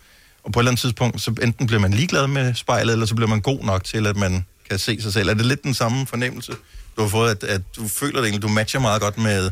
Og 0.44 0.52
på 0.54 0.60
et 0.60 0.62
eller 0.62 0.72
andet 0.72 0.82
tidspunkt, 0.82 1.22
så 1.22 1.34
enten 1.42 1.68
bliver 1.68 1.80
man 1.80 1.92
ligeglad 1.92 2.28
med 2.28 2.54
spejlet, 2.54 2.94
eller 2.94 3.06
så 3.06 3.16
bliver 3.16 3.30
man 3.30 3.42
god 3.42 3.64
nok 3.64 3.84
til, 3.84 4.08
at 4.08 4.16
man 4.16 4.46
kan 4.70 4.80
se 4.80 5.02
sig 5.02 5.14
selv. 5.14 5.30
Er 5.30 5.34
det 5.34 5.46
lidt 5.46 5.64
den 5.64 5.74
samme 5.74 6.08
fornemmelse, 6.08 6.52
du 6.98 7.02
har 7.02 7.10
fået, 7.10 7.32
at, 7.32 7.44
at 7.44 7.62
du 7.76 7.88
føler 7.88 8.16
det 8.16 8.24
egentlig, 8.24 8.42
du 8.42 8.48
matcher 8.48 8.80
meget 8.80 9.02
godt 9.02 9.18
med, 9.18 9.52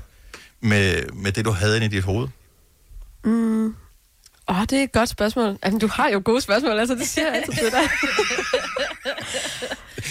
med, 0.61 1.03
med 1.13 1.31
det, 1.31 1.45
du 1.45 1.51
havde 1.51 1.75
inde 1.75 1.85
i 1.85 1.89
dit 1.89 2.03
hoved? 2.03 2.27
Mm. 3.23 3.75
Åh, 4.49 4.61
det 4.61 4.73
er 4.73 4.83
et 4.83 4.91
godt 4.91 5.09
spørgsmål. 5.09 5.57
Altså, 5.61 5.79
du 5.79 5.87
har 5.87 6.09
jo 6.09 6.21
gode 6.25 6.41
spørgsmål, 6.41 6.79
altså 6.79 6.95
det 6.95 7.07
siger 7.07 7.27
jeg 7.27 7.35
altid 7.35 7.53
til 7.53 7.71
dig. 7.71 7.89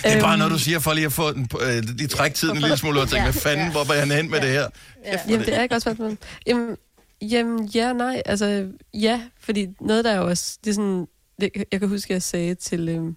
Det 0.03 0.13
er 0.13 0.21
bare 0.21 0.33
Øhm, 0.33 0.39
noget, 0.39 0.53
du 0.53 0.59
siger 0.59 0.79
for 0.79 0.93
lige 0.93 1.07
at 1.07 1.13
få 1.13 1.33
den, 1.33 1.49
øh, 1.61 1.83
lige 1.83 2.09
trække 2.09 2.37
tiden 2.37 2.57
en 2.57 2.61
lille 2.63 2.77
smule 2.77 3.01
og 3.01 3.09
tænke, 3.09 3.23
hvad 3.23 3.33
fanden, 3.33 3.71
hvor 3.71 3.93
er 3.93 4.01
han 4.01 4.11
hen 4.11 4.31
med 4.31 4.41
det 4.41 4.49
her? 4.51 4.69
Ja. 5.05 5.19
Jamen, 5.29 5.47
det 5.47 5.57
er 5.57 5.63
et 5.63 5.71
godt 5.71 5.83
spørgsmål. 5.83 6.17
Jamen, 6.47 6.77
jamen, 7.23 7.65
ja, 7.65 7.93
nej. 7.93 8.23
Altså, 8.27 8.69
ja, 8.95 9.21
fordi 9.41 9.67
noget, 9.81 10.05
der 10.05 10.11
er 10.11 10.17
jo 10.17 10.27
også... 10.29 10.59
Det 10.65 10.71
er 10.71 10.75
sådan, 10.75 11.07
det, 11.41 11.51
jeg 11.73 11.81
kan 11.81 11.89
huske, 11.89 12.11
at 12.11 12.15
jeg 12.15 12.23
sagde 12.23 12.55
til 12.55 12.89
øhm, 12.89 13.17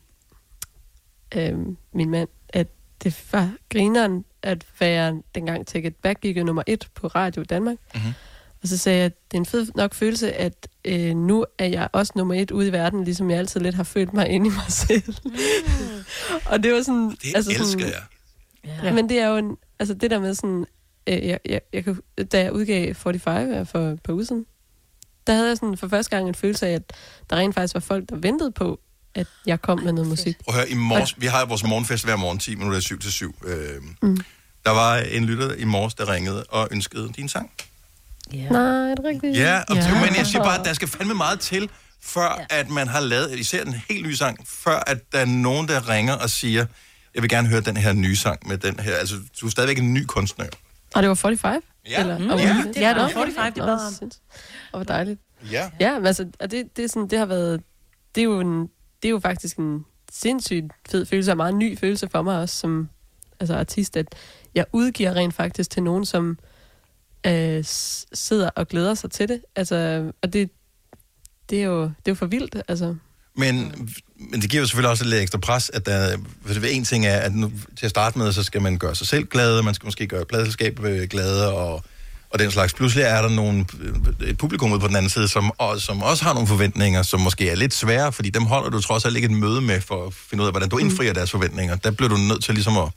øhm, 1.36 1.78
min 1.94 2.10
mand, 2.10 2.30
at 2.50 2.68
det 3.04 3.26
var 3.32 3.52
grineren 3.70 4.26
at 4.42 4.66
være 4.80 5.22
dengang 5.36 5.68
Take 5.68 5.88
It 5.88 5.96
Back 5.96 6.22
gik 6.22 6.38
nummer 6.38 6.64
et 6.68 6.88
på 6.96 7.08
Radio 7.08 7.44
Danmark. 7.44 7.78
Mm-hmm. 7.96 8.14
Og 8.62 8.68
så 8.68 8.78
sagde 8.78 8.98
jeg, 8.98 9.06
at 9.06 9.32
det 9.32 9.38
er 9.38 9.42
en 9.42 9.46
fed 9.46 9.68
nok 9.76 9.94
følelse, 9.94 10.34
at 10.34 10.68
øh, 10.86 11.16
nu 11.16 11.46
er 11.58 11.66
jeg 11.66 11.90
også 11.92 12.14
nummer 12.16 12.34
et 12.34 12.52
ude 12.52 12.68
i 12.68 12.72
verden, 12.72 13.04
ligesom 13.04 13.30
jeg 13.30 13.40
altid 13.40 13.60
lidt 13.60 13.76
har 13.76 13.84
følt 13.84 14.14
mig 14.14 14.30
inde 14.30 14.48
i 14.48 14.50
mig 14.50 14.66
selv. 14.70 15.16
og 16.52 16.64
det 16.64 16.74
var 16.74 16.82
sådan... 16.82 17.10
Det 17.10 17.36
altså 17.36 17.52
elsker 17.52 17.66
sådan, 17.66 17.88
jeg. 17.88 18.04
Ja. 18.84 18.94
Men 18.94 19.10
det 19.10 19.20
er 19.20 19.28
jo 19.28 19.38
en, 19.38 19.58
altså 19.80 19.94
det 19.94 20.12
der 20.12 20.20
med 20.20 20.34
sådan, 20.34 20.66
øh, 21.08 21.28
jeg, 21.28 21.40
jeg, 21.46 21.62
jeg, 21.74 21.96
da 22.32 22.42
jeg 22.42 22.54
udgav 22.54 22.94
45 22.94 23.46
her 23.46 23.64
for 23.64 23.80
et 23.80 24.02
par 24.02 24.14
uger 24.14 24.24
siden, 24.24 24.46
der 25.28 25.34
havde 25.34 25.48
jeg 25.48 25.58
sådan 25.58 25.78
for 25.78 25.88
første 25.88 26.16
gang 26.16 26.28
en 26.28 26.36
følelse 26.36 26.68
af, 26.68 26.72
at 26.72 26.94
der 27.30 27.36
rent 27.36 27.56
faktisk 27.56 27.74
var 27.74 27.80
folk, 27.80 28.10
der 28.10 28.16
ventede 28.16 28.52
på, 28.52 28.80
at 29.18 29.28
jeg 29.46 29.62
kom 29.62 29.80
med 29.84 29.92
noget 29.94 30.08
musik. 30.10 30.36
At 30.48 30.54
høre, 30.54 30.70
i 30.70 30.74
morges, 30.74 31.16
vi 31.22 31.26
har 31.26 31.46
vores 31.46 31.64
morgenfest 31.64 32.04
hver 32.06 32.16
morgen, 32.16 32.40
10 32.40 32.56
minutter 32.56 32.80
7 32.80 33.00
til 33.00 33.12
7. 33.12 33.36
Øh, 33.46 33.58
Mm. 34.02 34.18
der 34.66 34.72
var 34.72 34.96
en 34.98 35.26
lytter 35.26 35.54
i 35.56 35.64
morges, 35.64 35.94
der 35.94 36.10
ringede 36.14 36.44
og 36.50 36.68
ønskede 36.72 37.10
din 37.16 37.30
sang. 37.30 37.52
Ja. 38.34 38.50
Nej, 38.50 38.62
er 38.92 38.96
det 38.96 39.06
rigtigt? 39.06 39.38
Ja, 39.38 39.62
og 39.70 39.76
ja. 39.76 40.06
men 40.06 40.16
jeg 40.16 40.26
siger 40.28 40.44
bare, 40.44 40.60
at 40.60 40.66
der 40.66 40.74
skal 40.74 40.88
fandme 40.88 41.14
meget 41.14 41.40
til, 41.40 41.70
før 42.02 42.46
ja. 42.52 42.60
at 42.60 42.70
man 42.70 42.88
har 42.88 43.00
lavet, 43.00 43.40
især 43.40 43.64
en 43.64 43.74
helt 43.90 44.08
ny 44.08 44.12
sang, 44.12 44.48
før 44.48 44.84
at 44.88 45.12
der 45.12 45.20
er 45.20 45.26
nogen, 45.26 45.68
der 45.68 45.90
ringer 45.90 46.14
og 46.14 46.30
siger, 46.30 46.66
jeg 47.16 47.22
vil 47.22 47.30
gerne 47.30 47.48
høre 47.48 47.62
den 47.62 47.78
her 47.78 47.94
nye 47.94 48.16
sang 48.16 48.48
med 48.48 48.58
den 48.58 48.80
her. 48.80 48.96
Altså, 48.96 49.16
du 49.42 49.46
er 49.46 49.50
stadigvæk 49.50 49.78
en 49.78 49.94
ny 49.94 50.04
kunstner. 50.06 50.46
Og 50.96 51.02
det 51.04 51.10
var 51.10 51.16
45? 51.16 51.62
Ja. 51.90 52.00
Eller, 52.02 52.18
Mm. 52.18 52.30
og- 52.30 52.40
Ja, 52.40 52.64
det 52.68 52.76
Ja, 52.82 52.90
det 52.90 52.96
var 52.96 53.02
Nå, 53.08 53.14
45, 53.14 53.50
det 53.50 53.64
var... 53.64 53.92
Og 54.72 54.80
hvor 54.80 54.84
dejligt. 54.84 55.22
Ja. 55.52 55.70
Ja, 55.80 55.94
men 55.98 56.06
altså, 56.08 56.26
og 56.40 56.52
det, 56.52 56.66
det, 56.78 56.84
er 56.86 56.90
sådan, 56.90 57.08
det 57.10 57.20
har 57.20 57.26
været, 57.26 57.62
det 58.16 58.22
er 58.22 58.26
jo, 58.26 58.40
en, 58.40 58.68
det 59.02 59.08
er 59.08 59.12
jo 59.12 59.20
faktisk 59.20 59.58
en 59.58 59.86
sindssygt 60.12 60.72
fed 60.90 61.06
følelse, 61.06 61.32
og 61.32 61.34
en 61.34 61.38
meget 61.38 61.56
ny 61.56 61.78
følelse 61.78 62.10
for 62.12 62.22
mig 62.22 62.40
også 62.40 62.56
som 62.56 62.90
altså 63.40 63.56
artist, 63.56 63.98
at 63.98 64.16
jeg 64.56 64.66
udgiver 64.74 65.16
rent 65.16 65.34
faktisk 65.34 65.70
til 65.70 65.84
nogen, 65.84 66.06
som 66.06 66.38
øh, 67.28 67.64
sidder 68.14 68.50
og 68.50 68.68
glæder 68.68 68.94
sig 68.94 69.12
til 69.12 69.30
det. 69.30 69.42
Altså, 69.56 70.12
og 70.24 70.34
det, 70.34 70.50
det, 71.50 71.62
er 71.62 71.66
jo, 71.66 71.84
det 71.84 71.90
er 72.06 72.12
jo 72.12 72.16
for 72.16 72.26
vildt, 72.26 72.56
altså. 72.68 72.96
Men, 73.36 73.56
men 74.32 74.42
det 74.42 74.50
giver 74.50 74.62
jo 74.62 74.68
selvfølgelig 74.68 74.90
også 74.90 75.06
lidt 75.06 75.22
ekstra 75.22 75.40
pres, 75.40 75.70
at 75.70 75.86
der, 75.86 76.18
for 76.46 76.54
det 76.54 76.76
en 76.76 76.84
ting 76.84 77.06
er, 77.06 77.18
at 77.18 77.36
nu, 77.36 77.52
til 77.78 77.86
at 77.86 77.90
starte 77.90 78.18
med, 78.18 78.32
så 78.32 78.44
skal 78.44 78.62
man 78.62 78.78
gøre 78.78 78.96
sig 78.96 79.08
selv 79.08 79.26
glad, 79.26 79.62
man 79.62 79.74
skal 79.74 79.88
måske 79.88 80.08
gøre 80.08 80.26
pladselskabet 80.26 80.90
øh, 80.90 81.08
glade, 81.08 81.54
og, 81.54 81.84
og 82.30 82.40
den 82.40 82.52
slags. 82.52 82.74
Pludselig 82.74 83.04
er 83.04 83.22
der 83.22 83.30
nogle, 83.30 83.66
et 84.26 84.38
publikum 84.38 84.72
ude 84.72 84.80
på 84.80 84.88
den 84.88 84.96
anden 84.96 85.10
side, 85.10 85.28
som, 85.28 85.52
og, 85.58 85.82
som 85.82 86.02
også 86.02 86.24
har 86.24 86.34
nogle 86.34 86.48
forventninger, 86.48 87.02
som 87.04 87.20
måske 87.20 87.50
er 87.50 87.56
lidt 87.56 87.74
svære, 87.74 88.12
fordi 88.12 88.30
dem 88.30 88.44
holder 88.46 88.70
du 88.70 88.82
trods 88.82 89.06
alt 89.06 89.16
ikke 89.16 89.26
et 89.26 89.32
møde 89.32 89.62
med, 89.62 89.82
for 89.82 90.08
at 90.08 90.14
finde 90.14 90.42
ud 90.42 90.48
af, 90.48 90.54
hvordan 90.54 90.70
du 90.70 90.78
indfrier 90.78 91.14
deres 91.14 91.32
forventninger. 91.32 91.76
Der 91.76 91.92
bliver 91.92 92.10
du 92.10 92.18
nødt 92.18 92.44
til 92.44 92.54
ligesom 92.54 92.78
at, 92.78 92.90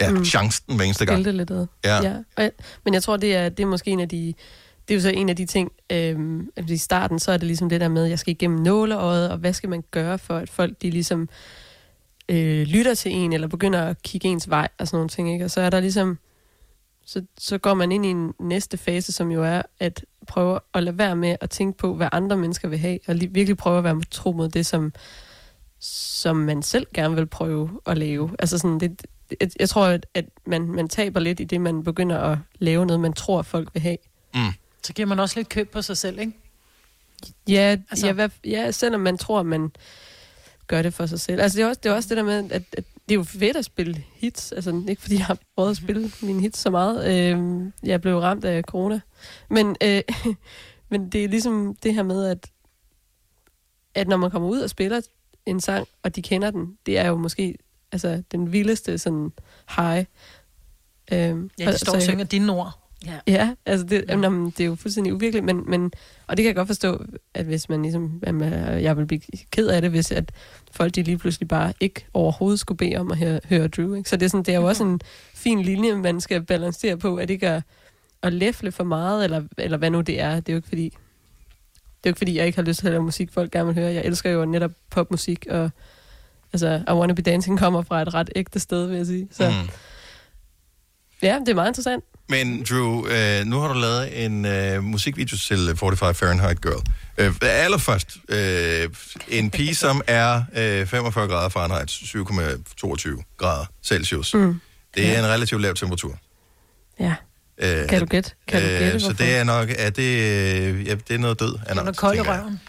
ja, 0.00 0.10
Mm. 0.10 0.24
chancen 0.24 0.76
hver 0.76 0.84
eneste 0.84 1.06
gang. 1.06 1.22
Lidt 1.22 1.50
ad. 1.50 1.66
Ja. 1.84 2.02
ja. 2.02 2.14
Jeg, 2.38 2.50
men 2.84 2.94
jeg 2.94 3.02
tror, 3.02 3.16
det 3.16 3.34
er, 3.36 3.48
det 3.48 3.62
er 3.62 3.66
måske 3.66 3.90
en 3.90 4.00
af 4.00 4.08
de... 4.08 4.34
Det 4.88 4.94
er 4.94 4.98
jo 4.98 5.02
så 5.02 5.08
en 5.10 5.28
af 5.28 5.36
de 5.36 5.46
ting, 5.46 5.72
øhm, 5.92 6.48
i 6.68 6.76
starten, 6.76 7.18
så 7.18 7.32
er 7.32 7.36
det 7.36 7.46
ligesom 7.46 7.68
det 7.68 7.80
der 7.80 7.88
med, 7.88 8.04
at 8.04 8.10
jeg 8.10 8.18
skal 8.18 8.30
igennem 8.30 8.58
nåleøjet, 8.58 9.30
og 9.30 9.38
hvad 9.38 9.52
skal 9.52 9.68
man 9.68 9.82
gøre 9.90 10.18
for, 10.18 10.36
at 10.36 10.50
folk 10.50 10.82
de 10.82 10.90
ligesom 10.90 11.28
øh, 12.28 12.66
lytter 12.66 12.94
til 12.94 13.12
en, 13.12 13.32
eller 13.32 13.48
begynder 13.48 13.82
at 13.82 14.02
kigge 14.02 14.28
ens 14.28 14.50
vej, 14.50 14.68
og 14.78 14.86
sådan 14.88 14.96
nogle 14.96 15.08
ting, 15.08 15.32
ikke? 15.32 15.44
Og 15.44 15.50
så 15.50 15.60
er 15.60 15.70
der 15.70 15.80
ligesom, 15.80 16.18
så, 17.08 17.22
så 17.38 17.58
går 17.58 17.74
man 17.74 17.92
ind 17.92 18.06
i 18.06 18.08
en 18.08 18.32
næste 18.40 18.76
fase, 18.76 19.12
som 19.12 19.30
jo 19.30 19.44
er 19.44 19.62
at 19.80 20.04
prøve 20.26 20.60
at 20.74 20.82
lade 20.82 20.98
være 20.98 21.16
med 21.16 21.36
at 21.40 21.50
tænke 21.50 21.78
på, 21.78 21.94
hvad 21.94 22.08
andre 22.12 22.36
mennesker 22.36 22.68
vil 22.68 22.78
have, 22.78 22.98
og 23.08 23.14
li- 23.14 23.28
virkelig 23.30 23.56
prøve 23.56 23.78
at 23.78 23.84
være 23.84 24.00
tro 24.10 24.32
mod 24.32 24.48
det, 24.48 24.66
som, 24.66 24.92
som 25.80 26.36
man 26.36 26.62
selv 26.62 26.86
gerne 26.94 27.14
vil 27.14 27.26
prøve 27.26 27.80
at 27.86 27.98
lave. 27.98 28.30
Altså 28.38 28.58
sådan, 28.58 28.80
det, 28.80 29.06
jeg, 29.40 29.50
jeg 29.60 29.68
tror, 29.68 29.86
at, 29.86 30.06
at 30.14 30.24
man, 30.46 30.62
man 30.62 30.88
taber 30.88 31.20
lidt 31.20 31.40
i 31.40 31.44
det, 31.44 31.60
man 31.60 31.82
begynder 31.84 32.18
at 32.18 32.38
lave 32.58 32.86
noget, 32.86 33.00
man 33.00 33.12
tror, 33.12 33.42
folk 33.42 33.68
vil 33.74 33.82
have. 33.82 33.96
Mm. 34.34 34.40
Så 34.82 34.92
giver 34.92 35.08
man 35.08 35.20
også 35.20 35.38
lidt 35.38 35.48
køb 35.48 35.70
på 35.70 35.82
sig 35.82 35.96
selv, 35.96 36.18
ikke? 36.18 36.32
Ja, 37.48 37.52
Altså- 37.60 37.84
altså, 37.90 38.06
ja, 38.06 38.12
hvad, 38.12 38.28
ja, 38.44 38.70
selvom 38.70 39.00
man 39.00 39.18
tror, 39.18 39.42
man 39.42 39.70
gør 40.66 40.82
det 40.82 40.94
for 40.94 41.06
sig 41.06 41.20
selv. 41.20 41.40
Altså, 41.40 41.56
det 41.58 41.64
er 41.64 41.68
også 41.68 41.80
det, 41.82 41.90
er 41.90 41.94
også 41.94 42.08
det 42.08 42.16
der 42.16 42.22
med, 42.22 42.50
at, 42.52 42.62
at 42.72 42.84
det 43.08 43.14
er 43.14 43.18
jo 43.18 43.24
fedt 43.24 43.56
at 43.56 43.64
spille 43.64 44.04
hits. 44.14 44.52
Altså, 44.52 44.82
ikke 44.88 45.02
fordi 45.02 45.16
jeg 45.16 45.26
har 45.26 45.38
prøvet 45.56 45.70
at 45.70 45.76
spille 45.76 46.10
mine 46.22 46.40
hits 46.40 46.58
så 46.58 46.70
meget. 46.70 47.04
Øh, 47.10 47.66
jeg 47.82 48.00
blev 48.00 48.18
ramt 48.18 48.44
af 48.44 48.62
corona. 48.62 49.00
Men, 49.50 49.76
øh, 49.82 50.02
men 50.90 51.08
det 51.08 51.24
er 51.24 51.28
ligesom 51.28 51.76
det 51.82 51.94
her 51.94 52.02
med, 52.02 52.26
at, 52.26 52.50
at 53.94 54.08
når 54.08 54.16
man 54.16 54.30
kommer 54.30 54.48
ud 54.48 54.60
og 54.60 54.70
spiller 54.70 55.00
en 55.46 55.60
sang, 55.60 55.88
og 56.02 56.16
de 56.16 56.22
kender 56.22 56.50
den, 56.50 56.78
det 56.86 56.98
er 56.98 57.08
jo 57.08 57.16
måske 57.16 57.58
altså, 57.92 58.22
den 58.32 58.52
vildeste 58.52 58.98
sådan 58.98 59.32
high. 59.76 60.04
Øh, 61.12 61.50
Ja, 61.58 61.72
de 61.72 61.78
står 61.78 61.94
og 61.94 62.02
synger 62.02 62.24
dine 62.24 62.52
ord. 62.52 62.77
Ja. 63.06 63.18
Ja, 63.26 63.54
altså 63.66 63.86
det, 63.86 64.04
ja. 64.08 64.18
Jamen, 64.18 64.46
det 64.50 64.60
er 64.60 64.64
jo 64.64 64.74
fuldstændig 64.74 65.14
uvirkeligt, 65.14 65.44
men, 65.44 65.64
men, 65.66 65.92
og 66.26 66.36
det 66.36 66.42
kan 66.42 66.46
jeg 66.46 66.54
godt 66.56 66.66
forstå, 66.66 67.04
at 67.34 67.46
hvis 67.46 67.68
man 67.68 67.82
ligesom, 67.82 68.22
jamen, 68.26 68.52
jeg 68.82 68.96
vil 68.96 69.06
blive 69.06 69.20
ked 69.50 69.68
af 69.68 69.82
det, 69.82 69.90
hvis 69.90 70.12
at 70.12 70.32
folk 70.72 70.94
de 70.94 71.02
lige 71.02 71.18
pludselig 71.18 71.48
bare 71.48 71.72
ikke 71.80 72.06
overhovedet 72.14 72.60
skulle 72.60 72.78
bede 72.78 72.96
om 72.96 73.10
at 73.10 73.18
høre, 73.18 73.40
høre 73.48 73.68
Drew. 73.68 73.94
Ikke? 73.94 74.10
Så 74.10 74.16
det 74.16 74.24
er, 74.26 74.30
sådan, 74.30 74.44
det 74.44 74.54
er 74.54 74.58
jo 74.58 74.66
også 74.68 74.84
en 74.84 75.00
fin 75.34 75.62
linje, 75.62 75.94
man 75.94 76.20
skal 76.20 76.42
balancere 76.42 76.96
på, 76.96 77.16
at 77.16 77.30
ikke 77.30 77.48
at, 77.48 77.62
at 78.22 78.32
læfle 78.32 78.72
for 78.72 78.84
meget, 78.84 79.24
eller, 79.24 79.42
eller 79.58 79.78
hvad 79.78 79.90
nu 79.90 80.00
det 80.00 80.20
er. 80.20 80.34
Det 80.40 80.48
er 80.48 80.52
jo 80.52 80.56
ikke 80.58 80.68
fordi, 80.68 80.84
det 80.84 82.06
er 82.06 82.06
jo 82.06 82.10
ikke 82.10 82.18
fordi, 82.18 82.36
jeg 82.36 82.46
ikke 82.46 82.56
har 82.58 82.62
lyst 82.62 82.78
til 82.80 82.86
at 82.86 82.90
lave 82.92 83.02
musik, 83.02 83.32
folk 83.32 83.50
gerne 83.52 83.66
vil 83.66 83.74
høre. 83.74 83.92
Jeg 83.92 84.04
elsker 84.04 84.30
jo 84.30 84.44
netop 84.44 84.70
popmusik, 84.90 85.46
og 85.50 85.70
altså, 86.52 86.82
I 86.88 86.92
Wanna 86.92 87.12
Be 87.12 87.22
Dancing 87.22 87.58
kommer 87.58 87.82
fra 87.82 88.02
et 88.02 88.14
ret 88.14 88.30
ægte 88.36 88.60
sted, 88.60 88.86
vil 88.86 88.96
jeg 88.96 89.06
sige. 89.06 89.28
Så 89.30 89.48
Mm. 89.50 89.68
ja, 91.22 91.38
det 91.40 91.48
er 91.48 91.54
meget 91.54 91.68
interessant. 91.70 92.04
Men 92.28 92.62
Drew, 92.70 93.06
øh, 93.08 93.44
nu 93.44 93.60
har 93.60 93.68
du 93.72 93.80
lavet 93.80 94.24
en 94.24 94.44
øh, 94.44 94.82
musikvideo 94.84 95.36
til 95.36 95.76
45 95.76 96.14
Fahrenheit 96.14 96.62
Girl. 96.62 96.82
Øh, 97.18 97.34
allerførst, 97.42 98.16
øh, 98.28 98.88
en 99.28 99.50
pige, 99.50 99.74
som 99.84 100.02
er 100.06 100.42
øh, 100.56 100.86
45 100.86 101.28
grader 101.28 101.48
Fahrenheit, 101.48 101.90
7,22 101.90 103.34
grader 103.36 103.66
Celsius. 103.82 104.34
Mm. 104.34 104.60
Det 104.94 105.14
er 105.14 105.18
en 105.18 105.26
relativt 105.26 105.62
lav 105.62 105.74
temperatur. 105.74 106.18
Ja. 107.00 107.14
Øh, 107.58 107.88
Kan 107.88 108.00
du 108.00 108.06
gætte? 108.06 108.30
Kan 108.48 108.62
du 108.62 108.68
gætte, 108.68 109.00
så 109.00 109.12
det 109.12 109.36
er 109.36 109.44
nok, 109.44 109.68
er 109.78 109.90
det, 109.90 110.02
øh, 110.02 110.86
ja, 110.86 110.94
det 110.94 111.14
er 111.14 111.18
noget 111.18 111.40
død. 111.40 111.58
Den 111.68 111.78
er 111.78 111.92
kold 111.92 112.16
i 112.16 112.20
røven. 112.20 112.60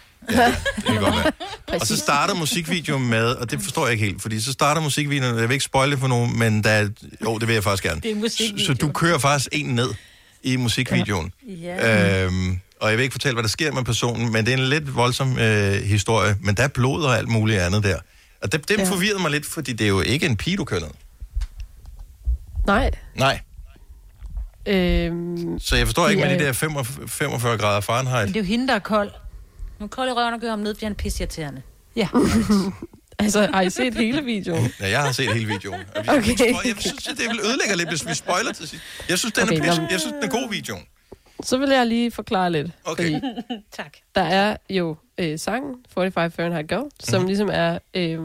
Det 0.76 0.84
kan 0.86 0.96
godt 1.00 1.14
være. 1.16 1.32
Og 1.80 1.86
så 1.86 1.96
starter 1.96 2.34
musikvideoen 2.34 3.08
med, 3.08 3.26
og 3.26 3.50
det 3.50 3.62
forstår 3.62 3.86
jeg 3.86 3.92
ikke 3.92 4.04
helt, 4.04 4.22
fordi 4.22 4.40
så 4.40 4.52
starter 4.52 4.80
musikvideoen, 4.82 5.38
jeg 5.38 5.48
vil 5.48 5.52
ikke 5.54 5.64
spoil 5.64 5.90
det 5.90 5.98
for 5.98 6.06
nogen, 6.08 6.38
men 6.38 6.64
der, 6.64 6.70
er- 6.70 6.88
jo, 7.24 7.38
det 7.38 7.48
vil 7.48 7.54
jeg 7.54 7.64
faktisk 7.64 7.82
gerne. 7.82 8.00
Det 8.00 8.10
er 8.10 8.14
musikvideo. 8.14 8.66
Så, 8.66 8.74
du 8.74 8.92
kører 8.92 9.18
faktisk 9.18 9.48
en 9.52 9.66
ned 9.66 9.88
i 10.42 10.56
musikvideoen. 10.56 11.32
Ja. 11.48 12.24
Øhm, 12.24 12.60
og 12.80 12.88
jeg 12.90 12.98
vil 12.98 13.02
ikke 13.02 13.12
fortælle, 13.12 13.34
hvad 13.34 13.42
der 13.42 13.48
sker 13.48 13.72
med 13.72 13.84
personen, 13.84 14.32
men 14.32 14.46
det 14.46 14.54
er 14.54 14.58
en 14.58 14.64
lidt 14.68 14.96
voldsom 14.96 15.38
øh, 15.38 15.72
historie, 15.82 16.36
men 16.42 16.54
der 16.54 16.62
er 16.62 16.68
blod 16.68 17.02
og 17.04 17.18
alt 17.18 17.28
muligt 17.28 17.60
andet 17.60 17.84
der. 17.84 17.98
Og 18.42 18.52
det, 18.52 18.68
det 18.68 18.78
Ja. 18.78 18.84
forvirrede 18.84 19.18
mig 19.22 19.30
lidt, 19.30 19.46
fordi 19.46 19.72
det 19.72 19.84
er 19.84 19.88
jo 19.88 20.00
ikke 20.00 20.26
en 20.26 20.36
pige, 20.36 20.56
du 20.56 20.64
kører 20.64 20.80
ned. 20.80 20.90
Nej. 22.66 22.90
Nej, 23.14 23.40
Øhm, 24.66 25.58
så 25.60 25.76
jeg 25.76 25.86
forstår 25.86 26.08
ikke 26.08 26.22
Ja, 26.22 26.28
med 26.28 26.38
de 26.38 26.42
ja. 26.42 26.46
der 26.48 26.52
45, 26.52 27.08
45 27.08 27.58
grader 27.58 27.80
Fahrenheit. 27.80 28.28
det 28.28 28.36
er 28.36 28.40
jo 28.40 28.44
hende, 28.46 28.68
der 28.68 28.74
er 28.74 28.78
kold. 28.78 29.10
Nu 29.80 29.84
er 29.84 29.88
kold 29.88 30.08
i 30.08 30.12
røven 30.12 30.34
og 30.34 30.40
gør 30.40 30.50
ham 30.50 30.58
ned, 30.58 30.74
fordi 30.74 30.84
han 30.84 30.92
er 30.92 30.96
pisseirriterende. 30.96 31.62
Ja. 31.96 32.08
altså, 33.18 33.48
har 33.54 33.62
I 33.62 33.70
set 33.70 33.94
hele 33.94 34.24
videoen? 34.24 34.68
Ja, 34.80 34.88
jeg 34.88 35.00
har 35.02 35.12
set 35.12 35.32
hele 35.34 35.46
videoen. 35.46 35.80
Jeg, 35.94 36.08
Okay. 36.08 36.32
okay. 36.32 36.54
jeg 36.68 36.74
synes, 36.78 37.04
det 37.04 37.18
vil 37.18 37.40
ødelægge 37.44 37.76
lidt, 37.76 37.88
hvis 37.88 38.08
vi 38.08 38.14
spoiler 38.14 38.52
til 38.52 38.68
sidst. 38.68 38.82
Jeg 39.08 39.18
synes, 39.18 39.32
den 39.32 39.42
Okay, 39.42 39.56
er, 39.56 39.60
pis, 39.62 39.76
nå, 39.76 39.82
men- 39.82 39.90
jeg 39.90 40.00
synes, 40.00 40.14
den 40.14 40.24
er 40.24 40.28
god 40.28 40.50
videoen. 40.50 40.82
Så 41.42 41.58
vil 41.58 41.68
jeg 41.70 41.86
lige 41.86 42.10
forklare 42.10 42.52
lidt. 42.52 42.70
Okay. 42.84 43.02
Fordi 43.20 43.20
tak. 43.78 43.96
der 44.14 44.20
er 44.22 44.56
jo 44.70 44.96
øh, 45.18 45.38
sangen 45.38 45.74
45 45.94 46.30
Fahrenheit 46.30 46.68
Girl, 46.68 46.90
som 47.00 47.20
Mhm. 47.20 47.26
ligesom 47.26 47.48
er, 47.52 47.78
øh, 47.94 48.18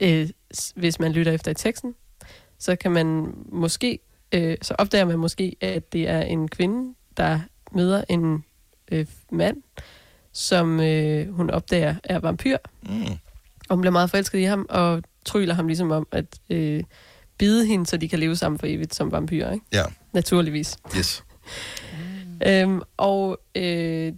øh, 0.00 0.28
s- 0.56 0.72
hvis 0.76 0.98
man 1.00 1.12
lytter 1.12 1.32
efter 1.32 1.50
i 1.50 1.54
teksten, 1.54 1.94
så 2.58 2.76
kan 2.76 2.90
man 2.90 3.34
måske, 3.52 3.98
øh, 4.32 4.56
så 4.62 4.74
opdager 4.78 5.04
man 5.04 5.18
måske, 5.18 5.56
at 5.60 5.92
det 5.92 6.08
er 6.08 6.20
en 6.22 6.48
kvinde, 6.48 6.94
der 7.16 7.40
møder 7.72 8.04
en 8.08 8.44
øh, 8.92 9.06
mand, 9.32 9.56
som 10.32 10.80
øh, 10.80 11.34
hun 11.34 11.50
opdager 11.50 11.94
er 12.04 12.18
vampyr, 12.18 12.56
Mm. 12.82 13.02
og 13.68 13.76
hun 13.76 13.80
bliver 13.80 13.92
meget 13.92 14.10
forelsket 14.10 14.38
i 14.38 14.42
ham, 14.42 14.66
og 14.68 15.02
tryller 15.24 15.54
ham 15.54 15.66
ligesom 15.66 15.90
om 15.90 16.06
at 16.12 16.24
øh, 16.50 16.82
bide 17.38 17.66
hende, 17.66 17.86
så 17.86 17.96
de 17.96 18.08
kan 18.08 18.18
leve 18.18 18.36
sammen 18.36 18.58
for 18.58 18.66
evigt 18.66 18.94
som 18.94 19.12
vampyrer, 19.12 19.52
ikke? 19.52 19.66
Ja, 19.72 19.82
Naturligvis. 20.12 20.76
yes. 20.98 21.22
Øhm, 22.46 22.80
og 22.96 23.38
øh, 23.54 24.12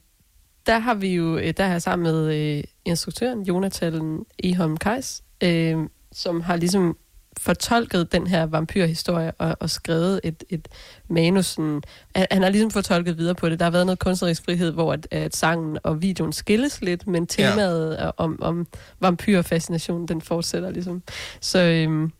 der 0.66 0.78
har 0.78 0.94
vi 0.94 1.14
jo, 1.14 1.36
øh, 1.38 1.54
der 1.56 1.64
har 1.64 1.72
jeg 1.72 1.82
sammen 1.82 2.02
med 2.02 2.34
øh, 2.58 2.64
instruktøren, 2.84 3.42
Jonathan 3.42 4.24
Eholm 4.44 4.76
Kajs, 4.76 5.22
øh, 5.42 5.76
som 6.12 6.40
har 6.40 6.56
ligesom 6.56 6.96
fortolket 7.38 8.12
den 8.12 8.26
her 8.26 8.46
vampyrhistorie 8.46 9.32
og, 9.32 9.56
og 9.60 9.70
skrevet 9.70 10.20
et, 10.24 10.44
et 10.50 10.68
manus. 11.08 11.46
Sådan, 11.46 11.82
han, 12.16 12.26
han 12.30 12.42
har 12.42 12.50
ligesom 12.50 12.70
fortolket 12.70 13.18
videre 13.18 13.34
på 13.34 13.48
det. 13.48 13.58
Der 13.58 13.64
har 13.64 13.70
været 13.70 13.86
noget 13.86 13.98
kunstnerisk 13.98 14.44
frihed, 14.44 14.70
hvor 14.70 14.92
at, 14.92 15.08
at 15.10 15.36
sangen 15.36 15.78
og 15.82 16.02
videoen 16.02 16.32
skilles 16.32 16.80
lidt, 16.80 17.06
men 17.06 17.26
temaet 17.26 17.96
ja. 18.00 18.10
om, 18.16 18.42
om 18.42 18.66
vampyrfascination, 19.00 20.06
den 20.06 20.20
fortsætter 20.20 20.70
ligesom. 20.70 21.02
Så 21.40 21.58
øh, 21.58 22.10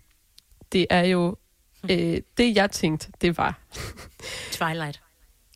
det 0.72 0.86
er 0.90 1.02
jo, 1.02 1.36
øh, 1.90 2.20
det 2.38 2.56
jeg 2.56 2.70
tænkte, 2.70 3.08
det 3.20 3.38
var, 3.38 3.60
Twilight. 4.52 5.00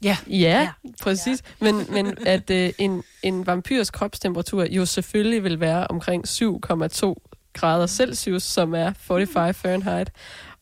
Ja. 0.02 0.16
Ja, 0.26 0.34
ja. 0.34 0.90
præcis. 1.02 1.42
Ja. 1.60 1.72
Men, 1.72 1.86
men 1.90 2.18
at 2.26 2.50
øh, 2.50 2.72
en, 2.78 3.02
en 3.22 3.46
vampyrs 3.46 3.90
kropstemperatur 3.90 4.64
jo 4.64 4.86
selvfølgelig 4.86 5.44
vil 5.44 5.60
være 5.60 5.86
omkring 5.86 6.24
7,2 6.28 7.14
grader 7.52 7.86
Celsius, 7.86 8.42
som 8.42 8.74
er 8.74 8.92
45 9.00 9.54
Fahrenheit. 9.54 10.10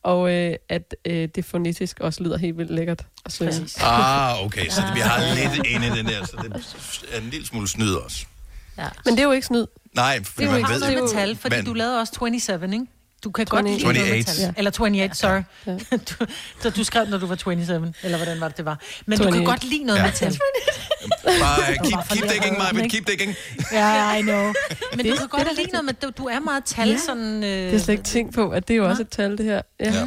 Og 0.03 0.33
øh, 0.33 0.55
at 0.69 0.95
øh, 1.05 1.29
det 1.35 1.45
fonetisk 1.45 2.01
også 2.01 2.23
lyder 2.23 2.39
helt 2.39 2.59
vildt 2.59 2.71
lækkert. 2.71 3.07
at 3.25 3.33
synge. 3.33 3.69
Ah, 3.81 4.45
okay, 4.45 4.69
så 4.69 4.83
vi 4.95 5.01
har 5.01 5.35
lidt 5.35 5.67
inde 5.67 5.87
i 5.87 5.91
den 5.91 6.07
der, 6.07 6.25
så 6.27 6.37
det 6.43 6.53
er 7.13 7.21
en 7.21 7.31
lille 7.31 7.47
smule 7.47 7.69
snyd 7.69 7.93
også. 7.95 8.27
Ja. 8.79 8.89
Men 9.05 9.15
det 9.15 9.21
er 9.21 9.25
jo 9.25 9.33
ikke 9.33 9.47
snyd. 9.47 9.67
Nej, 9.95 10.25
fordi 10.25 10.37
Det 10.37 10.43
er 10.43 10.47
jo 10.47 10.51
man 10.53 10.59
ikke 10.61 10.71
ved 10.73 10.81
noget 10.81 10.97
jo- 10.97 11.01
med 11.03 11.13
tal, 11.13 11.37
fordi 11.37 11.57
men- 11.57 11.65
du 11.65 11.73
lavede 11.73 12.01
også 12.01 12.13
27, 12.13 12.65
ikke? 12.65 12.87
Du 13.25 13.31
kan 13.31 13.45
godt 13.47 13.65
lide 13.67 13.87
28. 13.87 13.93
noget 14.05 14.17
med 14.17 14.25
tal. 14.25 14.55
Eller 14.57 14.71
28, 14.81 15.15
sorry. 15.15 15.43
Du, 16.21 16.27
så 16.63 16.71
du 16.71 16.85
skrev, 16.85 17.07
når 17.09 17.19
du 17.19 17.27
var 17.27 17.37
27, 17.37 17.93
eller 18.03 18.17
hvordan 18.19 18.41
var 18.41 18.49
det, 18.49 18.57
det 18.57 18.65
var. 18.65 18.81
Men 19.07 19.19
du 19.19 19.25
kan 19.25 19.33
28. 19.33 19.47
godt 19.47 19.65
lide 19.65 19.85
noget 19.85 19.99
Ja. 19.99 20.05
med 20.05 20.13
tal. 20.13 20.39
Bare 21.25 21.75
keep, 21.75 22.09
keep 22.11 22.31
digging, 22.33 22.59
Maja, 22.59 22.83
ikke? 22.85 22.89
keep 22.97 23.07
digging. 23.07 23.35
Ja, 23.73 24.15
I 24.17 24.23
know. 24.23 24.53
Men 24.97 25.05
Det- 25.07 25.13
du 25.13 25.17
kan 25.17 25.29
godt 25.29 25.57
lide 25.57 25.71
noget 25.71 25.85
med, 25.85 25.95
du, 25.95 26.11
du 26.19 26.25
er 26.27 26.41
meget 26.41 26.65
tal, 26.65 26.89
Ja. 26.89 26.97
sådan... 27.07 27.45
Øh, 27.45 27.51
Det 27.51 27.75
er 27.75 27.79
slet 27.79 27.89
ikke 27.95 28.05
tænkt 28.05 28.35
på, 28.35 28.51
at 28.51 28.69
det 28.69 28.75
er 28.75 28.79
jo 28.79 28.89
også 28.89 29.03
et 29.03 29.09
tal, 29.09 29.39
det 29.39 29.45
her. 29.47 29.63
Ja. 29.81 29.93
Ja. 29.93 30.05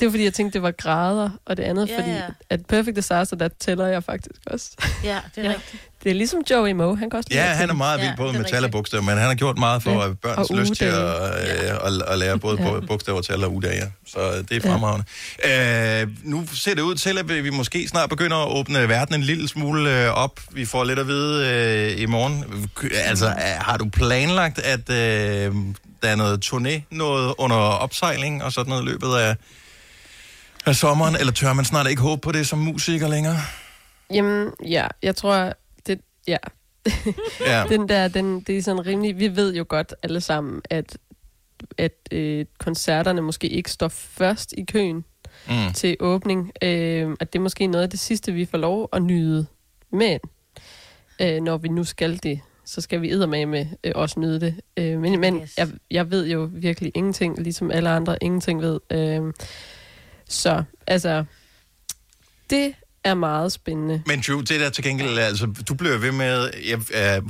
Det 0.00 0.06
var 0.06 0.10
fordi, 0.10 0.24
jeg 0.24 0.34
tænkte, 0.34 0.54
det 0.54 0.62
var 0.62 0.70
grader, 0.70 1.30
og 1.46 1.56
det 1.56 1.62
andet, 1.62 1.88
Ja, 1.88 1.98
fordi 2.00 2.10
ja. 2.10 2.22
at 2.50 2.66
Perfect 2.66 2.96
Disaster, 2.96 3.36
der 3.36 3.48
tæller 3.60 3.86
jeg 3.86 4.04
faktisk 4.04 4.30
også. 4.46 4.66
Ja, 5.04 5.18
det 5.34 5.44
er 5.46 5.50
Ja. 5.50 5.54
rigtigt. 5.56 5.82
Det 6.04 6.10
er 6.10 6.14
ligesom 6.14 6.40
Joey 6.50 6.72
Moe, 6.72 6.98
han 6.98 7.10
kan 7.10 7.16
også 7.16 7.28
Ja, 7.32 7.42
han 7.42 7.70
er 7.70 7.74
meget 7.74 8.00
vild 8.00 8.10
Ja, 8.10 8.16
både 8.16 8.28
det 8.28 8.34
er 8.38 8.42
med 8.42 8.48
tal 8.50 8.64
og 8.64 8.70
bogstaver, 8.70 9.02
men 9.04 9.18
han 9.18 9.26
har 9.26 9.34
gjort 9.34 9.58
meget 9.58 9.82
for 9.82 9.90
Ja. 9.90 10.06
ja. 10.06 10.12
børns 10.22 10.50
Og 10.50 10.56
lyst 10.56 10.74
til 10.74 10.84
at, 10.84 10.94
øh, 10.94 11.86
at, 11.86 12.02
at 12.08 12.18
lære 12.18 12.38
både 12.38 12.62
Ja. 12.62 12.74
ja. 12.74 12.80
bogstaver, 12.80 13.20
tal 13.22 13.44
og 13.44 13.52
ugedage. 13.52 13.76
Ja. 13.76 13.86
Så 14.06 14.44
det 14.48 14.56
er 14.64 14.68
fremragende. 14.70 15.04
Ja. 15.44 16.02
Øh, 16.02 16.08
nu 16.22 16.46
ser 16.54 16.74
det 16.74 16.82
ud 16.82 16.94
til, 16.94 17.18
at 17.18 17.28
vi 17.28 17.40
vi 17.40 17.50
måske 17.50 17.88
snart 17.88 18.10
begynder 18.10 18.36
at 18.36 18.58
åbne 18.58 18.88
verden 18.88 19.14
en 19.14 19.22
lille 19.22 19.48
smule 19.48 20.04
øh, 20.04 20.10
op. 20.12 20.40
Vi 20.52 20.64
får 20.64 20.84
lidt 20.84 20.98
at 20.98 21.06
vide 21.06 21.46
øh, 21.94 22.00
i 22.00 22.06
morgen. 22.06 22.44
Altså, 22.92 23.26
øh, 23.26 23.32
har 23.60 23.76
du 23.76 23.88
planlagt, 23.88 24.58
at 24.58 24.90
øh, 24.90 25.54
der 26.02 26.08
er 26.08 26.16
noget 26.16 26.44
turné, 26.46 26.80
noget 26.90 27.34
under 27.38 27.56
opsejling 27.56 28.44
og 28.44 28.52
sådan 28.52 28.70
noget 28.70 28.82
i 28.82 28.86
løbet 28.86 29.14
af, 29.14 29.36
af 30.68 30.76
sommeren? 30.76 31.16
Eller 31.16 31.32
tør 31.32 31.52
man 31.52 31.64
snart 31.64 31.86
ikke 31.90 32.02
håbe 32.02 32.20
på 32.20 32.32
det 32.32 32.46
som 32.46 32.58
musiker 32.58 33.08
længere? 33.08 33.36
Jamen, 34.14 34.50
ja, 34.66 34.86
jeg 35.02 35.16
tror, 35.16 35.52
det, 35.86 36.00
ja. 36.28 36.36
Ja. 37.40 37.64
den 37.74 37.88
der, 37.88 38.08
den, 38.08 38.40
det 38.40 38.58
er 38.58 38.62
sådan 38.62 38.86
rimelig, 38.86 39.18
vi 39.18 39.36
ved 39.36 39.54
jo 39.54 39.64
godt 39.68 39.94
alle 40.02 40.20
sammen, 40.20 40.62
at, 40.70 40.98
at 41.78 41.92
øh, 42.12 42.46
koncerterne 42.58 43.20
måske 43.20 43.48
ikke 43.48 43.70
står 43.70 43.88
først 43.88 44.54
i 44.58 44.64
køen 44.64 45.04
Mm. 45.48 45.72
til 45.74 45.96
åbning. 46.00 46.52
Øh, 46.62 47.16
at 47.20 47.32
det 47.32 47.38
er 47.38 47.42
måske 47.42 47.66
noget 47.66 47.82
af 47.84 47.90
det 47.90 48.00
sidste, 48.00 48.32
vi 48.32 48.44
får 48.44 48.58
lov 48.58 48.88
at 48.92 49.02
nyde. 49.02 49.46
Men 49.92 50.20
øh, 51.20 51.42
når 51.42 51.56
vi 51.56 51.68
nu 51.68 51.84
skal 51.84 52.22
det, 52.22 52.40
så 52.64 52.80
skal 52.80 53.02
vi 53.02 53.16
med 53.46 53.66
øh, 53.84 53.92
også 53.94 54.20
nyde 54.20 54.40
det. 54.40 54.60
Øh, 54.76 54.98
men 55.00 55.20
men 55.20 55.36
Yes. 55.36 55.58
jeg, 55.58 55.68
jeg 55.90 56.10
ved 56.10 56.26
jo 56.26 56.50
virkelig 56.52 56.92
ingenting, 56.94 57.38
ligesom 57.38 57.70
alle 57.70 57.88
andre 57.90 58.16
ingenting 58.20 58.62
ved. 58.62 58.80
Øh, 58.90 59.32
så 60.28 60.62
altså, 60.86 61.24
det 62.50 62.74
er 63.04 63.14
meget 63.14 63.52
spændende. 63.52 64.02
Men 64.06 64.22
Drew, 64.26 64.40
det 64.40 64.60
der 64.60 64.70
til 64.70 64.84
gengæld, 64.84 65.18
altså, 65.18 65.46
du 65.68 65.74
bliver 65.74 65.98
ved 65.98 66.12
med, 66.12 66.50
jeg 66.68 66.80
er 66.92 67.20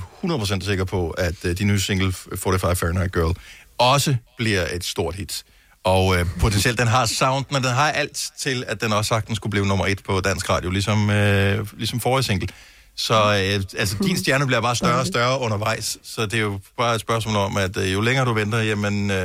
100% 0.60 0.64
sikker 0.64 0.84
på, 0.84 1.10
at 1.10 1.44
uh, 1.44 1.50
din 1.50 1.66
nye 1.66 1.80
single 1.80 2.12
45 2.12 2.76
Fahrenheit 2.76 3.12
Girl 3.12 3.36
også 3.78 4.16
bliver 4.36 4.66
et 4.72 4.84
stort 4.84 5.14
hit. 5.14 5.44
Og 5.84 6.16
øh, 6.16 6.26
potentielt, 6.40 6.78
den 6.78 6.88
har 6.88 7.06
sound, 7.06 7.44
men 7.50 7.62
den 7.62 7.70
har 7.70 7.90
alt 7.90 8.30
til, 8.38 8.64
at 8.68 8.80
den 8.80 8.92
også 8.92 9.08
sagtens 9.08 9.36
skulle 9.36 9.50
blive 9.50 9.66
nummer 9.66 9.86
et 9.86 10.02
på 10.04 10.20
dansk 10.20 10.50
radio, 10.50 10.70
ligesom, 10.70 11.10
øh, 11.10 11.66
ligesom 11.76 12.00
forrige 12.00 12.22
single. 12.22 12.48
Så 12.98 13.24
uh, 13.24 13.78
altså, 13.80 13.96
din 14.02 14.18
stjerne 14.18 14.46
bliver 14.46 14.60
bare 14.60 14.76
større 14.76 15.00
og 15.00 15.06
større 15.06 15.40
undervejs, 15.40 15.98
så 16.02 16.26
det 16.26 16.34
er 16.34 16.38
jo 16.42 16.58
bare 16.78 16.94
et 16.94 17.00
spørgsmål 17.00 17.36
om, 17.36 17.56
at 17.56 17.76
uh, 17.76 17.92
jo 17.92 18.00
længere 18.00 18.24
du 18.24 18.32
venter, 18.32 18.58
jamen, 18.58 19.10
uh, 19.10 19.16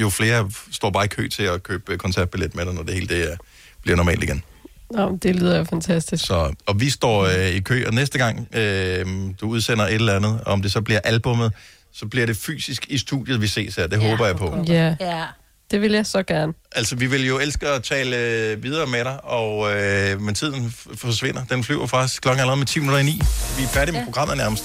jo 0.00 0.10
flere 0.10 0.50
står 0.70 0.90
bare 0.90 1.04
i 1.04 1.08
kø 1.08 1.28
til 1.28 1.42
at 1.42 1.62
købe 1.62 1.92
øh, 1.92 1.98
koncertbillet 1.98 2.54
med 2.54 2.66
dig, 2.66 2.74
når 2.74 2.82
det 2.82 2.94
hele 2.94 3.06
det, 3.06 3.28
uh, 3.28 3.36
bliver 3.82 3.96
normalt 3.96 4.22
igen. 4.22 4.44
Nå, 4.90 5.18
det 5.22 5.36
lyder 5.36 5.58
jo 5.58 5.64
fantastisk. 5.64 6.26
Så, 6.26 6.54
og 6.66 6.80
vi 6.80 6.90
står 6.90 7.24
øh, 7.24 7.48
i 7.48 7.60
kø, 7.60 7.84
og 7.86 7.94
næste 7.94 8.18
gang 8.18 8.48
øh, 8.54 9.06
du 9.40 9.48
udsender 9.48 9.84
et 9.84 9.94
eller 9.94 10.16
andet, 10.16 10.40
om 10.46 10.62
det 10.62 10.72
så 10.72 10.80
bliver 10.80 11.00
albummet, 11.04 11.52
så 11.92 12.06
bliver 12.06 12.26
det 12.26 12.36
fysisk 12.36 12.86
i 12.88 12.98
studiet, 12.98 13.40
vi 13.40 13.46
ses 13.46 13.76
her. 13.76 13.86
Det 13.86 14.02
ja, 14.02 14.10
håber 14.10 14.26
jeg 14.26 14.36
på. 14.36 14.64
Ja, 14.68 14.96
Ja. 15.00 15.24
Det 15.72 15.80
vil 15.80 15.92
jeg 15.92 16.06
så 16.06 16.22
gerne. 16.22 16.52
Altså, 16.72 16.96
vi 16.96 17.06
vil 17.06 17.26
jo 17.26 17.38
elske 17.38 17.68
at 17.68 17.82
tale 17.82 18.16
øh, 18.16 18.62
videre 18.62 18.86
med 18.86 19.04
dig, 19.04 19.24
og, 19.24 19.76
øh, 19.76 20.20
men 20.20 20.34
tiden 20.34 20.74
forsvinder. 20.94 21.44
Den 21.44 21.64
flyver 21.64 21.86
faktisk 21.86 22.22
klokken 22.22 22.40
allerede 22.40 22.58
med 22.58 22.66
10 22.66 22.78
minutter 22.78 22.98
i 22.98 23.02
9. 23.04 23.20
Vi 23.58 23.62
er 23.62 23.68
færdige 23.68 23.96
med 23.96 24.04
programmet 24.04 24.36
nærmest. 24.36 24.64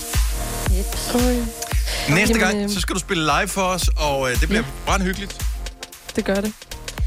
Oj, 1.16 1.22
Næste 2.16 2.40
Jamen, 2.40 2.40
gang, 2.40 2.64
øh, 2.64 2.70
så 2.70 2.82
skal 2.82 2.96
du 2.96 3.00
spille 3.00 3.24
live 3.24 3.48
for 3.48 3.62
os, 3.62 3.90
og 3.98 4.32
øh, 4.32 4.42
det 4.42 4.50
bliver 4.50 4.64
brandhyggeligt. 4.86 5.46
det 6.16 6.26
gør 6.26 6.36
det. 6.36 6.54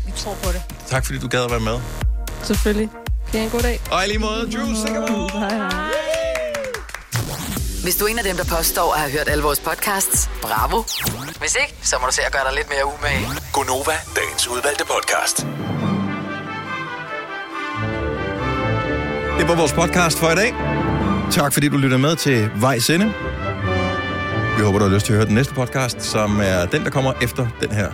Vi 0.06 0.12
tror 0.16 0.34
på 0.42 0.52
det. 0.52 0.62
Tak 0.86 1.06
fordi 1.06 1.18
du 1.18 1.28
gad 1.28 1.44
at 1.44 1.50
være 1.50 1.60
med. 1.60 1.78
Selvfølgelig. 2.42 2.88
Have 3.32 3.44
en 3.44 3.50
god 3.50 3.60
dag? 3.60 3.80
Og 3.90 4.04
i 4.04 4.08
lige 4.08 4.18
måde, 4.18 4.48
sikkert. 4.86 5.10
Hej, 5.32 5.48
hej. 5.48 6.19
Hvis 7.82 7.96
du 7.96 8.04
er 8.04 8.08
en 8.08 8.18
af 8.18 8.24
dem, 8.24 8.36
der 8.36 8.44
påstår 8.56 8.92
at 8.94 9.00
have 9.00 9.12
hørt 9.12 9.28
alle 9.28 9.42
vores 9.42 9.60
podcasts, 9.60 10.30
bravo. 10.42 10.82
Hvis 11.38 11.56
ikke, 11.62 11.74
så 11.82 11.96
må 12.00 12.06
du 12.06 12.12
se 12.12 12.22
at 12.26 12.32
gøre 12.32 12.42
dig 12.48 12.54
lidt 12.54 12.68
mere 12.68 12.86
umage. 12.86 13.26
Gonova, 13.52 13.92
dagens 14.16 14.48
udvalgte 14.48 14.84
podcast. 14.84 15.36
Det 19.38 19.48
var 19.48 19.54
vores 19.56 19.72
podcast 19.72 20.18
for 20.18 20.30
i 20.30 20.34
dag. 20.34 20.54
Tak 21.30 21.52
fordi 21.52 21.68
du 21.68 21.76
lytter 21.76 21.96
med 21.98 22.16
til 22.16 22.50
Vejs 22.56 22.90
Ende. 22.90 23.06
Vi 24.56 24.62
håber, 24.64 24.78
du 24.78 24.84
har 24.84 24.94
lyst 24.94 25.06
til 25.06 25.12
at 25.12 25.16
høre 25.16 25.26
den 25.26 25.34
næste 25.34 25.54
podcast, 25.54 26.02
som 26.02 26.40
er 26.42 26.66
den, 26.66 26.84
der 26.84 26.90
kommer 26.90 27.12
efter 27.22 27.46
den 27.60 27.70
her. 27.70 27.88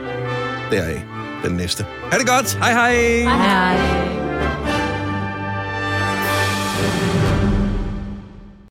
Deraf. 0.70 1.02
Den 1.44 1.52
næste. 1.52 1.86
Ha' 2.12 2.18
det 2.18 2.28
godt. 2.28 2.54
Hej 2.54 2.72
hej. 2.72 2.94
Hej. 3.22 4.47